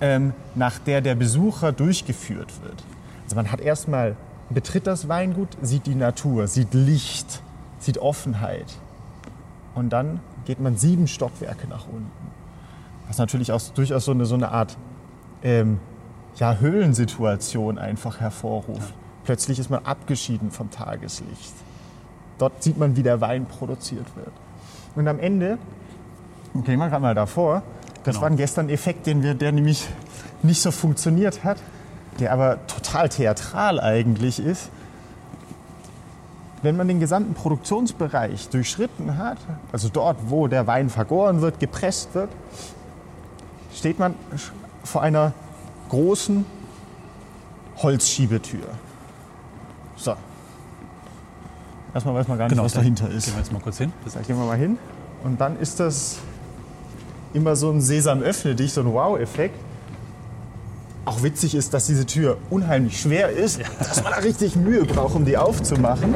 ähm, 0.00 0.32
nach 0.54 0.78
der 0.78 1.00
der 1.00 1.16
Besucher 1.16 1.72
durchgeführt 1.72 2.62
wird. 2.62 2.84
Also 3.24 3.34
man 3.34 3.50
hat 3.50 3.60
erstmal, 3.60 4.16
betritt 4.48 4.86
das 4.86 5.08
Weingut, 5.08 5.48
sieht 5.60 5.86
die 5.86 5.96
Natur, 5.96 6.46
sieht 6.46 6.72
Licht, 6.74 7.42
sieht 7.80 7.98
Offenheit. 7.98 8.76
Und 9.74 9.90
dann 9.90 10.20
geht 10.44 10.60
man 10.60 10.76
sieben 10.76 11.08
Stockwerke 11.08 11.66
nach 11.68 11.86
unten. 11.88 12.10
Was 13.08 13.18
natürlich 13.18 13.50
auch 13.52 13.60
durchaus 13.74 14.04
so 14.04 14.12
eine, 14.12 14.24
so 14.24 14.34
eine 14.36 14.50
Art 14.50 14.76
ähm, 15.42 15.78
ja, 16.38 16.56
Höhlensituation 16.56 17.78
einfach 17.78 18.20
hervorruft. 18.20 18.94
Plötzlich 19.24 19.58
ist 19.58 19.70
man 19.70 19.84
abgeschieden 19.84 20.50
vom 20.50 20.70
Tageslicht. 20.70 21.52
Dort 22.38 22.62
sieht 22.62 22.78
man, 22.78 22.96
wie 22.96 23.02
der 23.02 23.20
Wein 23.20 23.46
produziert 23.46 24.06
wird. 24.16 24.32
Und 24.94 25.08
am 25.08 25.18
Ende, 25.18 25.58
gehen 26.54 26.78
wir 26.78 26.88
gerade 26.88 27.02
mal 27.02 27.14
davor, 27.14 27.62
das 28.04 28.16
Genau. 28.16 28.22
war 28.22 28.36
gestern 28.36 28.66
ein 28.66 28.70
Effekt, 28.70 29.06
den 29.06 29.22
wir, 29.22 29.34
der 29.34 29.52
nämlich 29.52 29.86
nicht 30.42 30.62
so 30.62 30.70
funktioniert 30.70 31.44
hat, 31.44 31.58
der 32.20 32.32
aber 32.32 32.64
total 32.66 33.08
theatral 33.08 33.80
eigentlich 33.80 34.38
ist. 34.38 34.70
Wenn 36.62 36.76
man 36.76 36.88
den 36.88 37.00
gesamten 37.00 37.34
Produktionsbereich 37.34 38.48
durchschritten 38.48 39.18
hat, 39.18 39.38
also 39.72 39.88
dort, 39.88 40.16
wo 40.28 40.48
der 40.48 40.66
Wein 40.66 40.90
vergoren 40.90 41.40
wird, 41.40 41.60
gepresst 41.60 42.14
wird, 42.14 42.30
steht 43.74 43.98
man 43.98 44.14
vor 44.82 45.02
einer 45.02 45.32
großen 45.88 46.44
Holzschiebetür. 47.76 48.66
So. 49.96 50.14
Erstmal 51.94 52.14
weiß 52.14 52.28
man 52.28 52.38
gar 52.38 52.44
nicht, 52.44 52.52
Genau, 52.52 52.64
was 52.64 52.72
da 52.72 52.80
dahinter 52.80 53.08
ist. 53.10 53.24
Gehen 53.24 53.34
wir 53.34 53.40
jetzt 53.40 53.52
mal 53.52 53.60
kurz 53.60 53.78
hin. 53.78 53.92
Da 54.04 54.20
gehen 54.20 54.36
wir 54.38 54.44
mal 54.44 54.56
hin. 54.56 54.78
Und 55.24 55.40
dann 55.40 55.58
ist 55.58 55.80
das 55.80 56.18
immer 57.34 57.56
so 57.56 57.70
ein 57.70 57.80
Sesam 57.80 58.20
öffne 58.20 58.54
dich, 58.54 58.72
so 58.72 58.82
ein 58.82 58.92
Wow-Effekt. 58.92 59.58
Auch 61.04 61.22
witzig 61.22 61.54
ist, 61.54 61.72
dass 61.72 61.86
diese 61.86 62.04
Tür 62.04 62.36
unheimlich 62.50 63.00
schwer 63.00 63.30
ist, 63.30 63.60
dass 63.78 64.02
man 64.02 64.12
da 64.12 64.18
richtig 64.18 64.56
Mühe 64.56 64.84
braucht, 64.84 65.14
um 65.14 65.24
die 65.24 65.36
aufzumachen. 65.38 66.14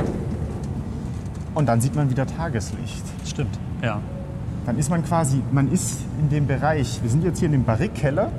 Und 1.54 1.66
dann 1.66 1.80
sieht 1.80 1.94
man 1.94 2.10
wieder 2.10 2.26
Tageslicht. 2.26 3.02
Stimmt, 3.26 3.58
ja. 3.82 4.00
Dann 4.66 4.78
ist 4.78 4.90
man 4.90 5.04
quasi, 5.04 5.42
man 5.50 5.72
ist 5.72 5.98
in 6.20 6.28
dem 6.28 6.46
Bereich, 6.46 7.00
wir 7.02 7.10
sind 7.10 7.24
jetzt 7.24 7.38
hier 7.38 7.46
in 7.46 7.52
dem 7.52 7.64
Barrikkeller, 7.64 8.30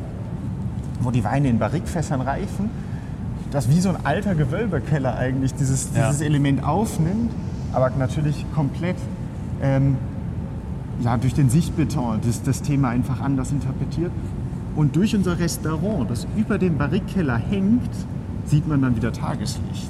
wo 1.03 1.11
die 1.11 1.23
Weine 1.23 1.49
in 1.49 1.59
Barrikfässern 1.59 2.21
reifen, 2.21 2.69
das 3.51 3.69
wie 3.69 3.79
so 3.79 3.89
ein 3.89 3.97
alter 4.05 4.35
Gewölbekeller 4.35 5.15
eigentlich 5.15 5.53
dieses, 5.53 5.89
Ja. 5.95 6.07
dieses 6.07 6.21
Element 6.21 6.63
aufnimmt, 6.63 7.31
aber 7.71 7.89
natürlich 7.91 8.45
komplett 8.55 8.95
ähm, 9.61 9.95
ja, 11.01 11.17
durch 11.17 11.33
den 11.33 11.49
Sichtbeton 11.49 12.19
das, 12.25 12.41
das 12.43 12.61
Thema 12.61 12.89
einfach 12.89 13.21
anders 13.21 13.51
interpretiert. 13.51 14.11
Und 14.75 14.95
durch 14.95 15.15
unser 15.15 15.37
Restaurant, 15.39 16.09
das 16.09 16.25
über 16.35 16.57
dem 16.57 16.77
Barrikkeller 16.77 17.37
hängt, 17.37 17.89
sieht 18.45 18.67
man 18.67 18.81
dann 18.81 18.95
wieder 18.95 19.11
Tageslicht. 19.13 19.89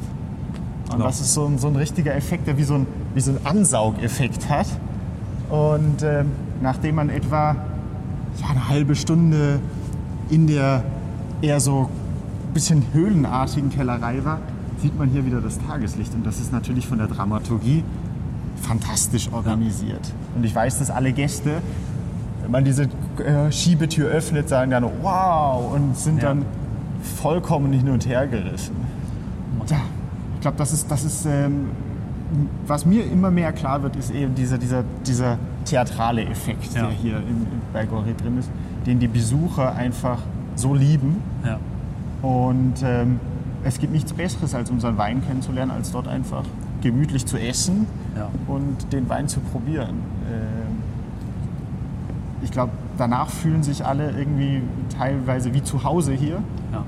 Und 0.89 0.91
Genau. 0.97 1.05
das 1.05 1.21
ist 1.21 1.33
so 1.33 1.45
ein, 1.45 1.57
so 1.57 1.67
ein 1.69 1.75
richtiger 1.75 2.13
Effekt, 2.15 2.45
der 2.47 2.57
wie 2.57 2.63
so 2.63 2.75
ein, 2.75 2.87
wie 3.15 3.21
so 3.21 3.31
ein 3.31 3.37
Ansaugeffekt 3.45 4.49
hat. 4.49 4.67
Und 5.49 6.03
ähm, 6.03 6.27
nachdem 6.61 6.95
man 6.95 7.09
etwa 7.09 7.55
ja, 8.41 8.47
eine 8.49 8.67
halbe 8.69 8.95
Stunde 8.95 9.59
in 10.29 10.47
der 10.47 10.83
eher 11.43 11.59
so 11.59 11.89
bisschen 12.53 12.83
höhlenartigen 12.93 13.69
Kellerei 13.69 14.23
war, 14.23 14.39
sieht 14.77 14.97
man 14.97 15.09
hier 15.09 15.25
wieder 15.25 15.41
das 15.41 15.59
Tageslicht. 15.59 16.13
Und 16.13 16.25
das 16.25 16.39
ist 16.39 16.51
natürlich 16.51 16.87
von 16.87 16.97
der 16.99 17.07
Dramaturgie 17.07 17.83
fantastisch 18.61 19.29
organisiert. 19.31 20.13
Und 20.35 20.45
ich 20.45 20.55
weiß, 20.55 20.79
dass 20.79 20.89
alle 20.89 21.11
Gäste, 21.11 21.61
wenn 22.41 22.51
man 22.51 22.63
diese 22.63 22.83
äh, 22.83 23.51
Schiebetür 23.51 24.09
öffnet, 24.09 24.47
sagen 24.49 24.71
dann 24.71 24.85
wow 25.01 25.73
und 25.73 25.97
sind 25.97 26.21
Ja. 26.21 26.29
dann 26.29 26.45
vollkommen 27.21 27.73
hin 27.73 27.89
und 27.89 28.07
her 28.07 28.25
gerissen. 28.27 28.75
Ja, 29.69 29.77
ich 30.35 30.41
glaube, 30.41 30.57
das 30.57 30.71
ist, 30.71 30.89
das 30.89 31.03
ist 31.03 31.25
ähm, 31.25 31.67
was 32.65 32.85
mir 32.85 33.05
immer 33.05 33.31
mehr 33.31 33.51
klar 33.51 33.83
wird, 33.83 33.95
ist 33.95 34.11
eben 34.11 34.33
dieser, 34.35 34.57
dieser, 34.57 34.83
dieser 35.05 35.37
theatrale 35.65 36.23
Effekt, 36.25 36.73
Ja. 36.73 36.83
der 36.83 36.91
hier 36.91 37.17
in, 37.17 37.27
in, 37.27 37.47
bei 37.73 37.83
Goré 37.83 38.15
drin 38.15 38.37
ist, 38.39 38.49
den 38.85 38.99
die 38.99 39.07
Besucher 39.07 39.75
einfach 39.75 40.19
so 40.55 40.73
lieben. 40.73 41.21
Ja. 41.45 41.59
Und 42.21 42.75
ähm, 42.83 43.19
es 43.63 43.79
gibt 43.79 43.93
nichts 43.93 44.13
Besseres, 44.13 44.53
als 44.55 44.69
unseren 44.69 44.97
Wein 44.97 45.25
kennenzulernen, 45.25 45.71
als 45.71 45.91
dort 45.91 46.07
einfach 46.07 46.43
gemütlich 46.81 47.25
zu 47.25 47.37
essen 47.37 47.87
Ja. 48.15 48.29
und 48.47 48.91
den 48.91 49.07
Wein 49.09 49.27
zu 49.27 49.39
probieren. 49.39 50.01
Ähm, 50.31 50.77
ich 52.41 52.51
glaube, 52.51 52.73
danach 52.97 53.29
fühlen 53.29 53.63
sich 53.63 53.85
alle 53.85 54.11
irgendwie 54.11 54.61
teilweise 54.97 55.53
wie 55.53 55.63
zu 55.63 55.83
Hause 55.83 56.13
hier. 56.13 56.41
Ja. 56.71 56.83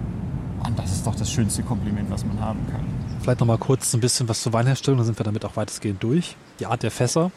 Und 0.67 0.77
das 0.79 0.91
ist 0.91 1.07
doch 1.07 1.15
das 1.15 1.31
schönste 1.31 1.63
Kompliment, 1.63 2.09
was 2.09 2.25
man 2.25 2.39
haben 2.41 2.59
kann. 2.71 2.81
Vielleicht 3.21 3.39
nochmal 3.39 3.57
kurz 3.57 3.93
ein 3.93 4.01
bisschen 4.01 4.27
was 4.27 4.41
zur 4.41 4.51
Weinherstellung, 4.53 4.97
dann 4.97 5.05
sind 5.05 5.17
wir 5.19 5.23
damit 5.23 5.45
auch 5.45 5.55
weitestgehend 5.55 6.03
durch. 6.03 6.35
Die 6.59 6.65
Art 6.65 6.83
der 6.83 6.91
Fässer, 6.91 7.23
habe 7.23 7.31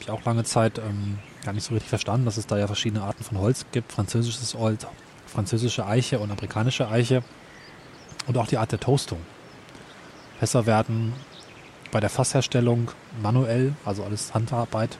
ich 0.00 0.10
auch 0.10 0.24
lange 0.24 0.44
Zeit 0.44 0.78
ähm, 0.78 1.18
gar 1.44 1.52
nicht 1.52 1.64
so 1.64 1.74
richtig 1.74 1.88
verstanden, 1.90 2.24
dass 2.24 2.36
es 2.38 2.46
da 2.46 2.56
ja 2.56 2.66
verschiedene 2.66 3.02
Arten 3.02 3.22
von 3.22 3.38
Holz 3.38 3.66
gibt. 3.72 3.92
Französisches 3.92 4.54
Holz, 4.54 4.86
französische 5.32 5.86
Eiche 5.86 6.18
und 6.18 6.30
amerikanische 6.30 6.88
Eiche. 6.88 7.22
Und 8.26 8.36
auch 8.36 8.46
die 8.46 8.58
Art 8.58 8.72
der 8.72 8.80
Toastung. 8.80 9.20
Fässer 10.38 10.66
werden 10.66 11.12
bei 11.90 12.00
der 12.00 12.10
Fassherstellung 12.10 12.90
manuell, 13.22 13.74
also 13.84 14.04
alles 14.04 14.34
Handarbeit, 14.34 14.98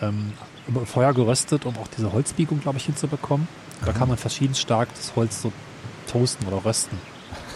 ähm, 0.00 0.32
über 0.66 0.86
Feuer 0.86 1.12
geröstet, 1.12 1.66
um 1.66 1.76
auch 1.76 1.88
diese 1.88 2.12
Holzbiegung, 2.12 2.60
glaube 2.60 2.78
ich, 2.78 2.86
hinzubekommen. 2.86 3.48
Da 3.84 3.92
kann 3.92 4.08
man 4.08 4.16
verschieden 4.16 4.54
stark 4.54 4.88
das 4.94 5.14
Holz 5.14 5.42
so 5.42 5.52
toasten 6.10 6.46
oder 6.46 6.64
rösten 6.64 6.98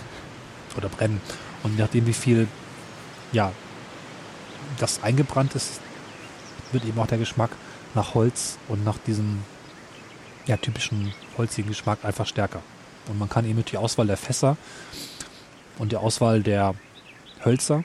oder 0.76 0.88
brennen. 0.88 1.20
Und 1.62 1.76
je 1.76 1.82
nachdem, 1.82 2.06
wie 2.06 2.12
viel 2.12 2.48
ja, 3.32 3.52
das 4.78 5.02
eingebrannt 5.02 5.54
ist, 5.54 5.80
wird 6.72 6.84
eben 6.84 6.98
auch 6.98 7.06
der 7.06 7.18
Geschmack 7.18 7.50
nach 7.94 8.14
Holz 8.14 8.58
und 8.68 8.84
nach 8.84 8.98
diesem 8.98 9.42
ja, 10.48 10.56
typischen 10.56 11.12
holzigen 11.36 11.68
Geschmack 11.68 12.04
einfach 12.04 12.26
stärker. 12.26 12.62
Und 13.06 13.18
man 13.18 13.28
kann 13.28 13.44
eben 13.44 13.54
durch 13.54 13.66
die 13.66 13.76
Auswahl 13.76 14.06
der 14.06 14.16
Fässer 14.16 14.56
und 15.78 15.92
die 15.92 15.96
Auswahl 15.96 16.42
der 16.42 16.74
Hölzer 17.44 17.84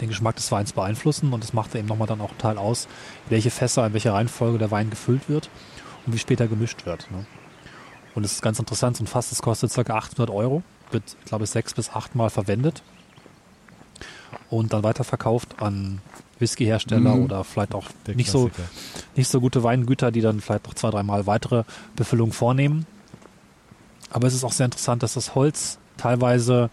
den 0.00 0.08
Geschmack 0.08 0.36
des 0.36 0.50
Weins 0.50 0.72
beeinflussen 0.72 1.32
und 1.32 1.42
das 1.42 1.52
macht 1.52 1.74
eben 1.76 1.86
nochmal 1.86 2.08
dann 2.08 2.20
auch 2.20 2.30
einen 2.30 2.38
Teil 2.38 2.58
aus, 2.58 2.88
welche 3.28 3.50
Fässer, 3.50 3.86
in 3.86 3.92
welcher 3.92 4.14
Reihenfolge 4.14 4.58
der 4.58 4.70
Wein 4.72 4.90
gefüllt 4.90 5.28
wird 5.28 5.48
und 6.04 6.12
wie 6.12 6.18
später 6.18 6.48
gemischt 6.48 6.84
wird. 6.86 7.08
Ne? 7.12 7.24
Und 8.14 8.24
es 8.24 8.32
ist 8.32 8.42
ganz 8.42 8.58
interessant, 8.58 8.96
so 8.96 9.04
ein 9.04 9.06
Fass, 9.06 9.30
das 9.30 9.40
kostet 9.40 9.72
ca. 9.72 9.94
800 9.94 10.28
Euro, 10.28 10.62
wird, 10.90 11.16
glaube 11.24 11.44
ich, 11.44 11.50
sechs 11.50 11.72
bis 11.72 11.90
acht 11.90 12.14
Mal 12.16 12.30
verwendet 12.30 12.82
und 14.50 14.72
dann 14.72 14.82
weiterverkauft 14.82 15.60
an 15.62 16.00
Whiskyhersteller 16.38 17.14
Mhm. 17.16 17.24
oder 17.24 17.44
vielleicht 17.44 17.74
auch 17.74 17.86
Der 18.06 18.14
nicht 18.16 18.30
so, 18.30 18.50
nicht 19.16 19.28
so 19.28 19.40
gute 19.40 19.62
Weingüter, 19.62 20.10
die 20.10 20.20
dann 20.20 20.40
vielleicht 20.40 20.66
noch 20.66 20.74
zwei, 20.74 20.90
dreimal 20.90 21.26
weitere 21.26 21.64
Befüllungen 21.96 22.32
vornehmen. 22.32 22.86
Aber 24.10 24.26
es 24.26 24.34
ist 24.34 24.44
auch 24.44 24.52
sehr 24.52 24.66
interessant, 24.66 25.02
dass 25.02 25.14
das 25.14 25.34
Holz 25.34 25.78
teilweise 25.96 26.68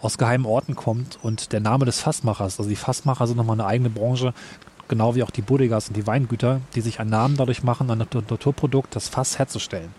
aus 0.00 0.16
geheimen 0.18 0.46
Orten 0.46 0.76
kommt 0.76 1.18
und 1.22 1.52
der 1.52 1.60
Name 1.60 1.84
des 1.84 2.00
Fassmachers, 2.00 2.58
also 2.58 2.68
die 2.70 2.76
Fassmacher 2.76 3.26
sind 3.26 3.36
nochmal 3.36 3.56
eine 3.60 3.66
eigene 3.66 3.90
Branche, 3.90 4.32
genau 4.86 5.14
wie 5.16 5.22
auch 5.24 5.30
die 5.30 5.42
Bodegas 5.42 5.88
und 5.88 5.96
die 5.96 6.06
Weingüter, 6.06 6.60
die 6.74 6.80
sich 6.80 7.00
einen 7.00 7.10
Namen 7.10 7.36
dadurch 7.36 7.62
machen, 7.64 7.90
ein 7.90 7.98
Natur- 7.98 8.22
Naturprodukt, 8.30 8.94
das 8.94 9.08
Fass 9.08 9.38
herzustellen. 9.38 9.90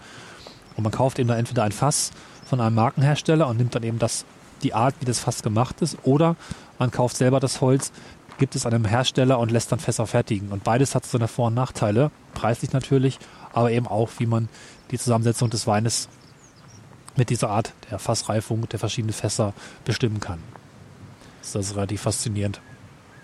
Und 0.78 0.84
man 0.84 0.91
kauft 0.93 1.20
eben 1.20 1.28
da 1.28 1.36
entweder 1.38 1.64
ein 1.64 1.74
Fass 1.74 2.12
von 2.45 2.62
einem 2.62 2.76
Markenhersteller 2.76 3.47
und 3.47 3.57
nimmt 3.57 3.76
dann 3.76 3.84
eben 3.84 3.99
das, 3.99 4.24
die 4.64 4.74
Art, 4.74 4.95
wie 4.99 5.05
das 5.05 5.20
Fass 5.20 5.41
gemacht 5.41 5.82
ist, 5.82 5.97
oder 6.03 6.36
man 6.78 6.91
kauft 6.91 7.18
selber 7.18 7.39
das 7.39 7.62
Holz, 7.62 7.91
gibt 8.38 8.55
es 8.55 8.66
einem 8.66 8.86
Hersteller 8.86 9.38
und 9.39 9.51
lässt 9.51 9.72
dann 9.72 9.80
Fässer 9.80 10.07
fertigen. 10.07 10.49
Und 10.49 10.64
beides 10.64 10.95
hat 10.95 11.05
seine 11.05 11.28
Vor- 11.28 11.47
und 11.47 11.53
Nachteile, 11.53 12.12
preislich 12.34 12.72
natürlich, 12.72 13.20
aber 13.53 13.72
eben 13.72 13.88
auch, 13.88 14.10
wie 14.18 14.26
man 14.26 14.49
die 14.91 14.97
Zusammensetzung 14.97 15.49
des 15.49 15.68
Weines 15.68 16.10
mit 17.16 17.30
dieser 17.30 17.49
Art 17.49 17.74
der 17.91 17.99
Fassreifung 17.99 18.68
der 18.70 18.80
verschiedenen 18.80 19.14
Fässer 19.14 19.53
bestimmen 19.84 20.20
kann. 20.20 20.39
Das 21.41 21.55
ist 21.55 21.76
relativ 21.76 22.01
faszinierend. 22.01 22.62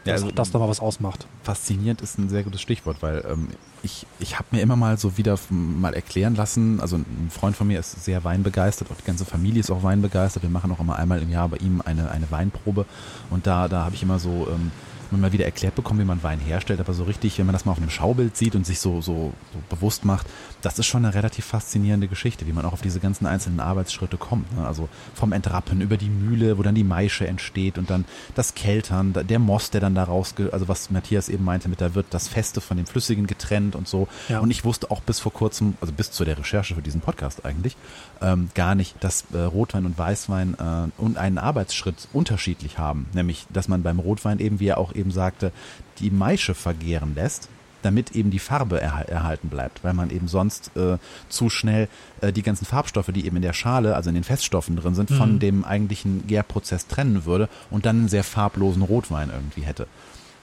Ja, 0.06 0.14
dass 0.14 0.22
also- 0.22 0.28
auch 0.32 0.36
das 0.36 0.54
nochmal 0.54 0.70
was 0.70 0.80
ausmacht. 0.80 1.28
Faszinierend 1.44 2.02
ist 2.02 2.18
ein 2.18 2.30
sehr 2.30 2.44
gutes 2.44 2.62
Stichwort, 2.62 3.02
weil 3.02 3.26
ähm, 3.30 3.48
ich, 3.84 4.06
ich 4.20 4.38
habe 4.38 4.48
mir 4.52 4.62
immer 4.62 4.76
mal 4.76 4.98
so 4.98 5.18
wieder 5.18 5.38
mal 5.50 5.94
erklären 5.94 6.36
lassen, 6.36 6.80
also 6.80 6.98
ein 6.98 7.30
Freund 7.32 7.56
von 7.56 7.68
mir 7.68 7.80
ist 7.80 8.04
sehr 8.04 8.24
weinbegeistert, 8.24 8.90
auch 8.92 8.98
die 8.98 9.06
ganze 9.06 9.26
Familie 9.26 9.60
ist 9.60 9.72
auch 9.72 9.84
weinbegeistert. 9.84 10.44
Wir 10.44 10.50
machen 10.50 10.72
auch 10.72 10.80
immer 10.80 10.96
einmal 10.98 11.22
im 11.22 11.30
Jahr 11.30 11.50
bei 11.50 11.58
ihm 11.58 11.82
eine, 11.84 12.10
eine 12.12 12.30
Weinprobe 12.32 12.86
und 13.30 13.48
da, 13.48 13.68
da 13.68 13.86
habe 13.86 13.96
ich 13.96 14.04
immer 14.04 14.20
so 14.20 14.48
ähm, 14.52 14.72
mal 15.12 15.32
wieder 15.32 15.46
erklärt 15.46 15.76
bekommen, 15.76 16.00
wie 16.00 16.06
man 16.06 16.24
Wein 16.24 16.40
herstellt, 16.40 16.80
aber 16.80 16.94
so 16.94 17.04
richtig, 17.04 17.38
wenn 17.38 17.46
man 17.46 17.54
das 17.54 17.66
mal 17.66 17.72
auf 17.72 17.78
einem 17.78 17.90
Schaubild 17.90 18.36
sieht 18.36 18.56
und 18.56 18.66
sich 18.66 18.80
so, 18.80 19.02
so, 19.02 19.34
so 19.54 19.76
bewusst 19.76 20.06
macht, 20.06 20.28
das 20.66 20.80
ist 20.80 20.88
schon 20.88 21.06
eine 21.06 21.14
relativ 21.14 21.46
faszinierende 21.46 22.08
Geschichte, 22.08 22.48
wie 22.48 22.54
man 22.54 22.66
auch 22.66 22.74
auf 22.74 22.82
diese 22.82 23.00
ganzen 23.00 23.26
einzelnen 23.28 23.60
Arbeitsschritte 23.60 24.18
kommt. 24.18 24.52
Ne? 24.58 24.66
Also 24.66 24.90
vom 25.14 25.32
Entrappen 25.32 25.80
über 25.82 25.96
die 25.98 26.10
Mühle, 26.10 26.58
wo 26.58 26.64
dann 26.64 26.76
die 26.76 26.84
Maische 26.84 27.28
entsteht 27.28 27.78
und 27.78 27.90
dann 27.90 28.06
das 28.34 28.56
Keltern, 28.56 29.14
da- 29.14 29.24
der 29.24 29.40
Most, 29.40 29.74
der 29.76 29.82
dann 29.82 29.94
daraus, 29.96 30.36
ge- 30.36 30.50
also 30.52 30.68
was 30.68 30.90
Matthias 30.90 31.30
eben 31.30 31.44
meinte, 31.44 31.70
mit 31.70 31.82
da 31.82 31.94
wird 31.94 32.08
das 32.10 32.28
Feste 32.28 32.62
von 32.62 32.78
dem 32.78 32.86
Flüssigen 32.88 33.28
getrennt 33.28 33.76
und 33.76 33.88
so. 33.88 34.08
Ja. 34.28 34.40
Und 34.40 34.50
ich 34.50 34.66
wusste 34.66 34.90
auch 34.92 35.02
bis 35.02 35.20
vor 35.20 35.32
kurzem, 35.32 35.76
also 35.82 35.94
bis 35.94 36.12
zu 36.12 36.26
der 36.26 36.38
Recherche 36.38 36.74
für 36.76 36.82
diesen 36.82 37.02
Podcast 37.02 37.46
eigentlich, 37.46 37.78
ähm, 38.22 38.50
gar 38.56 38.74
nicht, 38.76 38.96
dass 39.04 39.26
äh, 39.34 39.38
Rotwein 39.40 39.86
und 39.86 39.98
Weißwein 39.98 40.56
äh, 40.60 41.02
und 41.02 41.18
einen 41.18 41.38
Arbeitsschritt 41.38 42.08
unterschiedlich 42.12 42.78
haben. 42.80 43.06
Nämlich, 43.14 43.46
dass 43.54 43.68
man 43.68 43.84
beim 43.84 44.00
Rotwein 44.00 44.40
eben, 44.40 44.60
wie 44.60 44.68
er 44.68 44.78
auch 44.80 44.96
eben 44.96 45.12
sagte, 45.12 45.52
die 46.00 46.10
Maische 46.12 46.56
vergehren 46.56 47.14
lässt, 47.16 47.50
damit 47.86 48.12
eben 48.12 48.32
die 48.32 48.40
Farbe 48.40 48.82
erhal- 48.82 49.08
erhalten 49.08 49.48
bleibt, 49.50 49.84
weil 49.84 49.94
man 49.94 50.10
eben 50.10 50.28
sonst 50.28 50.76
äh, 50.76 50.98
zu 51.30 51.50
schnell 51.50 51.88
äh, 52.22 52.34
die 52.34 52.42
ganzen 52.42 52.66
Farbstoffe, 52.66 53.12
die 53.14 53.26
eben 53.26 53.38
in 53.38 53.42
der 53.42 53.54
Schale, 53.54 53.96
also 53.96 54.10
in 54.10 54.16
den 54.16 54.24
Feststoffen 54.26 54.76
drin 54.76 54.96
sind, 54.96 55.10
von 55.12 55.40
dem 55.40 55.64
eigentlichen 55.64 56.28
Gärprozess 56.28 56.88
trennen 56.88 57.26
würde 57.26 57.48
und 57.70 57.86
dann 57.86 57.98
einen 58.00 58.10
sehr 58.10 58.24
farblosen 58.26 58.82
Rotwein 58.82 59.30
irgendwie 59.30 59.62
hätte. 59.62 59.88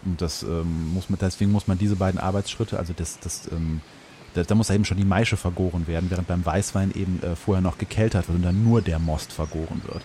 Und 0.05 0.21
das 0.23 0.43
ähm, 0.43 0.95
muss 0.95 1.11
man, 1.11 1.19
deswegen 1.21 1.53
muss 1.53 1.67
man 1.69 1.77
diese 1.79 1.97
beiden 1.97 2.19
Arbeitsschritte, 2.19 2.79
also 2.79 2.93
das, 2.97 3.19
das 3.21 3.49
ähm, 3.53 3.81
da, 4.35 4.43
da 4.43 4.55
muss 4.55 4.71
eben 4.71 4.85
schon 4.85 4.97
die 4.97 5.05
Maische 5.05 5.37
vergoren 5.37 5.87
werden, 5.87 6.11
während 6.11 6.27
beim 6.27 6.45
Weißwein 6.47 6.91
eben 6.95 7.23
äh, 7.23 7.37
vorher 7.37 7.61
noch 7.61 7.77
gekeltert 7.79 8.29
wird 8.29 8.37
und 8.39 8.43
dann 8.43 8.65
nur 8.65 8.81
der 8.81 8.99
Most 8.99 9.31
vergoren 9.33 9.83
wird. 9.85 10.03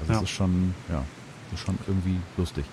Also 0.00 0.12
das 0.12 0.16
Ja. 0.16 0.22
ist 0.22 0.30
schon, 0.30 0.74
ja, 0.88 1.02
das 1.50 1.60
ist 1.60 1.66
schon 1.66 1.78
irgendwie 1.86 2.16
lustig. 2.36 2.64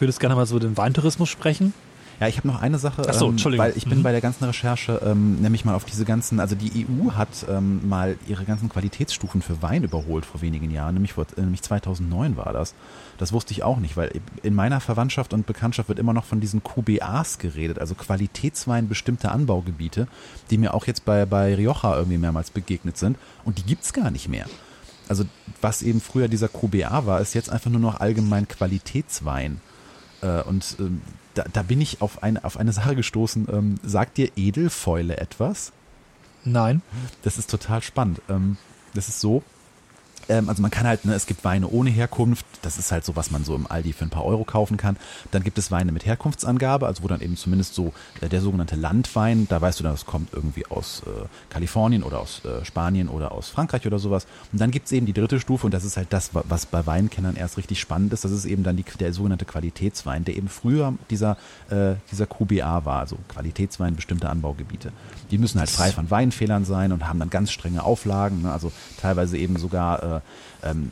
Ich 0.00 0.02
würde 0.02 0.12
jetzt 0.12 0.20
gerne 0.20 0.34
mal 0.34 0.46
so 0.46 0.58
den 0.58 0.78
Weintourismus 0.78 1.28
sprechen. 1.28 1.74
Ja, 2.20 2.26
ich 2.28 2.38
habe 2.38 2.48
noch 2.48 2.62
eine 2.62 2.78
Sache, 2.78 3.02
Ach 3.06 3.12
so, 3.12 3.26
ähm, 3.26 3.32
Entschuldigung. 3.32 3.66
weil 3.66 3.76
ich 3.76 3.84
bin 3.84 3.98
Mhm. 3.98 4.02
bei 4.02 4.12
der 4.12 4.22
ganzen 4.22 4.44
Recherche 4.44 4.98
ähm, 5.04 5.42
nämlich 5.42 5.66
mal 5.66 5.74
auf 5.74 5.84
diese 5.84 6.06
ganzen, 6.06 6.40
also 6.40 6.54
die 6.54 6.86
EU 6.86 7.10
hat 7.12 7.28
ähm, 7.50 7.86
mal 7.86 8.16
ihre 8.26 8.44
ganzen 8.46 8.70
Qualitätsstufen 8.70 9.42
für 9.42 9.60
Wein 9.60 9.84
überholt 9.84 10.24
vor 10.24 10.40
wenigen 10.40 10.70
Jahren, 10.70 10.94
nämlich, 10.94 11.12
vor, 11.12 11.26
äh, 11.36 11.42
nämlich 11.42 11.60
2009 11.60 12.38
war 12.38 12.54
das. 12.54 12.72
Das 13.18 13.34
wusste 13.34 13.52
ich 13.52 13.62
auch 13.62 13.76
nicht, 13.76 13.98
weil 13.98 14.10
in 14.42 14.54
meiner 14.54 14.80
Verwandtschaft 14.80 15.34
und 15.34 15.44
Bekanntschaft 15.46 15.90
wird 15.90 15.98
immer 15.98 16.14
noch 16.14 16.24
von 16.24 16.40
diesen 16.40 16.62
QBAs 16.64 17.36
geredet, 17.38 17.78
also 17.78 17.94
Qualitätswein 17.94 18.88
bestimmter 18.88 19.32
Anbaugebiete, 19.32 20.08
die 20.50 20.56
mir 20.56 20.72
auch 20.72 20.86
jetzt 20.86 21.04
bei, 21.04 21.26
bei 21.26 21.54
Rioja 21.54 21.94
irgendwie 21.98 22.16
mehrmals 22.16 22.50
begegnet 22.50 22.96
sind 22.96 23.18
und 23.44 23.58
die 23.58 23.64
gibt's 23.64 23.92
gar 23.92 24.10
nicht 24.10 24.30
mehr. 24.30 24.46
Also 25.10 25.24
was 25.60 25.82
eben 25.82 26.00
früher 26.00 26.28
dieser 26.28 26.48
QBA 26.48 27.04
war, 27.04 27.20
ist 27.20 27.34
jetzt 27.34 27.50
einfach 27.50 27.70
nur 27.70 27.80
noch 27.80 28.00
allgemein 28.00 28.48
Qualitätswein. 28.48 29.60
Äh, 30.22 30.42
und 30.42 30.76
ähm, 30.78 31.02
da, 31.34 31.44
da 31.52 31.62
bin 31.62 31.80
ich 31.80 32.02
auf 32.02 32.22
eine, 32.22 32.44
auf 32.44 32.56
eine 32.56 32.72
Sache 32.72 32.96
gestoßen. 32.96 33.48
Ähm, 33.50 33.80
sagt 33.82 34.18
dir 34.18 34.30
Edelfäule 34.36 35.16
etwas? 35.16 35.72
Nein. 36.44 36.82
Das 37.22 37.38
ist 37.38 37.50
total 37.50 37.82
spannend. 37.82 38.20
Ähm, 38.28 38.56
das 38.94 39.08
ist 39.08 39.20
so, 39.20 39.42
ähm, 40.30 40.48
also 40.48 40.62
man 40.62 40.70
kann 40.70 40.86
halt, 40.86 41.04
ne, 41.04 41.14
es 41.14 41.26
gibt 41.26 41.44
Weine 41.44 41.68
ohne 41.68 41.90
Herkunft, 41.90 42.46
das 42.62 42.78
ist 42.78 42.92
halt 42.92 43.04
so, 43.04 43.16
was 43.16 43.30
man 43.30 43.44
so 43.44 43.54
im 43.54 43.66
Aldi 43.70 43.92
für 43.92 44.04
ein 44.04 44.10
paar 44.10 44.24
Euro 44.24 44.44
kaufen 44.44 44.76
kann. 44.76 44.96
Dann 45.30 45.42
gibt 45.42 45.58
es 45.58 45.70
Weine 45.70 45.92
mit 45.92 46.06
Herkunftsangabe, 46.06 46.86
also 46.86 47.02
wo 47.02 47.08
dann 47.08 47.20
eben 47.20 47.36
zumindest 47.36 47.74
so 47.74 47.92
äh, 48.20 48.28
der 48.28 48.40
sogenannte 48.40 48.76
Landwein, 48.76 49.46
da 49.48 49.60
weißt 49.60 49.78
du 49.80 49.84
dann, 49.84 49.92
das 49.92 50.06
kommt 50.06 50.32
irgendwie 50.32 50.66
aus 50.66 51.02
äh, 51.06 51.26
Kalifornien 51.50 52.02
oder 52.02 52.20
aus 52.20 52.42
äh, 52.44 52.64
Spanien 52.64 53.08
oder 53.08 53.32
aus 53.32 53.48
Frankreich 53.48 53.86
oder 53.86 53.98
sowas. 53.98 54.26
Und 54.52 54.60
dann 54.60 54.70
gibt 54.70 54.86
es 54.86 54.92
eben 54.92 55.06
die 55.06 55.12
dritte 55.12 55.40
Stufe 55.40 55.66
und 55.66 55.74
das 55.74 55.84
ist 55.84 55.96
halt 55.96 56.08
das, 56.12 56.34
wa- 56.34 56.44
was 56.48 56.66
bei 56.66 56.86
Weinkennern 56.86 57.36
erst 57.36 57.56
richtig 57.58 57.80
spannend 57.80 58.12
ist. 58.12 58.24
Das 58.24 58.30
ist 58.32 58.44
eben 58.44 58.62
dann 58.62 58.76
die, 58.76 58.84
der 58.98 59.12
sogenannte 59.12 59.44
Qualitätswein, 59.44 60.24
der 60.24 60.36
eben 60.36 60.48
früher 60.48 60.94
dieser, 61.10 61.36
äh, 61.70 61.94
dieser 62.10 62.26
QBA 62.26 62.84
war, 62.84 63.00
also 63.00 63.16
Qualitätswein 63.28 63.96
bestimmter 63.96 64.30
Anbaugebiete. 64.30 64.92
Die 65.30 65.38
müssen 65.38 65.58
halt 65.58 65.70
frei 65.70 65.90
von 65.90 66.10
Weinfehlern 66.10 66.64
sein 66.64 66.92
und 66.92 67.06
haben 67.08 67.18
dann 67.18 67.30
ganz 67.30 67.50
strenge 67.50 67.82
Auflagen, 67.84 68.42
ne? 68.42 68.52
also 68.52 68.72
teilweise 69.00 69.36
eben 69.38 69.56
sogar 69.58 70.19
äh, 70.62 70.70
ähm, 70.70 70.90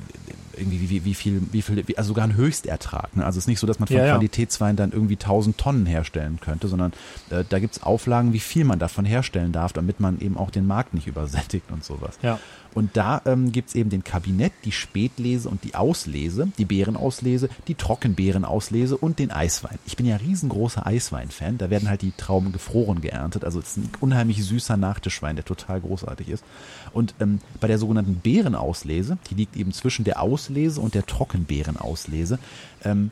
irgendwie 0.56 0.90
wie, 0.90 1.04
wie, 1.04 1.14
viel, 1.14 1.42
wie 1.52 1.62
viel, 1.62 1.84
also 1.96 2.08
sogar 2.08 2.24
ein 2.24 2.34
Höchstertrag. 2.34 3.16
Ne? 3.16 3.24
Also 3.24 3.38
es 3.38 3.44
ist 3.44 3.48
nicht 3.48 3.60
so, 3.60 3.66
dass 3.66 3.78
man 3.78 3.86
von 3.86 3.96
Ja, 3.96 4.06
ja. 4.06 4.14
Qualitätswein 4.14 4.76
dann 4.76 4.92
irgendwie 4.92 5.14
1000 5.14 5.56
Tonnen 5.56 5.86
herstellen 5.86 6.38
könnte, 6.40 6.68
sondern 6.68 6.92
äh, 7.30 7.44
da 7.48 7.58
gibt 7.58 7.76
es 7.76 7.82
Auflagen, 7.82 8.32
wie 8.32 8.40
viel 8.40 8.64
man 8.64 8.78
davon 8.78 9.04
herstellen 9.04 9.52
darf, 9.52 9.72
damit 9.72 10.00
man 10.00 10.20
eben 10.20 10.36
auch 10.36 10.50
den 10.50 10.66
Markt 10.66 10.94
nicht 10.94 11.06
übersättigt 11.06 11.70
und 11.70 11.84
sowas. 11.84 12.18
Ja. 12.22 12.40
Und 12.78 12.96
da 12.96 13.20
ähm, 13.24 13.50
gibt 13.50 13.70
es 13.70 13.74
eben 13.74 13.90
den 13.90 14.04
Kabinett, 14.04 14.52
die 14.64 14.70
Spätlese 14.70 15.48
und 15.48 15.64
die 15.64 15.74
Auslese, 15.74 16.52
die 16.58 16.64
Beerenauslese, 16.64 17.48
die 17.66 17.74
Trockenbeerenauslese 17.74 18.96
und 18.96 19.18
den 19.18 19.32
Eiswein. 19.32 19.80
Ich 19.84 19.96
bin 19.96 20.06
ja 20.06 20.14
riesengroßer 20.14 20.86
Eiswein-Fan. 20.86 21.58
Da 21.58 21.70
werden 21.70 21.88
halt 21.88 22.02
die 22.02 22.12
Trauben 22.16 22.52
gefroren 22.52 23.00
geerntet. 23.00 23.44
Also 23.44 23.58
es 23.58 23.70
ist 23.70 23.78
ein 23.78 23.90
unheimlich 23.98 24.44
süßer 24.44 24.76
Nachtischwein, 24.76 25.34
der 25.34 25.44
total 25.44 25.80
großartig 25.80 26.28
ist. 26.28 26.44
Und 26.92 27.16
ähm, 27.18 27.40
bei 27.58 27.66
der 27.66 27.78
sogenannten 27.78 28.20
Beerenauslese, 28.20 29.18
die 29.28 29.34
liegt 29.34 29.56
eben 29.56 29.72
zwischen 29.72 30.04
der 30.04 30.22
Auslese 30.22 30.80
und 30.80 30.94
der 30.94 31.04
Trockenbeerenauslese, 31.04 32.38
ähm, 32.84 33.10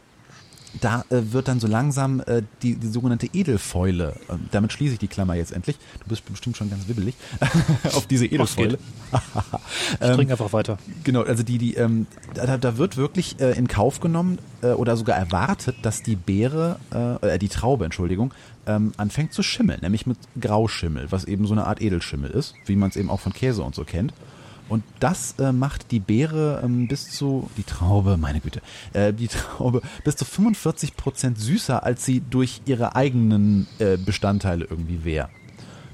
da 0.80 1.04
äh, 1.10 1.20
wird 1.32 1.48
dann 1.48 1.60
so 1.60 1.66
langsam 1.66 2.20
äh, 2.26 2.42
die, 2.62 2.76
die 2.76 2.88
sogenannte 2.88 3.28
Edelfäule, 3.32 4.14
äh, 4.28 4.34
damit 4.50 4.72
schließe 4.72 4.94
ich 4.94 4.98
die 4.98 5.08
Klammer 5.08 5.34
jetzt 5.34 5.52
endlich, 5.52 5.76
du 6.02 6.08
bist 6.08 6.24
bestimmt 6.24 6.56
schon 6.56 6.70
ganz 6.70 6.88
wibbelig, 6.88 7.14
auf 7.94 8.06
diese 8.06 8.26
Edelfäule. 8.26 8.78
Ich 9.92 10.10
trinke 10.10 10.32
einfach 10.32 10.52
weiter. 10.52 10.78
Genau, 11.04 11.22
also 11.22 11.42
die, 11.42 11.58
die, 11.58 11.74
ähm, 11.74 12.06
da, 12.34 12.56
da 12.58 12.76
wird 12.76 12.96
wirklich 12.96 13.40
äh, 13.40 13.52
in 13.52 13.68
Kauf 13.68 14.00
genommen 14.00 14.38
äh, 14.62 14.68
oder 14.68 14.96
sogar 14.96 15.16
erwartet, 15.16 15.76
dass 15.82 16.02
die 16.02 16.16
Beere, 16.16 16.78
äh, 16.92 17.34
äh, 17.34 17.38
die 17.38 17.48
Traube, 17.48 17.84
Entschuldigung, 17.84 18.34
ähm, 18.66 18.92
anfängt 18.96 19.32
zu 19.32 19.42
schimmeln, 19.42 19.80
nämlich 19.82 20.06
mit 20.06 20.18
Grauschimmel, 20.40 21.06
was 21.10 21.24
eben 21.24 21.46
so 21.46 21.52
eine 21.52 21.66
Art 21.66 21.80
Edelschimmel 21.80 22.30
ist, 22.30 22.54
wie 22.66 22.76
man 22.76 22.90
es 22.90 22.96
eben 22.96 23.10
auch 23.10 23.20
von 23.20 23.32
Käse 23.32 23.62
und 23.62 23.74
so 23.74 23.84
kennt. 23.84 24.12
Und 24.68 24.82
das 24.98 25.36
äh, 25.38 25.52
macht 25.52 25.92
die 25.92 26.00
Beere 26.00 26.60
ähm, 26.64 26.88
bis 26.88 27.10
zu, 27.10 27.48
die 27.56 27.62
Traube, 27.62 28.16
meine 28.16 28.40
Güte, 28.40 28.60
äh, 28.92 29.12
die 29.12 29.28
Traube 29.28 29.80
bis 30.04 30.16
zu 30.16 30.24
45 30.24 30.96
Prozent 30.96 31.38
süßer, 31.38 31.84
als 31.84 32.04
sie 32.04 32.20
durch 32.20 32.62
ihre 32.66 32.96
eigenen 32.96 33.66
äh, 33.78 33.96
Bestandteile 33.96 34.66
irgendwie 34.68 35.04
wäre. 35.04 35.28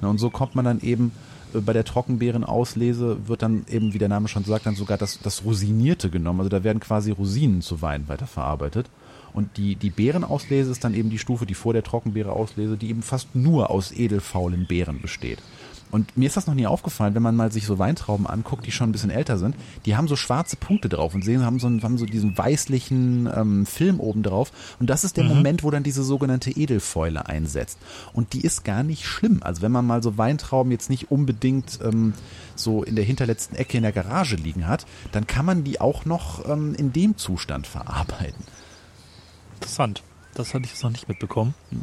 Na, 0.00 0.08
und 0.08 0.18
so 0.18 0.30
kommt 0.30 0.54
man 0.54 0.64
dann 0.64 0.80
eben 0.80 1.12
äh, 1.54 1.60
bei 1.60 1.72
der 1.72 1.84
Trockenbeerenauslese 1.84 3.28
wird 3.28 3.42
dann 3.42 3.66
eben, 3.68 3.92
wie 3.92 3.98
der 3.98 4.08
Name 4.08 4.28
schon 4.28 4.44
sagt, 4.44 4.66
dann 4.66 4.74
sogar 4.74 4.96
das, 4.98 5.18
das 5.22 5.44
Rosinierte 5.44 6.10
genommen. 6.10 6.40
Also 6.40 6.48
da 6.48 6.64
werden 6.64 6.80
quasi 6.80 7.10
Rosinen 7.10 7.62
zu 7.62 7.82
Wein 7.82 8.08
weiterverarbeitet. 8.08 8.88
Und 9.34 9.56
die, 9.56 9.76
die 9.76 9.90
Beerenauslese 9.90 10.70
ist 10.70 10.84
dann 10.84 10.94
eben 10.94 11.08
die 11.08 11.18
Stufe, 11.18 11.46
die 11.46 11.54
vor 11.54 11.72
der 11.72 11.82
Trockenbeere-Auslese, 11.82 12.76
die 12.76 12.90
eben 12.90 13.02
fast 13.02 13.34
nur 13.34 13.70
aus 13.70 13.90
edelfaulen 13.90 14.66
Beeren 14.66 15.00
besteht. 15.00 15.38
Und 15.92 16.16
mir 16.16 16.26
ist 16.26 16.36
das 16.38 16.46
noch 16.48 16.54
nie 16.54 16.66
aufgefallen, 16.66 17.14
wenn 17.14 17.22
man 17.22 17.36
mal 17.36 17.52
sich 17.52 17.66
so 17.66 17.78
Weintrauben 17.78 18.26
anguckt, 18.26 18.66
die 18.66 18.72
schon 18.72 18.88
ein 18.88 18.92
bisschen 18.92 19.10
älter 19.10 19.38
sind, 19.38 19.54
die 19.86 19.94
haben 19.94 20.08
so 20.08 20.16
schwarze 20.16 20.56
Punkte 20.56 20.88
drauf 20.88 21.14
und 21.14 21.22
sehen, 21.22 21.44
haben 21.44 21.58
so, 21.60 21.66
einen- 21.68 21.82
haben 21.82 21.98
so 21.98 22.06
diesen 22.06 22.36
weißlichen 22.36 23.28
ähm, 23.32 23.66
Film 23.66 24.00
oben 24.00 24.22
drauf. 24.22 24.50
Und 24.80 24.88
das 24.88 25.04
ist 25.04 25.18
der 25.18 25.24
Moment, 25.24 25.62
wo 25.62 25.70
dann 25.70 25.82
diese 25.82 26.02
sogenannte 26.02 26.50
Edelfäule 26.50 27.26
einsetzt. 27.26 27.78
Und 28.14 28.32
die 28.32 28.40
ist 28.40 28.64
gar 28.64 28.82
nicht 28.82 29.04
schlimm. 29.04 29.40
Also 29.42 29.62
wenn 29.62 29.70
man 29.70 29.86
mal 29.86 30.02
so 30.02 30.16
Weintrauben 30.16 30.72
jetzt 30.72 30.88
nicht 30.90 31.10
unbedingt 31.10 31.78
ähm, 31.84 32.14
so 32.56 32.82
in 32.82 32.96
der 32.96 33.04
hinterletzten 33.04 33.54
Ecke 33.56 33.76
in 33.76 33.82
der 33.82 33.92
Garage 33.92 34.36
liegen 34.36 34.66
hat, 34.66 34.86
dann 35.12 35.26
kann 35.26 35.44
man 35.44 35.62
die 35.62 35.78
auch 35.80 36.04
noch 36.06 36.48
ähm, 36.48 36.74
in 36.74 36.92
dem 36.94 37.18
Zustand 37.18 37.66
verarbeiten. 37.66 38.44
Interessant. 39.56 40.02
Das 40.34 40.54
hatte 40.54 40.64
ich 40.64 40.70
jetzt 40.70 40.82
noch 40.82 40.90
nicht 40.90 41.08
mitbekommen. 41.08 41.54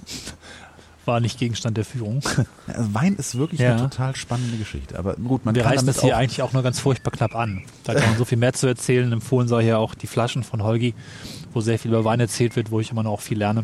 War 1.10 1.20
nicht 1.20 1.40
Gegenstand 1.40 1.76
der 1.78 1.86
Führung. 1.86 2.22
Also 2.68 2.94
Wein 2.94 3.16
ist 3.16 3.36
wirklich 3.38 3.60
Ja. 3.62 3.72
eine 3.74 3.82
total 3.90 4.16
spannende 4.16 4.58
Geschichte. 4.58 4.98
Aber 4.98 5.16
gut, 5.16 5.44
man 5.46 5.56
Wir 5.56 5.64
kann 5.64 5.72
reißen 5.74 5.88
das 5.88 6.02
hier 6.02 6.16
eigentlich 6.16 6.42
auch 6.42 6.54
nur 6.54 6.62
ganz 6.64 6.80
furchtbar 6.80 7.12
knapp 7.12 7.36
an. 7.36 7.64
Da 7.84 7.94
kann 7.96 8.10
man 8.10 8.18
so 8.18 8.26
viel 8.26 8.38
mehr 8.38 8.54
zu 8.54 8.68
erzählen. 8.68 9.12
Empfohlen 9.12 9.48
sei 9.48 9.62
ja 9.64 9.78
auch 9.78 9.96
die 9.96 10.08
Flaschen 10.08 10.44
von 10.44 10.64
Holgi, 10.64 10.94
wo 11.54 11.62
sehr 11.62 11.80
viel 11.80 11.92
über 11.92 12.06
Wein 12.06 12.20
erzählt 12.20 12.56
wird, 12.56 12.70
wo 12.72 12.80
ich 12.80 12.92
immer 12.92 13.04
noch 13.04 13.12
auch 13.14 13.22
viel 13.22 13.40
lerne. 13.40 13.64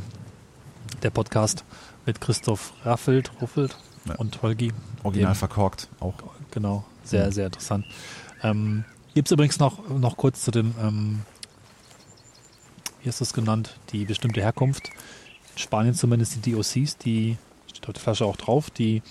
Der 1.03 1.09
Podcast 1.11 1.63
mit 2.05 2.19
Christoph 2.21 2.73
Raffelt, 2.83 3.31
Ruffelt 3.41 3.77
Ja. 4.07 4.15
und 4.15 4.41
Holgi. 4.41 4.71
original 5.03 5.33
Dem- 5.33 5.37
verkorkt. 5.37 5.87
Auch 5.99 6.13
Genau, 6.51 6.83
sehr, 7.03 7.31
sehr 7.31 7.45
interessant. 7.47 7.85
Ähm, 8.43 8.85
Gibt 9.13 9.27
es 9.27 9.31
übrigens 9.31 9.59
noch, 9.59 9.87
noch 9.89 10.17
kurz 10.17 10.41
zu 10.43 10.51
dem, 10.51 10.73
ähm, 10.81 11.19
wie 13.03 13.09
ist 13.09 13.21
das 13.21 13.33
genannt, 13.33 13.77
die 13.91 14.05
bestimmte 14.05 14.41
Herkunft. 14.41 14.89
Spanien 15.55 15.93
zumindest 15.93 16.45
die 16.45 16.51
DOCs, 16.51 16.97
die 16.97 17.37
steht 17.67 17.87
auf 17.87 17.93
der 17.93 18.01
Flasche 18.01 18.25
auch 18.25 18.35
drauf, 18.35 18.69
die 18.69 19.01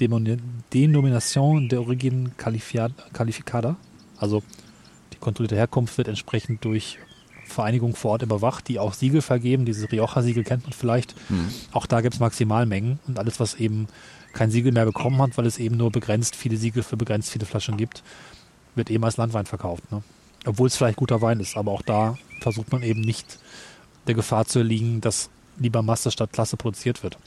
Denomination 0.00 1.68
de 1.68 1.78
Origin 1.78 2.32
Calificada. 2.36 3.76
Also 4.16 4.42
die 5.12 5.18
kontrollierte 5.18 5.56
Herkunft 5.56 5.98
wird 5.98 6.08
entsprechend 6.08 6.64
durch 6.64 6.98
Vereinigung 7.46 7.96
vor 7.96 8.12
Ort 8.12 8.22
überwacht, 8.22 8.68
die 8.68 8.78
auch 8.78 8.92
Siegel 8.92 9.22
vergeben. 9.22 9.64
Dieses 9.64 9.90
Rioja-Siegel 9.90 10.44
kennt 10.44 10.64
man 10.64 10.72
vielleicht. 10.72 11.14
Auch 11.72 11.86
da 11.86 12.00
gibt 12.00 12.14
es 12.14 12.20
Maximalmengen 12.20 12.98
und 13.06 13.18
alles, 13.18 13.40
was 13.40 13.54
eben 13.54 13.88
kein 14.34 14.50
Siegel 14.50 14.72
mehr 14.72 14.84
bekommen 14.84 15.20
hat, 15.22 15.36
weil 15.38 15.46
es 15.46 15.58
eben 15.58 15.76
nur 15.76 15.90
begrenzt 15.90 16.36
viele 16.36 16.56
Siegel 16.58 16.82
für 16.82 16.96
begrenzt 16.96 17.30
viele 17.30 17.46
Flaschen 17.46 17.76
gibt, 17.76 18.02
wird 18.74 18.90
eben 18.90 19.02
als 19.02 19.16
Landwein 19.16 19.46
verkauft. 19.46 19.90
Ne? 19.90 20.02
Obwohl 20.44 20.68
es 20.68 20.76
vielleicht 20.76 20.96
guter 20.96 21.22
Wein 21.22 21.40
ist, 21.40 21.56
aber 21.56 21.72
auch 21.72 21.82
da 21.82 22.16
versucht 22.40 22.70
man 22.70 22.82
eben 22.82 23.00
nicht 23.00 23.38
der 24.06 24.14
Gefahr 24.14 24.44
zu 24.44 24.60
erliegen, 24.60 25.00
dass 25.00 25.30
lieber 25.58 25.82
Masse 25.82 26.10
statt 26.10 26.32
Klasse 26.32 26.56
produziert 26.56 27.02
wird. 27.02 27.18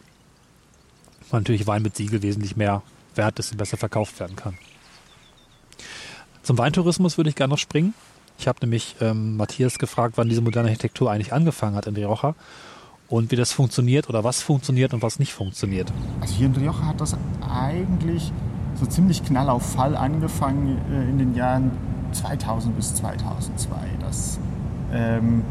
Weil 1.30 1.42
natürlich 1.42 1.68
Wein 1.68 1.82
mit 1.82 1.96
Siegel 1.96 2.22
wesentlich 2.22 2.56
mehr 2.56 2.82
wert 3.16 3.40
ist 3.40 3.52
und 3.52 3.58
besser 3.58 3.78
verkauft 3.78 4.20
werden 4.20 4.36
kann. 4.36 4.58
Zum 6.44 6.58
Weintourismus 6.58 7.18
würde 7.18 7.30
ich 7.30 7.36
gerne 7.36 7.52
noch 7.52 7.60
springen. 7.60 7.94
Ich 8.40 8.48
habe 8.48 8.60
nämlich 8.62 8.96
ähm, 9.02 9.38
Matthias 9.38 9.78
gefragt, 9.78 10.14
wann 10.18 10.30
diese 10.30 10.42
moderne 10.42 10.70
Architektur 10.70 11.12
eigentlich 11.12 11.34
angefangen 11.34 11.76
hat 11.76 11.86
in 11.86 11.96
Rioja 11.96 12.34
und 13.08 13.30
wie 13.30 13.36
das 13.36 13.52
funktioniert 13.52 14.10
oder 14.10 14.24
was 14.24 14.42
funktioniert 14.42 14.94
und 14.94 15.02
was 15.04 15.20
nicht 15.20 15.34
funktioniert. 15.34 15.92
Also 16.22 16.34
hier 16.34 16.48
in 16.48 16.56
Rioja 16.56 16.86
hat 16.88 17.02
das 17.02 17.16
eigentlich 17.42 18.32
so 18.80 18.86
ziemlich 18.86 19.24
knall 19.24 19.50
auf 19.50 19.74
Fall 19.74 19.96
angefangen 19.96 20.80
äh, 20.92 21.10
in 21.10 21.20
den 21.20 21.36
Jahren 21.36 21.72
2000 22.14 22.76
bis 22.76 22.96
2002. 22.96 23.76
Das, 24.00 24.40
ähm, 24.92 25.44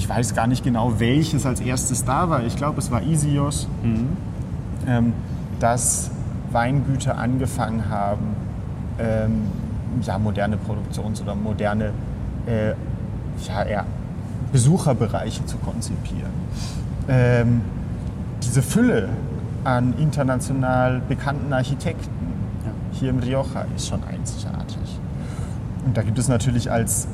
ich 0.00 0.08
weiß 0.08 0.34
gar 0.34 0.46
nicht 0.46 0.64
genau, 0.64 0.98
welches 0.98 1.44
als 1.44 1.60
erstes 1.60 2.06
da 2.06 2.30
war. 2.30 2.42
Ich 2.44 2.56
glaube, 2.56 2.78
es 2.78 2.90
war 2.90 3.02
Isios, 3.02 3.68
ähm, 4.88 5.12
dass 5.58 6.10
Weingüter 6.52 7.18
angefangen 7.18 7.90
haben, 7.90 8.34
ähm, 8.98 9.42
ja, 10.00 10.18
moderne 10.18 10.56
Produktions- 10.56 11.20
oder 11.20 11.34
moderne 11.34 11.92
äh, 12.46 12.70
ja, 13.46 13.62
eher 13.62 13.84
Besucherbereiche 14.52 15.44
zu 15.44 15.58
konzipieren. 15.58 16.32
Ähm, 17.06 17.60
diese 18.42 18.62
Fülle 18.62 19.10
an 19.64 19.92
international 19.98 21.02
bekannten 21.10 21.52
Architekten 21.52 22.08
hier 22.92 23.10
im 23.10 23.18
Rioja 23.18 23.66
ist 23.76 23.88
schon 23.88 24.02
einzigartig. 24.04 24.98
Und 25.84 25.94
da 25.94 26.00
gibt 26.00 26.18
es 26.18 26.28
natürlich 26.28 26.72
als 26.72 27.06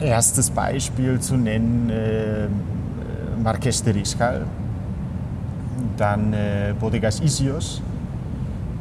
erstes 0.00 0.50
Beispiel 0.50 1.20
zu 1.20 1.36
nennen 1.36 1.90
äh, 1.90 2.44
äh, 2.44 2.48
Marqués 3.42 3.82
de 3.84 3.92
Riscal, 3.92 4.46
dann 5.96 6.32
äh, 6.32 6.74
Bodegas 6.78 7.20
Isios, 7.20 7.80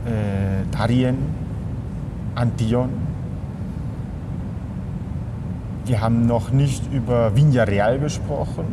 äh, 0.05 0.65
Darien, 0.72 1.17
Antillon. 2.35 2.89
Wir 5.85 6.01
haben 6.01 6.26
noch 6.26 6.51
nicht 6.51 6.91
über 6.91 7.31
Viña 7.34 7.65
Real 7.65 7.97
gesprochen, 7.97 8.65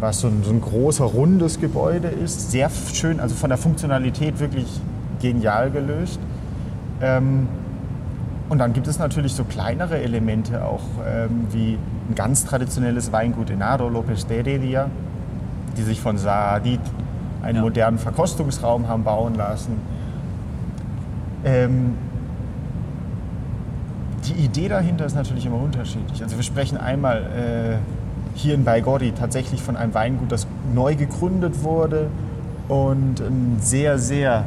was 0.00 0.20
so 0.20 0.26
ein, 0.26 0.42
so 0.42 0.50
ein 0.50 0.60
großer, 0.60 1.04
rundes 1.04 1.60
Gebäude 1.60 2.08
ist. 2.08 2.50
Sehr 2.50 2.68
schön, 2.92 3.20
also 3.20 3.36
von 3.36 3.50
der 3.50 3.58
Funktionalität 3.58 4.40
wirklich 4.40 4.66
genial 5.20 5.70
gelöst. 5.70 6.18
Ähm, 7.00 7.46
und 8.48 8.58
dann 8.58 8.72
gibt 8.72 8.86
es 8.86 8.98
natürlich 8.98 9.34
so 9.34 9.44
kleinere 9.44 9.98
Elemente 9.98 10.64
auch, 10.64 10.82
ähm, 11.06 11.46
wie 11.50 11.78
ein 12.08 12.14
ganz 12.14 12.44
traditionelles 12.44 13.12
Weingut 13.12 13.50
in 13.50 13.62
Aro, 13.62 13.88
López 13.88 14.26
de 14.26 14.38
Heredia, 14.38 14.88
die 15.76 15.82
sich 15.82 16.00
von 16.00 16.16
Saadit 16.16 16.80
einen 17.42 17.56
Ja. 17.56 17.62
modernen 17.62 17.98
Verkostungsraum 17.98 18.88
haben 18.88 19.04
bauen 19.04 19.34
lassen. 19.34 19.80
Ähm, 21.44 21.94
die 24.26 24.44
Idee 24.44 24.68
dahinter 24.68 25.06
ist 25.06 25.14
natürlich 25.14 25.46
immer 25.46 25.60
unterschiedlich. 25.60 26.22
Also 26.22 26.36
wir 26.36 26.42
sprechen 26.42 26.78
einmal 26.78 27.18
äh, 27.18 27.76
hier 28.34 28.54
in 28.54 28.64
Baigorri 28.64 29.12
tatsächlich 29.12 29.62
von 29.62 29.76
einem 29.76 29.94
Weingut, 29.94 30.32
das 30.32 30.46
neu 30.74 30.96
gegründet 30.96 31.62
wurde 31.62 32.08
und 32.68 33.20
ein 33.20 33.58
sehr, 33.60 33.98
sehr 33.98 34.44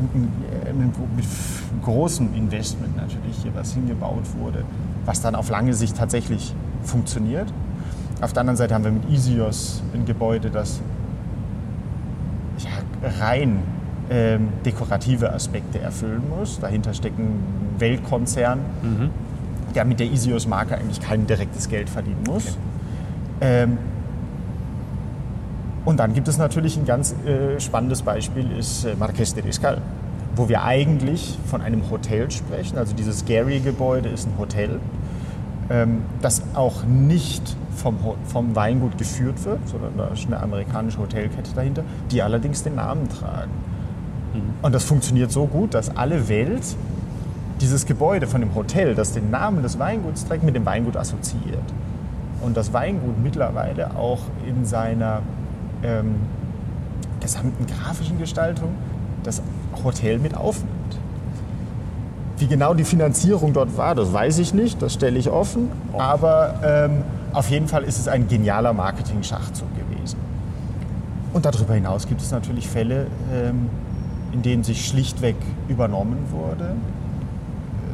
ein, 0.00 0.28
mit 1.16 1.24
großem 1.82 2.34
Investment 2.34 2.96
natürlich 2.96 3.36
hier 3.42 3.54
was 3.54 3.72
hingebaut 3.74 4.24
wurde, 4.38 4.64
was 5.04 5.20
dann 5.20 5.34
auf 5.34 5.50
lange 5.50 5.74
Sicht 5.74 5.96
tatsächlich 5.96 6.54
funktioniert. 6.82 7.52
Auf 8.20 8.32
der 8.32 8.40
anderen 8.40 8.56
Seite 8.56 8.74
haben 8.74 8.84
wir 8.84 8.92
mit 8.92 9.08
Isios 9.10 9.82
ein 9.94 10.04
Gebäude, 10.06 10.50
das 10.50 10.80
ja, 12.58 12.70
rein 13.20 13.58
ähm, 14.10 14.48
dekorative 14.64 15.32
Aspekte 15.32 15.78
erfüllen 15.80 16.22
muss. 16.28 16.58
Dahinter 16.60 16.94
steckt 16.94 17.18
ein 17.18 17.38
Weltkonzern, 17.78 18.60
Mhm. 18.82 19.10
der 19.74 19.84
mit 19.84 20.00
der 20.00 20.10
Isios-Marke 20.10 20.76
eigentlich 20.76 21.00
kein 21.00 21.26
direktes 21.26 21.68
Geld 21.68 21.90
verdienen 21.90 22.22
muss. 22.26 22.56
Ähm, 23.40 23.76
und 25.86 25.98
dann 25.98 26.12
gibt 26.12 26.28
es 26.28 26.36
natürlich 26.36 26.76
ein 26.76 26.84
ganz 26.84 27.14
äh, 27.24 27.58
spannendes 27.60 28.02
Beispiel, 28.02 28.50
ist 28.58 28.84
äh, 28.84 28.94
Marqués 29.00 29.34
de 29.34 29.44
Riscal, 29.44 29.80
wo 30.34 30.48
wir 30.48 30.64
eigentlich 30.64 31.38
von 31.46 31.62
einem 31.62 31.88
Hotel 31.90 32.30
sprechen. 32.30 32.76
Also 32.76 32.94
dieses 32.94 33.24
Gary-Gebäude 33.24 34.08
ist 34.08 34.26
ein 34.26 34.36
Hotel, 34.36 34.80
ähm, 35.70 36.02
das 36.20 36.42
auch 36.54 36.82
nicht 36.84 37.56
vom, 37.76 37.96
vom 38.26 38.56
Weingut 38.56 38.98
geführt 38.98 39.44
wird, 39.44 39.60
sondern 39.68 39.96
da 39.96 40.08
ist 40.08 40.26
eine 40.26 40.40
amerikanische 40.40 40.98
Hotelkette 40.98 41.52
dahinter, 41.54 41.84
die 42.10 42.20
allerdings 42.20 42.64
den 42.64 42.74
Namen 42.74 43.08
tragen. 43.08 43.52
Und 44.62 44.74
das 44.74 44.84
funktioniert 44.84 45.30
so 45.30 45.46
gut, 45.46 45.72
dass 45.72 45.96
alle 45.96 46.28
Welt 46.28 46.76
dieses 47.60 47.86
Gebäude 47.86 48.26
von 48.26 48.40
dem 48.40 48.54
Hotel, 48.54 48.94
das 48.94 49.12
den 49.12 49.30
Namen 49.30 49.62
des 49.62 49.78
Weinguts 49.78 50.26
trägt, 50.26 50.42
mit 50.42 50.56
dem 50.56 50.66
Weingut 50.66 50.96
assoziiert. 50.96 51.62
Und 52.42 52.56
das 52.56 52.72
Weingut 52.72 53.22
mittlerweile 53.22 53.96
auch 53.96 54.20
in 54.46 54.64
seiner 54.64 55.22
ähm, 55.82 56.16
gesamten 57.20 57.66
grafischen 57.66 58.18
Gestaltung 58.18 58.70
das 59.22 59.42
Hotel 59.84 60.18
mit 60.18 60.36
aufnimmt. 60.36 60.72
Wie 62.38 62.46
genau 62.46 62.74
die 62.74 62.84
Finanzierung 62.84 63.52
dort 63.52 63.76
war, 63.76 63.94
das 63.94 64.12
weiß 64.12 64.38
ich 64.38 64.52
nicht, 64.52 64.82
das 64.82 64.92
stelle 64.92 65.18
ich 65.18 65.30
offen. 65.30 65.70
Aber 65.96 66.60
ähm, 66.62 67.02
auf 67.32 67.50
jeden 67.50 67.66
Fall 67.66 67.82
ist 67.84 67.98
es 67.98 68.08
ein 68.08 68.28
genialer 68.28 68.72
Marketing-Schachzug 68.72 69.68
gewesen. 69.74 70.18
Und 71.32 71.44
darüber 71.44 71.74
hinaus 71.74 72.06
gibt 72.06 72.20
es 72.20 72.30
natürlich 72.30 72.68
Fälle, 72.68 73.06
ähm, 73.32 73.68
in 74.32 74.42
denen 74.42 74.64
sich 74.64 74.86
schlichtweg 74.86 75.36
übernommen 75.68 76.26
wurde. 76.30 76.74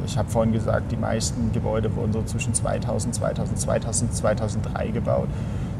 Ich 0.05 0.17
habe 0.17 0.29
vorhin 0.29 0.51
gesagt, 0.51 0.91
die 0.91 0.97
meisten 0.97 1.51
Gebäude 1.53 1.95
wurden 1.95 2.11
so 2.11 2.21
zwischen 2.23 2.53
2000, 2.53 3.15
2000, 3.15 3.59
2000, 3.59 4.13
2003 4.13 4.87
gebaut. 4.89 5.27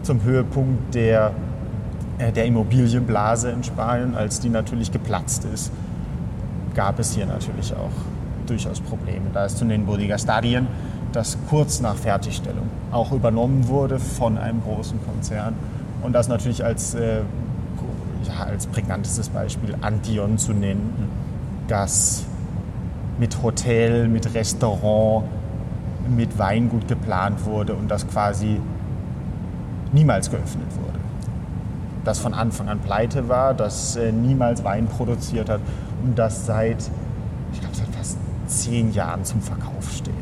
Zum 0.04 0.24
Höhepunkt 0.24 0.96
der, 0.96 1.32
der 2.20 2.46
Immobilienblase 2.46 3.50
in 3.52 3.64
Spanien, 3.64 4.16
als 4.16 4.40
die 4.40 4.50
natürlich 4.50 4.92
geplatzt 4.92 5.46
ist, 5.46 5.72
gab 6.74 7.00
es 7.00 7.14
hier 7.14 7.26
natürlich 7.26 7.74
auch 7.74 7.92
durchaus 8.48 8.80
Probleme. 8.80 9.26
Da 9.34 9.46
ist 9.46 9.58
zu 9.58 9.66
nennen 9.66 9.86
Bodegastarien, 9.86 10.68
das 11.12 11.38
kurz 11.50 11.80
nach 11.80 11.96
Fertigstellung 11.96 12.70
auch 12.92 13.12
übernommen 13.12 13.68
wurde 13.68 14.00
von 14.00 14.38
einem 14.38 14.62
großen 14.62 15.00
Konzern. 15.06 15.56
Und 16.02 16.14
das 16.14 16.28
natürlich 16.28 16.64
als, 16.64 16.96
äh, 16.96 17.22
ja, 18.28 18.44
als 18.46 18.68
prägnantestes 18.68 19.30
Beispiel 19.30 19.76
Antion 19.82 20.38
zu 20.38 20.54
nennen, 20.54 21.10
das 21.68 22.26
mit 23.20 23.42
Hotel, 23.42 24.08
mit 24.08 24.34
Restaurant, 24.34 25.26
mit 26.10 26.38
Weingut 26.38 26.88
geplant 26.88 27.46
wurde 27.46 27.76
und 27.76 27.90
das 27.90 28.08
quasi 28.08 28.60
niemals 29.94 30.30
geöffnet 30.30 30.68
wurde. 30.76 31.03
Das 32.04 32.20
von 32.20 32.34
Anfang 32.34 32.68
an 32.70 32.80
pleite 32.80 33.30
war, 33.30 33.54
das 33.54 33.96
äh, 33.96 34.12
niemals 34.12 34.64
Wein 34.64 34.88
produziert 34.88 35.50
hat 35.50 35.62
und 36.04 36.16
das 36.20 36.46
seit, 36.46 36.90
ich 37.54 37.60
glaube, 37.62 37.76
seit 37.76 37.88
fast 37.96 38.18
zehn 38.48 38.94
Jahren 38.94 39.24
zum 39.24 39.42
Verkauf 39.42 39.90
steht. 39.96 40.14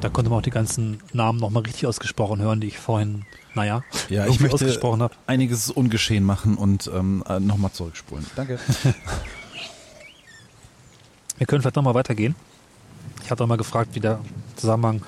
Da 0.00 0.08
konnte 0.08 0.30
man 0.30 0.40
auch 0.40 0.42
die 0.42 0.50
ganzen 0.50 0.98
Namen 1.12 1.38
nochmal 1.38 1.62
richtig 1.62 1.86
ausgesprochen 1.86 2.40
hören, 2.42 2.60
die 2.60 2.66
ich 2.66 2.78
vorhin, 2.78 3.24
naja, 3.54 3.82
Ja, 4.08 4.26
ich 4.26 4.40
möchte 4.40 4.54
ausgesprochen 4.56 5.00
habe. 5.00 5.14
einiges 5.26 5.70
ungeschehen 5.70 6.24
machen 6.24 6.56
und 6.56 6.90
ähm, 6.92 7.22
nochmal 7.40 7.70
zurückspulen. 7.72 8.26
Danke. 8.34 8.58
Wir 11.38 11.46
können 11.46 11.62
vielleicht 11.62 11.76
nochmal 11.76 11.94
weitergehen. 11.94 12.34
Ich 13.22 13.30
hatte 13.30 13.44
auch 13.44 13.48
mal 13.48 13.56
gefragt, 13.58 13.90
wie 13.94 14.00
der 14.00 14.20
Zusammenhang 14.56 15.02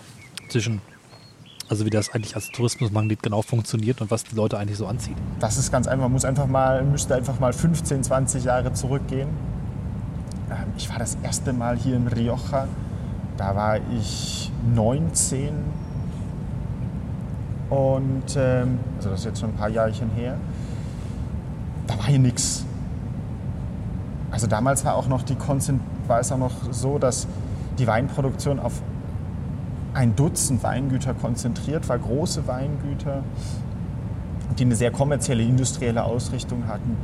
zwischen, 0.49 0.81
also 1.69 1.85
wie 1.85 1.91
das 1.91 2.11
eigentlich 2.15 2.35
als 2.35 2.49
Tourismusmagnet 2.49 3.23
genau 3.23 3.43
funktioniert 3.43 4.01
und 4.01 4.11
was 4.11 4.25
die 4.25 4.35
Leute 4.35 4.59
eigentlich 4.59 4.79
so 4.79 4.87
anzieht. 4.87 5.17
Das 5.41 5.59
ist 5.59 5.71
ganz 5.71 5.87
einfach, 5.87 6.05
man 6.05 6.13
muss 6.13 6.25
einfach 6.25 6.47
mal, 6.47 6.83
müsste 6.83 7.15
einfach 7.15 7.39
mal 7.41 7.53
15, 7.53 8.03
20 8.03 8.45
Jahre 8.45 8.73
zurückgehen. 8.73 9.29
Ähm, 10.51 10.73
Ich 10.77 10.89
war 10.91 10.99
das 10.99 11.17
erste 11.23 11.53
Mal 11.53 11.77
hier 11.77 11.97
in 11.97 12.09
Rioja, 12.09 12.67
da 13.37 13.55
war 13.55 13.77
ich 13.93 14.51
19 14.75 15.53
und 17.71 18.37
ähm, 18.37 18.79
also 18.97 19.11
das 19.11 19.21
ist 19.21 19.27
jetzt 19.27 19.41
schon 19.41 19.51
ein 19.51 19.57
paar 19.57 19.69
Jahrchen 19.69 20.11
her. 20.11 20.39
Da 21.87 21.99
war 21.99 22.07
hier 22.07 22.19
nichts. 22.19 22.65
Also 24.31 24.47
damals 24.47 24.85
war 24.85 24.95
auch 24.95 25.09
noch 25.09 25.23
die 25.23 25.35
Konzent 25.35 25.81
war 26.07 26.21
es 26.21 26.33
auch 26.33 26.39
noch 26.39 26.73
so, 26.73 26.99
dass 26.99 27.27
die 27.79 27.87
Weinproduktion 27.87 28.59
auf 28.59 28.83
ein 29.95 30.17
Dutzend 30.17 30.63
Weingüter 30.63 31.15
konzentriert 31.15 31.89
war, 31.89 31.99
große 31.99 32.47
Weingüter 32.47 33.23
die 34.59 34.65
eine 34.65 34.77
sehr 34.77 34.91
kommerzielle, 34.91 35.43
industrielle 35.43 36.05
Ausrichtung 36.05 36.67
hatten. 36.67 36.97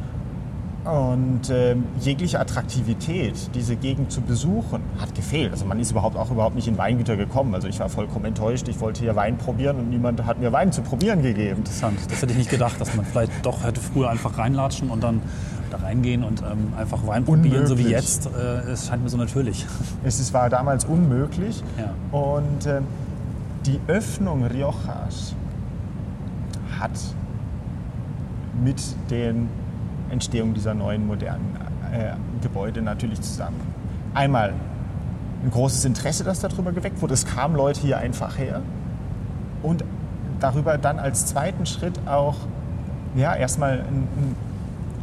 Und 0.84 1.48
ähm, 1.48 1.84
jegliche 1.98 2.38
Attraktivität, 2.38 3.54
diese 3.54 3.74
Gegend 3.74 4.12
zu 4.12 4.20
besuchen, 4.20 4.82
hat 5.00 5.14
gefehlt. 5.14 5.50
Also 5.50 5.64
man 5.64 5.80
ist 5.80 5.92
überhaupt 5.92 6.14
auch 6.14 6.30
überhaupt 6.30 6.56
nicht 6.56 6.68
in 6.68 6.76
Weingüter 6.76 7.16
gekommen. 7.16 7.54
Also 7.54 7.68
ich 7.68 7.80
war 7.80 7.88
vollkommen 7.88 8.26
enttäuscht. 8.26 8.68
Ich 8.68 8.80
wollte 8.80 9.00
hier 9.00 9.16
Wein 9.16 9.38
probieren 9.38 9.78
und 9.78 9.88
niemand 9.88 10.26
hat 10.26 10.40
mir 10.40 10.52
Wein 10.52 10.72
zu 10.72 10.82
probieren 10.82 11.22
gegeben. 11.22 11.58
Interessant. 11.58 11.98
Das 12.10 12.20
hätte 12.20 12.32
ich 12.32 12.38
nicht 12.38 12.50
gedacht, 12.50 12.78
dass 12.78 12.94
man 12.94 13.06
vielleicht 13.06 13.32
doch 13.46 13.64
hätte 13.64 13.80
früher 13.80 14.10
einfach 14.10 14.36
reinlatschen 14.36 14.90
und 14.90 15.02
dann 15.02 15.22
da 15.74 15.84
reingehen 15.84 16.24
und 16.24 16.42
ähm, 16.42 16.72
einfach 16.78 17.06
Wein 17.06 17.24
probieren, 17.24 17.66
so 17.66 17.78
wie 17.78 17.88
jetzt. 17.88 18.26
Äh, 18.26 18.70
es 18.70 18.86
scheint 18.86 19.02
mir 19.02 19.08
so 19.08 19.16
natürlich. 19.16 19.66
Es 20.04 20.20
ist- 20.20 20.32
war 20.32 20.50
damals 20.50 20.84
unmöglich. 20.84 21.62
Ja. 21.78 22.18
Und 22.18 22.66
ähm, 22.66 22.84
die 23.66 23.80
Öffnung 23.86 24.44
Riojas 24.44 25.34
hat 26.78 26.90
mit 28.62 28.82
den 29.10 29.48
Entstehung 30.10 30.54
dieser 30.54 30.74
neuen 30.74 31.06
modernen 31.06 31.56
äh, 31.92 32.12
Gebäude 32.42 32.82
natürlich 32.82 33.20
zusammen. 33.20 33.56
Einmal 34.14 34.52
ein 35.42 35.50
großes 35.50 35.84
Interesse, 35.84 36.24
das 36.24 36.40
darüber 36.40 36.72
geweckt 36.72 37.00
wurde. 37.02 37.14
Es 37.14 37.26
kamen 37.26 37.56
Leute 37.56 37.80
hier 37.80 37.98
einfach 37.98 38.38
her. 38.38 38.60
Und 39.62 39.84
darüber 40.40 40.78
dann 40.78 40.98
als 40.98 41.26
zweiten 41.26 41.66
Schritt 41.66 41.98
auch 42.06 42.36
ja, 43.16 43.34
erstmal 43.34 43.72
ein, 43.80 44.08
ein, 44.16 44.36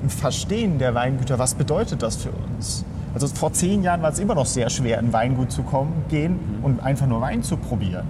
ein 0.03 0.09
Verstehen 0.09 0.79
der 0.79 0.93
Weingüter. 0.95 1.39
Was 1.39 1.53
bedeutet 1.53 2.01
das 2.01 2.15
für 2.17 2.31
uns? 2.31 2.85
Also 3.13 3.27
vor 3.27 3.51
zehn 3.53 3.83
Jahren 3.83 4.01
war 4.01 4.11
es 4.11 4.19
immer 4.19 4.35
noch 4.35 4.45
sehr 4.45 4.69
schwer, 4.69 4.99
in 4.99 5.11
Weingut 5.11 5.51
zu 5.51 5.63
kommen, 5.63 6.05
gehen 6.09 6.39
und 6.61 6.81
einfach 6.81 7.07
nur 7.07 7.21
Wein 7.21 7.43
zu 7.43 7.57
probieren. 7.57 8.05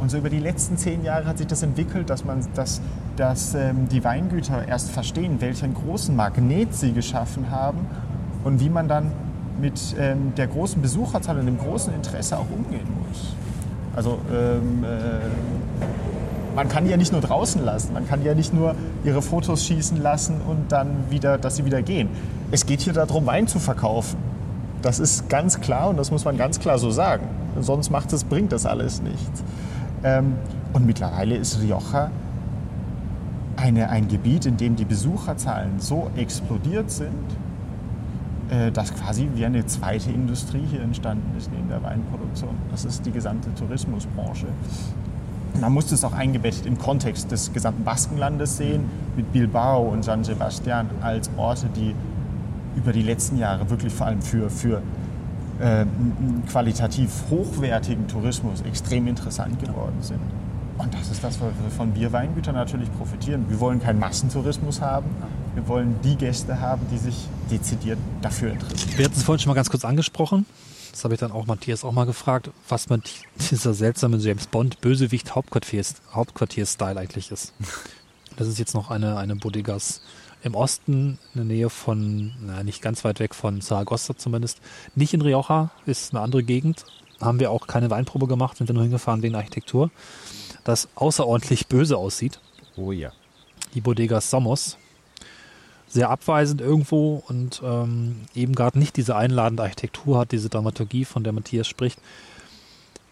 Und 0.00 0.10
so 0.10 0.18
über 0.18 0.30
die 0.30 0.38
letzten 0.38 0.76
zehn 0.76 1.02
Jahre 1.02 1.24
hat 1.24 1.38
sich 1.38 1.46
das 1.46 1.62
entwickelt, 1.62 2.10
dass, 2.10 2.24
man, 2.24 2.46
dass, 2.54 2.80
dass 3.16 3.54
ähm, 3.54 3.88
die 3.88 4.04
Weingüter 4.04 4.66
erst 4.68 4.90
verstehen, 4.90 5.40
welchen 5.40 5.74
großen 5.74 6.14
Magnet 6.14 6.74
sie 6.74 6.92
geschaffen 6.92 7.50
haben 7.50 7.78
und 8.44 8.60
wie 8.60 8.68
man 8.68 8.88
dann 8.88 9.10
mit 9.60 9.96
ähm, 9.98 10.32
der 10.36 10.46
großen 10.48 10.82
Besucherzahl 10.82 11.38
und 11.38 11.46
dem 11.46 11.58
großen 11.58 11.94
Interesse 11.94 12.36
auch 12.38 12.50
umgehen 12.50 12.86
muss. 13.08 13.34
Also 13.96 14.18
ähm, 14.30 14.84
äh, 14.84 14.86
man 16.56 16.68
kann 16.70 16.84
die 16.84 16.90
ja 16.90 16.96
nicht 16.96 17.12
nur 17.12 17.20
draußen 17.20 17.62
lassen, 17.62 17.92
man 17.92 18.08
kann 18.08 18.20
die 18.20 18.26
ja 18.26 18.34
nicht 18.34 18.54
nur 18.54 18.74
ihre 19.04 19.20
Fotos 19.20 19.64
schießen 19.66 20.02
lassen 20.02 20.40
und 20.40 20.72
dann 20.72 21.10
wieder, 21.10 21.36
dass 21.36 21.56
sie 21.56 21.66
wieder 21.66 21.82
gehen. 21.82 22.08
Es 22.50 22.64
geht 22.64 22.80
hier 22.80 22.94
darum, 22.94 23.26
Wein 23.26 23.46
zu 23.46 23.58
verkaufen. 23.58 24.16
Das 24.80 24.98
ist 24.98 25.28
ganz 25.28 25.60
klar 25.60 25.90
und 25.90 25.98
das 25.98 26.10
muss 26.10 26.24
man 26.24 26.38
ganz 26.38 26.58
klar 26.58 26.78
so 26.78 26.90
sagen. 26.90 27.28
Sonst 27.60 27.90
macht 27.90 28.12
es, 28.12 28.24
bringt 28.24 28.52
das 28.52 28.64
alles 28.64 29.02
nichts. 29.02 29.44
Ähm, 30.02 30.34
und 30.72 30.86
mittlerweile 30.86 31.36
ist 31.36 31.60
Rioja 31.60 32.10
eine, 33.56 33.90
ein 33.90 34.08
Gebiet, 34.08 34.46
in 34.46 34.56
dem 34.56 34.76
die 34.76 34.84
Besucherzahlen 34.84 35.78
so 35.78 36.10
explodiert 36.16 36.90
sind, 36.90 37.10
äh, 38.48 38.70
dass 38.72 38.94
quasi 38.94 39.28
wie 39.34 39.44
eine 39.44 39.66
zweite 39.66 40.10
Industrie 40.10 40.64
hier 40.70 40.80
entstanden 40.80 41.36
ist 41.36 41.50
neben 41.52 41.68
der 41.68 41.82
Weinproduktion. 41.82 42.54
Das 42.70 42.84
ist 42.84 43.04
die 43.04 43.10
gesamte 43.10 43.54
Tourismusbranche. 43.54 44.46
Man 45.60 45.72
muss 45.72 45.86
das 45.86 46.04
auch 46.04 46.12
eingebettet 46.12 46.66
im 46.66 46.78
Kontext 46.78 47.30
des 47.30 47.52
gesamten 47.52 47.84
Baskenlandes 47.84 48.56
sehen, 48.56 48.84
mit 49.16 49.32
Bilbao 49.32 49.88
und 49.88 50.04
San 50.04 50.24
Sebastian 50.24 50.90
als 51.00 51.30
Orte, 51.36 51.68
die 51.74 51.94
über 52.76 52.92
die 52.92 53.02
letzten 53.02 53.38
Jahre 53.38 53.68
wirklich 53.70 53.92
vor 53.92 54.06
allem 54.06 54.20
für, 54.20 54.50
für 54.50 54.82
äh, 55.60 55.86
qualitativ 56.50 57.10
hochwertigen 57.30 58.06
Tourismus 58.06 58.60
extrem 58.62 59.06
interessant 59.06 59.58
geworden 59.58 59.96
sind. 60.00 60.20
Und 60.78 60.92
das 60.92 61.10
ist 61.10 61.24
das, 61.24 61.38
wovon 61.40 61.94
wir 61.94 62.12
Weingüter 62.12 62.52
natürlich 62.52 62.92
profitieren. 62.92 63.46
Wir 63.48 63.58
wollen 63.60 63.80
keinen 63.80 63.98
Massentourismus 63.98 64.82
haben. 64.82 65.06
Wir 65.54 65.66
wollen 65.68 65.96
die 66.04 66.16
Gäste 66.16 66.60
haben, 66.60 66.82
die 66.92 66.98
sich 66.98 67.28
dezidiert 67.50 67.98
dafür 68.20 68.52
interessieren. 68.52 68.98
Wir 68.98 69.06
hatten 69.06 69.16
es 69.16 69.22
vorhin 69.22 69.40
schon 69.40 69.50
mal 69.50 69.54
ganz 69.54 69.70
kurz 69.70 69.86
angesprochen. 69.86 70.44
Das 70.96 71.04
habe 71.04 71.12
ich 71.12 71.20
dann 71.20 71.30
auch 71.30 71.44
Matthias 71.44 71.84
auch 71.84 71.92
mal 71.92 72.06
gefragt, 72.06 72.48
was 72.70 72.88
man 72.88 73.02
dieser 73.50 73.74
seltsame 73.74 74.16
James 74.16 74.46
Bond 74.46 74.80
Bösewicht 74.80 75.34
Hauptquartier, 75.34 75.84
Hauptquartier-Style 76.10 76.98
eigentlich 76.98 77.30
ist. 77.30 77.52
Das 78.38 78.48
ist 78.48 78.58
jetzt 78.58 78.72
noch 78.72 78.90
eine, 78.90 79.18
eine 79.18 79.36
Bodegas 79.36 80.00
im 80.42 80.54
Osten, 80.54 81.18
in 81.34 81.40
der 81.40 81.44
Nähe 81.44 81.68
von, 81.68 82.32
na, 82.40 82.62
nicht 82.62 82.80
ganz 82.80 83.04
weit 83.04 83.20
weg 83.20 83.34
von 83.34 83.60
Zaragoza 83.60 84.16
zumindest. 84.16 84.62
Nicht 84.94 85.12
in 85.12 85.20
Rioja, 85.20 85.70
ist 85.84 86.14
eine 86.14 86.22
andere 86.22 86.42
Gegend. 86.42 86.86
Haben 87.20 87.40
wir 87.40 87.50
auch 87.50 87.66
keine 87.66 87.90
Weinprobe 87.90 88.26
gemacht, 88.26 88.56
sind 88.56 88.66
wir 88.66 88.74
nur 88.74 88.82
hingefahren 88.82 89.20
wegen 89.20 89.34
der 89.34 89.40
Architektur. 89.40 89.90
Das 90.64 90.88
außerordentlich 90.94 91.66
böse 91.66 91.98
aussieht. 91.98 92.40
Oh 92.74 92.90
ja. 92.90 93.12
die 93.74 93.82
Bodegas 93.82 94.30
Somos. 94.30 94.78
Sehr 95.88 96.10
abweisend 96.10 96.60
irgendwo 96.60 97.22
und 97.28 97.62
ähm, 97.64 98.22
eben 98.34 98.54
gerade 98.54 98.78
nicht 98.78 98.96
diese 98.96 99.16
einladende 99.16 99.62
Architektur 99.62 100.18
hat, 100.18 100.32
diese 100.32 100.48
Dramaturgie, 100.48 101.04
von 101.04 101.22
der 101.22 101.32
Matthias 101.32 101.68
spricht. 101.68 101.98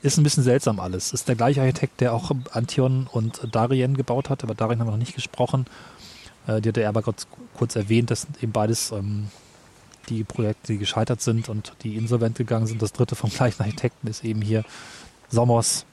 Ist 0.02 0.18
ein 0.18 0.24
bisschen 0.24 0.42
seltsam 0.42 0.80
alles. 0.80 1.12
Ist 1.12 1.28
der 1.28 1.36
gleiche 1.36 1.60
Architekt, 1.62 2.01
der 2.01 2.12
auch 2.12 2.30
Antion 2.52 3.09
und 3.10 3.48
Darien 3.52 3.96
gebaut 3.96 4.28
hat, 4.28 4.42
aber 4.42 4.55
Darien 4.55 4.80
haben 4.80 4.88
wir 4.88 4.92
noch 4.92 4.98
nicht 4.98 5.14
gesprochen. 5.14 5.66
Äh, 6.46 6.60
die 6.60 6.68
hat 6.70 6.76
er 6.76 6.88
aber 6.88 7.02
kurz, 7.02 7.26
kurz 7.56 7.76
erwähnt, 7.76 8.10
das 8.10 8.22
sind 8.22 8.42
eben 8.42 8.52
beides 8.52 8.90
ähm, 8.92 9.28
die 10.09 10.24
Projekte, 10.24 10.72
die 10.72 10.78
gescheitert 10.78 11.22
sind 11.22 11.48
und 11.48 11.72
die 11.82 11.96
insolvent 11.96 12.36
gegangen 12.36 12.66
sind. 12.66 12.82
Das 12.82 12.92
dritte 12.92 13.14
vom 13.14 13.30
gleichen 13.30 13.62
Architekten 13.62 14.06
ist 14.06 14.24
eben 14.24 14.42
hier 14.42 14.64
Somos, 15.30 15.86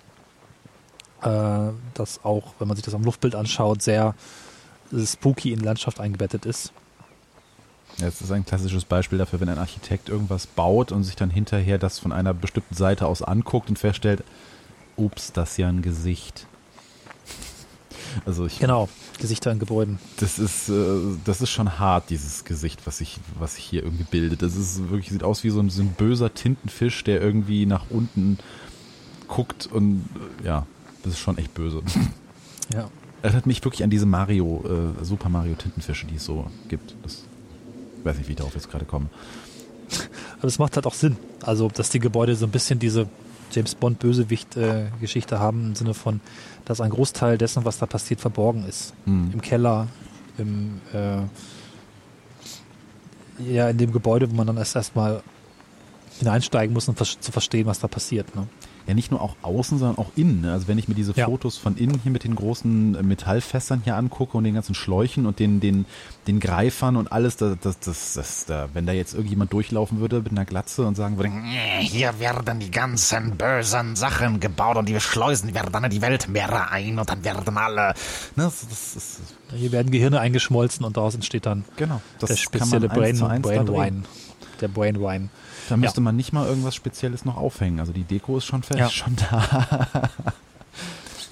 äh, 1.22 1.70
das 1.94 2.24
auch, 2.24 2.53
wenn 2.60 2.68
man 2.68 2.76
sich 2.76 2.86
das 2.86 2.94
am 2.94 3.03
Luftbild 3.03 3.36
anschaut, 3.36 3.82
sehr 3.82 4.16
spooky 5.06 5.52
in 5.54 5.60
Landschaft 5.60 6.00
eingebettet 6.00 6.46
ist. 6.46 6.72
Ja, 7.98 8.08
Es 8.08 8.22
ist 8.22 8.32
ein 8.32 8.46
klassisches 8.46 8.86
Beispiel 8.86 9.18
dafür, 9.18 9.40
wenn 9.42 9.50
ein 9.50 9.58
Architekt 9.58 10.10
irgendwas 10.10 10.48
baut 10.48 10.92
und 10.92 11.04
sich 11.04 11.16
dann 11.16 11.30
hinterher 11.30 11.78
das 11.78 12.00
von 12.00 12.12
einer 12.12 12.34
bestimmten 12.34 12.76
Seite 12.76 13.06
aus 13.06 13.22
anguckt 13.22 13.70
und 13.70 13.78
feststellt, 13.78 14.24
ups, 14.96 15.34
das 15.34 15.52
ist 15.52 15.58
ja 15.58 15.68
ein 15.70 15.82
Gesicht. 15.82 16.48
Also 18.26 18.46
ich, 18.46 18.60
Genau, 18.60 18.90
Gesichter 19.20 19.52
in 19.54 19.60
Gebäuden. 19.60 19.98
das 20.18 20.38
ist, 20.38 20.68
äh, 20.68 20.74
das 21.24 21.40
ist 21.40 21.50
schon 21.50 21.80
hart, 21.80 22.10
dieses 22.10 22.44
Gesicht, 22.44 22.86
was 22.86 22.98
sich, 22.98 23.20
was 23.40 23.56
sich 23.56 23.64
hier 23.64 23.84
irgendwie 23.84 24.04
bildet. 24.04 24.42
Das 24.42 24.58
ist 24.58 24.90
wirklich, 24.90 25.10
sieht 25.12 25.24
aus 25.24 25.46
wie 25.46 25.50
so 25.50 25.62
ein, 25.62 25.70
so 25.70 25.82
ein 25.82 25.94
böser 25.94 26.34
Tintenfisch, 26.34 27.06
der 27.06 27.22
irgendwie 27.22 27.66
nach 27.66 27.86
unten 27.90 28.38
guckt 29.30 29.68
und 29.72 30.04
äh, 30.42 30.46
ja, 30.48 30.66
das 31.04 31.14
ist 31.14 31.20
schon 31.20 31.38
echt 31.38 31.54
böse. 31.54 31.82
Ja. 32.74 32.90
Erinnert 33.22 33.45
mich 33.45 33.64
wirklich 33.64 33.84
an 33.84 33.89
diese 33.89 34.06
Mario, 34.06 34.64
äh, 34.99 35.03
Super 35.06 35.30
Mario 35.30 35.53
Tintenfische, 35.56 36.07
die 36.07 36.15
es 36.15 36.26
so 36.26 36.45
gibt. 36.69 36.95
Das, 37.03 37.23
ich 37.99 38.06
weiß 38.06 38.18
nicht, 38.18 38.27
wie 38.27 38.31
ich 38.31 38.38
darauf 38.38 38.56
jetzt 38.56 38.69
gerade 38.72 38.85
komme. 38.85 39.07
Aber 40.39 40.48
es 40.48 40.57
macht 40.57 40.76
halt 40.76 40.88
auch 40.88 40.93
Sinn. 40.93 41.18
Also, 41.43 41.68
dass 41.68 41.89
die 41.89 41.99
Gebäude 41.99 42.35
so 42.35 42.45
ein 42.45 42.52
bisschen 42.52 42.80
diese 42.80 43.07
James 43.52 43.76
Bond 43.76 43.99
Bösewicht-Geschichte 43.99 45.39
haben, 45.39 45.68
im 45.68 45.76
Sinne 45.76 45.93
von, 45.93 46.19
dass 46.65 46.81
ein 46.81 46.89
Großteil 46.89 47.38
dessen, 47.38 47.65
was 47.65 47.77
da 47.80 47.85
passiert, 47.85 48.22
verborgen 48.22 48.65
ist. 48.65 48.93
Hm. 49.06 49.31
Im 49.34 49.41
Keller, 49.41 49.88
im, 50.38 50.80
äh, 50.93 51.22
ja, 53.52 53.69
in 53.69 53.77
dem 53.77 53.91
Gebäude, 53.91 54.31
wo 54.31 54.35
man 54.35 54.48
dann 54.48 54.57
erst 54.57 54.76
erstmal 54.76 55.22
hineinsteigen 56.19 56.73
muss, 56.73 56.88
um 56.88 56.95
vers- 56.95 57.19
zu 57.19 57.31
verstehen, 57.31 57.65
was 57.65 57.80
da 57.80 57.88
passiert. 57.88 58.35
Ne? 58.35 58.48
Ja, 58.92 58.96
nicht 58.96 59.10
nur 59.10 59.22
auch 59.22 59.38
außen, 59.42 59.80
sondern 59.80 59.98
auch 59.98 60.12
innen. 60.18 60.42
ne? 60.42 60.52
Also 60.52 60.68
wenn 60.68 60.78
ich 60.78 60.90
mir 60.90 60.96
diese 60.96 61.14
Ja. 61.16 61.26
Fotos 61.26 61.58
von 61.58 61.78
innen 61.78 62.02
hier 62.04 62.12
mit 62.12 62.26
den 62.26 62.36
großen 62.36 62.96
äh, 62.96 63.04
Metallfässern 63.04 63.82
hier 63.86 63.96
angucke 63.96 64.38
und 64.38 64.44
den 64.44 64.54
ganzen 64.54 64.76
Schläuchen 64.76 65.26
und 65.26 65.40
den, 65.40 65.62
den, 65.62 65.86
den 66.28 66.42
Greifern 66.42 66.98
und 66.98 67.10
alles, 67.10 67.38
das, 67.38 67.56
das, 67.62 67.80
das, 67.80 68.14
das, 68.16 68.46
da, 68.48 68.68
wenn 68.74 68.86
da 68.86 68.92
jetzt 68.92 69.14
irgendjemand 69.14 69.54
durchlaufen 69.54 70.02
würde 70.02 70.18
mit 70.18 70.34
einer 70.34 70.44
Glatze 70.44 70.86
und 70.86 70.96
sagen 70.96 71.16
würde, 71.16 71.32
Hier 71.80 72.20
werden 72.20 72.60
die 72.60 72.70
ganzen 72.70 73.38
bösen 73.38 73.96
Sachen 73.96 74.42
gebaut 74.42 74.76
und 74.76 74.90
die 74.90 75.00
Schleusen 75.00 75.54
werden 75.54 75.72
dann 75.72 75.86
in 75.86 75.92
die 75.92 76.02
Weltmeere 76.02 76.70
ein 76.70 77.00
und 77.00 77.10
dann 77.10 77.24
werden 77.24 77.58
alle. 77.58 77.94
ne, 78.36 78.44
das, 78.44 78.68
das, 78.68 78.94
das, 78.94 79.20
Hier 79.58 79.72
werden 79.72 79.90
Gehirne 79.90 80.20
eingeschmolzen 80.20 80.86
und 80.86 80.98
daraus 80.98 81.16
entsteht 81.16 81.46
dann 81.46 81.64
genau, 81.78 82.02
das 82.20 82.28
der 82.28 82.36
spezielle 82.36 82.90
Brain, 82.90 83.18
Brain. 83.18 83.68
Wine. 83.70 84.04
Der 84.60 84.68
Brain 84.68 85.00
Wine. 85.00 85.30
Da 85.72 85.77
müsste 85.77 86.02
Ja. 86.02 86.03
man 86.03 86.15
nicht 86.18 86.34
mal 86.34 86.45
irgendwas 86.45 86.76
Spezielles 86.76 87.23
noch 87.23 87.38
aufhängen. 87.38 87.80
Also 87.80 87.93
die 87.93 88.03
Deko 88.03 88.38
ist 88.38 88.45
schon 88.45 88.61
fest, 88.61 88.77
Ja. 88.80 88.89
schon 88.89 89.15
da. 89.15 90.10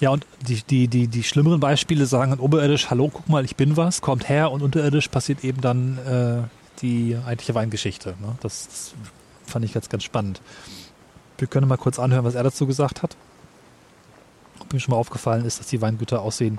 Ja, 0.00 0.08
und 0.10 0.24
die, 0.48 0.62
die, 0.62 0.88
die, 0.88 1.08
die 1.08 1.22
schlimmeren 1.22 1.60
Beispiele 1.60 2.06
sagen 2.06 2.30
dann 2.30 2.40
oberirdisch, 2.40 2.88
hallo, 2.88 3.10
guck 3.12 3.28
mal, 3.28 3.44
ich 3.44 3.56
bin 3.56 3.76
was, 3.76 4.00
kommt 4.00 4.30
her 4.30 4.50
und 4.50 4.62
unterirdisch 4.62 5.08
passiert 5.08 5.44
eben 5.44 5.60
dann 5.60 5.98
äh, 5.98 6.42
die 6.80 7.18
eigentliche 7.26 7.54
Weingeschichte. 7.54 8.14
Ne? 8.18 8.34
Das, 8.40 8.66
das 8.66 8.94
fand 9.46 9.66
ich 9.66 9.74
ganz, 9.74 9.90
ganz 9.90 10.04
spannend. 10.04 10.40
Wir 11.36 11.48
können 11.48 11.68
mal 11.68 11.76
kurz 11.76 11.98
anhören, 11.98 12.24
was 12.24 12.34
er 12.34 12.42
dazu 12.42 12.66
gesagt 12.66 13.02
hat. 13.02 13.14
Ob 14.60 14.72
ihm 14.72 14.80
schon 14.80 14.92
mal 14.92 14.98
aufgefallen 14.98 15.44
ist, 15.44 15.60
dass 15.60 15.66
die 15.66 15.82
Weingüter 15.82 16.22
aussehen 16.22 16.58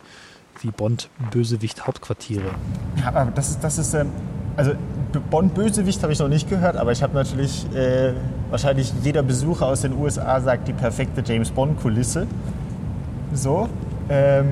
wie 0.61 0.69
Bond-Bösewicht-Hauptquartiere. 0.69 2.51
Ja, 2.97 3.07
aber 3.07 3.25
das 3.31 3.49
ist, 3.49 3.63
das 3.63 3.77
ist 3.79 3.95
ähm, 3.95 4.11
also 4.55 4.73
Bond-Bösewicht 5.19 6.01
habe 6.03 6.13
ich 6.13 6.19
noch 6.19 6.27
nicht 6.27 6.49
gehört, 6.49 6.77
aber 6.77 6.91
ich 6.91 7.03
habe 7.03 7.13
natürlich, 7.13 7.65
äh, 7.75 8.13
wahrscheinlich 8.49 8.93
jeder 9.03 9.23
Besucher 9.23 9.67
aus 9.67 9.81
den 9.81 9.97
USA 9.97 10.39
sagt 10.39 10.67
die 10.67 10.73
perfekte 10.73 11.21
James 11.25 11.49
Bond-Kulisse. 11.51 12.27
So. 13.33 13.67
Ähm, 14.09 14.47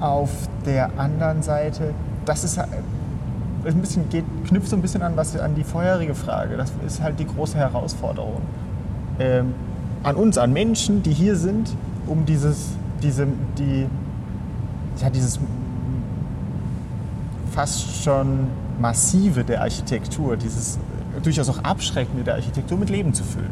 auf 0.00 0.30
der 0.66 0.90
anderen 0.98 1.42
Seite, 1.42 1.94
das 2.24 2.44
ist 2.44 2.58
halt- 2.58 2.68
ein 3.64 3.80
bisschen 3.80 4.08
geht, 4.10 4.24
knüpft 4.46 4.68
so 4.68 4.76
ein 4.76 4.82
bisschen 4.82 5.02
an, 5.02 5.16
was 5.16 5.38
an 5.38 5.54
die 5.54 5.64
vorherige 5.64 6.14
Frage. 6.14 6.56
Das 6.56 6.72
ist 6.86 7.02
halt 7.02 7.18
die 7.18 7.26
große 7.26 7.56
Herausforderung. 7.56 8.42
Ähm, 9.18 9.54
an 10.02 10.16
uns, 10.16 10.36
an 10.36 10.52
Menschen, 10.52 11.02
die 11.02 11.12
hier 11.12 11.36
sind, 11.36 11.74
um 12.06 12.26
dieses, 12.26 12.68
diese, 13.02 13.26
die, 13.56 13.86
ja, 15.00 15.08
dieses 15.08 15.38
fast 17.52 18.02
schon 18.02 18.48
massive 18.78 19.44
der 19.44 19.62
Architektur, 19.62 20.36
dieses 20.36 20.76
äh, 20.76 21.20
durchaus 21.22 21.48
auch 21.48 21.58
abschreckende 21.58 22.24
der 22.24 22.34
Architektur 22.34 22.78
mit 22.78 22.90
Leben 22.90 23.14
zu 23.14 23.24
füllen. 23.24 23.50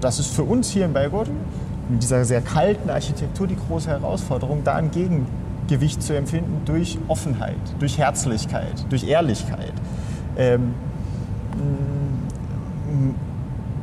Das 0.00 0.18
ist 0.18 0.34
für 0.34 0.42
uns 0.42 0.70
hier 0.70 0.84
in 0.84 0.92
Belgorod 0.92 1.28
in 1.90 1.98
dieser 1.98 2.24
sehr 2.24 2.40
kalten 2.40 2.90
Architektur 2.90 3.46
die 3.46 3.56
große 3.56 3.90
Herausforderung, 3.90 4.62
da 4.64 4.74
ein 4.74 4.90
Gegengewicht 4.90 6.02
zu 6.02 6.16
empfinden 6.16 6.62
durch 6.64 6.98
Offenheit, 7.08 7.56
durch 7.78 7.98
Herzlichkeit, 7.98 8.86
durch 8.90 9.04
Ehrlichkeit. 9.04 9.72
Ähm, 10.36 10.74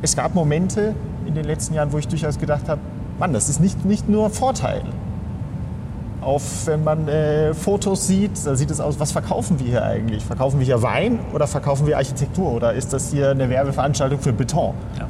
es 0.02 0.16
gab 0.16 0.34
Momente 0.34 0.94
in 1.26 1.34
den 1.34 1.44
letzten 1.44 1.74
Jahren, 1.74 1.92
wo 1.92 1.98
ich 1.98 2.08
durchaus 2.08 2.38
gedacht 2.38 2.68
habe, 2.68 2.80
Mann, 3.18 3.32
das 3.32 3.48
ist 3.48 3.60
nicht, 3.60 3.84
nicht 3.84 4.08
nur 4.08 4.30
Vorteil. 4.30 4.82
Auf, 6.22 6.66
wenn 6.66 6.84
man 6.84 7.08
äh, 7.08 7.52
Fotos 7.52 8.06
sieht, 8.06 8.46
da 8.46 8.54
sieht 8.54 8.70
es 8.70 8.80
aus, 8.80 9.00
was 9.00 9.10
verkaufen 9.10 9.58
wir 9.58 9.66
hier 9.66 9.84
eigentlich? 9.84 10.24
Verkaufen 10.24 10.60
wir 10.60 10.66
hier 10.66 10.80
Wein 10.82 11.18
oder 11.32 11.46
verkaufen 11.46 11.86
wir 11.86 11.96
Architektur? 11.96 12.52
Oder 12.52 12.74
ist 12.74 12.92
das 12.92 13.10
hier 13.10 13.30
eine 13.30 13.50
Werbeveranstaltung 13.50 14.20
für 14.20 14.32
Beton? 14.32 14.74
Ja. 14.98 15.08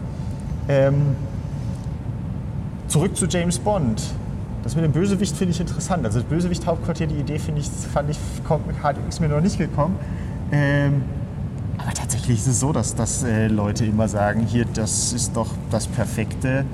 Ähm, 0.68 1.16
zurück 2.89 3.16
zu 3.16 3.26
James 3.26 3.59
Bond. 3.59 4.02
Das 4.62 4.74
mit 4.74 4.84
dem 4.84 4.93
Bösewicht 4.93 5.36
finde 5.36 5.52
ich 5.52 5.60
interessant. 5.60 6.05
Also 6.06 6.20
das 6.20 6.28
Bösewicht-Hauptquartier, 6.28 7.09
die 7.09 7.16
Idee 7.16 7.39
finde 7.39 7.60
ich, 7.60 7.68
fand 7.68 8.09
ich, 8.10 8.18
kommt, 8.44 8.64
ist 9.09 9.20
mir 9.20 9.28
noch 9.28 9.40
nicht 9.40 9.59
gekommen. 9.59 9.97
Ähm, 10.51 11.02
aber 11.78 11.93
tatsächlich 11.93 12.39
ist 12.39 12.47
es 12.47 12.60
so, 12.60 12.72
dass, 12.72 12.94
dass 12.94 13.22
äh, 13.24 13.48
Leute 13.48 13.84
immer 13.84 14.09
sagen, 14.09 14.47
hier, 14.47 14.64
das 14.72 15.12
ist 15.12 15.36
doch 15.36 15.48
das 15.70 15.86
perfekte 15.89 16.64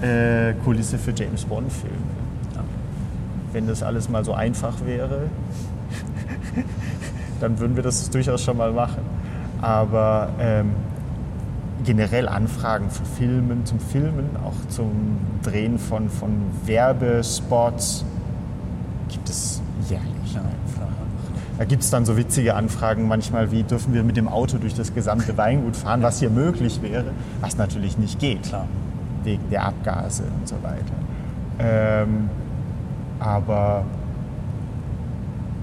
äh, 0.00 0.54
Kulisse 0.64 0.96
für 0.98 1.12
James 1.12 1.44
Bond-Filme. 1.44 2.23
Wenn 3.54 3.68
das 3.68 3.84
alles 3.84 4.08
mal 4.08 4.24
so 4.24 4.34
einfach 4.34 4.84
wäre, 4.84 5.30
dann 7.40 7.58
würden 7.60 7.76
wir 7.76 7.84
das 7.84 8.10
durchaus 8.10 8.42
schon 8.42 8.56
mal 8.56 8.72
machen. 8.72 9.02
Aber 9.62 10.30
ähm, 10.40 10.72
generell 11.84 12.28
Anfragen 12.28 12.90
für 12.90 13.04
Filmen, 13.04 13.64
zum 13.64 13.78
Filmen, 13.78 14.30
auch 14.44 14.68
zum 14.68 15.18
Drehen 15.44 15.78
von, 15.78 16.08
von 16.08 16.32
Werbespots 16.66 18.04
gibt 19.08 19.28
es 19.28 19.62
jährlich. 19.88 20.36
einfach. 20.36 20.88
Da 21.56 21.64
gibt 21.64 21.84
es 21.84 21.90
dann 21.90 22.04
so 22.04 22.16
witzige 22.16 22.56
Anfragen 22.56 23.06
manchmal 23.06 23.52
wie, 23.52 23.62
dürfen 23.62 23.94
wir 23.94 24.02
mit 24.02 24.16
dem 24.16 24.26
Auto 24.26 24.58
durch 24.58 24.74
das 24.74 24.92
gesamte 24.94 25.36
Weingut 25.36 25.76
fahren, 25.76 26.02
was 26.02 26.18
hier 26.18 26.30
möglich 26.30 26.82
wäre, 26.82 27.12
was 27.40 27.56
natürlich 27.56 27.98
nicht 27.98 28.18
geht, 28.18 28.42
Klar. 28.42 28.66
wegen 29.22 29.48
der 29.50 29.64
Abgase 29.66 30.24
und 30.40 30.48
so 30.48 30.56
weiter. 30.62 30.94
Ähm, 31.60 32.28
aber 33.24 33.84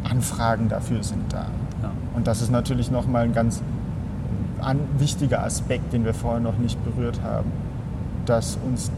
Anfragen 0.03 0.67
dafür 0.67 1.03
sind 1.03 1.31
da. 1.31 1.45
Ja. 1.83 1.91
Und 2.15 2.27
das 2.27 2.41
ist 2.41 2.51
natürlich 2.51 2.89
nochmal 2.89 3.23
ein 3.23 3.33
ganz, 3.33 3.61
ein 4.61 4.79
wichtiger 4.97 5.43
Aspekt, 5.43 5.93
den 5.93 6.03
wir 6.03 6.13
vorher 6.13 6.39
noch 6.39 6.57
nicht 6.57 6.83
berührt 6.83 7.21
haben, 7.23 7.51
dass 8.25 8.57
uns 8.65 8.91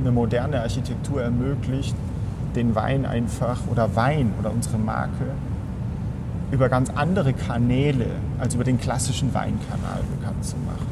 eine 0.00 0.12
moderne 0.12 0.60
Architektur 0.60 1.22
ermöglicht, 1.22 1.94
den 2.54 2.74
Wein 2.74 3.06
einfach 3.06 3.60
oder 3.70 3.96
Wein 3.96 4.32
oder 4.38 4.50
unsere 4.50 4.78
Marke 4.78 5.24
über 6.50 6.68
ganz 6.68 6.90
andere 6.94 7.32
Kanäle 7.32 8.06
als 8.38 8.54
über 8.54 8.64
den 8.64 8.78
klassischen 8.78 9.32
Weinkanal 9.34 10.00
bekannt 10.18 10.44
zu 10.44 10.56
machen. 10.58 10.86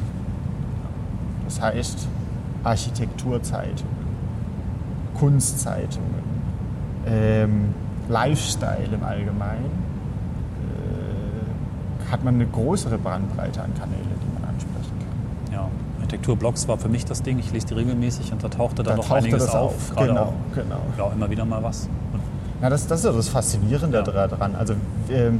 Das 1.45 1.61
heißt 1.61 2.07
Architekturzeitungen, 2.63 3.95
Kunstzeitungen, 5.17 6.34
ähm, 7.07 7.73
Lifestyle 8.09 8.87
im 8.93 9.03
Allgemeinen, 9.03 9.65
äh, 12.07 12.11
hat 12.11 12.23
man 12.23 12.35
eine 12.35 12.45
größere 12.45 12.97
Bandbreite 12.97 13.61
an 13.63 13.73
Kanäle, 13.73 13.99
die 14.03 14.39
man 14.39 14.49
ansprechen 14.49 14.93
kann. 14.99 15.53
Ja, 15.53 15.67
Architekturblogs 15.97 16.67
war 16.67 16.77
für 16.77 16.89
mich 16.89 17.05
das 17.05 17.23
Ding. 17.23 17.39
Ich 17.39 17.51
lese 17.51 17.67
die 17.67 17.73
regelmäßig 17.73 18.31
und 18.31 18.43
da 18.43 18.49
tauchte 18.49 18.83
dann 18.83 18.93
Da 18.93 18.97
noch 18.97 19.07
tauchte 19.07 19.23
einiges 19.25 19.49
auf. 19.49 19.91
auf, 19.91 19.95
genau, 20.07 20.21
auch, 20.21 20.33
genau. 20.53 20.81
Ja, 20.97 21.11
immer 21.13 21.29
wieder 21.29 21.45
mal 21.45 21.63
was. 21.63 21.89
Und 22.13 22.21
Ja, 22.61 22.69
das, 22.69 22.85
das 22.87 22.99
ist 22.99 23.05
ja 23.05 23.11
das 23.11 23.27
Faszinierende 23.29 23.97
Ja. 23.97 24.03
daran. 24.27 24.55
Also, 24.55 24.73
ähm, 25.09 25.39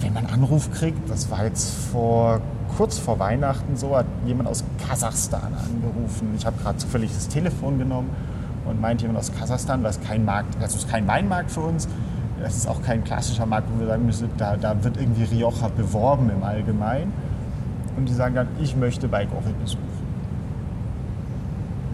wenn 0.00 0.12
man 0.12 0.26
einen 0.26 0.34
Anruf 0.42 0.70
kriegt, 0.72 1.08
das 1.08 1.30
war 1.30 1.44
jetzt 1.44 1.70
vor 1.92 2.40
kurz 2.76 2.98
vor 2.98 3.18
Weihnachten 3.20 3.76
so, 3.76 3.96
hat 3.96 4.06
jemand 4.26 4.48
aus 4.48 4.64
Kasachstan 4.88 5.52
angerufen. 5.54 6.34
Ich 6.36 6.44
habe 6.44 6.56
gerade 6.60 6.76
zufällig 6.78 7.12
das 7.14 7.28
Telefon 7.28 7.78
genommen 7.78 8.10
und 8.66 8.80
meint 8.80 9.02
jemand 9.02 9.18
aus 9.18 9.32
Kasachstan, 9.32 9.82
was 9.82 10.00
kein 10.00 10.24
Markt, 10.24 10.56
das 10.60 10.74
ist 10.74 10.88
kein 10.88 11.06
Weinmarkt 11.06 11.50
für 11.50 11.60
uns. 11.60 11.88
Das 12.40 12.56
ist 12.56 12.68
auch 12.68 12.82
kein 12.82 13.04
klassischer 13.04 13.46
Markt, 13.46 13.68
wo 13.74 13.80
wir 13.80 13.86
sagen 13.86 14.04
müssen, 14.04 14.28
da, 14.36 14.56
da 14.56 14.82
wird 14.84 14.96
irgendwie 14.98 15.24
Rioja 15.24 15.68
beworben 15.74 16.30
im 16.30 16.42
Allgemeinen. 16.42 17.12
Und 17.96 18.08
die 18.08 18.12
sagen 18.12 18.34
dann, 18.34 18.48
ich 18.60 18.76
möchte 18.76 19.08
bei 19.08 19.24
Gorri 19.24 19.54
besuchen. 19.62 19.82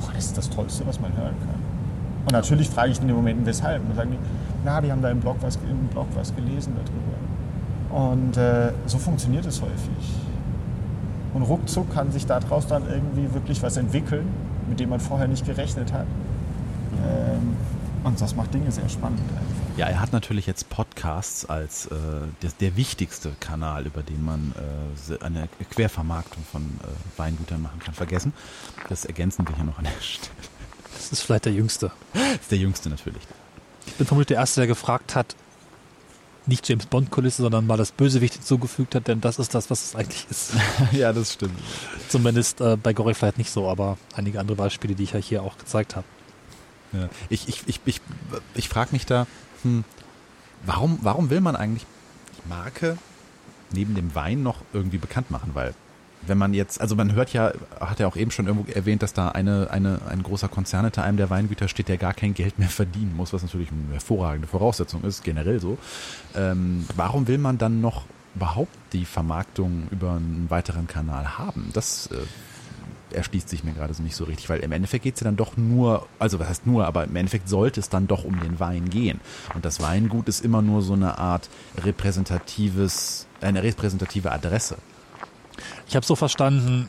Boah, 0.01 0.11
das 0.15 0.27
ist 0.27 0.39
das 0.39 0.51
Tollste, 0.51 0.87
was 0.87 1.01
man 1.01 1.13
hören 1.13 1.35
kann. 1.41 1.61
Und 2.25 2.33
natürlich 2.33 2.69
frage 2.69 2.91
ich 2.91 3.01
in 3.01 3.07
den 3.07 3.17
Momenten, 3.17 3.47
weshalb. 3.47 3.83
Und 3.83 3.91
dann 3.91 3.97
sagen 3.97 4.11
die, 4.13 4.19
na, 4.65 4.81
die 4.81 4.91
haben 4.91 5.03
da 5.03 5.11
im 5.11 5.21
Blog 5.21 5.37
was, 5.41 5.57
im 5.57 5.89
Blog 5.89 6.07
was 6.15 6.35
gelesen 6.35 6.75
darüber. 6.75 8.07
Und 8.09 8.37
äh, 8.37 8.73
so 8.87 8.99
funktioniert 8.99 9.47
es 9.47 9.61
häufig. 9.61 10.15
Und 11.35 11.43
ruckzuck 11.43 11.93
kann 11.93 12.11
sich 12.13 12.27
daraus 12.27 12.67
dann 12.67 12.83
irgendwie 12.89 13.33
wirklich 13.35 13.63
was 13.63 13.77
entwickeln, 13.77 14.27
mit 14.69 14.81
dem 14.81 14.91
man 14.91 15.01
vorher 15.01 15.29
nicht 15.29 15.47
gerechnet 15.47 15.93
hat. 15.93 16.07
Ähm, 16.93 17.57
und 18.03 18.21
das 18.21 18.35
macht 18.35 18.55
Dinge 18.55 18.73
sehr 18.73 18.89
spannend 18.89 19.21
einfach. 19.21 19.79
Ja, 19.79 19.87
er 19.87 20.01
hat 20.01 20.13
natürlich 20.13 20.47
jetzt 20.47 20.69
Podcasts 20.71 21.45
als 21.45 21.87
äh, 21.87 21.97
der, 22.43 22.51
der 22.61 22.77
wichtigste 22.77 23.33
Kanal, 23.41 23.87
über 23.87 24.03
den 24.03 24.25
man 24.25 24.55
äh, 25.11 25.25
eine 25.25 25.49
Quervermarktung 25.71 26.43
von 26.51 26.63
äh, 26.63 27.19
Weingütern 27.19 27.63
machen 27.63 27.79
kann, 27.79 27.95
vergessen. 27.95 28.33
Das 28.89 29.05
ergänzen 29.05 29.47
wir 29.47 29.55
hier 29.55 29.65
noch 29.65 29.79
an 29.79 29.85
der 29.85 29.93
Stelle. 30.01 30.31
das 30.95 31.13
ist 31.13 31.23
vielleicht 31.23 31.45
der 31.45 31.53
Jüngste. 31.53 31.93
Das 32.13 32.23
ist 32.41 32.51
der 32.51 32.59
jüngste 32.59 32.89
natürlich. 32.89 33.23
Ich 33.87 33.95
bin 33.95 34.07
vermutlich 34.07 34.29
der 34.29 34.39
Erste, 34.39 34.61
der 34.61 34.67
gefragt 34.67 35.15
hat, 35.15 35.37
nicht 36.47 36.69
James 36.69 36.87
Bond-Kulisse, 36.87 37.43
sondern 37.43 37.67
mal 37.67 37.77
das 37.77 37.93
Bösewicht 37.93 38.35
hinzugefügt 38.35 38.95
hat, 38.95 39.09
denn 39.09 39.21
das 39.21 39.39
ist 39.39 39.55
das, 39.55 39.71
was 39.71 39.85
es 39.85 39.97
eigentlich 39.97 40.27
ist. 40.31 40.53
ja, 40.93 41.13
das 41.13 41.35
stimmt. 41.35 41.59
Zumindest 42.09 42.61
äh, 42.61 42.77
bei 42.77 42.93
Gorik 42.93 43.17
vielleicht 43.17 43.39
nicht 43.39 43.51
so, 43.51 43.69
aber 43.69 43.99
einige 44.15 44.41
andere 44.41 44.57
Beispiele, 44.57 44.95
die 44.95 45.05
ich 45.05 45.13
ja 45.13 45.21
hier 45.21 45.43
auch 45.43 45.59
gezeigt 45.59 45.97
habe. 45.97 46.07
Ja. 46.93 47.09
Ich, 47.29 47.49
ich, 47.49 47.63
ich, 47.67 47.81
ich, 47.85 48.01
ich 48.55 48.69
frage 48.69 48.91
mich 48.93 49.07
da, 49.07 49.27
hm, 49.63 49.85
warum, 50.65 50.99
warum 51.03 51.31
will 51.31 51.41
man 51.41 51.57
eigentlich 51.57 51.87
die 52.37 52.49
Marke 52.49 52.99
neben 53.73 53.95
dem 53.95 54.15
Wein 54.15 54.43
noch 54.43 54.63
irgendwie 54.73 54.99
bekannt 54.99 55.31
machen? 55.31 55.51
Weil 55.55 55.75
wenn 56.23 56.39
man 56.39 56.53
jetzt, 56.53 56.81
also 56.81 56.97
man 56.97 57.13
hört 57.15 57.33
ja, 57.33 57.53
hat 57.81 58.01
er 58.01 58.09
auch 58.09 58.17
eben 58.17 58.31
schon 58.31 58.47
irgendwo 58.47 58.71
erwähnt, 58.71 59.03
dass 59.03 59.13
da 59.13 59.31
eine, 59.31 59.69
eine, 59.71 60.01
ein 60.09 60.23
großer 60.23 60.49
Konzern 60.49 60.85
hinter 60.85 61.03
einem 61.03 61.17
der 61.17 61.31
Weingüter 61.31 61.69
steht, 61.69 61.89
der 61.89 61.97
gar 61.97 62.15
kein 62.15 62.35
Geld 62.35 62.59
mehr 62.59 62.69
verdienen 62.69 63.17
muss, 63.17 63.33
was 63.33 63.43
natürlich 63.43 63.71
eine 63.71 63.95
hervorragende 63.95 64.47
Voraussetzung 64.47 65.03
ist, 65.05 65.25
generell 65.25 65.61
so. 65.61 65.79
Ähm, 66.35 66.87
warum 66.97 67.27
will 67.27 67.39
man 67.39 67.59
dann 67.59 67.81
noch 67.81 68.05
überhaupt 68.35 68.77
die 68.93 69.05
Vermarktung 69.05 69.89
über 69.91 70.13
einen 70.13 70.47
weiteren 70.51 70.87
Kanal 70.87 71.39
haben? 71.39 71.71
Das 71.73 72.09
äh, 72.09 72.17
erschließt 73.13 73.49
sich 73.49 73.65
mir 73.65 73.73
gerade 73.73 73.95
so 73.95 74.03
nicht 74.03 74.17
so 74.17 74.25
richtig, 74.25 74.49
weil 74.49 74.61
im 74.61 74.73
Endeffekt 74.73 75.05
geht 75.05 75.15
es 75.15 75.21
ja 75.21 75.25
dann 75.25 75.37
doch 75.37 75.57
nur, 75.57 76.07
also 76.19 76.39
was 76.39 76.49
heißt 76.49 76.67
nur, 76.67 76.87
aber 76.87 77.05
im 77.05 77.17
Endeffekt 77.17 77.49
sollte 77.49 77.81
es 77.81 77.89
dann 77.89 78.07
doch 78.07 78.25
um 78.25 78.41
den 78.41 78.61
Wein 78.61 78.91
gehen. 78.91 79.21
Und 79.55 79.65
das 79.65 79.81
Weingut 79.81 80.29
ist 80.29 80.45
immer 80.45 80.63
nur 80.63 80.83
so 80.83 80.95
eine 80.95 81.19
Art 81.19 81.49
repräsentatives, 81.83 83.27
eine 83.41 83.63
repräsentative 83.63 84.33
Adresse. 84.33 84.77
Ich 85.89 85.97
habe 85.97 86.07
so 86.07 86.17
verstanden, 86.17 86.89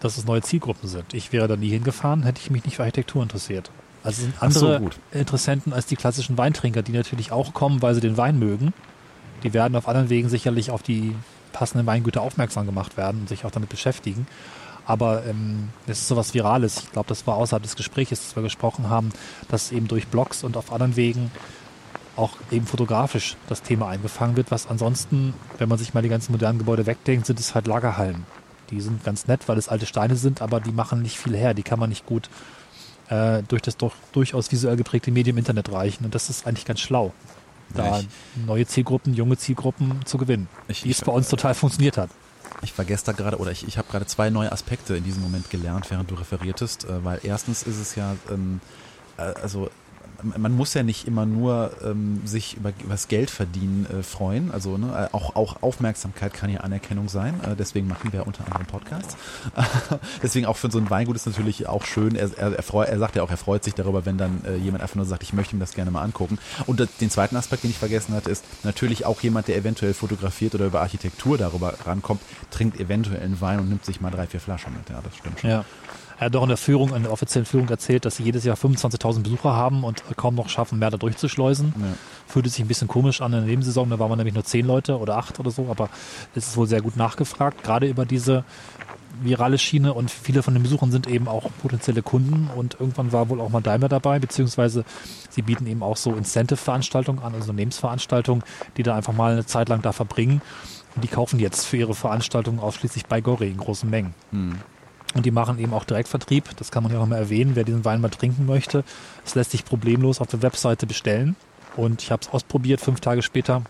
dass 0.00 0.16
es 0.16 0.24
neue 0.24 0.42
Zielgruppen 0.42 0.88
sind. 0.88 1.12
Ich 1.14 1.32
wäre 1.32 1.48
da 1.48 1.56
nie 1.56 1.68
hingefahren, 1.68 2.22
hätte 2.22 2.40
ich 2.40 2.50
mich 2.50 2.64
nicht 2.64 2.76
für 2.76 2.82
Architektur 2.82 3.22
interessiert. 3.22 3.70
Also 4.02 4.22
es 4.22 4.40
sind 4.40 4.52
so, 4.52 4.66
andere 4.66 4.80
gut. 4.80 4.98
Interessenten 5.12 5.72
als 5.72 5.86
die 5.86 5.96
klassischen 5.96 6.38
Weintrinker, 6.38 6.82
die 6.82 6.92
natürlich 6.92 7.32
auch 7.32 7.52
kommen, 7.52 7.82
weil 7.82 7.94
sie 7.94 8.00
den 8.00 8.16
Wein 8.16 8.38
mögen. 8.38 8.72
Die 9.42 9.52
werden 9.52 9.76
auf 9.76 9.88
anderen 9.88 10.08
Wegen 10.08 10.28
sicherlich 10.28 10.70
auf 10.70 10.82
die 10.82 11.14
passenden 11.52 11.86
Weingüter 11.86 12.22
aufmerksam 12.22 12.66
gemacht 12.66 12.96
werden 12.96 13.22
und 13.22 13.28
sich 13.28 13.44
auch 13.44 13.50
damit 13.50 13.68
beschäftigen. 13.68 14.26
Aber 14.90 15.24
ähm, 15.24 15.68
es 15.86 16.00
ist 16.00 16.08
sowas 16.08 16.34
Virales. 16.34 16.78
Ich 16.84 16.90
glaube, 16.92 17.08
das 17.08 17.24
war 17.26 17.36
außerhalb 17.36 17.62
des 17.62 17.76
Gesprächs, 17.76 18.10
das 18.10 18.34
wir 18.34 18.42
gesprochen 18.42 18.88
haben, 18.90 19.10
dass 19.48 19.70
eben 19.70 19.86
durch 19.86 20.08
Blogs 20.08 20.42
und 20.42 20.56
auf 20.56 20.72
anderen 20.72 20.96
Wegen 20.96 21.30
auch 22.16 22.32
eben 22.50 22.66
fotografisch 22.66 23.36
das 23.48 23.62
Thema 23.62 23.88
eingefangen 23.88 24.36
wird, 24.36 24.50
was 24.50 24.66
ansonsten, 24.66 25.32
wenn 25.58 25.68
man 25.68 25.78
sich 25.78 25.94
mal 25.94 26.02
die 26.02 26.08
ganzen 26.08 26.32
modernen 26.32 26.58
Gebäude 26.58 26.86
wegdenkt, 26.86 27.24
sind 27.26 27.38
es 27.38 27.54
halt 27.54 27.68
Lagerhallen. 27.68 28.26
Die 28.70 28.80
sind 28.80 29.04
ganz 29.04 29.28
nett, 29.28 29.48
weil 29.48 29.58
es 29.58 29.68
alte 29.68 29.86
Steine 29.86 30.16
sind, 30.16 30.42
aber 30.42 30.60
die 30.60 30.72
machen 30.72 31.02
nicht 31.02 31.18
viel 31.18 31.36
her. 31.36 31.54
Die 31.54 31.62
kann 31.62 31.78
man 31.78 31.88
nicht 31.88 32.04
gut 32.04 32.28
äh, 33.10 33.42
durch 33.48 33.62
das 33.62 33.76
doch 33.76 33.92
durchaus 34.12 34.50
visuell 34.50 34.76
geprägte 34.76 35.12
Medium 35.12 35.38
Internet 35.38 35.70
reichen. 35.72 36.04
Und 36.04 36.14
das 36.16 36.30
ist 36.30 36.46
eigentlich 36.46 36.64
ganz 36.66 36.80
schlau, 36.80 37.12
da 37.74 38.00
ich- 38.00 38.08
neue 38.46 38.66
Zielgruppen, 38.66 39.14
junge 39.14 39.36
Zielgruppen 39.36 40.04
zu 40.04 40.18
gewinnen, 40.18 40.48
Ich- 40.68 40.84
wie 40.84 40.90
es 40.90 41.00
bei 41.02 41.12
uns 41.12 41.28
total 41.28 41.54
funktioniert 41.54 41.96
hat. 41.96 42.10
Ich 42.62 42.72
vergesse 42.72 43.06
da 43.06 43.12
gerade, 43.12 43.38
oder 43.38 43.50
ich, 43.50 43.66
ich 43.66 43.78
habe 43.78 43.88
gerade 43.90 44.06
zwei 44.06 44.30
neue 44.30 44.52
Aspekte 44.52 44.96
in 44.96 45.04
diesem 45.04 45.22
Moment 45.22 45.50
gelernt, 45.50 45.90
während 45.90 46.10
du 46.10 46.14
referiertest, 46.14 46.84
äh, 46.84 47.04
weil 47.04 47.20
erstens 47.22 47.62
ist 47.62 47.78
es 47.78 47.94
ja, 47.94 48.16
ähm, 48.30 48.60
äh, 49.16 49.22
also 49.22 49.70
man 50.22 50.54
muss 50.54 50.74
ja 50.74 50.82
nicht 50.82 51.06
immer 51.06 51.26
nur 51.26 51.70
ähm, 51.84 52.20
sich 52.24 52.56
über, 52.56 52.72
das 52.88 53.08
Geld 53.08 53.30
verdienen 53.30 53.86
äh, 53.86 54.02
freuen. 54.02 54.50
Also 54.50 54.78
ne, 54.78 55.08
äh, 55.10 55.14
auch, 55.14 55.36
auch 55.36 55.62
Aufmerksamkeit 55.62 56.32
kann 56.34 56.50
ja 56.50 56.60
Anerkennung 56.60 57.08
sein. 57.08 57.40
Äh, 57.44 57.56
deswegen 57.56 57.88
machen 57.88 58.12
wir 58.12 58.26
unter 58.26 58.44
anderem 58.46 58.66
Podcasts. 58.66 59.16
deswegen 60.22 60.46
auch 60.46 60.56
für 60.56 60.70
so 60.70 60.78
ein 60.78 60.90
Weingut 60.90 61.16
ist 61.16 61.26
natürlich 61.26 61.66
auch 61.68 61.84
schön. 61.84 62.14
Er, 62.16 62.30
er, 62.36 62.52
er, 62.56 62.62
freu, 62.62 62.84
er 62.84 62.98
sagt 62.98 63.16
ja 63.16 63.22
auch, 63.22 63.30
er 63.30 63.36
freut 63.36 63.64
sich 63.64 63.74
darüber, 63.74 64.06
wenn 64.06 64.18
dann 64.18 64.42
äh, 64.44 64.56
jemand 64.56 64.82
einfach 64.82 64.96
nur 64.96 65.06
sagt, 65.06 65.22
ich 65.22 65.32
möchte 65.32 65.56
mir 65.56 65.60
das 65.60 65.74
gerne 65.74 65.90
mal 65.90 66.02
angucken. 66.02 66.38
Und 66.66 66.86
den 67.00 67.10
zweiten 67.10 67.36
Aspekt, 67.36 67.64
den 67.64 67.70
ich 67.70 67.78
vergessen 67.78 68.14
hatte, 68.14 68.30
ist 68.30 68.44
natürlich 68.64 69.06
auch 69.06 69.20
jemand, 69.20 69.48
der 69.48 69.56
eventuell 69.56 69.94
fotografiert 69.94 70.54
oder 70.54 70.66
über 70.66 70.80
Architektur 70.80 71.38
darüber 71.38 71.74
rankommt, 71.84 72.20
trinkt 72.50 72.78
eventuell 72.80 73.22
einen 73.22 73.40
Wein 73.40 73.60
und 73.60 73.68
nimmt 73.68 73.84
sich 73.84 74.00
mal 74.00 74.10
drei, 74.10 74.26
vier 74.26 74.40
Flaschen 74.40 74.72
mit. 74.74 74.88
Ja, 74.88 75.00
das 75.02 75.16
stimmt 75.16 75.40
schon. 75.40 75.50
Ja. 75.50 75.64
Er 76.20 76.26
hat 76.26 76.34
doch 76.34 76.42
in 76.42 76.48
der 76.48 76.58
Führung, 76.58 76.94
in 76.94 77.02
der 77.02 77.12
offiziellen 77.12 77.46
Führung 77.46 77.66
erzählt, 77.70 78.04
dass 78.04 78.16
sie 78.16 78.24
jedes 78.24 78.44
Jahr 78.44 78.54
25.000 78.54 79.22
Besucher 79.22 79.54
haben 79.54 79.84
und 79.84 80.04
kaum 80.16 80.34
noch 80.34 80.50
schaffen, 80.50 80.78
mehr 80.78 80.90
da 80.90 80.98
durchzuschleusen. 80.98 81.72
Ja. 81.78 81.84
Fühlte 82.26 82.50
sich 82.50 82.60
ein 82.60 82.68
bisschen 82.68 82.88
komisch 82.88 83.22
an 83.22 83.32
in 83.32 83.38
der 83.38 83.48
Nebensaison, 83.48 83.88
da 83.88 83.98
waren 83.98 84.10
wir 84.10 84.16
nämlich 84.16 84.34
nur 84.34 84.44
zehn 84.44 84.66
Leute 84.66 84.98
oder 84.98 85.16
acht 85.16 85.40
oder 85.40 85.50
so, 85.50 85.68
aber 85.70 85.88
es 86.34 86.48
ist 86.48 86.58
wohl 86.58 86.66
sehr 86.66 86.82
gut 86.82 86.98
nachgefragt, 86.98 87.64
gerade 87.64 87.88
über 87.88 88.04
diese 88.04 88.44
virale 89.22 89.56
Schiene 89.56 89.94
und 89.94 90.10
viele 90.10 90.42
von 90.42 90.52
den 90.52 90.62
Besuchern 90.62 90.92
sind 90.92 91.06
eben 91.06 91.26
auch 91.26 91.50
potenzielle 91.62 92.02
Kunden 92.02 92.50
und 92.54 92.76
irgendwann 92.78 93.12
war 93.12 93.30
wohl 93.30 93.40
auch 93.40 93.48
mal 93.48 93.62
Daimler 93.62 93.88
dabei, 93.88 94.18
beziehungsweise 94.18 94.84
sie 95.30 95.40
bieten 95.40 95.66
eben 95.66 95.82
auch 95.82 95.96
so 95.96 96.14
Incentive-Veranstaltungen 96.14 97.20
an, 97.20 97.32
also 97.32 97.44
Unternehmensveranstaltungen, 97.44 98.44
die 98.76 98.82
da 98.82 98.94
einfach 98.94 99.14
mal 99.14 99.32
eine 99.32 99.46
Zeit 99.46 99.70
lang 99.70 99.80
da 99.80 99.92
verbringen 99.92 100.42
und 100.96 101.02
die 101.02 101.08
kaufen 101.08 101.40
jetzt 101.40 101.64
für 101.64 101.78
ihre 101.78 101.94
Veranstaltungen 101.94 102.60
ausschließlich 102.60 103.06
bei 103.06 103.20
Goré 103.20 103.50
in 103.50 103.56
großen 103.56 103.88
Mengen. 103.88 104.14
Und 105.14 105.26
die 105.26 105.30
machen 105.32 105.58
eben 105.58 105.72
auch 105.74 105.84
Direktvertrieb. 105.84 106.56
Das 106.56 106.70
kann 106.70 106.82
man 106.84 106.92
ja 106.92 107.00
auch 107.00 107.06
mal 107.06 107.16
erwähnen, 107.16 107.52
wer 107.56 107.64
diesen 107.64 107.84
Wein 107.84 108.00
mal 108.00 108.10
trinken 108.10 108.46
möchte. 108.46 108.84
Es 109.24 109.34
lässt 109.34 109.50
sich 109.50 109.64
problemlos 109.64 110.20
auf 110.20 110.28
der 110.28 110.42
Webseite 110.42 110.86
bestellen. 110.86 111.34
Und 111.76 112.02
ich 112.02 112.12
habe 112.12 112.22
es 112.22 112.28
ausprobiert. 112.28 112.80
Fünf 112.80 113.00
Tage 113.00 113.22
später 113.22 113.62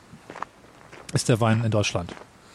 ist 1.12 1.28
der 1.28 1.40
Wein 1.40 1.64
in 1.64 1.70
Deutschland. 1.70 2.14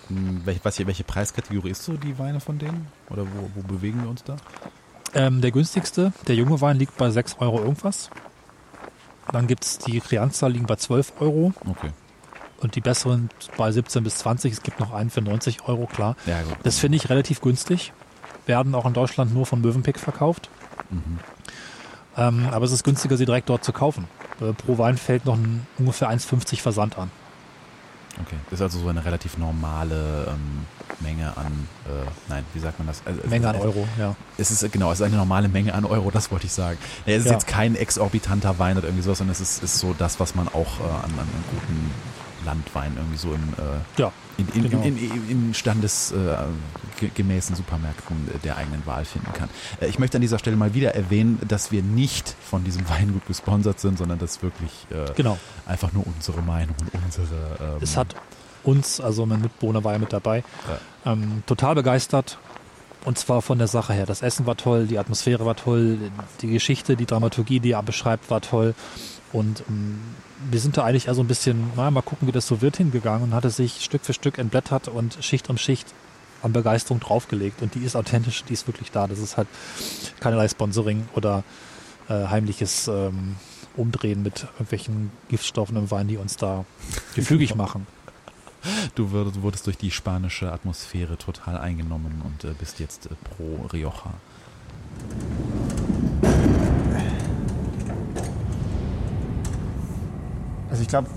Hm, 0.10 0.42
Welche, 0.46 0.64
was, 0.64 0.78
hier- 0.78 0.86
welche 0.88 1.04
Preiskategorie 1.04 1.72
ist 1.72 1.84
so 1.84 1.94
die 1.94 2.18
Weine 2.20 2.40
von 2.40 2.60
denen? 2.60 2.88
Oder 3.10 3.24
wo, 3.24 3.50
wo 3.56 3.62
bewegen 3.64 4.04
wir 4.04 4.10
uns 4.10 4.24
da? 4.24 4.36
Ähm, 5.16 5.42
der 5.42 5.52
günstigste, 5.52 6.14
der 6.28 6.36
junge 6.36 6.62
Wein, 6.62 6.78
liegt 6.78 6.96
bei 6.98 7.10
6 7.10 7.38
Euro 7.40 7.60
irgendwas. 7.60 8.10
Dann 9.32 9.48
gibt 9.48 9.64
es 9.66 9.80
die 9.80 10.00
Crianza, 10.00 10.46
liegen 10.48 10.68
bei 10.68 10.76
12 10.76 11.14
Euro. 11.20 11.54
Okay. 11.68 11.90
Und 12.58 12.76
die 12.76 12.82
besseren 12.82 13.30
bei 13.58 13.72
17 13.72 14.04
bis 14.04 14.18
20. 14.20 14.54
Es 14.54 14.62
gibt 14.64 14.80
noch 14.80 14.94
einen 14.94 15.10
für 15.10 15.22
90 15.22 15.68
Euro, 15.68 15.88
klar. 15.88 16.16
Ja, 16.26 16.42
gut. 16.44 16.56
Das 16.64 16.78
finde 16.80 16.98
ich 16.98 17.10
relativ 17.10 17.42
günstig. 17.42 17.92
Werden 18.46 18.76
auch 18.76 18.86
in 18.86 18.94
Deutschland 18.94 19.34
nur 19.34 19.46
von 19.46 19.62
Mövenpick 19.62 20.00
verkauft. 20.00 20.50
Ähm, 22.18 22.48
aber 22.52 22.66
es 22.66 22.72
ist 22.72 22.84
günstiger, 22.84 23.18
sie 23.18 23.26
direkt 23.26 23.50
dort 23.50 23.64
zu 23.64 23.74
kaufen. 23.74 24.08
Äh, 24.40 24.54
pro 24.54 24.78
Wein 24.78 24.98
fällt 24.98 25.26
noch 25.26 25.36
ein, 25.36 25.66
ungefähr 25.78 26.10
1,50 26.10 26.62
Versand 26.62 26.98
an. 26.98 27.12
Okay, 28.22 28.38
das 28.50 28.60
ist 28.60 28.64
also 28.64 28.80
so 28.80 28.88
eine 28.88 29.04
relativ 29.04 29.38
normale 29.38 30.28
ähm, 30.30 30.66
Menge 31.02 31.36
an, 31.36 31.68
äh, 31.86 31.90
nein, 32.30 32.46
wie 32.54 32.60
sagt 32.60 32.80
man 32.80 32.88
das? 32.88 33.02
Also, 33.06 33.20
Menge 33.28 33.50
an 33.50 33.58
Euro, 33.58 33.86
ja. 34.00 34.16
Es 34.38 34.52
ist, 34.52 34.72
genau, 34.72 34.90
es 34.94 35.02
ist 35.02 35.06
eine 35.06 35.18
normale 35.18 35.50
Menge 35.50 35.74
an 35.74 35.84
Euro, 35.84 36.12
das 36.12 36.32
wollte 36.32 36.46
ich 36.46 36.54
sagen. 36.54 36.78
Es 37.06 37.18
ist 37.22 37.26
Ja. 37.26 37.34
jetzt 37.34 37.48
kein 37.48 37.76
exorbitanter 37.76 38.58
Wein 38.58 38.78
oder 38.78 38.88
irgendwie 38.88 39.04
sowas, 39.04 39.18
sondern 39.18 39.34
es 39.34 39.42
ist, 39.42 39.62
ist 39.64 39.80
so 39.80 39.94
das, 39.98 40.22
was 40.22 40.34
man 40.34 40.48
auch 40.48 40.80
äh, 40.80 40.84
an, 40.84 41.12
an 41.12 41.20
einem 41.20 41.44
guten 41.52 41.92
Landwein 42.46 42.94
irgendwie 42.96 43.18
so 43.18 43.34
im, 43.34 43.44
äh, 43.54 44.02
Ja, 44.02 44.12
in, 44.38 44.48
in, 44.50 44.70
genau. 44.70 44.84
in, 44.84 45.30
in, 45.30 45.54
standesgemäßen 45.54 47.56
Supermärkten 47.56 48.30
äh, 48.34 48.40
der 48.40 48.58
eigenen 48.58 48.86
Wahl 48.86 49.06
finden 49.06 49.32
kann. 49.34 49.50
Äh, 49.82 49.88
ich 49.88 50.00
möchte 50.00 50.18
an 50.18 50.22
dieser 50.22 50.40
Stelle 50.40 50.56
mal 50.56 50.74
wieder 50.74 50.96
erwähnen, 50.96 51.40
dass 51.48 51.72
wir 51.72 51.84
nicht 51.84 52.36
von 52.50 52.64
diesem 52.64 52.88
Weingut 52.90 53.26
gesponsert 53.26 53.80
sind, 53.80 53.98
sondern 53.98 54.20
das 54.20 54.42
wirklich 54.44 54.72
äh, 54.92 55.12
genau. 55.16 55.38
einfach 55.66 55.92
nur 55.94 56.06
unsere 56.08 56.42
Meinung 56.42 56.76
und 56.80 56.92
unsere. 57.04 57.58
Ähm, 57.60 57.78
Es 57.82 57.98
hat 57.98 58.16
uns, 58.64 59.00
also 59.00 59.26
mein 59.26 59.42
Mitbewohner 59.42 59.84
war 59.84 59.94
ja 59.94 60.00
mit 60.00 60.14
dabei, 60.14 60.44
ähm, 61.06 61.44
total 61.46 61.76
begeistert. 61.76 62.38
Und 63.06 63.20
zwar 63.20 63.44
von 63.44 63.60
der 63.60 63.68
Sache 63.68 63.94
her. 63.94 64.08
Das 64.08 64.24
Essen 64.24 64.48
war 64.48 64.58
toll, 64.58 64.88
die 64.88 64.98
Atmosphäre 64.98 65.46
war 65.46 65.56
toll, 65.56 66.00
die 66.42 66.48
Geschichte, 66.48 66.96
die 66.96 67.06
Dramaturgie, 67.06 67.60
die 67.60 67.74
er 67.74 67.84
beschreibt, 67.84 68.32
war 68.32 68.42
toll. 68.42 68.74
Und 69.32 69.64
ähm, 69.70 70.00
wir 70.50 70.60
sind 70.60 70.78
da 70.78 70.84
eigentlich 70.84 71.10
also 71.10 71.22
ein 71.22 71.28
bisschen, 71.28 71.72
na, 71.76 71.90
mal 71.92 72.02
gucken, 72.02 72.28
wie 72.28 72.32
das 72.32 72.48
so 72.48 72.62
wird, 72.62 72.78
hingegangen 72.78 73.24
und 73.24 73.34
hatte 73.34 73.50
sich 73.50 73.84
Stück 73.84 74.04
für 74.04 74.14
Stück 74.14 74.38
entblättert 74.38 74.88
und 74.88 75.18
Schicht 75.22 75.50
um 75.50 75.58
Schicht 75.58 75.88
an 76.42 76.54
Begeisterung 76.54 77.00
draufgelegt. 77.00 77.62
Und 77.62 77.76
die 77.76 77.84
ist 77.84 77.96
authentisch, 77.96 78.44
die 78.44 78.54
ist 78.54 78.68
wirklich 78.68 78.92
da. 78.92 79.08
Das 79.08 79.20
ist 79.20 79.38
halt 79.38 79.48
keinerlei 80.20 80.48
Sponsoring 80.48 81.08
oder 81.16 81.44
äh, 82.08 82.28
heimliches 82.28 82.88
ähm, 82.88 83.36
Umdrehen 83.76 84.24
mit 84.24 84.44
irgendwelchen 84.54 85.12
Giftstoffen 85.30 85.76
im 85.78 85.92
Wein, 85.92 86.08
die 86.08 86.18
uns 86.18 86.38
da 86.38 86.66
gefügig 87.16 87.56
machen. 87.56 87.88
Du 88.96 89.12
würdest, 89.12 89.42
wurdest 89.42 89.68
durch 89.68 89.78
die 89.78 89.92
spanische 89.92 90.52
Atmosphäre 90.52 91.18
total 91.18 91.58
eingenommen 91.58 92.22
und 92.24 92.50
äh, 92.50 92.54
bist 92.58 92.80
jetzt 92.80 93.08
äh, 93.08 93.10
pro 93.24 93.68
Rioja. 93.72 94.14
Also 100.76 100.82
ich 100.82 100.90
glaube, 100.90 101.08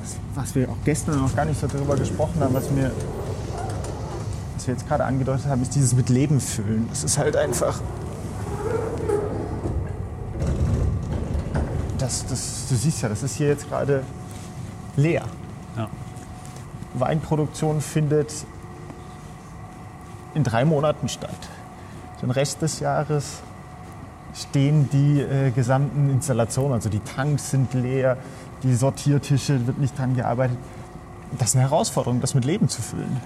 was, 0.00 0.16
was 0.34 0.54
wir 0.56 0.68
auch 0.68 0.76
gestern 0.84 1.20
noch 1.20 1.36
gar 1.36 1.44
nicht 1.44 1.60
so 1.60 1.68
darüber 1.68 1.94
gesprochen 1.94 2.40
haben, 2.40 2.52
was 2.52 2.68
mir, 2.68 2.90
was 4.56 4.66
wir 4.66 4.74
jetzt 4.74 4.88
gerade 4.88 5.04
angedeutet 5.04 5.46
haben, 5.46 5.62
ist 5.62 5.76
dieses 5.76 5.94
mit 5.94 6.08
Leben 6.08 6.40
füllen. 6.40 6.88
Es 6.90 7.04
ist 7.04 7.16
halt 7.16 7.36
einfach. 7.36 7.80
Das, 11.98 12.26
das, 12.26 12.66
du 12.68 12.74
siehst 12.74 13.00
ja, 13.02 13.08
das 13.08 13.22
ist 13.22 13.36
hier 13.36 13.46
jetzt 13.46 13.68
gerade 13.68 14.02
leer. 14.96 15.22
Ja. 15.76 15.88
Weinproduktion 16.94 17.80
findet 17.80 18.32
in 20.34 20.42
drei 20.42 20.64
Monaten 20.64 21.08
statt. 21.08 21.38
Den 22.20 22.32
Rest 22.32 22.62
des 22.62 22.80
Jahres 22.80 23.42
stehen 24.34 24.88
die 24.90 25.20
äh, 25.20 25.52
gesamten 25.52 26.10
Installationen, 26.10 26.72
also 26.72 26.88
die 26.88 27.00
Tanks 27.00 27.50
sind 27.50 27.74
leer, 27.74 28.16
die 28.62 28.74
Sortiertische 28.74 29.66
wird 29.66 29.78
nicht 29.78 29.98
dran 29.98 30.14
gearbeitet. 30.14 30.58
Das 31.38 31.50
ist 31.50 31.56
eine 31.56 31.64
Herausforderung, 31.64 32.20
das 32.20 32.34
mit 32.34 32.44
Leben 32.44 32.68
zu 32.68 32.82
füllen. 32.82 33.20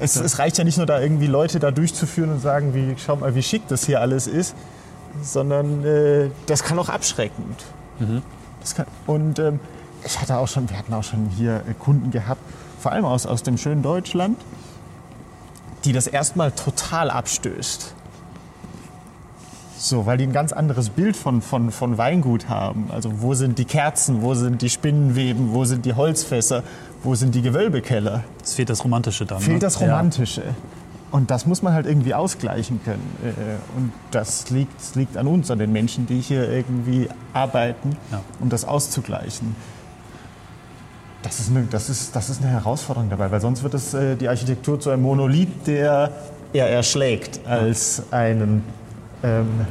Es, 0.00 0.16
es 0.16 0.38
reicht 0.38 0.58
ja 0.58 0.64
nicht 0.64 0.76
nur 0.76 0.86
da 0.86 1.00
irgendwie 1.00 1.26
Leute 1.26 1.58
da 1.58 1.70
durchzuführen 1.70 2.30
und 2.30 2.40
sagen, 2.40 2.72
wie, 2.74 2.94
schau 2.98 3.16
mal, 3.16 3.34
wie 3.34 3.42
schick 3.42 3.66
das 3.68 3.84
hier 3.84 4.00
alles 4.00 4.26
ist, 4.26 4.54
sondern 5.22 5.84
äh, 5.84 6.30
das 6.46 6.62
kann 6.62 6.78
auch 6.78 6.88
abschreckend. 6.88 7.64
Das 8.60 8.74
kann, 8.74 8.86
und 9.06 9.38
ähm, 9.38 9.60
ich 10.04 10.20
hatte 10.20 10.38
auch 10.38 10.48
schon, 10.48 10.70
wir 10.70 10.78
hatten 10.78 10.94
auch 10.94 11.02
schon 11.02 11.28
hier 11.36 11.56
äh, 11.68 11.74
Kunden 11.78 12.10
gehabt, 12.10 12.40
vor 12.78 12.92
allem 12.92 13.04
aus, 13.04 13.26
aus 13.26 13.42
dem 13.42 13.58
schönen 13.58 13.82
Deutschland, 13.82 14.38
die 15.84 15.92
das 15.92 16.06
erstmal 16.06 16.52
total 16.52 17.10
abstößt. 17.10 17.94
So, 19.80 20.06
weil 20.06 20.18
die 20.18 20.24
ein 20.24 20.32
ganz 20.32 20.52
anderes 20.52 20.90
Bild 20.90 21.16
von, 21.16 21.40
von, 21.40 21.70
von 21.70 21.98
Weingut 21.98 22.48
haben. 22.48 22.90
Also 22.90 23.22
wo 23.22 23.34
sind 23.34 23.58
die 23.58 23.64
Kerzen, 23.64 24.22
wo 24.22 24.34
sind 24.34 24.60
die 24.60 24.70
Spinnenweben, 24.70 25.54
wo 25.54 25.64
sind 25.64 25.86
die 25.86 25.94
Holzfässer, 25.94 26.64
wo 27.04 27.14
sind 27.14 27.34
die 27.36 27.42
Gewölbekeller? 27.42 28.24
Es 28.42 28.54
fehlt 28.54 28.70
das 28.70 28.82
Romantische 28.82 29.24
dann. 29.24 29.38
Fehlt 29.38 29.54
ne? 29.54 29.60
das 29.60 29.80
Romantische. 29.80 30.42
Und 31.12 31.30
das 31.30 31.46
muss 31.46 31.62
man 31.62 31.74
halt 31.74 31.86
irgendwie 31.86 32.12
ausgleichen 32.12 32.80
können. 32.84 33.08
Äh, 33.24 33.78
Und 33.78 33.92
das 34.10 34.50
liegt, 34.50 34.78
das 34.80 34.96
liegt 34.96 35.16
an 35.16 35.28
uns, 35.28 35.48
an 35.50 35.60
den 35.60 35.72
Menschen, 35.72 36.06
die 36.06 36.20
hier 36.20 36.50
irgendwie 36.50 37.08
arbeiten, 37.32 37.96
Ja. 38.10 38.20
um 38.40 38.48
das 38.48 38.64
auszugleichen. 38.64 39.54
Das 41.22 41.38
ist, 41.38 41.50
eine, 41.50 41.62
das, 41.70 41.88
ist, 41.88 42.14
das 42.16 42.30
ist 42.30 42.42
eine 42.42 42.50
Herausforderung 42.50 43.10
dabei, 43.10 43.30
weil 43.30 43.40
sonst 43.40 43.62
wird 43.62 43.74
es 43.74 43.94
äh, 43.94 44.16
die 44.16 44.28
Architektur 44.28 44.80
zu 44.80 44.90
einem 44.90 45.02
Monolith, 45.02 45.48
der 45.66 46.10
eher 46.52 46.68
erschlägt, 46.68 47.46
als 47.46 48.02
einen 48.10 48.64
ähm, 49.22 49.66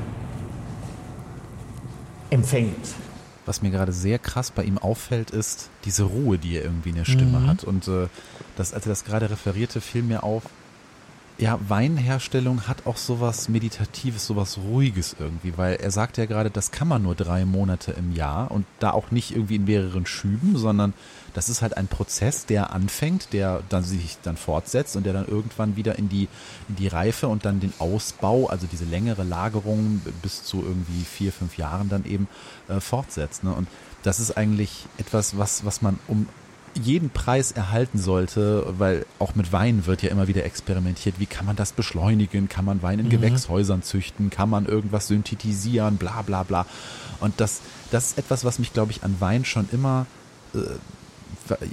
empfängt. 2.30 2.96
Was 3.46 3.62
mir 3.62 3.72
gerade 3.72 3.94
sehr 3.94 4.20
krass 4.20 4.52
bei 4.52 4.64
ihm 4.64 4.78
auffällt, 4.78 5.32
ist 5.32 5.70
diese 5.86 6.04
Ruhe, 6.04 6.38
die 6.38 6.58
er 6.58 6.64
irgendwie 6.64 6.90
in 6.90 6.96
der 6.96 7.06
Stimme 7.06 7.48
hat. 7.48 7.64
Und 7.64 7.88
äh, 7.88 8.08
das, 8.58 8.74
als 8.74 8.86
er 8.86 8.90
das 8.90 9.06
gerade 9.06 9.30
referierte, 9.30 9.80
fiel 9.80 10.04
mir 10.04 10.24
auf, 10.24 10.44
ja, 11.40 11.60
Weinherstellung 11.68 12.68
hat 12.68 12.88
auch 12.88 12.98
sowas 12.98 13.48
Meditatives, 13.48 14.26
sowas 14.26 14.58
Ruhiges 14.58 15.16
irgendwie, 15.20 15.56
weil 15.56 15.76
er 15.76 15.92
sagt 15.92 16.18
ja 16.18 16.26
gerade, 16.26 16.50
das 16.50 16.72
kann 16.72 16.88
man 16.88 17.04
nur 17.04 17.14
drei 17.14 17.46
Monate 17.46 17.92
im 17.92 18.12
Jahr 18.12 18.50
und 18.50 18.66
da 18.80 18.92
auch 18.92 19.12
nicht 19.12 19.36
irgendwie 19.36 19.56
in 19.56 19.66
mehreren 19.66 20.08
Schüben, 20.08 20.58
sondern 20.58 20.94
das 21.36 21.50
ist 21.50 21.62
halt 21.62 21.78
ein 21.78 21.88
Prozess, 21.88 22.48
der 22.48 22.74
anfängt, 22.74 23.34
der 23.34 23.62
dann 23.70 23.84
sich 23.84 24.18
dann 24.24 24.36
fortsetzt 24.36 24.96
und 24.96 25.06
der 25.06 25.14
dann 25.14 25.28
irgendwann 25.28 25.76
wieder 25.76 26.00
in 26.00 26.10
die, 26.10 26.28
in 26.70 26.76
die 26.76 26.88
Reife 26.88 27.28
und 27.28 27.46
dann 27.46 27.60
den 27.60 27.74
Ausbau, 27.78 28.48
also 28.48 28.66
diese 28.66 28.86
längere 28.86 29.24
Lagerung 29.24 30.02
bis 30.24 30.44
zu 30.44 30.64
irgendwie 30.64 31.04
vier, 31.04 31.32
fünf 31.32 31.58
Jahren 31.58 31.90
dann 31.90 32.06
eben 32.06 32.28
äh, 32.68 32.80
fortsetzt. 32.80 33.44
Ne? 33.44 33.54
Und 33.54 33.68
das 34.02 34.20
ist 34.20 34.36
eigentlich 34.36 34.86
etwas, 34.98 35.38
was, 35.38 35.64
was 35.66 35.84
man 35.84 36.00
um 36.08 36.28
jeden 36.78 37.10
Preis 37.10 37.52
erhalten 37.52 37.98
sollte, 37.98 38.74
weil 38.78 39.06
auch 39.20 39.36
mit 39.36 39.52
Wein 39.52 39.86
wird 39.86 40.02
ja 40.04 40.10
immer 40.10 40.28
wieder 40.28 40.46
experimentiert. 40.46 41.20
Wie 41.20 41.26
kann 41.26 41.46
man 41.46 41.56
das 41.56 41.72
beschleunigen? 41.72 42.50
Kann 42.50 42.66
man 42.66 42.82
Wein 42.82 43.00
in 43.00 43.10
Gewächshäusern 43.10 43.84
züchten? 43.84 44.30
Kann 44.30 44.50
man 44.50 44.66
irgendwas 44.66 45.08
synthetisieren? 45.08 45.98
Bla 45.98 46.22
bla 46.22 46.44
bla. 46.44 46.66
Und 47.20 47.40
das, 47.40 47.62
das 47.92 48.10
ist 48.10 48.18
etwas, 48.18 48.46
was 48.46 48.60
mich, 48.60 48.74
glaube 48.74 48.92
ich, 48.92 49.04
an 49.04 49.16
Wein 49.20 49.46
schon 49.46 49.68
immer 49.72 50.06
äh, 50.54 50.60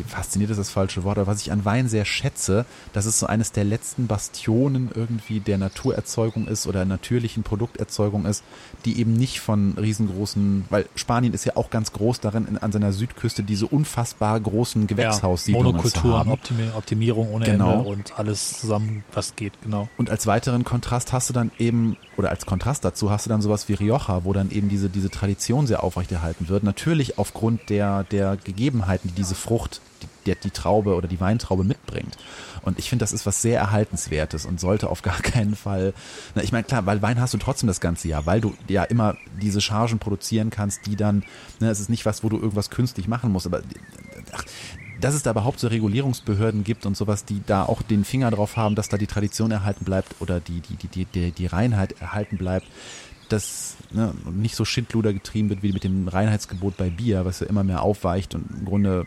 fasziniert 0.06 0.50
ist 0.50 0.58
das 0.58 0.70
falsche 0.70 1.04
Wort, 1.04 1.18
aber 1.18 1.26
was 1.26 1.40
ich 1.40 1.52
an 1.52 1.64
Wein 1.64 1.88
sehr 1.88 2.04
schätze, 2.04 2.66
dass 2.92 3.06
es 3.06 3.18
so 3.18 3.26
eines 3.26 3.52
der 3.52 3.64
letzten 3.64 4.06
Bastionen 4.06 4.90
irgendwie 4.94 5.40
der 5.40 5.58
Naturerzeugung 5.58 6.46
ist 6.46 6.66
oder 6.66 6.84
natürlichen 6.84 7.42
Produkterzeugung 7.42 8.26
ist, 8.26 8.44
die 8.84 8.98
eben 8.98 9.14
nicht 9.14 9.40
von 9.40 9.74
riesengroßen, 9.78 10.66
weil 10.70 10.86
Spanien 10.94 11.32
ist 11.32 11.44
ja 11.44 11.56
auch 11.56 11.70
ganz 11.70 11.92
groß 11.92 12.20
darin, 12.20 12.46
in, 12.46 12.58
an 12.58 12.72
seiner 12.72 12.92
Südküste 12.92 13.42
diese 13.42 13.66
unfassbar 13.66 14.38
großen 14.40 14.86
Gewächshaussiedlungen 14.86 15.72
zu 15.72 15.76
Monokulturen, 15.76 16.18
haben. 16.18 16.30
Optimi 16.30 16.68
Optimierung 16.76 17.30
ohne 17.30 17.44
Genau. 17.44 17.78
Ende 17.78 17.88
und 17.88 18.18
alles 18.18 18.60
zusammen, 18.60 19.04
was 19.12 19.36
geht, 19.36 19.52
genau. 19.62 19.88
Und 19.96 20.10
als 20.10 20.26
weiteren 20.26 20.64
Kontrast 20.64 21.12
hast 21.12 21.28
du 21.28 21.32
dann 21.32 21.50
eben, 21.58 21.96
oder 22.16 22.30
als 22.30 22.46
Kontrast 22.46 22.84
dazu 22.84 23.10
hast 23.10 23.26
du 23.26 23.30
dann 23.30 23.42
sowas 23.42 23.68
wie 23.68 23.74
Rioja, 23.74 24.24
wo 24.24 24.32
dann 24.32 24.50
eben 24.50 24.68
diese, 24.68 24.88
diese 24.88 25.10
Tradition 25.10 25.66
sehr 25.66 25.82
aufrechterhalten 25.82 26.48
wird. 26.48 26.62
Natürlich 26.62 27.18
aufgrund 27.18 27.70
der, 27.70 28.04
der 28.04 28.36
Gegebenheiten, 28.36 29.08
die 29.08 29.14
diese 29.14 29.34
Frucht, 29.34 29.63
der, 30.26 30.36
die 30.36 30.50
Traube 30.50 30.94
oder 30.94 31.08
die 31.08 31.20
Weintraube 31.20 31.64
mitbringt. 31.64 32.16
Und 32.62 32.78
ich 32.78 32.88
finde, 32.88 33.02
das 33.02 33.12
ist 33.12 33.26
was 33.26 33.42
sehr 33.42 33.60
Erhaltenswertes 33.60 34.46
und 34.46 34.58
sollte 34.58 34.88
auf 34.88 35.02
gar 35.02 35.20
keinen 35.20 35.56
Fall, 35.56 35.94
na, 36.34 36.42
ich 36.42 36.52
meine, 36.52 36.64
klar, 36.64 36.86
weil 36.86 37.02
Wein 37.02 37.20
hast 37.20 37.34
du 37.34 37.38
trotzdem 37.38 37.66
das 37.66 37.80
ganze 37.80 38.08
Jahr, 38.08 38.26
weil 38.26 38.40
du 38.40 38.54
ja 38.68 38.84
immer 38.84 39.16
diese 39.40 39.60
Chargen 39.60 39.98
produzieren 39.98 40.50
kannst, 40.50 40.86
die 40.86 40.96
dann, 40.96 41.24
ne, 41.60 41.70
es 41.70 41.80
ist 41.80 41.90
nicht 41.90 42.06
was, 42.06 42.24
wo 42.24 42.28
du 42.28 42.36
irgendwas 42.36 42.70
künstlich 42.70 43.08
machen 43.08 43.32
musst, 43.32 43.46
aber 43.46 43.62
ach, 44.32 44.44
dass 45.00 45.14
es 45.14 45.22
da 45.22 45.32
überhaupt 45.32 45.60
so 45.60 45.68
Regulierungsbehörden 45.68 46.64
gibt 46.64 46.86
und 46.86 46.96
sowas, 46.96 47.24
die 47.24 47.42
da 47.44 47.64
auch 47.64 47.82
den 47.82 48.04
Finger 48.04 48.30
drauf 48.30 48.56
haben, 48.56 48.74
dass 48.74 48.88
da 48.88 48.96
die 48.96 49.06
Tradition 49.06 49.50
erhalten 49.50 49.84
bleibt 49.84 50.14
oder 50.20 50.40
die, 50.40 50.60
die, 50.60 50.76
die, 50.76 51.04
die, 51.04 51.30
die, 51.30 51.46
Reinheit 51.46 52.00
erhalten 52.00 52.38
bleibt, 52.38 52.66
dass 53.28 53.76
ne, 53.90 54.14
nicht 54.32 54.56
so 54.56 54.64
Schindluder 54.64 55.12
getrieben 55.12 55.50
wird 55.50 55.62
wie 55.62 55.72
mit 55.72 55.84
dem 55.84 56.08
Reinheitsgebot 56.08 56.76
bei 56.76 56.90
Bier, 56.90 57.24
was 57.24 57.40
ja 57.40 57.46
immer 57.46 57.64
mehr 57.64 57.82
aufweicht 57.82 58.34
und 58.34 58.50
im 58.50 58.64
Grunde, 58.64 59.06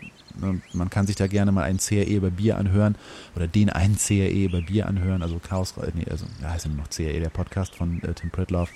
man 0.74 0.90
kann 0.90 1.08
sich 1.08 1.16
da 1.16 1.28
gerne 1.28 1.52
mal 1.52 1.64
einen 1.64 1.80
CRE 1.80 2.04
über 2.04 2.30
Bier 2.30 2.58
anhören 2.58 2.96
oder 3.36 3.48
den 3.48 3.70
einen 3.70 3.98
CRE 3.98 4.28
über 4.30 4.62
Bier 4.62 4.88
anhören, 4.88 5.22
also 5.22 5.40
Chaos, 5.40 5.74
äh, 5.78 5.92
nee, 5.94 6.06
also 6.10 6.26
ja, 6.42 6.50
heißt 6.52 6.66
ja 6.66 6.72
nur 6.72 6.82
noch 6.82 6.90
CRE, 6.90 7.20
der 7.20 7.30
Podcast 7.30 7.76
von 7.76 8.02
äh, 8.04 8.14
Tim 8.14 8.30
Pritlove, 8.30 8.70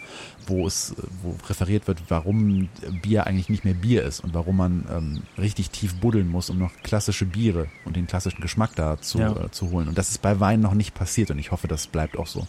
wo 0.48 0.66
es, 0.68 0.92
äh, 0.92 0.96
wo 1.22 1.36
referiert 1.48 1.88
wird, 1.88 2.00
warum 2.10 2.70
Bier 3.02 3.28
eigentlich 3.28 3.50
nicht 3.50 3.64
mehr 3.66 3.74
Bier 3.74 4.04
ist 4.04 4.20
und 4.22 4.34
warum 4.34 4.58
man 4.58 4.86
ähm, 4.92 5.24
richtig 5.38 5.70
tief 5.72 5.96
buddeln 5.96 6.28
muss, 6.28 6.50
um 6.50 6.58
noch 6.58 6.72
klassische 6.84 7.26
Biere 7.26 7.68
und 7.86 7.96
den 7.96 8.08
klassischen 8.08 8.42
Geschmack 8.42 8.76
da 8.76 9.00
zu, 9.00 9.20
Ja. 9.20 9.32
äh, 9.46 9.52
zu 9.52 9.72
holen. 9.72 9.88
Und 9.88 9.98
das 9.98 10.10
ist 10.10 10.22
bei 10.22 10.40
Wein 10.40 10.60
noch 10.62 10.74
nicht 10.74 10.94
passiert 10.94 11.32
und 11.32 11.40
ich 11.40 11.52
hoffe, 11.52 11.68
das 11.68 11.88
bleibt 11.88 12.18
auch 12.18 12.28
so. 12.28 12.48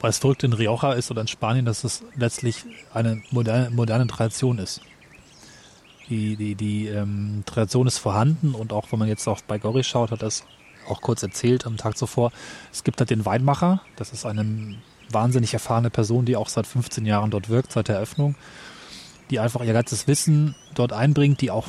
Weil 0.00 0.10
es 0.10 0.18
verrückt 0.18 0.44
in 0.44 0.54
Rioja 0.54 0.94
ist 0.94 1.10
oder 1.10 1.20
in 1.20 1.28
Spanien, 1.28 1.66
dass 1.66 1.84
es 1.84 2.02
letztlich 2.16 2.64
eine 2.94 3.22
moderne, 3.30 3.68
moderne 3.70 4.06
Tradition 4.06 4.58
ist. 4.58 4.80
Die, 6.10 6.36
die, 6.36 6.54
die 6.54 6.88
ähm, 6.88 7.44
Tradition 7.46 7.86
ist 7.86 7.98
vorhanden 7.98 8.54
und 8.54 8.72
auch 8.72 8.90
wenn 8.90 8.98
man 8.98 9.08
jetzt 9.08 9.26
auch 9.28 9.40
bei 9.42 9.58
Gori 9.58 9.84
schaut, 9.84 10.10
hat 10.10 10.22
das 10.22 10.44
auch 10.88 11.00
kurz 11.00 11.22
erzählt 11.22 11.66
am 11.66 11.76
Tag 11.76 11.96
zuvor. 11.96 12.32
Es 12.72 12.84
gibt 12.84 13.00
halt 13.00 13.10
den 13.10 13.24
Weinmacher, 13.24 13.80
das 13.96 14.12
ist 14.12 14.26
eine 14.26 14.76
wahnsinnig 15.10 15.54
erfahrene 15.54 15.90
Person, 15.90 16.24
die 16.24 16.36
auch 16.36 16.48
seit 16.48 16.66
15 16.66 17.06
Jahren 17.06 17.30
dort 17.30 17.48
wirkt, 17.48 17.72
seit 17.72 17.88
der 17.88 17.96
Eröffnung, 17.96 18.34
die 19.30 19.38
einfach 19.38 19.62
ihr 19.62 19.72
ganzes 19.72 20.06
Wissen 20.06 20.54
dort 20.74 20.92
einbringt, 20.92 21.40
die 21.40 21.50
auch 21.50 21.66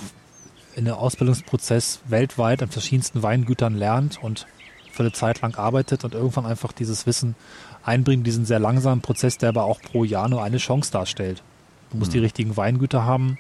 in 0.76 0.86
der 0.86 0.98
Ausbildungsprozess 0.98 2.02
weltweit 2.08 2.64
an 2.64 2.70
verschiedensten 2.70 3.24
Weingütern 3.24 3.76
lernt 3.76 4.22
und 4.24 4.48
für 4.92 5.04
eine 5.04 5.12
Zeit 5.12 5.42
lang 5.42 5.56
arbeitet 5.56 6.04
und 6.04 6.14
irgendwann 6.14 6.46
einfach 6.46 6.72
dieses 6.72 7.06
Wissen 7.06 7.36
einbringt, 7.84 8.26
diesen 8.28 8.46
sehr 8.46 8.60
langsamen 8.60 9.02
Prozess, 9.02 9.38
der 9.38 9.50
aber 9.50 9.66
auch 9.66 9.82
pro 9.82 10.04
Jahr 10.04 10.30
nur 10.30 10.44
eine 10.44 10.58
Chance 10.58 10.92
darstellt. 10.92 11.44
Du 11.92 11.98
musst 11.98 12.12
mhm. 12.12 12.14
die 12.14 12.20
richtigen 12.20 12.58
Weingüter 12.58 13.06
haben, 13.06 13.38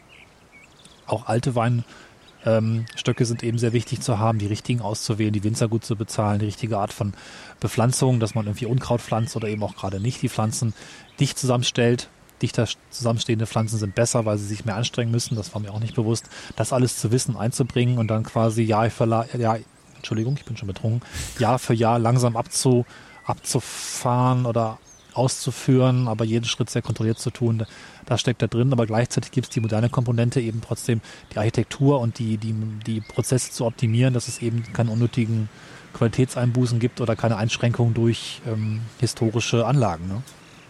auch 1.11 1.27
alte 1.27 1.53
Weinstöcke 1.55 3.25
sind 3.25 3.43
eben 3.43 3.57
sehr 3.57 3.73
wichtig 3.73 4.01
zu 4.01 4.19
haben, 4.19 4.39
die 4.39 4.47
richtigen 4.47 4.81
auszuwählen, 4.81 5.33
die 5.33 5.43
Winzer 5.43 5.67
gut 5.67 5.85
zu 5.85 5.95
bezahlen, 5.95 6.39
die 6.39 6.45
richtige 6.45 6.77
Art 6.77 6.93
von 6.93 7.13
Bepflanzung, 7.59 8.19
dass 8.19 8.35
man 8.35 8.45
irgendwie 8.45 8.65
Unkraut 8.65 9.01
pflanzt 9.01 9.35
oder 9.35 9.47
eben 9.47 9.63
auch 9.63 9.75
gerade 9.75 9.99
nicht 9.99 10.21
die 10.21 10.29
Pflanzen 10.29 10.73
dicht 11.19 11.37
zusammenstellt. 11.37 12.09
Dichter 12.41 12.67
zusammenstehende 12.89 13.45
Pflanzen 13.45 13.77
sind 13.77 13.93
besser, 13.95 14.25
weil 14.25 14.37
sie 14.37 14.47
sich 14.47 14.65
mehr 14.65 14.75
anstrengen 14.75 15.11
müssen. 15.11 15.35
Das 15.35 15.53
war 15.53 15.61
mir 15.61 15.71
auch 15.71 15.79
nicht 15.79 15.95
bewusst. 15.95 16.25
Das 16.55 16.73
alles 16.73 16.97
zu 16.97 17.11
wissen, 17.11 17.37
einzubringen 17.37 17.99
und 17.99 18.07
dann 18.07 18.23
quasi 18.23 18.63
Jahr 18.63 18.89
für 18.89 19.05
Jahr, 19.05 19.59
Entschuldigung, 19.95 20.35
ich 20.37 20.45
bin 20.45 20.57
schon 20.57 20.67
betrunken, 20.67 21.01
Jahr 21.37 21.59
für 21.59 21.75
Jahr 21.75 21.99
langsam 21.99 22.35
abzu, 22.35 22.85
abzufahren 23.25 24.47
oder 24.47 24.79
auszuführen, 25.13 26.07
aber 26.07 26.25
jeden 26.25 26.45
Schritt 26.45 26.69
sehr 26.69 26.81
kontrolliert 26.81 27.19
zu 27.19 27.31
tun, 27.31 27.65
das 28.05 28.21
steckt 28.21 28.41
da 28.41 28.47
drin, 28.47 28.71
aber 28.71 28.85
gleichzeitig 28.85 29.31
gibt 29.31 29.47
es 29.47 29.49
die 29.51 29.59
moderne 29.59 29.89
Komponente 29.89 30.41
eben 30.41 30.61
trotzdem 30.61 31.01
die 31.33 31.37
Architektur 31.37 31.99
und 31.99 32.19
die, 32.19 32.37
die, 32.37 32.53
die 32.85 33.01
Prozesse 33.01 33.51
zu 33.51 33.65
optimieren, 33.65 34.13
dass 34.13 34.27
es 34.27 34.41
eben 34.41 34.63
keine 34.73 34.91
unnötigen 34.91 35.49
Qualitätseinbußen 35.93 36.79
gibt 36.79 37.01
oder 37.01 37.15
keine 37.15 37.37
Einschränkungen 37.37 37.93
durch 37.93 38.41
ähm, 38.47 38.81
historische 38.99 39.65
Anlagen. 39.65 40.07
Ne? 40.07 40.21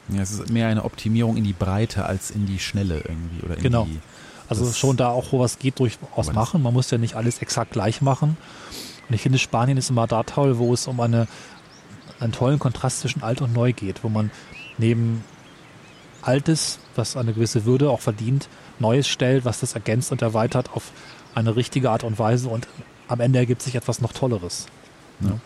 Ja, 0.10 0.22
es 0.22 0.32
ist 0.32 0.50
mehr 0.50 0.68
eine 0.68 0.84
Optimierung 0.84 1.38
in 1.38 1.44
die 1.44 1.54
Breite 1.54 2.06
als 2.06 2.32
in 2.32 2.46
die 2.46 2.60
Schnelle 2.60 2.98
irgendwie. 2.98 3.46
Oder 3.46 3.56
genau. 3.56 3.86
Die, 3.86 4.00
also 4.50 4.70
schon 4.74 4.98
da 4.98 5.10
auch, 5.10 5.32
wo 5.32 5.40
was 5.40 5.60
geht, 5.60 5.80
durchaus 5.80 6.34
machen. 6.34 6.62
Man 6.62 6.74
muss 6.74 6.92
ja 6.92 6.98
nicht 6.98 7.16
alles 7.16 7.42
exakt 7.42 7.72
gleich 7.72 8.02
machen. 8.02 8.36
Und 9.08 9.16
ich 9.16 9.22
finde, 9.22 9.40
Spanien 9.40 9.78
ist 9.78 9.90
immer 9.90 10.08
da 10.08 10.24
toll, 10.24 10.58
wo 10.58 10.74
es 10.74 10.88
um 10.88 11.00
eine 11.00 11.28
einen 12.22 12.32
tollen 12.32 12.60
Kontrast 12.60 13.02
zwischen 13.02 13.24
alt 13.24 13.42
und 13.42 13.54
neu 13.54 13.74
geht, 13.74 14.04
wo 14.04 14.10
man 14.10 14.32
neben 14.78 15.24
Altes, 16.22 16.80
was 16.96 17.18
eine 17.18 17.34
gewisse 17.34 17.66
Würde 17.66 17.90
auch 17.90 18.00
verdient, 18.00 18.48
Neues 18.80 19.08
stellt, 19.08 19.44
was 19.44 19.60
das 19.60 19.74
ergänzt 19.74 20.12
und 20.12 20.22
erweitert 20.22 20.72
auf 20.74 20.92
eine 21.36 21.56
richtige 21.56 21.90
Art 21.90 22.04
und 22.04 22.20
Weise 22.20 22.50
und 22.50 22.68
am 23.08 23.20
Ende 23.20 23.40
ergibt 23.40 23.62
sich 23.62 23.76
etwas 23.76 24.02
noch 24.02 24.14
Tolleres. 24.14 24.68
Ja. 25.20 25.40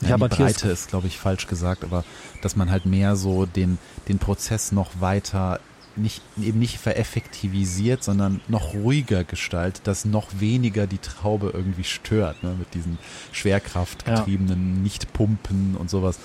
Ich 0.00 0.08
ja, 0.08 0.16
die 0.16 0.28
Breite 0.28 0.68
ist, 0.68 0.88
glaube 0.88 1.06
ich, 1.06 1.16
falsch 1.16 1.46
gesagt, 1.46 1.84
aber 1.84 2.04
dass 2.42 2.56
man 2.56 2.70
halt 2.70 2.86
mehr 2.86 3.14
so 3.14 3.46
den, 3.46 3.78
den 4.08 4.18
Prozess 4.18 4.72
noch 4.72 4.90
weiter 5.00 5.60
nicht, 5.96 6.22
eben 6.40 6.58
nicht 6.58 6.78
vereffektivisiert, 6.78 8.02
sondern 8.02 8.40
noch 8.48 8.74
ruhiger 8.74 9.24
gestaltet, 9.24 9.86
dass 9.86 10.04
noch 10.04 10.28
weniger 10.38 10.86
die 10.86 10.98
Traube 10.98 11.50
irgendwie 11.52 11.84
stört, 11.84 12.42
ne, 12.42 12.54
mit 12.58 12.74
diesen 12.74 12.98
schwerkraftgetriebenen 13.32 14.76
ja. 14.76 14.82
Nichtpumpen 14.82 15.76
und 15.76 15.90
sowas. 15.90 16.18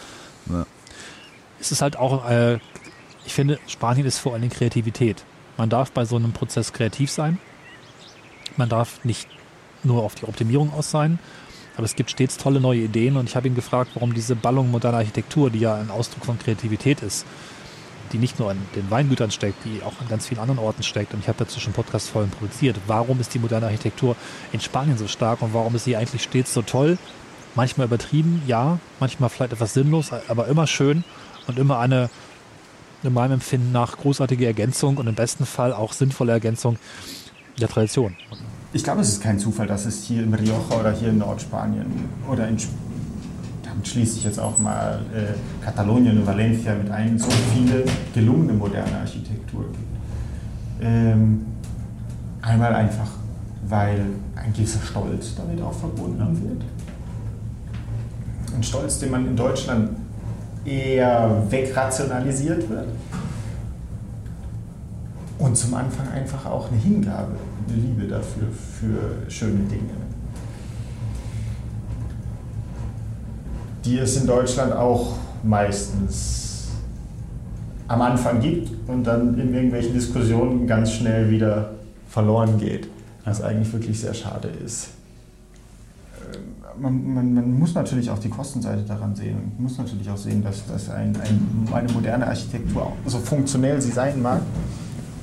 Ne. 0.45 0.65
Es 1.59 1.71
ist 1.71 1.81
halt 1.81 1.97
auch, 1.97 2.29
äh, 2.29 2.59
ich 3.25 3.33
finde, 3.33 3.59
Spanien 3.67 4.05
ist 4.05 4.19
vor 4.19 4.33
allem 4.33 4.49
Kreativität. 4.49 5.23
Man 5.57 5.69
darf 5.69 5.91
bei 5.91 6.05
so 6.05 6.15
einem 6.15 6.33
Prozess 6.33 6.71
kreativ 6.71 7.11
sein. 7.11 7.39
Man 8.55 8.69
darf 8.69 9.03
nicht 9.03 9.27
nur 9.83 10.03
auf 10.03 10.15
die 10.15 10.25
Optimierung 10.25 10.71
aus 10.73 10.91
sein, 10.91 11.19
aber 11.75 11.85
es 11.85 11.95
gibt 11.95 12.09
stets 12.09 12.37
tolle 12.37 12.59
neue 12.59 12.81
Ideen 12.81 13.17
und 13.17 13.29
ich 13.29 13.35
habe 13.35 13.47
ihn 13.47 13.55
gefragt, 13.55 13.91
warum 13.93 14.13
diese 14.13 14.35
Ballung 14.35 14.71
moderner 14.71 14.97
Architektur, 14.97 15.49
die 15.49 15.59
ja 15.59 15.75
ein 15.75 15.91
Ausdruck 15.91 16.25
von 16.25 16.39
Kreativität 16.39 17.01
ist, 17.01 17.25
die 18.13 18.17
nicht 18.17 18.39
nur 18.39 18.51
an 18.51 18.57
den 18.75 18.89
Weingütern 18.89 19.31
steckt, 19.31 19.63
die 19.65 19.81
auch 19.83 19.99
an 20.01 20.07
ganz 20.09 20.27
vielen 20.27 20.39
anderen 20.39 20.59
Orten 20.59 20.83
steckt. 20.83 21.13
Und 21.13 21.19
ich 21.19 21.27
habe 21.27 21.37
dazu 21.39 21.59
schon 21.59 21.73
Podcast-Folgen 21.73 22.31
produziert. 22.31 22.77
Warum 22.87 23.19
ist 23.19 23.33
die 23.33 23.39
moderne 23.39 23.67
Architektur 23.67 24.15
in 24.51 24.59
Spanien 24.59 24.97
so 24.97 25.07
stark 25.07 25.41
und 25.41 25.53
warum 25.53 25.75
ist 25.75 25.85
sie 25.85 25.95
eigentlich 25.95 26.23
stets 26.23 26.53
so 26.53 26.61
toll? 26.61 26.97
Manchmal 27.55 27.87
übertrieben, 27.87 28.41
ja, 28.45 28.79
manchmal 28.99 29.29
vielleicht 29.29 29.53
etwas 29.53 29.73
sinnlos, 29.73 30.11
aber 30.27 30.47
immer 30.47 30.67
schön 30.67 31.03
und 31.47 31.57
immer 31.57 31.79
eine, 31.79 32.09
in 33.03 33.13
meinem 33.13 33.33
Empfinden 33.33 33.71
nach, 33.71 33.97
großartige 33.97 34.45
Ergänzung 34.45 34.97
und 34.97 35.07
im 35.07 35.15
besten 35.15 35.45
Fall 35.45 35.73
auch 35.73 35.93
sinnvolle 35.93 36.33
Ergänzung 36.33 36.77
der 37.59 37.67
Tradition. 37.67 38.15
Ich 38.73 38.83
glaube, 38.83 39.01
es 39.01 39.09
ist 39.09 39.23
kein 39.23 39.39
Zufall, 39.39 39.65
dass 39.65 39.85
es 39.85 40.03
hier 40.03 40.23
in 40.23 40.33
Rioja 40.33 40.79
oder 40.79 40.91
hier 40.91 41.09
in 41.09 41.17
Nordspanien 41.17 42.09
oder 42.29 42.47
in 42.47 42.59
Spanien 42.59 42.86
schließe 43.83 44.17
ich 44.17 44.23
jetzt 44.23 44.39
auch 44.39 44.57
mal 44.57 44.99
äh, 45.13 45.63
Katalonien 45.63 46.19
und 46.19 46.27
Valencia 46.27 46.73
mit 46.75 46.89
ein, 46.91 47.17
so 47.17 47.29
viele 47.53 47.83
gelungene 48.13 48.53
moderne 48.53 48.97
Architektur 48.99 49.65
gibt. 49.71 49.83
Ähm, 50.81 51.45
einmal 52.41 52.73
einfach, 52.73 53.09
weil 53.67 54.05
ein 54.35 54.53
gewisser 54.53 54.79
Stolz 54.85 55.35
damit 55.35 55.61
auch 55.61 55.73
verbunden 55.73 56.41
wird. 56.43 56.63
Ein 58.55 58.63
Stolz, 58.63 58.99
den 58.99 59.11
man 59.11 59.27
in 59.27 59.35
Deutschland 59.35 59.89
eher 60.65 61.43
wegrationalisiert 61.49 62.69
wird. 62.69 62.87
Und 65.39 65.55
zum 65.55 65.73
Anfang 65.75 66.09
einfach 66.09 66.45
auch 66.47 66.71
eine 66.71 66.79
Hingabe, 66.79 67.33
eine 67.67 67.77
Liebe 67.77 68.07
dafür, 68.07 68.47
für 68.51 69.29
schöne 69.29 69.59
Dinge. 69.65 70.06
Die 73.87 73.97
es 73.99 74.17
in 74.17 74.27
Deutschland 74.27 74.73
auch 74.73 75.15
meistens 75.43 76.67
am 77.87 78.01
Anfang 78.01 78.41
gibt 78.41 78.69
und 78.89 79.05
dann 79.05 79.39
in 79.39 79.53
irgendwelchen 79.53 79.93
Diskussionen 79.93 80.67
ganz 80.67 80.91
schnell 80.91 81.29
wieder 81.31 81.71
verloren 82.09 82.57
geht, 82.57 82.89
was 83.23 83.41
eigentlich 83.41 83.71
wirklich 83.71 83.99
sehr 83.99 84.13
schade 84.13 84.49
ist. 84.49 84.89
Ähm, 86.33 86.81
man, 86.81 87.13
man, 87.13 87.33
man, 87.33 87.59
muss 87.59 87.75
natürlich 87.75 88.09
auch 88.09 88.19
die 88.19 88.29
Kostenseite 88.29 88.81
daran 88.81 89.15
sehen 89.15 89.37
und 89.37 89.59
muss 89.59 89.77
natürlich 89.77 90.09
auch 90.09 90.17
sehen, 90.17 90.43
dass, 90.43 90.67
dass 90.67 90.89
ein, 90.89 91.15
ein, 91.15 91.67
eine 91.71 91.91
moderne 91.93 92.27
Architektur, 92.27 92.91
so 93.05 93.19
funktionell 93.19 93.81
sie 93.81 93.91
sein 93.91 94.21
mag, 94.21 94.41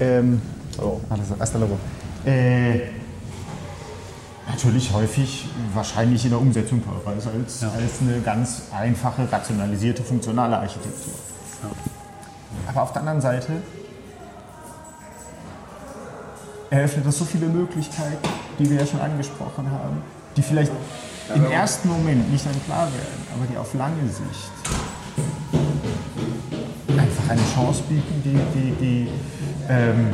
ähm, 0.00 0.40
oh, 0.78 1.00
hasta 1.38 1.58
luego, 1.58 1.76
äh, 2.24 2.80
natürlich 4.48 4.92
häufig 4.92 5.48
wahrscheinlich 5.72 6.24
in 6.24 6.30
der 6.30 6.40
Umsetzung 6.40 6.82
teurer 6.84 7.16
ist 7.16 7.26
als, 7.26 7.60
ja. 7.62 7.70
als 7.70 8.00
eine 8.00 8.20
ganz 8.20 8.62
einfache, 8.72 9.30
rationalisierte, 9.30 10.02
funktionale 10.02 10.58
Architektur. 10.58 11.14
Ja. 11.62 11.70
Aber 12.68 12.82
auf 12.82 12.92
der 12.92 13.00
anderen 13.00 13.20
Seite 13.20 13.62
eröffnet 16.70 17.06
das 17.06 17.18
so 17.18 17.24
viele 17.24 17.46
Möglichkeiten, 17.46 18.28
die 18.58 18.68
wir 18.68 18.80
ja 18.80 18.86
schon 18.86 19.00
angesprochen 19.00 19.70
haben, 19.70 20.02
die 20.36 20.42
vielleicht 20.42 20.72
im 21.34 21.50
ersten 21.50 21.88
Moment 21.88 22.30
nicht 22.30 22.44
dann 22.44 22.64
klar 22.64 22.86
werden, 22.86 23.26
aber 23.34 23.46
die 23.50 23.56
auf 23.56 23.72
lange 23.74 24.06
Sicht 24.08 24.52
einfach 26.98 27.30
eine 27.30 27.40
Chance 27.54 27.82
bieten, 27.88 28.22
die, 28.24 28.38
die, 28.58 28.70
die, 28.80 29.08
ähm, 29.68 30.08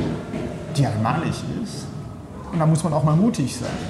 die 0.77 0.87
einmalig 0.87 1.35
ist. 1.65 1.87
Und 2.53 2.59
da 2.59 2.67
muss 2.67 2.85
man 2.85 2.93
auch 2.93 3.03
mal 3.05 3.17
mutig 3.17 3.57
sein 3.57 3.90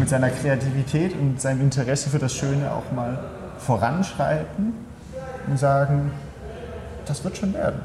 mit 0.00 0.08
seiner 0.08 0.30
Kreativität 0.30 1.12
und 1.14 1.40
seinem 1.40 1.60
Interesse 1.60 2.10
für 2.10 2.18
das 2.18 2.34
Schöne 2.34 2.72
auch 2.72 2.90
mal 2.92 3.18
voranschreiten 3.58 4.72
und 5.46 5.58
sagen, 5.58 6.10
das 7.06 7.22
wird 7.22 7.36
schon 7.36 7.54
werden. 7.54 7.80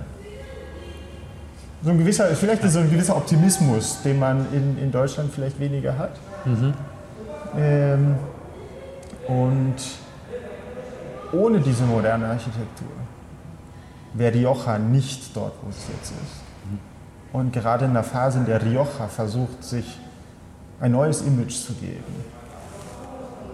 So 1.83 1.91
ein 1.91 1.99
gewisser, 1.99 2.27
vielleicht 2.29 2.63
ist 2.63 2.73
so 2.73 2.79
ein 2.79 2.89
gewisser 2.89 3.15
Optimismus, 3.15 4.01
den 4.01 4.17
man 4.17 4.47
in, 4.51 4.77
in 4.81 4.91
Deutschland 4.91 5.31
vielleicht 5.33 5.59
weniger 5.59 5.97
hat. 5.97 6.13
Mhm. 6.45 6.73
Ähm, 7.57 8.15
und 9.27 9.75
ohne 11.31 11.59
diese 11.59 11.83
moderne 11.83 12.27
Architektur 12.27 12.87
wäre 14.13 14.33
Rioja 14.33 14.79
nicht 14.79 15.35
dort, 15.35 15.53
wo 15.61 15.69
es 15.69 15.87
jetzt 15.89 16.11
ist. 16.11 16.45
Und 17.33 17.51
gerade 17.51 17.85
in 17.85 17.93
der 17.93 18.03
Phase, 18.03 18.39
in 18.39 18.45
der 18.45 18.63
Rioja 18.63 19.07
versucht, 19.09 19.63
sich 19.63 19.99
ein 20.79 20.91
neues 20.91 21.21
Image 21.21 21.53
zu 21.53 21.73
geben, 21.73 22.03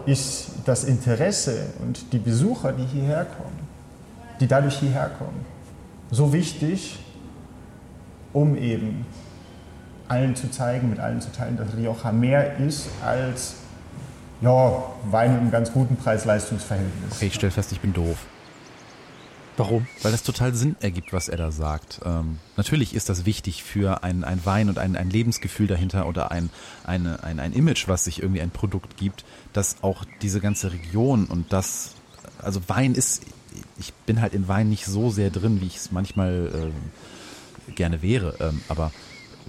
ist 0.06 0.52
das 0.66 0.84
Interesse 0.84 1.68
und 1.80 2.12
die 2.12 2.18
Besucher, 2.18 2.72
die 2.72 2.86
hierher 2.86 3.26
kommen, 3.26 3.60
die 4.40 4.48
dadurch 4.48 4.80
hierher 4.80 5.10
kommen, 5.18 5.46
so 6.10 6.34
wichtig, 6.34 7.00
um 8.34 8.58
eben 8.58 9.06
allen 10.08 10.36
zu 10.36 10.50
zeigen, 10.50 10.90
mit 10.90 11.00
allen 11.00 11.22
zu 11.22 11.32
teilen, 11.32 11.58
dass 11.58 11.76
Rioja 11.76 12.12
mehr 12.12 12.58
ist 12.58 12.90
als 13.06 13.56
ja, 14.42 14.84
Wein 15.10 15.38
im 15.38 15.52
ganz 15.52 15.72
guten 15.72 15.96
Preis-Leistungs-Verhältnis. 15.96 17.14
Okay, 17.16 17.28
ich 17.28 17.36
stelle 17.36 17.52
fest, 17.52 17.72
ich 17.72 17.80
bin 17.80 17.94
doof. 17.94 18.18
Warum? 19.58 19.86
Weil 20.02 20.12
das 20.12 20.24
total 20.24 20.54
Sinn 20.56 20.76
ergibt, 20.80 21.14
was 21.14 21.28
er 21.28 21.38
da 21.38 21.52
sagt. 21.52 22.00
Ähm, 22.06 22.40
natürlich 22.56 22.96
ist 22.96 23.10
das 23.10 23.26
wichtig 23.26 23.64
für 23.64 24.04
ein, 24.04 24.24
ein 24.24 24.46
Wein 24.46 24.70
und 24.70 24.80
ein, 24.80 24.96
ein 24.96 25.10
Lebensgefühl 25.10 25.68
dahinter 25.68 26.08
oder 26.08 26.32
ein, 26.32 26.50
eine, 26.84 27.24
ein, 27.24 27.40
ein 27.40 27.54
Image, 27.54 27.88
was 27.88 28.06
sich 28.06 28.22
irgendwie 28.22 28.42
ein 28.42 28.52
Produkt 28.52 28.98
gibt, 28.98 29.26
dass 29.54 29.84
auch 29.84 30.06
diese 30.22 30.40
ganze 30.40 30.72
Region 30.72 31.26
und 31.26 31.52
das, 31.52 31.96
also 32.42 32.62
Wein 32.68 32.96
ist, 32.96 33.24
ich 33.78 33.94
bin 34.06 34.22
halt 34.22 34.34
in 34.34 34.48
Wein 34.48 34.70
nicht 34.70 34.86
so 34.86 35.10
sehr 35.10 35.30
drin, 35.30 35.60
wie 35.62 35.68
ich 35.68 35.76
es 35.78 35.92
manchmal 35.92 36.50
ähm, 36.54 37.76
gerne 37.76 38.02
wäre, 38.02 38.36
ähm, 38.40 38.62
aber 38.70 38.92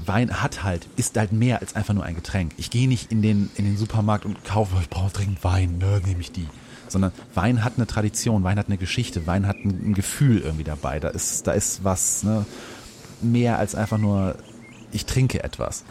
Wein 0.05 0.43
hat 0.43 0.65
halt, 0.65 0.89
ist 0.97 1.17
halt 1.17 1.33
mehr 1.33 1.61
als 1.61 1.77
einfach 1.77 1.95
nur 1.95 2.05
ein 2.05 2.17
Getränk. 2.17 2.53
Ich 2.57 2.71
gehe 2.71 2.89
nicht 2.89 3.13
in 3.13 3.23
den, 3.23 3.51
in 3.57 3.67
den 3.67 3.77
Supermarkt 3.77 4.25
und 4.25 4.43
kaufe, 4.45 4.77
ich 4.81 4.89
brauche 4.89 5.13
dringend 5.13 5.45
Wein, 5.45 5.79
ne, 5.79 6.01
nehme 6.05 6.21
ich 6.21 6.33
die 6.33 6.49
sondern 6.93 7.13
Wein 7.35 7.65
hat 7.65 7.75
eine 7.77 7.87
Tradition, 7.87 8.45
Wein 8.45 8.59
hat 8.59 8.67
eine 8.69 8.79
Geschichte, 8.79 9.27
Wein 9.27 9.47
hat 9.47 9.57
ein, 9.65 9.95
Gefühl 9.95 10.41
irgendwie 10.41 10.65
dabei. 10.65 11.01
Da 11.01 11.09
ist, 11.09 11.47
da 11.47 11.53
ist 11.53 11.85
was 11.85 12.23
ne, 12.23 12.47
mehr 13.21 13.59
als 13.59 13.75
einfach 13.75 13.99
nur, 13.99 14.37
ich 14.93 15.07
trinke 15.07 15.43
etwas. 15.43 15.85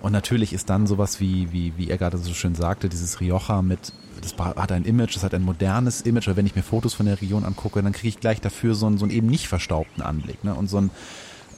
Und 0.00 0.12
natürlich 0.12 0.52
ist 0.52 0.70
dann 0.70 0.86
sowas 0.86 1.20
wie, 1.20 1.52
wie, 1.52 1.72
wie 1.76 1.90
er 1.90 1.98
gerade 1.98 2.18
so 2.18 2.32
schön 2.32 2.54
sagte, 2.54 2.88
dieses 2.88 3.20
Rioja 3.20 3.62
mit, 3.62 3.92
das 4.20 4.36
hat 4.38 4.70
ein 4.70 4.84
Image, 4.84 5.16
das 5.16 5.24
hat 5.24 5.34
ein 5.34 5.42
modernes 5.42 6.02
Image, 6.02 6.28
weil 6.28 6.36
wenn 6.36 6.46
ich 6.46 6.54
mir 6.54 6.62
Fotos 6.62 6.94
von 6.94 7.06
der 7.06 7.20
Region 7.20 7.44
angucke, 7.44 7.82
dann 7.82 7.92
kriege 7.92 8.08
ich 8.08 8.20
gleich 8.20 8.40
dafür 8.40 8.74
so 8.74 8.86
einen, 8.86 8.98
so 8.98 9.04
einen 9.04 9.14
eben 9.14 9.26
nicht 9.26 9.48
verstaubten 9.48 10.02
Anblick. 10.02 10.44
Ne? 10.44 10.54
Und 10.54 10.68
so 10.68 10.80
ein, 10.80 10.90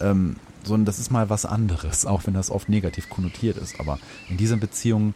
ähm, 0.01 0.37
so 0.65 0.75
ein, 0.75 0.85
das 0.85 0.99
ist 0.99 1.11
mal 1.11 1.29
was 1.29 1.45
anderes, 1.45 2.07
auch 2.07 2.27
wenn 2.27 2.35
das 2.35 2.51
oft 2.51 2.69
negativ 2.69 3.11
konnotiert 3.11 3.57
ist. 3.59 3.79
Aber 3.79 3.99
in 4.29 4.37
dieser 4.37 4.57
Beziehung 4.57 5.15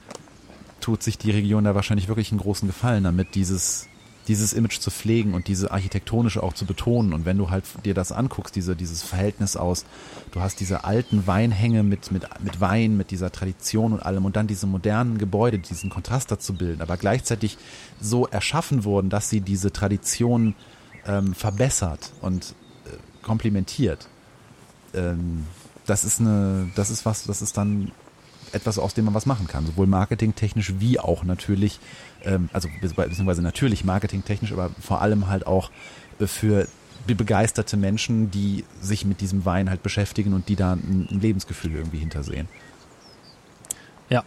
tut 0.85 1.03
sich 1.03 1.17
die 1.17 1.31
Region 1.31 1.65
da 1.65 1.75
wahrscheinlich 1.75 2.09
wirklich 2.09 2.31
einen 2.31 2.43
großen 2.43 2.69
Gefallen 2.69 3.05
damit, 3.05 3.35
dieses, 3.35 3.89
dieses 4.29 4.53
Image 4.53 4.81
zu 4.81 4.91
pflegen 4.91 5.33
und 5.33 5.49
diese 5.49 5.71
architektonische 5.71 6.43
auch 6.43 6.53
zu 6.53 6.67
betonen. 6.67 7.15
Und 7.15 7.25
wenn 7.25 7.39
du 7.39 7.49
halt 7.49 7.65
dir 7.87 7.95
das 7.95 8.13
anguckst, 8.13 8.55
diese, 8.55 8.77
dieses 8.77 9.03
Verhältnis 9.03 9.57
aus, 9.57 9.87
du 10.33 10.43
hast 10.43 10.61
diese 10.61 10.85
alten 10.85 11.27
Weinhänge 11.27 11.85
mit, 11.85 12.13
mit, 12.13 12.27
mit 12.43 12.61
Wein, 12.61 12.99
mit 12.99 13.13
dieser 13.13 13.33
Tradition 13.33 13.95
und 13.95 14.01
allem 14.01 14.27
und 14.27 14.37
dann 14.37 14.47
diese 14.47 14.67
modernen 14.67 15.17
Gebäude, 15.17 15.59
diesen 15.59 15.89
Kontrast 15.89 16.31
dazu 16.31 16.53
bilden, 16.53 16.83
aber 16.83 16.99
gleichzeitig 16.99 17.57
so 17.99 18.27
erschaffen 18.27 18.85
wurden, 18.85 19.09
dass 19.09 19.31
sie 19.31 19.41
diese 19.41 19.73
Tradition 19.73 20.55
ähm, 21.07 21.33
verbessert 21.33 22.13
und 22.21 22.55
äh, 22.85 23.25
komplementiert. 23.25 24.07
Ähm, 24.93 25.47
das 25.87 26.05
ist 26.05 26.21
eine, 26.21 26.71
das 26.75 26.91
ist 26.91 27.07
was, 27.07 27.25
das 27.25 27.41
ist 27.41 27.57
dann 27.57 27.91
etwas, 28.55 28.79
aus 28.79 28.95
dem 28.95 29.07
man 29.07 29.15
was 29.15 29.27
machen 29.27 29.47
kann, 29.47 29.67
sowohl 29.67 29.87
marketingtechnisch 29.87 30.75
wie 30.79 30.99
auch 30.99 31.25
natürlich, 31.25 31.81
ähm, 32.25 32.49
also 32.53 32.69
beziehungsweise 32.81 33.43
natürlich 33.43 33.85
marketingtechnisch, 33.85 34.53
aber 34.53 34.71
vor 34.81 35.03
allem 35.03 35.29
halt 35.29 35.47
auch 35.47 35.71
äh, 36.19 36.27
für 36.27 36.67
begeisterte 37.07 37.77
Menschen, 37.77 38.31
die 38.31 38.65
sich 38.81 39.05
mit 39.05 39.21
diesem 39.21 39.45
Wein 39.45 39.69
halt 39.69 39.83
beschäftigen 39.83 40.33
und 40.33 40.49
die 40.49 40.57
da 40.57 40.73
ein, 40.73 41.09
ein 41.11 41.21
Lebensgefühl 41.21 41.75
irgendwie 41.75 41.99
hintersehen. 41.99 42.49
Ja. 44.09 44.25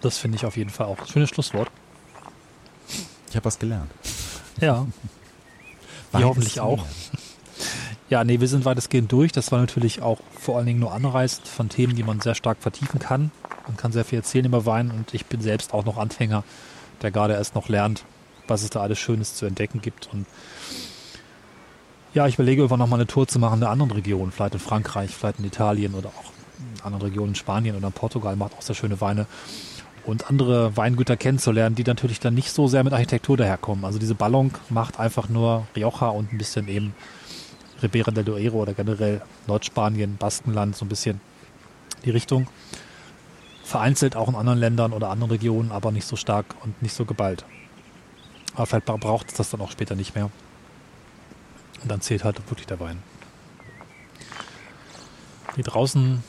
Das 0.00 0.18
finde 0.18 0.36
ich 0.36 0.46
auf 0.46 0.56
jeden 0.56 0.70
Fall 0.70 0.86
auch. 0.86 1.04
Schönes 1.08 1.30
Schlusswort. 1.30 1.70
Ich 3.28 3.34
habe 3.34 3.46
was 3.46 3.58
gelernt. 3.58 3.90
Ja. 4.60 4.86
Ihr 6.12 6.24
hoffentlich 6.24 6.60
auch. 6.60 6.86
Ja, 8.08 8.22
nee, 8.22 8.38
wir 8.38 8.46
sind 8.46 8.64
weitestgehend 8.64 9.10
durch. 9.10 9.32
Das 9.32 9.50
war 9.50 9.58
natürlich 9.58 10.00
auch 10.00 10.20
vor 10.38 10.56
allen 10.56 10.66
Dingen 10.66 10.78
nur 10.78 10.92
anreißend 10.92 11.48
von 11.48 11.68
Themen, 11.68 11.96
die 11.96 12.04
man 12.04 12.20
sehr 12.20 12.36
stark 12.36 12.58
vertiefen 12.60 13.00
kann. 13.00 13.32
Man 13.66 13.76
kann 13.76 13.90
sehr 13.90 14.04
viel 14.04 14.18
erzählen 14.18 14.44
über 14.44 14.64
Wein 14.64 14.92
und 14.92 15.12
ich 15.12 15.26
bin 15.26 15.40
selbst 15.40 15.74
auch 15.74 15.84
noch 15.84 15.98
Anfänger, 15.98 16.44
der 17.02 17.10
gerade 17.10 17.34
erst 17.34 17.56
noch 17.56 17.68
lernt, 17.68 18.04
was 18.46 18.62
es 18.62 18.70
da 18.70 18.80
alles 18.80 19.00
Schönes 19.00 19.34
zu 19.34 19.44
entdecken 19.44 19.80
gibt. 19.80 20.08
Und 20.12 20.26
ja, 22.14 22.28
ich 22.28 22.34
überlege 22.34 22.62
irgendwann 22.62 22.78
nochmal 22.78 23.00
eine 23.00 23.08
Tour 23.08 23.26
zu 23.26 23.40
machen 23.40 23.58
in 23.58 23.64
einer 23.64 23.72
anderen 23.72 23.90
Region, 23.90 24.30
vielleicht 24.30 24.54
in 24.54 24.60
Frankreich, 24.60 25.10
vielleicht 25.10 25.40
in 25.40 25.44
Italien 25.44 25.94
oder 25.94 26.10
auch 26.10 26.32
in 26.60 26.84
anderen 26.84 27.06
Regionen, 27.06 27.30
in 27.30 27.34
Spanien 27.34 27.74
oder 27.74 27.88
in 27.88 27.92
Portugal, 27.92 28.36
macht 28.36 28.54
auch 28.54 28.62
sehr 28.62 28.76
schöne 28.76 29.00
Weine. 29.00 29.26
Und 30.04 30.30
andere 30.30 30.76
Weingüter 30.76 31.16
kennenzulernen, 31.16 31.74
die 31.74 31.82
natürlich 31.82 32.20
dann 32.20 32.34
nicht 32.34 32.52
so 32.52 32.68
sehr 32.68 32.84
mit 32.84 32.92
Architektur 32.92 33.36
daherkommen. 33.36 33.84
Also 33.84 33.98
diese 33.98 34.14
Ballon 34.14 34.52
macht 34.68 35.00
einfach 35.00 35.28
nur 35.28 35.66
Rioja 35.74 36.10
und 36.10 36.32
ein 36.32 36.38
bisschen 36.38 36.68
eben 36.68 36.94
Ribera 37.82 38.10
del 38.10 38.24
Duero 38.24 38.62
oder 38.62 38.74
generell 38.74 39.20
Nordspanien, 39.46 40.16
Baskenland, 40.16 40.76
so 40.76 40.84
ein 40.84 40.88
bisschen 40.88 41.20
die 42.04 42.10
Richtung. 42.10 42.48
Vereinzelt 43.64 44.16
auch 44.16 44.28
in 44.28 44.34
anderen 44.36 44.58
Ländern 44.58 44.92
oder 44.92 45.10
anderen 45.10 45.32
Regionen, 45.32 45.72
aber 45.72 45.90
nicht 45.90 46.06
so 46.06 46.16
stark 46.16 46.46
und 46.62 46.80
nicht 46.82 46.94
so 46.94 47.04
geballt. 47.04 47.44
Aber 48.54 48.66
vielleicht 48.66 48.86
braucht 48.86 49.28
es 49.28 49.34
das 49.34 49.50
dann 49.50 49.60
auch 49.60 49.70
später 49.70 49.94
nicht 49.94 50.14
mehr. 50.14 50.30
Und 51.82 51.90
dann 51.90 52.00
zählt 52.00 52.24
halt 52.24 52.38
wirklich 52.50 52.66
der 52.66 52.80
Wein. 52.80 53.02
Hier 55.56 55.64
draußen 55.64 56.22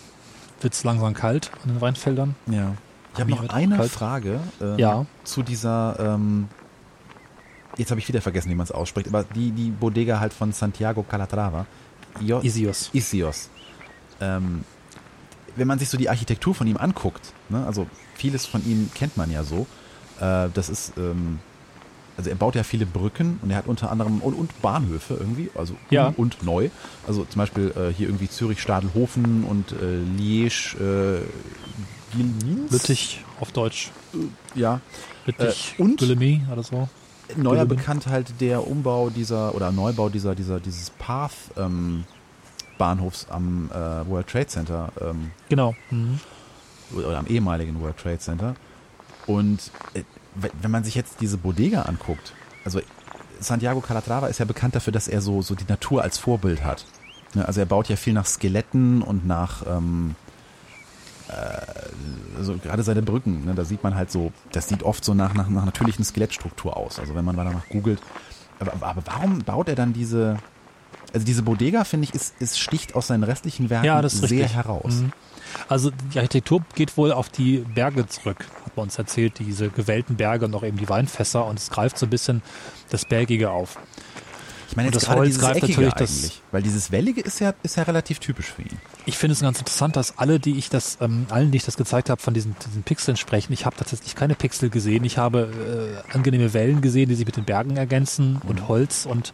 wird 0.61 0.73
es 0.73 0.83
langsam 0.83 1.13
kalt 1.13 1.51
an 1.63 1.69
den 1.69 1.81
Weinfeldern. 1.81 2.35
Ja. 2.47 2.73
Ich 3.13 3.19
habe 3.19 3.31
noch 3.31 3.49
eine 3.49 3.77
kalt. 3.77 3.91
Frage 3.91 4.39
äh, 4.61 4.79
ja. 4.79 5.05
zu 5.23 5.43
dieser 5.43 5.97
ähm, 5.99 6.49
jetzt 7.77 7.91
habe 7.91 7.99
ich 7.99 8.07
wieder 8.07 8.21
vergessen, 8.21 8.49
wie 8.49 8.55
man 8.55 8.65
es 8.65 8.71
ausspricht, 8.71 9.07
aber 9.07 9.23
die, 9.23 9.51
die 9.51 9.69
Bodega 9.69 10.19
halt 10.19 10.33
von 10.33 10.51
Santiago 10.51 11.03
Calatrava. 11.03 11.65
Jo 12.19 12.39
Isios. 12.41 12.89
Isios. 12.93 13.49
Ähm, 14.19 14.63
wenn 15.55 15.67
man 15.67 15.79
sich 15.79 15.89
so 15.89 15.97
die 15.97 16.09
Architektur 16.09 16.55
von 16.55 16.67
ihm 16.67 16.77
anguckt, 16.77 17.33
ne, 17.49 17.65
also 17.65 17.87
vieles 18.15 18.45
von 18.45 18.65
ihm 18.65 18.89
kennt 18.93 19.17
man 19.17 19.31
ja 19.31 19.43
so, 19.43 19.67
äh, 20.19 20.49
das 20.53 20.69
ist, 20.69 20.93
ähm, 20.97 21.39
also 22.15 22.29
er 22.29 22.35
baut 22.35 22.55
ja 22.55 22.63
viele 22.63 22.87
Brücken 22.87 23.39
und 23.43 23.51
er 23.51 23.57
hat 23.57 23.67
unter 23.67 23.91
anderem 23.91 24.21
und, 24.21 24.33
und 24.33 24.61
Bahnhöfe 24.61 25.15
irgendwie, 25.15 25.51
also 25.53 25.75
ja. 25.91 26.07
und, 26.07 26.17
und 26.17 26.43
neu. 26.43 26.69
Also 27.07 27.25
zum 27.25 27.39
Beispiel 27.39 27.71
äh, 27.75 27.93
hier 27.93 28.07
irgendwie 28.07 28.29
Zürich, 28.29 28.59
Stadelhofen 28.59 29.43
und 29.43 29.71
äh, 29.71 30.01
Liège, 30.19 30.77
äh, 30.79 31.21
Lüttich 32.71 33.23
auf 33.39 33.51
Deutsch. 33.51 33.91
Äh, 34.13 34.59
ja. 34.59 34.81
Lüttich, 35.27 35.75
äh, 35.77 35.81
und 35.81 35.99
Guillemets 35.99 36.49
oder 36.51 36.63
so 36.63 36.89
neuer 37.35 37.65
bekannt 37.65 38.07
halt 38.07 38.39
der 38.39 38.67
Umbau 38.67 39.09
dieser 39.09 39.53
oder 39.55 39.71
Neubau 39.71 40.09
dieser 40.09 40.35
dieser 40.35 40.59
dieses 40.59 40.89
Path 40.91 41.33
ähm, 41.57 42.05
Bahnhofs 42.77 43.27
am 43.29 43.69
äh, 43.71 44.07
World 44.07 44.27
Trade 44.27 44.47
Center. 44.47 44.91
Ähm, 45.01 45.31
genau. 45.49 45.75
Mhm. 45.89 46.19
Oder 46.95 47.17
am 47.17 47.27
ehemaligen 47.27 47.81
World 47.81 47.97
Trade 47.97 48.19
Center. 48.19 48.55
Und 49.25 49.71
äh, 49.93 50.03
wenn 50.35 50.71
man 50.71 50.83
sich 50.83 50.95
jetzt 50.95 51.19
diese 51.19 51.37
Bodega 51.37 51.83
anguckt, 51.83 52.33
also 52.63 52.79
Santiago 53.39 53.81
Calatrava 53.81 54.27
ist 54.27 54.39
ja 54.39 54.45
bekannt 54.45 54.75
dafür, 54.75 54.93
dass 54.93 55.07
er 55.07 55.21
so, 55.21 55.41
so 55.41 55.55
die 55.55 55.65
Natur 55.67 56.01
als 56.03 56.17
Vorbild 56.17 56.63
hat. 56.63 56.85
Ne, 57.33 57.45
also 57.45 57.59
er 57.59 57.65
baut 57.65 57.89
ja 57.89 57.95
viel 57.95 58.13
nach 58.13 58.25
Skeletten 58.25 59.01
und 59.01 59.27
nach 59.27 59.65
ähm, 59.67 60.15
äh, 60.15 60.26
also 62.37 62.57
gerade 62.57 62.83
seine 62.83 63.01
Brücken, 63.01 63.45
ne, 63.45 63.53
da 63.53 63.65
sieht 63.65 63.83
man 63.83 63.95
halt 63.95 64.11
so, 64.11 64.31
das 64.51 64.67
sieht 64.69 64.83
oft 64.83 65.03
so 65.03 65.13
nach, 65.13 65.33
nach, 65.33 65.49
nach 65.49 65.65
natürlichen 65.65 66.05
Skelettstruktur 66.05 66.77
aus. 66.77 66.99
Also 66.99 67.15
wenn 67.15 67.25
man 67.25 67.35
mal 67.35 67.45
danach 67.45 67.67
googelt. 67.69 67.99
Aber, 68.59 68.73
aber 68.85 69.01
warum 69.05 69.39
baut 69.39 69.69
er 69.69 69.75
dann 69.75 69.93
diese, 69.93 70.37
also 71.13 71.25
diese 71.25 71.43
Bodega, 71.43 71.83
finde 71.83 72.05
ich, 72.05 72.13
ist, 72.13 72.39
ist 72.39 72.59
sticht 72.59 72.95
aus 72.95 73.07
seinen 73.07 73.23
restlichen 73.23 73.69
Werken 73.69 73.85
ja, 73.85 74.07
sehr 74.07 74.29
richtig. 74.29 74.55
heraus. 74.55 74.95
Mhm. 74.95 75.11
Also 75.69 75.91
die 76.13 76.19
Architektur 76.19 76.61
geht 76.75 76.97
wohl 76.97 77.11
auf 77.11 77.29
die 77.29 77.59
Berge 77.59 78.07
zurück, 78.07 78.45
hat 78.65 78.75
man 78.75 78.83
uns 78.83 78.97
erzählt, 78.97 79.39
diese 79.39 79.69
gewellten 79.69 80.17
Berge 80.17 80.45
und 80.45 80.55
auch 80.55 80.63
eben 80.63 80.77
die 80.77 80.89
Weinfässer 80.89 81.45
und 81.45 81.59
es 81.59 81.69
greift 81.69 81.97
so 81.97 82.05
ein 82.05 82.09
bisschen 82.09 82.41
das 82.89 83.05
Bergige 83.05 83.49
auf. 83.49 83.77
Ich 84.69 84.75
meine, 84.75 84.91
das 84.91 85.07
Holz 85.09 85.39
greift 85.39 85.61
natürlich 85.61 85.93
das, 85.93 86.41
weil 86.51 86.61
dieses 86.61 86.91
Wellige 86.91 87.21
ist 87.21 87.39
ja, 87.39 87.53
ist 87.63 87.77
ja 87.77 87.83
relativ 87.83 88.19
typisch 88.19 88.47
für 88.47 88.63
ihn. 88.63 88.77
Ich 89.05 89.17
finde 89.17 89.33
es 89.33 89.39
ganz 89.39 89.59
interessant, 89.59 89.95
dass 89.95 90.17
alle, 90.17 90.39
die 90.39 90.57
ich 90.57 90.69
das, 90.69 90.97
ähm, 90.99 91.25
allen, 91.29 91.51
die 91.51 91.57
ich 91.57 91.65
das 91.65 91.77
gezeigt 91.77 92.09
habe, 92.09 92.21
von 92.21 92.33
diesen, 92.33 92.55
diesen 92.65 92.83
Pixeln 92.83 93.15
sprechen. 93.15 93.53
Ich 93.53 93.65
habe 93.65 93.75
tatsächlich 93.77 94.15
keine 94.15 94.35
Pixel 94.35 94.69
gesehen. 94.69 95.05
Ich 95.05 95.17
habe 95.17 96.01
äh, 96.11 96.13
angenehme 96.13 96.53
Wellen 96.53 96.81
gesehen, 96.81 97.07
die 97.07 97.15
sich 97.15 97.25
mit 97.25 97.37
den 97.37 97.45
Bergen 97.45 97.77
ergänzen 97.77 98.33
mhm. 98.43 98.49
und 98.49 98.67
Holz 98.67 99.05
und 99.05 99.33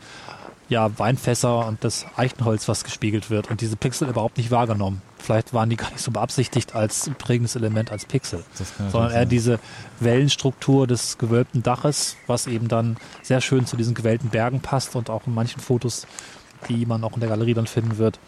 ja, 0.70 0.98
Weinfässer 0.98 1.68
und 1.68 1.84
das 1.84 2.06
Eichenholz, 2.16 2.68
was 2.68 2.84
gespiegelt 2.84 3.30
wird 3.30 3.50
und 3.52 3.62
diese 3.62 3.76
Pixel 3.76 4.10
überhaupt 4.10 4.38
nicht 4.38 4.52
wahrgenommen. 4.52 5.02
Vielleicht 5.18 5.54
waren 5.54 5.70
die 5.70 5.76
gar 5.78 5.92
nicht 5.92 6.02
so 6.02 6.12
beabsichtigt 6.12 6.76
als 6.76 7.12
prägendes 7.18 7.56
Element 7.56 7.92
als 7.92 8.06
Pixel, 8.06 8.44
sondern 8.90 9.12
eher 9.12 9.26
diese 9.26 9.60
Wellenstruktur 10.00 10.88
des 10.88 11.18
gewölbten 11.18 11.64
Daches, 11.64 12.18
was 12.28 12.48
eben 12.48 12.68
dann 12.68 12.98
sehr 13.22 13.42
schön 13.42 13.66
zu 13.66 13.78
diesen 13.78 13.94
gewellten 13.94 14.30
Bergen 14.30 14.62
passt 14.62 14.96
und 14.96 15.10
auch 15.10 15.28
in 15.28 15.34
manchen 15.34 15.62
Fotos, 15.62 16.08
die 16.70 16.86
man 16.86 17.04
auch 17.04 17.14
in 17.14 17.20
der 17.20 17.30
Galerie 17.30 17.54
dann 17.54 17.68
finden 17.68 17.98
wird, 17.98 18.20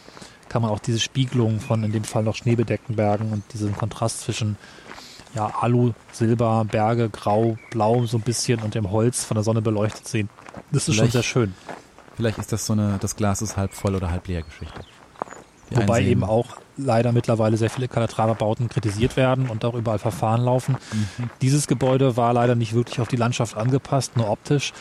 kann 0.50 0.62
man 0.62 0.72
auch 0.72 0.80
diese 0.80 1.00
Spiegelung 1.00 1.60
von 1.60 1.84
in 1.84 1.92
dem 1.92 2.04
Fall 2.04 2.24
noch 2.24 2.36
schneebedeckten 2.36 2.96
Bergen 2.96 3.32
und 3.32 3.44
diesen 3.54 3.76
Kontrast 3.76 4.22
zwischen 4.22 4.58
ja, 5.36 5.54
Alu, 5.60 5.92
Silber, 6.12 6.66
Berge, 6.66 7.10
Grau, 7.10 7.58
Blau 7.72 8.06
so 8.06 8.18
ein 8.18 8.22
bisschen 8.22 8.62
und 8.62 8.74
dem 8.74 8.92
Holz 8.92 9.26
von 9.26 9.36
der 9.36 9.44
Sonne 9.44 9.62
beleuchtet 9.62 10.08
sehen. 10.08 10.30
Das 10.72 10.88
ist 10.88 10.96
Vielleicht. 10.96 11.00
schon 11.00 11.12
sehr 11.12 11.24
schön. 11.24 11.54
Vielleicht 12.16 12.38
ist 12.38 12.52
das 12.52 12.66
so 12.66 12.74
eine, 12.74 12.98
das 13.00 13.16
Glas 13.16 13.42
ist 13.42 13.58
halb 13.58 13.74
voll 13.74 13.96
oder 13.96 14.10
halb 14.12 14.28
leer 14.28 14.44
Geschichte. 14.44 14.80
Die 15.70 15.78
Wobei 15.78 15.98
einsehen. 15.98 16.12
eben 16.12 16.24
auch 16.24 16.58
leider 16.78 17.12
mittlerweile 17.12 17.58
sehr 17.58 17.70
viele 17.70 17.88
Calatrava-Bauten 17.88 18.70
kritisiert 18.70 19.18
werden 19.18 19.50
und 19.50 19.66
auch 19.66 19.74
überall 19.74 20.00
Verfahren 20.00 20.42
laufen. 20.42 20.78
Mhm. 20.94 21.30
Dieses 21.42 21.68
Gebäude 21.68 22.18
war 22.18 22.34
leider 22.34 22.56
nicht 22.56 22.74
wirklich 22.74 23.00
auf 23.00 23.08
die 23.08 23.16
Landschaft 23.16 23.58
angepasst, 23.58 24.16
nur 24.16 24.30
optisch. 24.30 24.74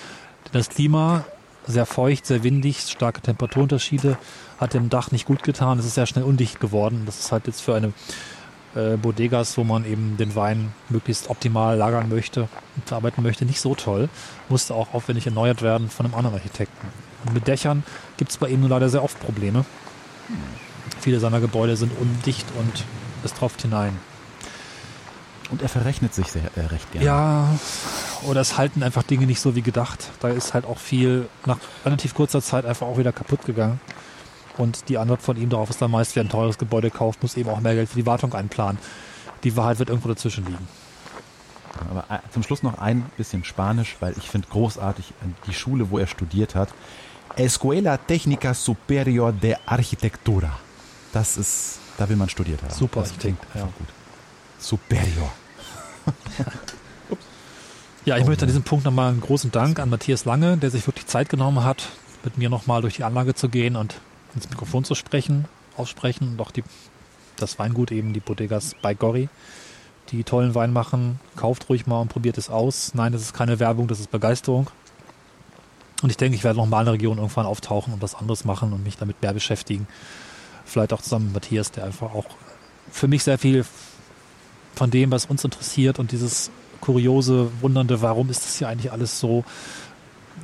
Das 0.53 0.69
Klima, 0.69 1.25
sehr 1.67 1.87
feucht, 1.87 2.27
sehr 2.27 2.43
windig, 2.43 2.81
starke 2.81 3.23
Temperaturunterschiede, 3.23 4.19
hat 4.59 4.75
dem 4.75 4.91
Dach 4.91 5.11
nicht 5.11 5.27
gut 5.27 5.43
getan. 5.43 5.79
Es 5.79 5.87
ist 5.87 5.95
sehr 5.95 6.07
schnell 6.07 6.25
undicht 6.25 6.61
geworden. 6.61 7.05
Das 7.07 7.19
ist 7.19 7.33
halt 7.33 7.47
jetzt 7.47 7.63
für 7.63 7.75
eine 7.75 7.93
äh, 8.75 8.97
Bodegas, 8.97 9.57
wo 9.57 9.65
man 9.65 9.87
eben 9.87 10.17
den 10.17 10.35
Wein 10.35 10.73
möglichst 10.91 11.31
optimal 11.31 11.77
lagern 11.77 12.09
möchte 12.09 12.49
und 12.77 12.87
verarbeiten 12.87 13.23
möchte, 13.23 13.47
nicht 13.47 13.61
so 13.61 13.75
toll. 13.75 14.09
Musste 14.49 14.75
auch 14.75 14.93
aufwendig 14.93 15.27
erneuert 15.27 15.63
werden 15.63 15.89
von 15.89 16.07
einem 16.07 16.15
anderen 16.15 16.37
Architekten. 16.37 16.89
Und 17.27 17.35
mit 17.35 17.47
Dächern 17.47 17.83
gibt 18.17 18.31
es 18.31 18.37
bei 18.37 18.49
ihm 18.49 18.61
nur 18.61 18.69
leider 18.69 18.89
sehr 18.89 19.03
oft 19.03 19.19
Probleme. 19.21 19.65
Viele 21.01 21.21
seiner 21.21 21.41
Gebäude 21.41 21.77
sind 21.77 21.93
undicht 21.99 22.47
und 22.59 22.85
es 23.25 23.35
tropft 23.35 23.63
hinein. 23.63 23.99
Und 25.51 25.63
er 25.63 25.69
verrechnet 25.69 26.15
sich 26.15 26.29
sehr, 26.29 26.51
äh, 26.57 26.67
recht 26.67 26.91
gerne. 26.93 27.07
Ja, 27.07 27.49
oder 28.23 28.41
es 28.41 28.57
halten 28.57 28.83
einfach 28.83 29.03
Dinge 29.03 29.27
nicht 29.27 29.41
so 29.41 29.55
wie 29.55 29.63
gedacht. 29.63 30.11
Da 30.21 30.29
ist 30.29 30.55
halt 30.55 30.65
auch 30.65 30.79
viel 30.79 31.29
nach 31.45 31.59
relativ 31.85 32.15
kurzer 32.15 32.41
Zeit 32.41 32.65
einfach 32.65 32.87
auch 32.87 32.99
wieder 32.99 33.13
kaputt 33.13 33.45
gegangen. 33.45 33.81
Und 34.57 34.89
die 34.89 34.99
Antwort 34.99 35.21
von 35.21 35.37
ihm 35.37 35.51
darauf 35.51 35.69
ist 35.71 35.83
dann 35.83 35.91
meist, 35.91 36.17
wer 36.17 36.25
ein 36.25 36.29
teures 36.29 36.59
Gebäude 36.59 36.91
kauft, 36.91 37.23
muss 37.23 37.37
eben 37.37 37.51
auch 37.51 37.61
mehr 37.61 37.75
Geld 37.75 37.89
für 37.89 37.97
die 37.97 38.07
Wartung 38.07 38.33
einplanen. 38.35 38.79
Die 39.43 39.57
Wahrheit 39.57 39.79
wird 39.79 39.91
irgendwo 39.91 40.09
dazwischen 40.09 40.47
liegen. 40.47 40.67
Aber 41.91 42.05
äh, 42.09 42.21
zum 42.33 42.43
Schluss 42.43 42.63
noch 42.63 42.79
ein 42.79 43.05
bisschen 43.17 43.45
Spanisch, 43.45 43.97
weil 44.01 44.15
ich 44.17 44.31
finde 44.31 44.49
großartig 44.49 45.11
äh, 45.11 45.27
die 45.47 45.55
Schule, 45.55 45.91
wo 45.91 45.99
er 45.99 46.07
studiert 46.07 46.55
hat. 46.55 46.71
Escuela 47.37 47.99
Técnica 47.99 48.55
Superior 48.55 49.33
de 49.33 49.57
Arquitectura. 49.67 50.59
Das 51.13 51.37
ist, 51.37 51.79
da 51.99 52.09
will 52.09 52.17
man 52.17 52.29
studiert 52.29 52.63
haben. 52.63 52.73
Super, 52.73 53.01
das 53.01 53.17
klingt 53.17 53.39
ja. 53.55 53.63
einfach 53.63 53.77
gut. 53.77 53.89
Superior. 54.59 55.33
Ja, 58.07 58.19
ich 58.19 58.27
möchte 58.27 58.43
an 58.43 58.49
diesem 58.49 58.65
Punkt 58.65 58.85
nochmal 58.85 59.13
einen 59.13 59.23
großen 59.23 59.51
Dank 59.51 59.79
an 59.79 59.89
Matthias 59.89 60.27
Lange, 60.27 60.59
der 60.59 60.71
sich 60.71 60.87
wirklich 60.87 61.07
Zeit 61.07 61.31
genommen 61.31 61.65
hat, 61.65 61.89
mit 62.23 62.37
mir 62.37 62.51
nochmal 62.51 62.83
durch 62.83 62.97
die 62.97 63.05
Anlage 63.05 63.35
zu 63.35 63.49
gehen 63.49 63.77
und 63.77 63.95
ins 64.35 64.51
Mikrofon 64.51 64.85
zu 64.85 64.95
sprechen, 64.95 65.47
aussprechen 65.79 66.33
und 66.33 66.41
auch 66.43 66.51
die, 66.51 66.65
das 67.37 67.59
Weingut 67.59 67.93
eben, 67.93 68.13
die 68.13 68.21
Bodegas 68.21 68.77
bei 68.83 68.93
Gori, 68.93 69.31
die 70.11 70.23
tollen 70.23 70.55
Wein 70.55 70.71
machen. 70.71 71.19
Kauft 71.35 71.71
ruhig 71.71 71.87
mal 71.87 72.03
und 72.03 72.09
probiert 72.09 72.37
es 72.37 72.51
aus. 72.51 72.93
Nein, 72.95 73.13
das 73.13 73.23
ist 73.23 73.33
keine 73.33 73.59
Werbung, 73.59 73.89
das 73.89 74.01
ist 74.01 74.11
Begeisterung. 74.11 74.67
Und 76.05 76.11
ich 76.11 76.19
denke, 76.19 76.37
ich 76.37 76.45
werde 76.45 76.59
noch 76.59 76.67
mal 76.67 76.81
in 76.81 76.85
der 76.85 76.93
Region 76.93 77.17
irgendwann 77.17 77.47
auftauchen 77.47 77.95
und 77.95 78.03
was 78.03 78.15
anderes 78.15 78.45
machen 78.45 78.75
und 78.75 78.85
mich 78.85 78.99
damit 78.99 79.23
mehr 79.23 79.33
beschäftigen. 79.33 79.89
Vielleicht 80.67 80.93
auch 80.93 81.01
zusammen 81.01 81.25
mit 81.25 81.35
Matthias, 81.37 81.71
der 81.71 81.85
einfach 81.85 82.15
auch 82.15 82.27
für 82.93 83.09
mich 83.09 83.25
sehr 83.25 83.39
viel 83.39 83.65
von 84.75 84.91
dem, 84.91 85.11
was 85.11 85.25
uns 85.25 85.43
interessiert 85.45 85.99
und 85.99 86.13
dieses 86.13 86.51
kuriose, 86.83 87.51
wundernde, 87.63 88.03
warum 88.03 88.29
ist 88.29 88.45
das 88.45 88.59
hier 88.59 88.69
eigentlich 88.69 88.93
alles 88.93 89.19
so, 89.19 89.47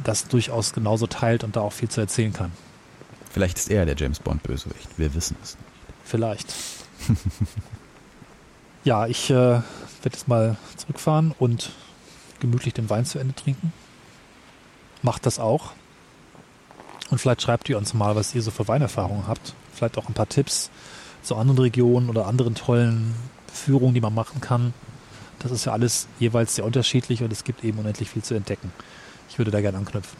das 0.02 0.28
durchaus 0.28 0.72
genauso 0.72 1.06
teilt 1.06 1.44
und 1.44 1.56
da 1.56 1.60
auch 1.60 1.74
viel 1.74 1.90
zu 1.90 2.00
erzählen 2.00 2.32
kann. 2.32 2.52
Vielleicht 3.30 3.58
ist 3.58 3.70
er 3.70 3.84
der 3.84 3.96
James 3.96 4.18
Bond 4.18 4.42
Bösewicht. 4.42 4.88
Wir 4.96 5.12
wissen 5.12 5.36
es. 5.42 5.56
nicht. 5.56 5.68
Vielleicht. 6.04 6.54
ja, 8.84 9.06
ich 9.06 9.28
äh, 9.28 9.34
werde 9.34 9.62
jetzt 10.04 10.26
mal 10.26 10.56
zurückfahren 10.78 11.34
und 11.38 11.68
gemütlich 12.40 12.72
den 12.72 12.88
Wein 12.88 13.04
zu 13.04 13.18
Ende 13.18 13.34
trinken. 13.34 13.74
Macht 15.02 15.26
das 15.26 15.38
auch. 15.38 15.72
Und 17.10 17.18
vielleicht 17.18 17.42
schreibt 17.42 17.68
ihr 17.68 17.78
uns 17.78 17.94
mal, 17.94 18.14
was 18.14 18.34
ihr 18.34 18.42
so 18.42 18.50
für 18.50 18.68
Weinerfahrungen 18.68 19.26
habt. 19.26 19.54
Vielleicht 19.74 19.98
auch 19.98 20.08
ein 20.08 20.14
paar 20.14 20.28
Tipps 20.28 20.70
zu 21.22 21.36
anderen 21.36 21.58
Regionen 21.58 22.08
oder 22.08 22.26
anderen 22.26 22.54
tollen 22.54 23.14
Führungen, 23.52 23.94
die 23.94 24.00
man 24.00 24.14
machen 24.14 24.40
kann. 24.40 24.72
Das 25.40 25.50
ist 25.50 25.64
ja 25.64 25.72
alles 25.72 26.06
jeweils 26.18 26.54
sehr 26.54 26.64
unterschiedlich 26.64 27.22
und 27.22 27.32
es 27.32 27.44
gibt 27.44 27.64
eben 27.64 27.78
unendlich 27.78 28.10
viel 28.10 28.22
zu 28.22 28.34
entdecken. 28.34 28.72
Ich 29.28 29.38
würde 29.38 29.50
da 29.50 29.60
gerne 29.60 29.78
anknüpfen. 29.78 30.16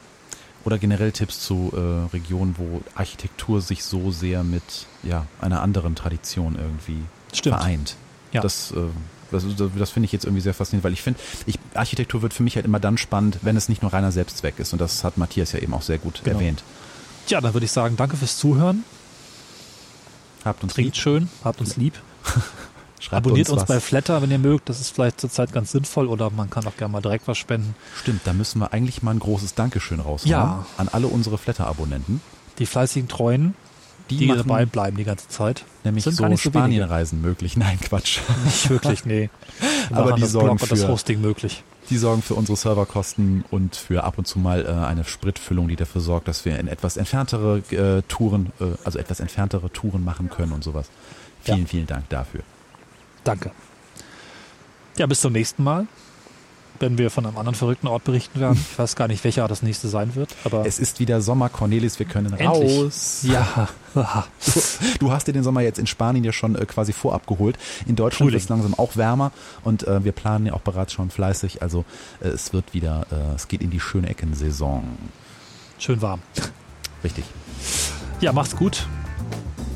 Oder 0.64 0.78
generell 0.78 1.12
Tipps 1.12 1.40
zu 1.40 1.72
äh, 1.74 2.12
Regionen, 2.12 2.56
wo 2.58 2.82
Architektur 2.94 3.60
sich 3.60 3.82
so 3.84 4.10
sehr 4.10 4.44
mit 4.44 4.86
ja, 5.02 5.26
einer 5.40 5.62
anderen 5.62 5.94
Tradition 5.94 6.56
irgendwie 6.56 7.02
Stimmt. 7.32 7.56
vereint. 7.56 7.96
Ja. 8.32 8.42
Das, 8.42 8.72
äh, 8.72 8.76
das, 9.30 9.44
das 9.78 9.90
finde 9.90 10.06
ich 10.06 10.12
jetzt 10.12 10.24
irgendwie 10.24 10.42
sehr 10.42 10.54
faszinierend, 10.54 10.84
weil 10.84 10.92
ich 10.92 11.02
finde, 11.02 11.20
ich, 11.46 11.58
Architektur 11.74 12.22
wird 12.22 12.34
für 12.34 12.42
mich 12.42 12.56
halt 12.56 12.64
immer 12.66 12.80
dann 12.80 12.98
spannend, 12.98 13.38
wenn 13.42 13.56
es 13.56 13.68
nicht 13.68 13.82
nur 13.82 13.92
reiner 13.92 14.12
Selbstzweck 14.12 14.58
ist. 14.58 14.72
Und 14.72 14.80
das 14.80 15.04
hat 15.04 15.16
Matthias 15.18 15.52
ja 15.52 15.58
eben 15.60 15.74
auch 15.74 15.82
sehr 15.82 15.98
gut 15.98 16.20
Genau. 16.24 16.38
erwähnt. 16.38 16.62
Tja, 17.26 17.40
dann 17.40 17.52
würde 17.54 17.64
ich 17.66 17.72
sagen, 17.72 17.96
danke 17.96 18.16
fürs 18.16 18.36
Zuhören. 18.38 18.84
Habt 20.44 20.62
uns 20.62 20.74
Trinkt 20.74 20.94
lieb, 20.96 21.02
schön, 21.02 21.28
habt 21.44 21.60
uns 21.60 21.76
lieb. 21.76 21.94
schreibt 23.00 23.26
Abonniert 23.26 23.48
uns, 23.50 23.62
was. 23.62 23.68
bei 23.68 23.80
Flatter, 23.80 24.20
wenn 24.22 24.30
ihr 24.30 24.38
mögt. 24.38 24.68
Das 24.68 24.80
ist 24.80 24.90
vielleicht 24.94 25.20
zurzeit 25.20 25.52
ganz 25.52 25.70
sinnvoll 25.72 26.06
oder 26.06 26.30
man 26.30 26.50
kann 26.50 26.66
auch 26.66 26.76
gerne 26.76 26.92
mal 26.92 27.00
direkt 27.02 27.28
was 27.28 27.38
spenden. 27.38 27.74
Stimmt, 28.00 28.22
da 28.24 28.32
müssen 28.32 28.58
wir 28.60 28.72
eigentlich 28.72 29.02
mal 29.02 29.12
ein 29.12 29.18
großes 29.18 29.54
Dankeschön 29.54 30.00
raushauen 30.00 30.30
Ja. 30.30 30.66
an 30.76 30.88
alle 30.88 31.06
unsere 31.08 31.38
Flatter-Abonnenten. 31.38 32.20
Die 32.58 32.66
fleißigen 32.66 33.08
Treuen, 33.08 33.54
die, 34.18 34.26
machen 34.26 34.38
dabei 34.38 34.66
bleiben 34.66 34.96
die 34.96 35.04
ganze 35.04 35.28
Zeit. 35.28 35.64
nämlich 35.84 36.04
sind 36.04 36.14
so 36.16 36.24
so. 36.24 36.36
Spanienreisen 36.36 37.20
möglich. 37.20 37.56
Nein, 37.56 37.78
Quatsch. 37.80 38.18
Nicht 38.44 38.68
wirklich, 38.70 39.04
nee. 39.04 39.30
Wir 39.88 39.96
Aber 39.96 40.12
die 40.12 40.22
das 40.22 40.32
sorgen 40.32 40.48
Blog 40.48 40.62
und 40.62 40.72
das 40.72 40.82
für- 40.82 40.88
Hosting 40.88 41.20
möglich. 41.20 41.62
Die 41.88 41.98
sorgen 41.98 42.22
für 42.22 42.34
unsere 42.34 42.56
Serverkosten 42.56 43.44
und 43.50 43.74
für 43.74 44.04
ab 44.04 44.16
und 44.16 44.26
zu 44.26 44.38
mal 44.38 44.64
äh, 44.64 44.68
eine 44.86 45.02
Spritfüllung, 45.04 45.66
die 45.66 45.74
dafür 45.76 46.00
sorgt, 46.00 46.28
dass 46.28 46.44
wir 46.44 46.56
in 46.60 46.68
etwas 46.68 46.96
entferntere 46.96 47.58
äh, 47.72 48.02
Touren, 48.06 48.52
äh, 48.60 48.66
also 48.84 48.98
etwas 48.98 49.18
entferntere 49.18 49.70
Touren 49.72 50.04
machen 50.04 50.30
können 50.30 50.52
und 50.52 50.62
sowas. 50.62 50.86
Vielen, 51.42 51.60
Ja. 51.62 51.66
vielen 51.66 51.86
Dank 51.88 52.08
dafür. 52.08 52.42
Danke. 53.24 53.50
Ja, 54.98 55.06
bis 55.06 55.20
zum 55.20 55.32
nächsten 55.32 55.64
Mal, 55.64 55.86
wenn 56.80 56.98
wir 56.98 57.10
von 57.10 57.26
einem 57.26 57.36
anderen 57.36 57.54
verrückten 57.54 57.86
Ort 57.86 58.04
berichten 58.04 58.40
werden. 58.40 58.58
Ich 58.72 58.78
weiß 58.78 58.96
gar 58.96 59.06
nicht, 59.06 59.22
welcher 59.22 59.46
das 59.46 59.62
nächste 59.62 59.88
sein 59.88 60.14
wird, 60.14 60.34
aber 60.44 60.66
Es 60.66 60.78
ist 60.78 60.98
wieder 60.98 61.20
Sommer, 61.20 61.48
Cornelis, 61.50 61.98
wir 61.98 62.06
können 62.06 62.32
endlich. 62.32 62.48
raus. 62.48 63.20
Ja. 63.22 63.68
Du 64.98 65.12
hast 65.12 65.26
dir 65.26 65.32
den 65.32 65.42
Sommer 65.42 65.60
jetzt 65.62 65.78
in 65.78 65.86
Spanien 65.86 66.24
ja 66.24 66.32
schon 66.32 66.54
äh, 66.56 66.64
quasi 66.64 66.92
vorab 66.92 67.26
geholt. 67.26 67.58
In 67.86 67.96
Deutschland 67.96 68.32
wird 68.32 68.42
es 68.42 68.48
langsam 68.48 68.74
auch 68.74 68.96
wärmer 68.96 69.32
und 69.64 69.86
äh, 69.86 70.02
wir 70.04 70.12
planen 70.12 70.46
ja 70.46 70.52
auch 70.54 70.60
bereits 70.60 70.92
schon 70.92 71.10
fleißig. 71.10 71.62
Also 71.62 71.84
äh, 72.20 72.28
es 72.28 72.52
wird 72.52 72.72
wieder, 72.72 73.06
äh, 73.10 73.34
es 73.34 73.48
geht 73.48 73.62
in 73.62 73.70
die 73.70 73.80
schöne 73.80 74.08
Eckensaison. 74.08 74.84
Schön 75.78 76.00
warm. 76.02 76.20
Richtig. 77.04 77.24
Ja, 78.20 78.32
macht's 78.32 78.56
gut. 78.56 78.86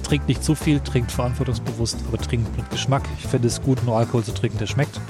Trinkt 0.05 0.29
nicht 0.29 0.45
zu 0.45 0.55
viel, 0.55 0.81
trinkt 0.81 1.11
verantwortungsbewusst, 1.11 1.97
aber 2.07 2.19
trinkt 2.19 2.57
mit 2.57 2.71
Geschmack. 2.71 3.03
Ich 3.19 3.27
finde 3.27 3.49
es 3.49 3.63
gut, 3.63 3.83
nur 3.85 3.97
Alkohol 3.97 4.23
zu 4.23 4.33
trinken, 4.33 4.59
der 4.59 4.67
schmeckt. 4.67 5.01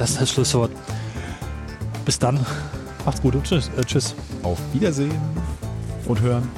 Das 0.00 0.12
ist 0.12 0.20
das 0.22 0.30
Schlusswort. 0.30 0.70
Bis 2.06 2.18
dann. 2.18 2.40
Macht's 3.04 3.20
gut 3.20 3.34
und 3.34 3.44
tschüss. 3.44 3.70
Äh, 3.76 3.84
tschüss. 3.84 4.14
Auf 4.42 4.58
Wiedersehen 4.72 5.12
und 6.06 6.18
hören. 6.22 6.48